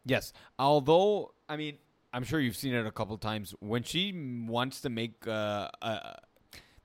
Yes. 0.06 0.34
Although, 0.60 1.34
I 1.48 1.56
mean, 1.56 1.78
I'm 2.12 2.24
sure 2.24 2.40
you've 2.40 2.56
seen 2.56 2.74
it 2.74 2.86
a 2.86 2.92
couple 2.92 3.18
times 3.18 3.54
when 3.60 3.84
she 3.84 4.14
wants 4.48 4.82
to 4.82 4.90
make. 4.90 5.26
Uh, 5.26 5.70
uh, 5.82 6.14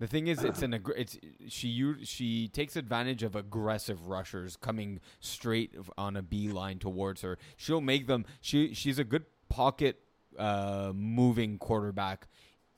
the 0.03 0.09
thing 0.09 0.27
is, 0.27 0.43
it's 0.43 0.63
an 0.63 0.73
aggr- 0.73 0.95
it's 0.97 1.17
she 1.49 1.95
she 2.03 2.49
takes 2.49 2.75
advantage 2.75 3.23
of 3.23 3.37
aggressive 3.37 4.09
rushers 4.09 4.57
coming 4.57 4.99
straight 5.21 5.73
on 5.97 6.17
a 6.17 6.23
beeline 6.23 6.81
towards 6.81 7.23
her. 7.23 7.39
She'll 7.57 7.81
make 7.81 8.09
them. 8.09 8.25
She 8.41 8.75
she's 8.75 8.99
a 8.99 9.05
good 9.05 9.25
pocket 9.49 10.01
uh, 10.37 10.91
moving 10.93 11.57
quarterback. 11.57 12.27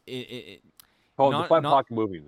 It, 0.07 0.13
it, 0.13 0.35
it, 0.35 0.63
Hold 1.17 1.33
Not- 1.33 1.51
not- 1.51 1.63
pocket 1.63 1.95
moving. 1.95 2.25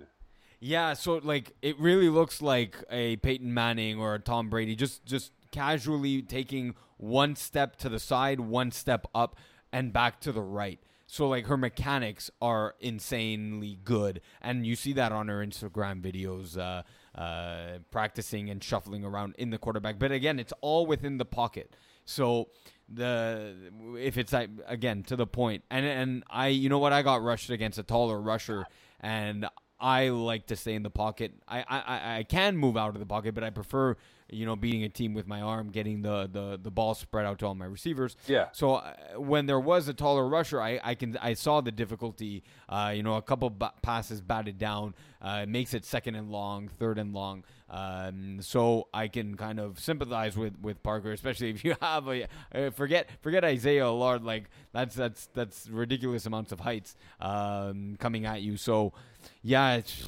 yeah, 0.59 0.93
so 0.93 1.19
like 1.23 1.51
it 1.61 1.79
really 1.79 2.09
looks 2.09 2.41
like 2.41 2.83
a 2.89 3.17
Peyton 3.17 3.53
Manning 3.53 3.99
or 3.99 4.15
a 4.15 4.19
Tom 4.19 4.49
Brady 4.49 4.75
just 4.75 5.05
just 5.05 5.31
casually 5.51 6.23
taking 6.23 6.73
one 6.97 7.35
step 7.35 7.75
to 7.77 7.89
the 7.89 7.99
side, 7.99 8.39
one 8.39 8.71
step 8.71 9.05
up 9.13 9.35
and 9.71 9.93
back 9.93 10.19
to 10.21 10.31
the 10.31 10.41
right. 10.41 10.79
So 11.09 11.27
like 11.29 11.47
her 11.47 11.57
mechanics 11.57 12.29
are 12.41 12.75
insanely 12.79 13.79
good 13.83 14.19
and 14.41 14.65
you 14.67 14.75
see 14.75 14.93
that 14.93 15.11
on 15.13 15.29
her 15.29 15.37
Instagram 15.45 16.01
videos 16.01 16.57
uh 16.57 16.83
uh 17.17 17.79
practicing 17.91 18.49
and 18.49 18.61
shuffling 18.63 19.03
around 19.05 19.33
in 19.37 19.49
the 19.49 19.57
quarterback. 19.57 19.97
But 19.99 20.11
again, 20.11 20.37
it's 20.39 20.53
all 20.61 20.85
within 20.85 21.17
the 21.17 21.25
pocket. 21.25 21.75
So 22.05 22.49
the 22.89 23.53
if 23.97 24.17
it's 24.17 24.31
like 24.33 24.49
again 24.67 25.03
to 25.03 25.15
the 25.15 25.27
point 25.27 25.63
and 25.69 25.85
and 25.85 26.23
I 26.29 26.47
you 26.47 26.69
know 26.69 26.79
what 26.79 26.93
I 26.93 27.01
got 27.01 27.21
rushed 27.23 27.49
against 27.49 27.77
a 27.79 27.83
taller 27.83 28.19
rusher 28.21 28.65
and 28.99 29.47
I 29.79 30.09
like 30.09 30.47
to 30.47 30.55
stay 30.55 30.73
in 30.73 30.81
the 30.83 30.89
pocket. 30.89 31.33
I, 31.47 31.59
I, 31.59 31.79
I- 31.79 32.17
I 32.19 32.23
can 32.23 32.57
move 32.57 32.75
out 32.77 32.89
of 32.95 32.99
the 32.99 33.05
pocket, 33.05 33.35
but 33.35 33.43
I 33.43 33.51
prefer, 33.51 33.95
you 34.29 34.45
know, 34.45 34.55
beating 34.55 34.83
a 34.83 34.89
team 34.89 35.13
with 35.13 35.27
my 35.27 35.41
arm, 35.41 35.69
getting 35.69 36.01
the, 36.01 36.29
the, 36.31 36.59
the 36.61 36.71
ball 36.71 36.93
spread 36.93 37.25
out 37.25 37.39
to 37.39 37.45
all 37.45 37.55
my 37.55 37.65
receivers. 37.65 38.17
Yeah. 38.27 38.47
So 38.51 38.75
uh, 38.75 38.93
when 39.17 39.45
there 39.45 39.59
was 39.59 39.87
a 39.87 39.93
taller 39.93 40.27
rusher, 40.27 40.61
I, 40.61 40.79
I 40.83 40.95
can 40.95 41.17
I 41.21 41.33
saw 41.33 41.61
the 41.61 41.71
difficulty. 41.71 42.43
Uh, 42.67 42.91
you 42.95 43.03
know, 43.03 43.15
a 43.15 43.21
couple 43.21 43.49
ba- 43.49 43.73
passes 43.81 44.21
batted 44.21 44.57
down, 44.57 44.95
uh, 45.21 45.45
makes 45.47 45.73
it 45.73 45.85
second 45.85 46.15
and 46.15 46.29
long, 46.29 46.67
third 46.67 46.97
and 46.97 47.13
long. 47.13 47.43
Um, 47.69 48.39
so 48.41 48.87
I 48.93 49.07
can 49.07 49.35
kind 49.35 49.59
of 49.59 49.79
sympathize 49.79 50.37
with, 50.37 50.53
with 50.61 50.81
Parker, 50.83 51.11
especially 51.11 51.49
if 51.51 51.63
you 51.63 51.75
have 51.81 52.07
a 52.07 52.27
uh, 52.53 52.69
forget 52.71 53.09
forget 53.21 53.43
Isaiah 53.43 53.85
Allard 53.85 54.23
like 54.23 54.49
that's 54.73 54.95
that's 54.95 55.27
that's 55.33 55.69
ridiculous 55.69 56.25
amounts 56.25 56.51
of 56.51 56.59
heights 56.61 56.95
um, 57.19 57.95
coming 57.99 58.25
at 58.25 58.41
you. 58.41 58.57
So 58.57 58.93
yeah, 59.41 59.75
it's 59.75 60.03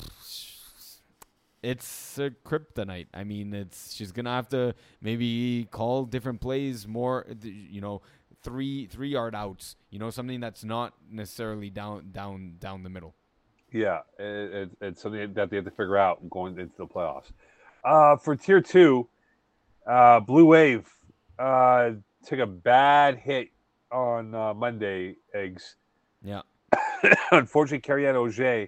it's 1.61 2.17
a 2.17 2.31
kryptonite. 2.45 3.07
I 3.13 3.23
mean, 3.23 3.53
it's 3.53 3.93
she's 3.93 4.11
gonna 4.11 4.31
have 4.31 4.49
to 4.49 4.73
maybe 5.01 5.67
call 5.71 6.05
different 6.05 6.41
plays 6.41 6.87
more. 6.87 7.25
You 7.43 7.81
know, 7.81 8.01
three 8.43 8.85
three 8.85 9.09
yard 9.09 9.35
outs. 9.35 9.75
You 9.89 9.99
know, 9.99 10.09
something 10.09 10.39
that's 10.39 10.63
not 10.63 10.93
necessarily 11.11 11.69
down 11.69 12.09
down 12.11 12.55
down 12.59 12.83
the 12.83 12.89
middle. 12.89 13.15
Yeah, 13.71 13.99
it, 14.17 14.23
it, 14.23 14.69
it's 14.81 15.01
something 15.01 15.33
that 15.33 15.49
they 15.49 15.57
have 15.57 15.65
to 15.65 15.71
figure 15.71 15.97
out 15.97 16.27
going 16.29 16.57
into 16.57 16.75
the 16.77 16.87
playoffs. 16.87 17.31
Uh, 17.83 18.17
for 18.17 18.35
tier 18.35 18.61
two, 18.61 19.07
uh, 19.85 20.19
Blue 20.19 20.45
Wave 20.45 20.89
uh, 21.37 21.91
took 22.25 22.39
a 22.39 22.47
bad 22.47 23.17
hit 23.17 23.49
on 23.91 24.33
uh, 24.33 24.53
Monday. 24.53 25.15
Eggs. 25.33 25.75
Yeah. 26.23 26.41
Unfortunately, 27.31 27.79
Carrie 27.79 28.07
Ann 28.07 28.15
Auger 28.15 28.67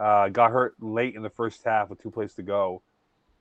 uh, 0.00 0.28
got 0.28 0.50
hurt 0.50 0.74
late 0.80 1.14
in 1.14 1.22
the 1.22 1.30
first 1.30 1.62
half 1.64 1.90
with 1.90 2.02
two 2.02 2.10
plays 2.10 2.34
to 2.34 2.42
go, 2.42 2.82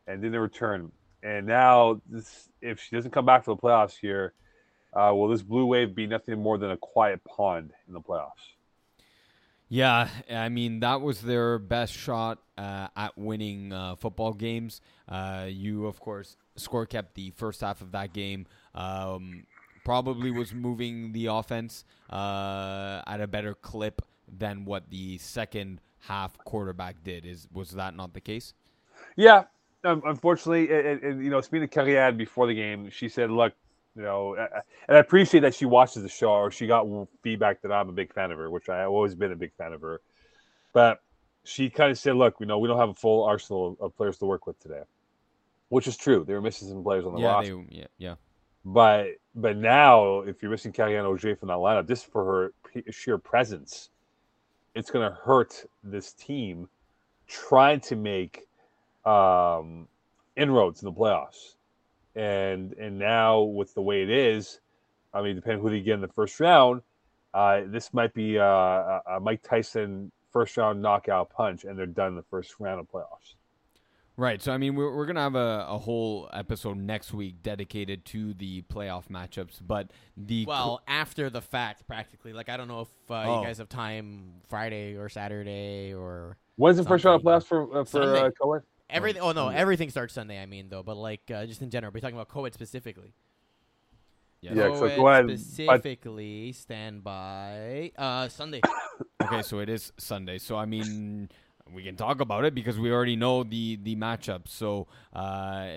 and 0.08 0.22
didn't 0.22 0.40
return. 0.40 0.92
And 1.24 1.48
now, 1.48 2.02
this, 2.10 2.50
if 2.62 2.82
she 2.82 2.96
doesn't 2.96 3.12
come 3.12 3.26
back 3.26 3.46
for 3.46 3.56
the 3.56 3.62
playoffs 3.62 3.98
here, 4.00 4.34
uh, 4.94 5.14
will 5.14 5.30
this 5.30 5.42
Blue 5.42 5.66
Wave 5.66 5.96
be 5.96 6.08
nothing 6.08 6.42
more 6.42 6.58
than 6.58 6.72
a 6.72 6.78
quiet 6.78 7.24
pond 7.24 7.72
in 7.88 7.94
the 7.94 8.02
playoffs? 8.02 8.56
Yeah, 9.72 10.10
I 10.32 10.50
mean 10.50 10.80
that 10.80 11.02
was 11.02 11.22
their 11.22 11.60
best 11.60 11.94
shot 11.94 12.40
uh, 12.58 12.88
at 12.96 13.16
winning 13.16 13.72
uh, 13.72 13.96
football 13.98 14.34
games. 14.34 14.82
Uh, 15.08 15.46
you, 15.48 15.86
of 15.86 16.00
course, 16.00 16.38
score 16.56 16.88
kept 16.88 17.14
the 17.14 17.30
first 17.36 17.62
half 17.62 17.80
of 17.82 17.92
that 17.92 18.12
game. 18.12 18.48
Um, 18.74 19.46
probably 19.86 20.32
was 20.32 20.56
moving 20.56 21.12
the 21.12 21.28
offense 21.28 21.86
uh, 22.10 23.04
at 23.06 23.22
a 23.22 23.28
better 23.28 23.54
clip 23.54 24.02
than 24.28 24.66
what 24.66 24.90
the 24.90 25.20
second 25.20 25.82
half 26.02 26.38
quarterback 26.40 27.04
did. 27.04 27.26
Is 27.26 27.48
was 27.54 27.72
that 27.72 27.96
not 27.96 28.14
the 28.14 28.22
case? 28.22 28.54
Yeah, 29.16 29.46
um, 29.84 30.02
unfortunately, 30.06 30.70
it, 30.70 31.04
it, 31.04 31.18
you 31.18 31.30
know, 31.30 31.42
speaking 31.42 31.68
to 31.68 31.74
Carriad 31.74 32.18
before 32.18 32.48
the 32.48 32.54
game, 32.54 32.90
she 32.90 33.08
said, 33.08 33.32
"Look, 33.32 33.54
you 33.96 34.02
know," 34.02 34.36
and 34.36 34.98
I 34.98 35.00
appreciate 35.00 35.42
that 35.42 35.56
she 35.56 35.66
watches 35.66 36.04
the 36.04 36.10
show 36.10 36.32
or 36.32 36.52
she 36.52 36.68
got 36.68 36.86
feedback 37.24 37.62
that 37.62 37.72
I'm 37.72 37.90
a 37.90 37.94
big 37.94 38.14
fan 38.14 38.32
of 38.32 38.38
her, 38.38 38.50
which 38.50 38.70
I've 38.70 38.90
always 38.90 39.16
been 39.16 39.32
a 39.32 39.38
big 39.38 39.54
fan 39.54 39.74
of 39.74 39.82
her. 39.82 40.02
But 40.74 41.02
she 41.46 41.70
kind 41.70 41.92
of 41.92 41.98
said, 41.98 42.16
"Look, 42.16 42.36
you 42.40 42.46
know, 42.46 42.60
we 42.60 42.68
don't 42.68 42.80
have 42.80 42.90
a 42.90 42.94
full 42.94 43.24
arsenal 43.24 43.78
of 43.80 43.96
players 43.96 44.18
to 44.20 44.26
work 44.26 44.48
with 44.48 44.60
today," 44.60 44.84
which 45.70 45.88
is 45.88 45.96
true. 45.96 46.26
They 46.28 46.34
were 46.34 46.42
missing 46.42 46.68
some 46.68 46.84
players 46.84 47.06
on 47.06 47.14
the 47.14 47.22
yeah, 47.22 47.28
roster. 47.28 47.56
they, 47.56 47.78
yeah, 47.78 47.88
yeah. 47.98 48.16
But 48.66 49.16
but 49.34 49.56
now, 49.56 50.20
if 50.22 50.42
you're 50.42 50.52
missing 50.52 50.74
Kellyanne 50.74 51.06
Auger 51.06 51.36
from 51.38 51.48
that 51.48 51.56
lineup, 51.56 51.88
just 51.88 52.08
for 52.12 52.52
her 52.74 52.92
sheer 52.92 53.18
presence, 53.18 53.90
it's 54.80 54.92
going 54.92 55.10
to 55.10 55.16
hurt 55.16 55.66
this 55.84 56.14
team 56.14 56.70
trying 57.28 57.80
to 57.82 57.96
make 57.96 58.48
um, 59.06 59.88
inroads 60.36 60.82
in 60.82 60.86
the 60.86 60.94
playoffs. 60.94 61.56
And 62.16 62.74
and 62.74 62.98
now 62.98 63.42
with 63.42 63.74
the 63.76 63.82
way 63.82 64.02
it 64.02 64.10
is, 64.10 64.60
I 65.14 65.22
mean, 65.22 65.36
depending 65.36 65.62
who 65.62 65.70
they 65.70 65.82
get 65.82 65.96
in 65.96 66.02
the 66.02 66.08
first 66.08 66.40
round, 66.40 66.82
uh, 67.34 67.62
this 67.68 67.94
might 67.94 68.14
be 68.14 68.40
uh, 68.40 68.44
a, 68.44 69.20
Mike 69.22 69.44
Tyson 69.44 70.12
first 70.32 70.58
round 70.58 70.82
knockout 70.82 71.30
punch, 71.30 71.66
and 71.66 71.78
they're 71.78 71.86
done 71.86 72.10
in 72.10 72.16
the 72.16 72.24
first 72.24 72.56
round 72.60 72.80
of 72.80 72.92
playoffs. 72.92 73.36
Right. 74.20 74.42
So 74.42 74.52
I 74.52 74.58
mean, 74.58 74.76
we're 74.76 74.94
we're 74.94 75.06
gonna 75.06 75.22
have 75.22 75.36
a, 75.36 75.66
a 75.70 75.78
whole 75.78 76.30
episode 76.34 76.76
next 76.78 77.14
week 77.14 77.42
dedicated 77.42 78.04
to 78.08 78.34
the 78.34 78.64
playoff 78.64 79.08
matchups, 79.08 79.62
but 79.66 79.92
the 80.18 80.44
Well, 80.46 80.82
after 80.90 81.30
the 81.30 81.42
fact, 81.42 81.88
practically. 81.88 82.34
Like 82.34 82.50
I 82.50 82.58
don't 82.58 82.68
know 82.68 82.82
if 82.82 82.90
uh, 83.10 83.14
Oh. 83.26 83.40
you 83.40 83.48
guys 83.48 83.60
have 83.60 83.70
time 83.70 84.34
Friday 84.50 84.98
or 84.98 85.08
Saturday 85.08 85.94
or 85.94 86.36
When's 86.58 86.76
the 86.76 86.84
first 86.84 87.06
round 87.06 87.22
of 87.22 87.26
playoffs 87.26 87.46
for 87.48 87.64
uh, 87.74 87.84
for 87.86 88.04
Sunday. 88.04 88.20
uh, 88.20 88.32
co-ed? 88.32 88.64
everything. 88.90 89.22
Oh 89.22 89.32
no, 89.32 89.48
everything 89.48 89.90
starts 89.90 90.14
Sunday. 90.16 90.42
I 90.42 90.46
mean 90.46 90.68
though, 90.68 90.84
but 90.84 90.98
like 90.98 91.22
uh, 91.34 91.46
just 91.46 91.62
in 91.62 91.70
general, 91.70 91.94
we're 91.94 92.02
talking 92.02 92.18
about 92.18 92.28
co-ed 92.28 92.54
specifically. 92.54 93.14
Yeah. 94.42 94.54
Yeah, 94.54 94.76
so 94.76 94.90
go 94.98 95.08
ahead, 95.08 95.28
but- 95.28 95.40
specifically 95.40 96.52
stand 96.52 97.06
by 97.06 97.94
uh, 97.98 98.28
Sunday. 98.28 98.60
Okay, 99.22 99.42
so 99.44 99.60
it 99.60 99.68
is 99.70 99.92
Sunday. 99.98 100.38
So 100.40 100.56
I 100.58 100.66
mean, 100.66 101.30
we 101.74 101.84
can 101.84 101.96
talk 101.96 102.20
about 102.22 102.46
it 102.46 102.54
because 102.56 102.78
we 102.80 102.92
already 102.92 103.16
know 103.16 103.44
the 103.44 103.78
the 103.82 103.96
matchup. 103.96 104.48
So 104.48 104.88
uh, 105.14 105.68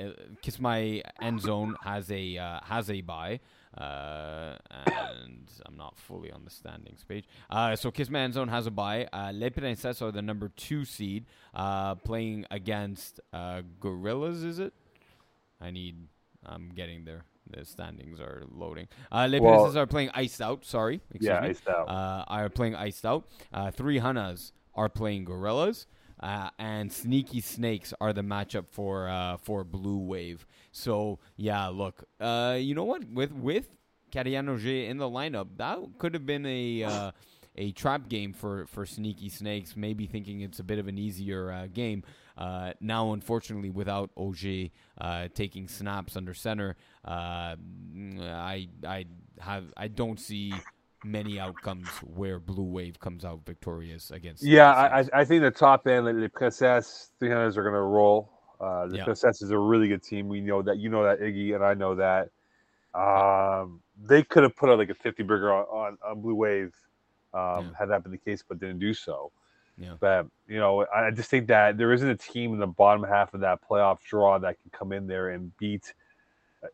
Kiss 0.41 0.59
My 0.61 1.03
End 1.21 1.41
Zone 1.41 1.77
has 1.85 2.11
a 2.11 2.39
uh, 2.39 2.61
has 2.65 2.91
a 2.91 3.01
bye. 3.01 3.41
Uh, 3.77 4.57
and 4.75 5.49
I'm 5.65 5.77
not 5.79 5.97
fully 5.97 6.31
on 6.31 6.45
the 6.45 6.51
standings 6.51 7.05
page. 7.05 7.25
Uh, 7.49 7.75
so 7.75 7.91
Kiss 7.91 8.11
My 8.11 8.21
End 8.21 8.35
Zone 8.35 8.49
has 8.49 8.67
a 8.67 8.71
bye. 8.71 9.09
Uh, 9.13 9.33
Les 9.35 9.49
Princesses 9.51 10.03
are 10.03 10.13
the 10.13 10.21
number 10.21 10.51
two 10.51 10.85
seed, 10.85 11.25
uh, 11.55 11.95
playing 11.95 12.45
against 12.51 13.19
uh, 13.33 13.63
Gorillas. 13.81 14.45
Is 14.45 14.59
it? 14.59 14.75
I 15.61 15.71
need. 15.71 16.07
I'm 16.45 16.71
getting 16.75 17.05
there. 17.05 17.25
The 17.51 17.65
standings 17.65 18.21
are 18.21 18.43
loading. 18.51 18.89
Uh, 19.11 19.27
Les 19.31 19.41
Well- 19.41 19.77
are 19.77 19.87
playing 19.87 20.11
Iced 20.15 20.41
Out. 20.43 20.65
Sorry, 20.65 21.01
excuse 21.11 21.29
Yeah, 21.29 21.41
me 21.41 21.49
iced 21.49 21.69
out. 21.69 21.89
uh, 21.89 22.25
are 22.29 22.49
playing 22.51 22.75
Iced 22.77 23.05
Out. 23.07 23.27
Uh, 23.53 23.71
three 23.71 23.99
Hunas 24.01 24.53
are 24.75 24.89
playing 24.89 25.25
Gorillas. 25.25 25.87
Uh, 26.21 26.51
and 26.59 26.93
Sneaky 26.93 27.41
Snakes 27.41 27.93
are 28.01 28.13
the 28.13 28.23
matchup 28.23 28.67
for 28.71 29.09
uh, 29.09 29.37
for 29.39 29.65
Blue 29.65 29.99
Wave. 29.99 30.47
So 30.71 31.19
yeah, 31.37 31.67
look, 31.67 32.05
uh, 32.21 32.57
you 32.61 32.77
know 32.77 32.85
what? 32.85 33.03
With 33.11 33.33
with 33.33 33.77
Carrie 34.13 34.37
Ann 34.37 34.49
Auger 34.49 34.69
in 34.69 34.99
the 34.99 35.11
lineup, 35.11 35.49
that 35.57 35.79
could 35.99 36.15
have 36.15 36.25
been 36.25 36.47
a 36.47 36.85
uh, 36.85 37.11
a 37.57 37.73
trap 37.73 38.09
game 38.09 38.33
for 38.33 38.67
for 38.67 38.87
Sneaky 38.87 39.31
Snakes. 39.31 39.75
Maybe 39.77 40.07
thinking 40.07 40.43
it's 40.43 40.61
a 40.61 40.65
bit 40.65 40.79
of 40.79 40.87
an 40.87 40.97
easier 40.97 41.51
uh, 41.51 41.67
game. 41.67 42.05
Uh, 42.39 42.73
now, 42.81 43.13
unfortunately, 43.13 43.71
without 43.71 44.11
uh, 44.17 45.29
taking 45.35 45.67
snaps 45.67 46.17
under 46.17 46.35
center, 46.35 46.77
I 47.05 47.57
I 48.87 49.07
have 49.41 49.73
I 49.77 49.89
don't 49.89 50.21
see 50.21 50.55
many 51.05 51.39
outcomes 51.41 51.89
where 52.03 52.39
Blue 52.39 52.65
Wave 52.65 52.99
comes 53.01 53.25
out 53.25 53.41
victorious 53.45 54.11
against. 54.11 54.43
Yeah, 54.45 54.71
I, 54.71 55.05
I 55.13 55.25
think 55.25 55.43
the 55.43 55.51
top 55.51 55.87
end, 55.87 56.07
the 56.07 56.29
Princess 56.29 57.11
300s 57.21 57.57
are 57.57 57.63
going 57.63 57.75
to 57.75 57.81
roll. 57.81 58.31
Uh, 58.61 58.87
the 58.87 58.99
Yeah. 58.99 59.05
Princess 59.05 59.43
is 59.43 59.51
a 59.51 59.59
really 59.59 59.89
good 59.89 60.03
team. 60.03 60.29
We 60.29 60.41
know 60.41 60.63
that. 60.63 60.79
You 60.79 60.89
know 60.89 61.03
that, 61.03 61.21
Iggy, 61.21 61.55
and 61.55 61.65
I 61.65 61.75
know 61.75 61.95
that. 61.97 62.29
Um, 62.95 63.81
they 64.05 64.23
could 64.23 64.43
have 64.43 64.55
put 64.57 64.69
out 64.71 64.79
like 64.79 64.91
a 64.91 64.95
50 64.95 65.23
burger 65.23 65.53
on, 65.53 65.65
on, 65.65 65.99
on 66.05 66.21
Blue 66.21 66.35
Wave 66.35 66.75
um, 67.35 67.41
Yeah. 67.41 67.63
had 67.79 67.89
that 67.91 68.03
been 68.03 68.13
the 68.13 68.19
case, 68.19 68.45
but 68.47 68.61
didn't 68.61 68.79
do 68.79 68.95
so. 68.95 69.33
Yeah. 69.79 69.95
But, 69.99 70.27
you 70.47 70.59
know, 70.61 70.85
I 70.95 71.07
I 71.07 71.11
just 71.11 71.31
think 71.31 71.47
that 71.49 71.79
there 71.79 71.93
isn't 71.93 72.09
a 72.09 72.17
team 72.17 72.53
in 72.53 72.59
the 72.61 72.67
bottom 72.67 73.03
half 73.03 73.33
of 73.35 73.41
that 73.41 73.61
playoff 73.69 74.01
draw 74.03 74.39
that 74.39 74.61
can 74.61 74.71
come 74.71 74.93
in 74.93 75.07
there 75.07 75.31
and 75.31 75.57
beat 75.57 75.95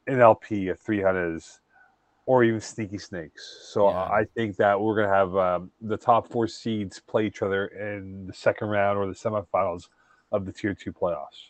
an 0.06 0.20
LP, 0.20 0.68
a 0.68 0.74
300s, 0.74 1.60
or 2.28 2.44
even 2.44 2.60
Sneaky 2.60 2.98
Snakes. 2.98 3.42
So 3.72 3.88
Yeah. 3.88 4.02
I 4.20 4.24
think 4.36 4.56
that 4.59 4.78
we're 4.78 4.94
going 4.96 5.09
to 5.09 5.14
have 5.14 5.34
um, 5.36 5.70
the 5.80 5.96
top 5.96 6.30
four 6.30 6.46
seeds 6.46 7.00
play 7.00 7.26
each 7.26 7.40
other 7.40 7.66
in 7.68 8.26
the 8.26 8.34
second 8.34 8.68
round 8.68 8.98
or 8.98 9.06
the 9.06 9.14
semifinals 9.14 9.88
of 10.30 10.44
the 10.44 10.52
tier 10.52 10.74
two 10.74 10.92
playoffs. 10.92 11.40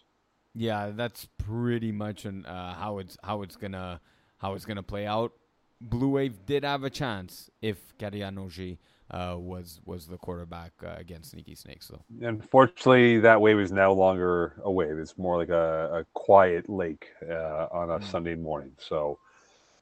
Yeah, 0.54 0.92
that's 0.94 1.26
pretty 1.36 1.90
much 1.90 2.24
an, 2.24 2.46
uh, 2.46 2.74
how 2.74 2.98
it's 2.98 3.16
how 3.22 3.42
it's 3.42 3.56
gonna 3.56 4.00
how 4.38 4.54
it's 4.54 4.64
gonna 4.64 4.82
play 4.82 5.06
out. 5.06 5.32
Blue 5.80 6.10
Wave 6.10 6.46
did 6.46 6.64
have 6.64 6.84
a 6.84 6.90
chance 6.90 7.50
if 7.60 7.78
Cariano 7.98 8.48
G 8.48 8.78
uh, 9.10 9.36
was 9.36 9.80
was 9.84 10.06
the 10.06 10.16
quarterback 10.16 10.72
uh, 10.84 10.94
against 10.96 11.30
Sneaky 11.32 11.54
Snakes, 11.54 11.88
though. 11.88 12.02
Unfortunately, 12.26 13.18
that 13.20 13.40
wave 13.40 13.58
is 13.60 13.72
no 13.72 13.92
longer 13.94 14.60
a 14.64 14.70
wave. 14.70 14.96
It's 14.98 15.18
more 15.18 15.36
like 15.36 15.48
a, 15.50 16.00
a 16.00 16.04
quiet 16.14 16.68
lake 16.68 17.06
uh, 17.28 17.66
on 17.70 17.90
a 17.90 17.98
Mm. 17.98 18.04
Sunday 18.04 18.34
morning. 18.34 18.72
So, 18.78 19.18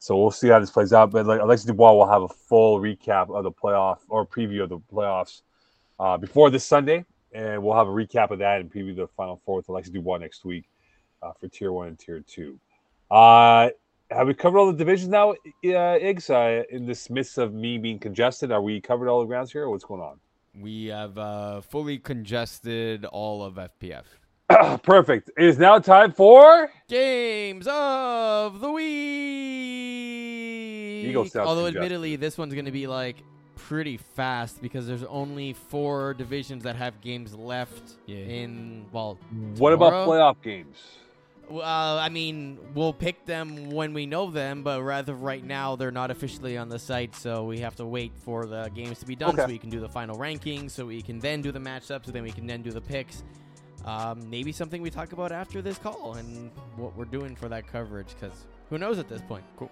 so 0.07 0.17
we'll 0.17 0.31
see 0.31 0.47
how 0.47 0.61
this 0.61 0.71
plays 0.71 0.93
out. 0.93 1.11
But 1.11 1.27
like 1.27 1.41
Alexis 1.41 1.67
Dubois 1.67 1.93
will 1.93 2.07
have 2.07 2.23
a 2.23 2.29
full 2.29 2.79
recap 2.79 3.29
of 3.37 3.43
the 3.43 3.51
playoff 3.51 3.99
or 4.09 4.25
preview 4.25 4.63
of 4.63 4.69
the 4.69 4.79
playoffs 4.79 5.43
uh, 5.99 6.17
before 6.17 6.49
this 6.49 6.65
Sunday, 6.65 7.05
and 7.33 7.61
we'll 7.61 7.75
have 7.75 7.89
a 7.89 7.91
recap 7.91 8.31
of 8.31 8.39
that 8.39 8.61
and 8.61 8.73
preview 8.73 8.95
the 8.95 9.09
final 9.17 9.43
four 9.45 9.57
with 9.57 9.69
Alexis 9.69 9.93
Dubois 9.93 10.19
next 10.19 10.45
week 10.45 10.69
uh, 11.25 11.33
for 11.33 11.49
Tier 11.49 11.73
One 11.73 11.89
and 11.89 11.99
Tier 11.99 12.21
Two. 12.21 12.57
Uh, 13.11 13.71
have 14.13 14.29
we 14.29 14.35
covered 14.35 14.59
all 14.61 14.71
the 14.71 14.79
divisions 14.79 15.09
now, 15.09 15.33
uh, 15.33 15.35
Iggs? 15.65 16.31
Uh, 16.31 16.63
in 16.71 16.87
this 16.87 17.11
midst 17.11 17.37
of 17.37 17.53
me 17.53 17.77
being 17.77 17.99
congested, 17.99 18.53
are 18.53 18.63
we 18.63 18.81
covered 18.81 19.09
all 19.09 19.19
the 19.19 19.27
grounds 19.27 19.51
here, 19.51 19.69
what's 19.69 19.83
going 19.83 20.01
on? 20.01 20.21
We 20.55 20.87
have 20.87 21.19
uh, 21.19 21.63
fully 21.63 21.99
congested 21.99 23.05
all 23.07 23.43
of 23.43 23.55
FPF. 23.55 24.05
Perfect. 24.83 25.31
It 25.37 25.45
is 25.45 25.59
now 25.59 25.79
time 25.79 26.13
for 26.13 26.71
Games 26.89 27.67
of 27.69 28.61
the 28.61 28.71
week. 28.71 28.87
sounds 31.15 31.37
Although 31.37 31.65
congested. 31.65 31.77
admittedly, 31.77 32.17
this 32.17 32.39
one's 32.39 32.55
going 32.55 32.67
to 32.67 32.71
be 32.71 32.87
like 32.87 33.17
pretty 33.57 33.97
fast 33.97 34.63
because 34.63 34.87
there's 34.87 35.03
only 35.05 35.53
four 35.53 36.15
divisions 36.15 36.63
that 36.63 36.77
have 36.77 37.01
games 37.01 37.35
left 37.35 37.95
Yeah. 38.07 38.19
in 38.19 38.85
well 38.93 39.19
what 39.57 39.73
about 39.73 39.93
playoff 40.07 40.41
games? 40.43 40.77
Well, 41.49 41.63
uh, 41.63 42.01
I 42.01 42.09
mean, 42.09 42.59
we'll 42.75 42.93
pick 42.93 43.25
them 43.25 43.71
when 43.71 43.93
we 43.95 44.05
know 44.07 44.31
them, 44.31 44.63
but 44.63 44.83
rather 44.83 45.15
right 45.15 45.43
now 45.45 45.75
they're 45.77 45.91
not 45.93 46.11
officially 46.11 46.57
on 46.59 46.69
the 46.69 46.79
site, 46.79 47.15
so 47.17 47.45
we 47.45 47.59
have 47.61 47.75
to 47.77 47.87
wait 47.87 48.13
for 48.17 48.47
the 48.47 48.69
games 48.75 48.99
to 49.01 49.07
be 49.07 49.15
done 49.17 49.31
Okay. 49.31 49.43
so 49.43 49.49
we 49.49 49.59
can 49.59 49.71
do 49.71 49.79
the 49.81 49.89
final 49.89 50.17
rankings, 50.19 50.73
so 50.73 50.87
we 50.87 51.01
can 51.03 51.19
then 51.21 51.43
do 51.43 51.51
the 51.53 51.61
matchups, 51.61 52.07
so 52.07 52.13
then 52.13 52.23
we 52.25 52.31
can 52.33 52.47
then 52.47 52.63
do 52.63 52.71
the 52.73 52.81
picks. 52.81 53.23
Um, 53.87 54.29
maybe 54.29 54.51
something 54.51 54.83
we 54.83 54.91
talk 54.91 55.13
about 55.13 55.31
after 55.31 55.63
this 55.63 55.79
call 55.79 56.15
and 56.15 56.51
what 56.77 56.97
we're 56.97 57.05
doing 57.05 57.37
for 57.37 57.49
that 57.49 57.67
coverage, 57.67 58.09
because 58.19 58.47
who 58.69 58.79
knows 58.79 58.99
at 58.99 59.09
this 59.09 59.23
point. 59.23 59.45
Cool. 59.57 59.71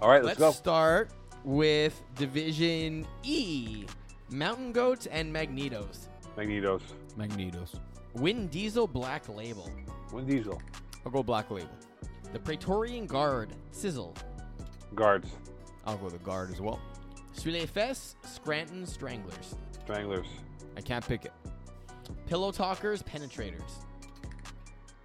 All 0.00 0.10
right, 0.10 0.24
let's, 0.24 0.40
Let's 0.40 0.56
go. 0.56 0.62
start 0.62 1.10
with 1.44 2.02
Division 2.16 3.06
E: 3.22 3.84
Mountain 4.30 4.72
Goats 4.72 5.06
and 5.06 5.32
Magnetos. 5.32 6.08
Magnetos. 6.36 6.82
Magnetos. 7.16 7.78
Win 8.14 8.48
Diesel 8.48 8.88
Black 8.88 9.28
Label. 9.28 9.70
Win 10.12 10.26
Diesel. 10.26 10.60
I'll 11.04 11.12
go 11.12 11.22
Black 11.22 11.50
Label. 11.50 11.70
The 12.32 12.40
Praetorian 12.40 13.06
Guard 13.06 13.50
Sizzle. 13.70 14.14
Guards. 14.94 15.28
I'll 15.86 15.96
go 15.98 16.08
the 16.10 16.18
guard 16.18 16.50
as 16.50 16.60
well. 16.60 16.80
Sur 17.32 17.50
les 17.52 17.66
fesses, 17.66 18.16
Scranton 18.24 18.84
Stranglers. 18.86 19.54
Stranglers. 19.84 20.26
I 20.76 20.80
can't 20.80 21.06
pick 21.06 21.24
it. 21.24 21.32
Pillow 22.26 22.52
Talkers, 22.52 23.02
Penetrators. 23.02 23.70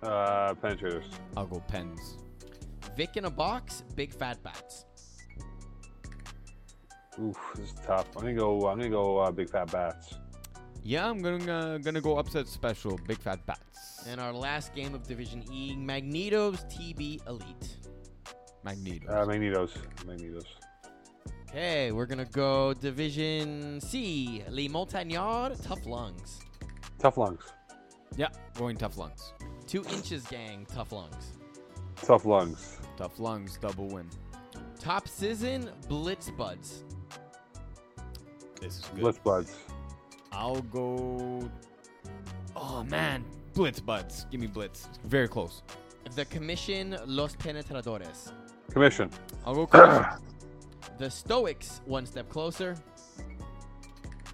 Uh, 0.02 0.54
penetrators. 0.56 1.06
I'll 1.38 1.46
go 1.46 1.60
Pens. 1.68 2.18
Vic 2.96 3.18
in 3.18 3.26
a 3.26 3.30
Box, 3.30 3.84
Big 3.96 4.14
Fat 4.14 4.42
Bats. 4.44 4.86
Oof, 7.20 7.38
this 7.56 7.70
is 7.70 7.76
tough. 7.86 8.08
I'm 8.16 8.24
gonna 8.24 8.34
go. 8.34 8.68
I'm 8.68 8.78
gonna 8.78 8.90
go. 8.90 9.18
Uh, 9.18 9.32
big 9.32 9.50
fat 9.50 9.70
bats. 9.72 10.16
Yeah, 10.82 11.10
I'm 11.10 11.22
gonna 11.22 11.54
uh, 11.54 11.78
gonna 11.78 12.00
go 12.00 12.18
upset 12.18 12.48
special. 12.48 12.98
Big 13.06 13.20
fat 13.20 13.46
bats. 13.46 14.06
And 14.08 14.22
our 14.22 14.32
last 14.32 14.74
game 14.74 14.96
of 14.96 15.06
Division 15.06 15.44
E, 15.52 15.76
Magneto's 15.76 16.64
TB 16.66 17.28
Elite. 17.28 17.78
Magnetos. 18.66 19.10
Uh, 19.10 19.26
Magnetos. 19.26 19.72
Magnetos. 20.06 20.46
Okay, 21.50 21.92
we're 21.92 22.06
gonna 22.06 22.26
go 22.26 22.74
Division 22.74 23.82
C, 23.82 24.42
Les 24.50 24.70
Montagnards, 24.70 25.60
Tough 25.62 25.86
Lungs. 25.86 26.40
Tough 27.02 27.18
lungs. 27.18 27.42
yeah, 28.16 28.28
going 28.56 28.78
tough 28.78 28.96
lungs. 28.96 29.34
Two 29.66 29.84
Inches 29.90 30.24
Gang, 30.28 30.68
Tough 30.72 30.92
Lungs. 30.92 31.34
Tough 31.96 32.26
lungs. 32.26 32.78
Tough 32.96 33.20
lungs, 33.20 33.58
double 33.60 33.88
win. 33.88 34.08
Top 34.80 35.08
Season, 35.08 35.70
Blitz 35.88 36.30
Buds. 36.30 36.84
This 38.60 38.78
is 38.80 38.86
good. 38.86 39.00
Blitz 39.02 39.18
buds. 39.20 39.58
I'll 40.32 40.62
go. 40.62 41.50
Oh 42.56 42.84
man, 42.84 43.26
Blitz 43.56 43.80
buds. 43.80 44.26
Give 44.30 44.40
me 44.40 44.46
Blitz. 44.48 44.88
Very 45.06 45.28
close. 45.28 45.64
The 46.16 46.26
Commission, 46.26 46.98
Los 47.08 47.36
Penetradores. 47.36 48.32
Commission. 48.72 49.10
I'll 49.46 49.56
go. 49.56 49.66
Commission. 49.66 50.06
The 50.98 51.10
Stoics, 51.10 51.82
one 51.86 52.06
step 52.06 52.30
closer. 52.30 52.76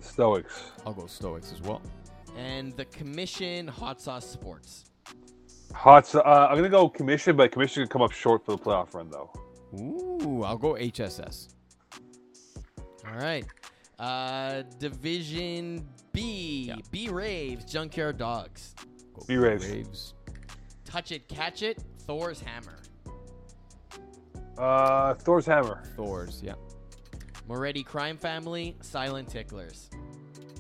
Stoics. 0.02 0.72
I'll 0.86 0.92
go 0.94 1.06
Stoics 1.08 1.54
as 1.54 1.62
well. 1.62 1.82
And 2.38 2.72
the 2.74 2.86
Commission, 2.86 3.68
Hot 3.68 4.00
Sauce 4.00 4.26
Sports. 4.30 4.86
Hot. 5.74 6.06
so- 6.08 6.22
Uh, 6.22 6.48
I'm 6.50 6.56
gonna 6.56 6.70
go 6.70 6.88
commission, 6.88 7.36
but 7.36 7.52
commission 7.52 7.84
could 7.84 7.90
come 7.90 8.02
up 8.02 8.12
short 8.12 8.46
for 8.46 8.52
the 8.52 8.58
playoff 8.58 8.94
run 8.94 9.10
though. 9.10 9.32
Ooh, 9.78 10.44
I'll 10.44 10.58
go 10.58 10.76
HSS. 10.78 11.50
All 13.06 13.16
right. 13.18 13.46
Uh, 14.00 14.62
Division 14.80 15.86
B, 16.14 16.66
Yeah. 16.68 16.76
B 16.92 17.08
Ravs, 17.10 17.68
Junkyard 17.70 18.18
Dogs. 18.18 18.76
Go 19.14 19.24
B 19.28 19.34
Ravs. 19.36 19.60
Braves. 19.60 20.14
Touch 20.86 21.12
it, 21.12 21.28
catch 21.28 21.64
it. 21.64 21.84
Thor's 22.06 22.40
hammer. 22.40 22.78
Uh, 24.58 25.14
Thor's 25.16 25.46
hammer, 25.46 25.84
Thor's, 25.96 26.42
yeah. 26.42 26.54
Moretti 27.48 27.84
crime 27.84 28.18
family. 28.18 28.76
Silent 28.82 29.28
ticklers. 29.30 29.90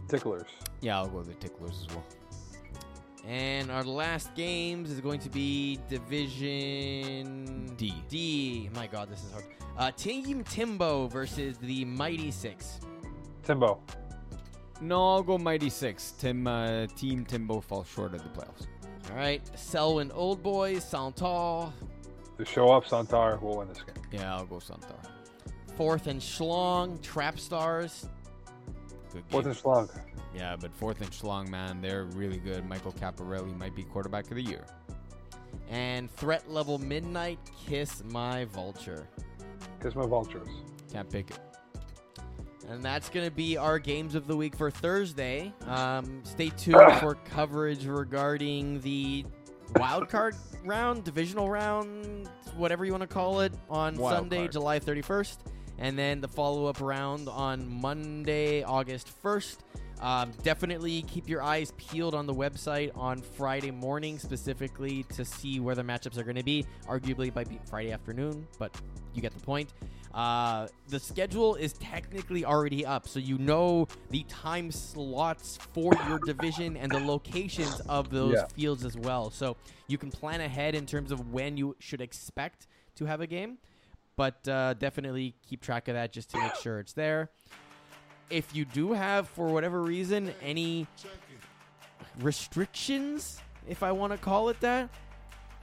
ticklers. 0.09 0.47
Yeah, 0.81 0.97
I'll 0.97 1.07
go 1.07 1.19
with 1.19 1.27
the 1.27 1.33
ticklers 1.35 1.85
as 1.87 1.95
well. 1.95 2.05
And 3.27 3.69
our 3.71 3.83
last 3.83 4.33
games 4.35 4.89
is 4.89 5.01
going 5.01 5.19
to 5.19 5.29
be 5.29 5.79
Division 5.89 7.73
D. 7.75 7.93
D. 8.07 8.69
My 8.73 8.87
God, 8.87 9.09
this 9.09 9.23
is 9.23 9.31
hard. 9.31 9.45
Uh, 9.77 9.91
Team 9.91 10.43
Timbo 10.43 11.07
versus 11.07 11.57
the 11.57 11.83
Mighty 11.85 12.31
Six. 12.31 12.79
Timbo. 13.43 13.79
No, 14.79 15.13
I'll 15.13 15.23
go 15.23 15.37
Mighty 15.37 15.69
Six. 15.69 16.11
Tim, 16.17 16.47
uh, 16.47 16.87
Team 16.95 17.25
Timbo 17.25 17.59
falls 17.59 17.87
short 17.87 18.13
of 18.13 18.23
the 18.23 18.29
playoffs. 18.29 18.67
All 19.09 19.17
right, 19.17 19.41
Selwyn 19.57 20.11
Old 20.11 20.41
Boys, 20.43 20.83
Santal, 20.83 21.73
To 22.37 22.45
show 22.45 22.71
up, 22.71 22.85
Santar 22.85 23.41
will 23.41 23.57
win 23.57 23.69
this 23.69 23.81
game. 23.81 23.95
Yeah, 24.11 24.35
I'll 24.35 24.45
go 24.45 24.57
Santar. 24.57 24.99
Fourth 25.75 26.07
and 26.07 26.19
Schlong, 26.19 27.01
Trap 27.01 27.39
Stars, 27.39 28.07
Good 29.13 29.23
Fourth 29.29 29.45
and 29.45 29.55
Schlong. 29.55 29.89
Yeah, 30.37 30.55
but 30.55 30.71
fourth 30.75 31.01
and 31.01 31.09
Schlong, 31.09 31.49
man, 31.49 31.81
they're 31.81 32.03
really 32.05 32.37
good. 32.37 32.67
Michael 32.69 32.91
Caparelli 32.91 33.57
might 33.57 33.75
be 33.75 33.83
quarterback 33.83 34.25
of 34.29 34.35
the 34.35 34.43
year. 34.43 34.65
and 35.69 36.11
Threat 36.11 36.49
Level 36.49 36.77
Midnight, 36.77 37.39
Kiss 37.65 38.03
My 38.05 38.45
Vulture. 38.45 39.07
Kiss 39.81 39.95
my 39.95 40.05
vultures. 40.05 40.47
Can't 40.91 41.09
pick 41.09 41.29
it. 41.31 41.39
And 42.69 42.83
that's 42.83 43.09
going 43.09 43.25
to 43.25 43.31
be 43.31 43.57
our 43.57 43.79
games 43.79 44.13
of 44.15 44.27
the 44.27 44.35
week 44.35 44.55
for 44.55 44.69
Thursday. 44.69 45.53
Um, 45.65 46.21
stay 46.23 46.49
tuned 46.49 46.91
for 46.99 47.15
coverage 47.15 47.85
regarding 47.85 48.81
the 48.81 49.25
wild 49.75 50.09
card 50.09 50.35
round, 50.65 51.03
divisional 51.03 51.49
round, 51.49 52.29
whatever 52.55 52.85
you 52.85 52.91
want 52.91 53.01
to 53.01 53.07
call 53.07 53.39
it, 53.41 53.53
on 53.69 53.95
Wild 53.95 54.15
Sunday, 54.17 54.39
card. 54.39 54.51
July 54.51 54.79
31st. 54.79 55.37
And 55.79 55.97
then 55.97 56.21
the 56.21 56.27
follow 56.27 56.65
up 56.65 56.81
round 56.81 57.29
on 57.29 57.69
Monday, 57.69 58.63
August 58.63 59.11
1st. 59.23 59.57
Um, 59.99 60.31
definitely 60.43 61.01
keep 61.03 61.27
your 61.27 61.41
eyes 61.41 61.73
peeled 61.77 62.13
on 62.13 62.27
the 62.27 62.33
website 62.33 62.91
on 62.95 63.21
Friday 63.21 63.71
morning, 63.71 64.19
specifically 64.19 65.03
to 65.15 65.25
see 65.25 65.59
where 65.59 65.73
the 65.75 65.81
matchups 65.83 66.17
are 66.17 66.23
going 66.23 66.35
to 66.35 66.43
be. 66.43 66.65
Arguably 66.87 67.33
by 67.33 67.43
be- 67.43 67.59
Friday 67.69 67.91
afternoon, 67.91 68.47
but 68.59 68.75
you 69.13 69.21
get 69.21 69.33
the 69.33 69.39
point. 69.39 69.73
Uh, 70.13 70.67
the 70.87 70.99
schedule 70.99 71.55
is 71.55 71.73
technically 71.73 72.43
already 72.45 72.85
up, 72.85 73.07
so 73.07 73.19
you 73.19 73.37
know 73.37 73.87
the 74.09 74.23
time 74.23 74.71
slots 74.71 75.57
for 75.73 75.93
your 76.07 76.19
division 76.19 76.75
and 76.77 76.91
the 76.91 76.99
locations 76.99 77.79
of 77.81 78.09
those 78.09 78.33
Yeah. 78.35 78.45
fields 78.55 78.85
as 78.85 78.95
well. 78.97 79.29
So 79.29 79.57
you 79.87 79.97
can 79.97 80.09
plan 80.11 80.41
ahead 80.41 80.73
in 80.75 80.85
terms 80.85 81.11
of 81.11 81.31
when 81.31 81.57
you 81.57 81.75
should 81.79 82.01
expect 82.01 82.67
to 82.95 83.05
have 83.05 83.21
a 83.21 83.27
game, 83.27 83.57
but 84.15 84.47
uh, 84.47 84.73
definitely 84.75 85.35
keep 85.47 85.61
track 85.61 85.87
of 85.87 85.93
that 85.95 86.11
just 86.13 86.29
to 86.31 86.39
make 86.39 86.55
sure 86.55 86.79
it's 86.79 86.93
there. 86.93 87.29
If 88.29 88.55
you 88.55 88.65
do 88.65 88.93
have, 88.93 89.27
for 89.29 89.47
whatever 89.47 89.81
reason, 89.81 90.33
any 90.41 90.87
restrictions, 92.19 93.39
if 93.67 93.83
I 93.83 93.91
want 93.91 94.11
to 94.13 94.17
call 94.17 94.49
it 94.49 94.59
that, 94.61 94.89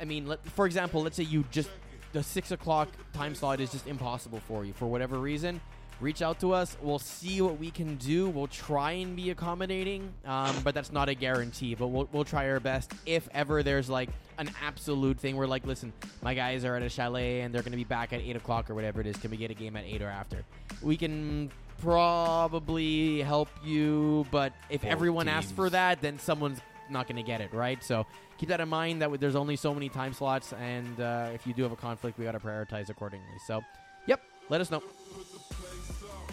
I 0.01 0.05
mean, 0.05 0.27
let, 0.27 0.45
for 0.51 0.67
example, 0.67 1.03
let's 1.03 1.17
say 1.17 1.23
you 1.25 1.45
just 1.51 1.71
the 2.13 2.23
six 2.23 2.53
o'clock 2.53 2.89
time 3.13 3.35
slot 3.35 3.61
is 3.61 3.73
just 3.73 3.87
impossible 3.87 4.41
for 4.47 4.65
you 4.65 4.73
for 4.73 4.87
whatever 4.87 5.19
reason. 5.19 5.61
Reach 6.01 6.23
out 6.23 6.41
to 6.41 6.53
us. 6.53 6.77
We'll 6.83 6.99
see 6.99 7.41
what 7.41 7.59
we 7.59 7.71
can 7.71 7.97
do. 7.97 8.29
We'll 8.29 8.49
try 8.49 8.93
and 8.93 9.15
be 9.15 9.31
accommodating, 9.31 10.13
um, 10.25 10.55
but 10.65 10.75
that's 10.75 10.91
not 10.91 11.09
a 11.09 11.15
guarantee. 11.15 11.77
But 11.77 11.89
we'll, 11.89 12.09
we'll 12.13 12.25
try 12.25 12.51
our 12.51 12.59
best. 12.59 12.93
If 13.07 13.29
ever 13.33 13.63
there's 13.63 13.89
like 13.89 14.11
an 14.39 14.51
absolute 14.63 15.19
thing 15.19 15.37
where 15.37 15.47
like, 15.47 15.65
listen, 15.65 15.93
my 16.21 16.35
guys 16.35 16.65
are 16.65 16.75
at 16.75 16.83
a 16.83 16.89
chalet 16.89 17.43
and 17.43 17.55
they're 17.55 17.63
going 17.63 17.73
to 17.73 17.79
be 17.79 17.85
back 17.85 18.13
at 18.13 18.21
eight 18.21 18.35
o'clock 18.35 18.71
or 18.71 18.75
whatever 18.75 19.01
it 19.01 19.07
is. 19.07 19.17
Can 19.17 19.31
we 19.31 19.37
get 19.37 19.53
a 19.53 19.55
game 19.55 19.77
at 19.77 19.85
eight 19.85 20.03
or 20.03 20.09
after? 20.09 20.45
We 20.83 20.97
can 20.97 21.51
probably 21.85 23.21
help 23.21 23.51
you, 23.63 24.27
but 24.31 24.53
if 24.71 24.83
Both 24.83 24.91
everyone 24.91 25.29
asks 25.29 25.53
for 25.53 25.69
that, 25.71 26.01
then 26.01 26.19
someone's 26.19 26.61
not 26.89 27.07
going 27.07 27.17
to 27.17 27.23
get 27.23 27.41
it, 27.41 27.53
right? 27.53 27.83
So 27.85 28.07
keep 28.39 28.49
that 28.49 28.61
in 28.61 28.69
mind 28.69 29.03
that 29.03 29.21
there's 29.21 29.37
only 29.37 29.57
so 29.57 29.75
many 29.75 29.91
time 29.91 30.15
slots, 30.15 30.55
and 30.55 30.99
uh, 30.99 31.29
if 31.35 31.47
you 31.47 31.53
do 31.53 31.63
have 31.63 31.73
a 31.73 31.77
conflict, 31.77 32.19
we 32.19 32.25
got 32.25 32.33
to 32.33 32.41
prioritize 32.41 32.89
accordingly. 32.89 33.27
So, 33.47 33.63
yep, 34.07 34.23
let 34.49 34.61
us 34.63 34.71
know. 34.71 34.83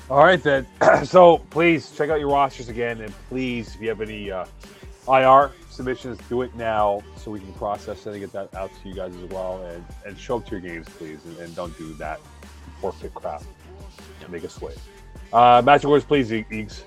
All 0.09 0.23
right 0.23 0.41
then. 0.41 0.65
so 1.05 1.39
please 1.49 1.91
check 1.91 2.09
out 2.09 2.19
your 2.19 2.29
rosters 2.29 2.69
again, 2.69 3.01
and 3.01 3.13
please, 3.27 3.75
if 3.75 3.81
you 3.81 3.89
have 3.89 4.01
any 4.01 4.31
uh, 4.31 4.45
IR 5.07 5.51
submissions, 5.69 6.17
do 6.29 6.43
it 6.43 6.55
now 6.55 7.01
so 7.17 7.29
we 7.29 7.39
can 7.39 7.51
process 7.53 8.07
it 8.07 8.11
and 8.11 8.19
get 8.21 8.31
that 8.31 8.53
out 8.55 8.71
to 8.81 8.89
you 8.89 8.95
guys 8.95 9.13
as 9.15 9.29
well, 9.29 9.61
and 9.65 9.83
and 10.05 10.17
show 10.17 10.37
up 10.37 10.45
to 10.45 10.51
your 10.51 10.61
games, 10.61 10.87
please, 10.97 11.23
and, 11.25 11.37
and 11.39 11.55
don't 11.55 11.77
do 11.77 11.93
that 11.95 12.21
forfeit 12.79 13.13
crap. 13.13 13.43
Make 14.29 14.45
us 14.45 14.61
wait. 14.61 14.77
Uh, 15.33 15.61
match 15.63 15.85
orders, 15.85 16.03
please, 16.03 16.31
E- 16.33 16.45
Eags. 16.51 16.81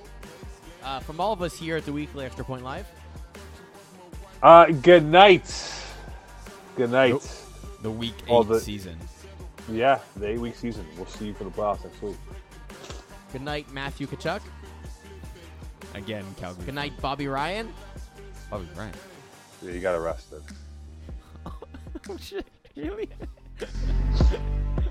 Uh, 0.82 1.00
from 1.00 1.18
all 1.20 1.32
of 1.32 1.40
us 1.42 1.56
here 1.58 1.76
at 1.76 1.86
the 1.86 1.92
Weekly 1.92 2.24
Extra 2.26 2.44
Point 2.44 2.62
Live, 2.64 2.86
Uh, 4.42 4.66
good 4.66 5.04
night. 5.04 5.46
Good 6.76 6.90
night. 6.90 7.12
Nope. 7.12 7.22
The 7.82 7.90
week 7.90 8.14
eight 8.26 8.30
All 8.30 8.44
the- 8.44 8.60
season. 8.60 8.98
Yeah, 9.70 10.00
the 10.16 10.28
eight 10.28 10.38
week 10.40 10.56
season. 10.56 10.86
We'll 10.96 11.06
see 11.06 11.26
you 11.28 11.34
for 11.34 11.44
the 11.44 11.50
playoffs 11.50 11.82
next 11.84 12.02
week. 12.02 12.16
good 13.32 13.40
night, 13.42 13.70
Matthew 13.72 14.06
Tkachuk. 14.06 14.42
Again, 15.94 16.24
Calgary. 16.38 16.66
Good 16.66 16.74
night, 16.74 16.92
Bobby 17.00 17.26
Ryan. 17.28 17.72
Bobby 18.50 18.66
Bryant. 18.74 18.96
Yeah, 19.62 19.72
you 19.72 19.80
got 19.80 19.94
arrested. 19.94 20.42
oh, 21.46 22.16
shit. 22.20 22.46
Really? 22.76 23.08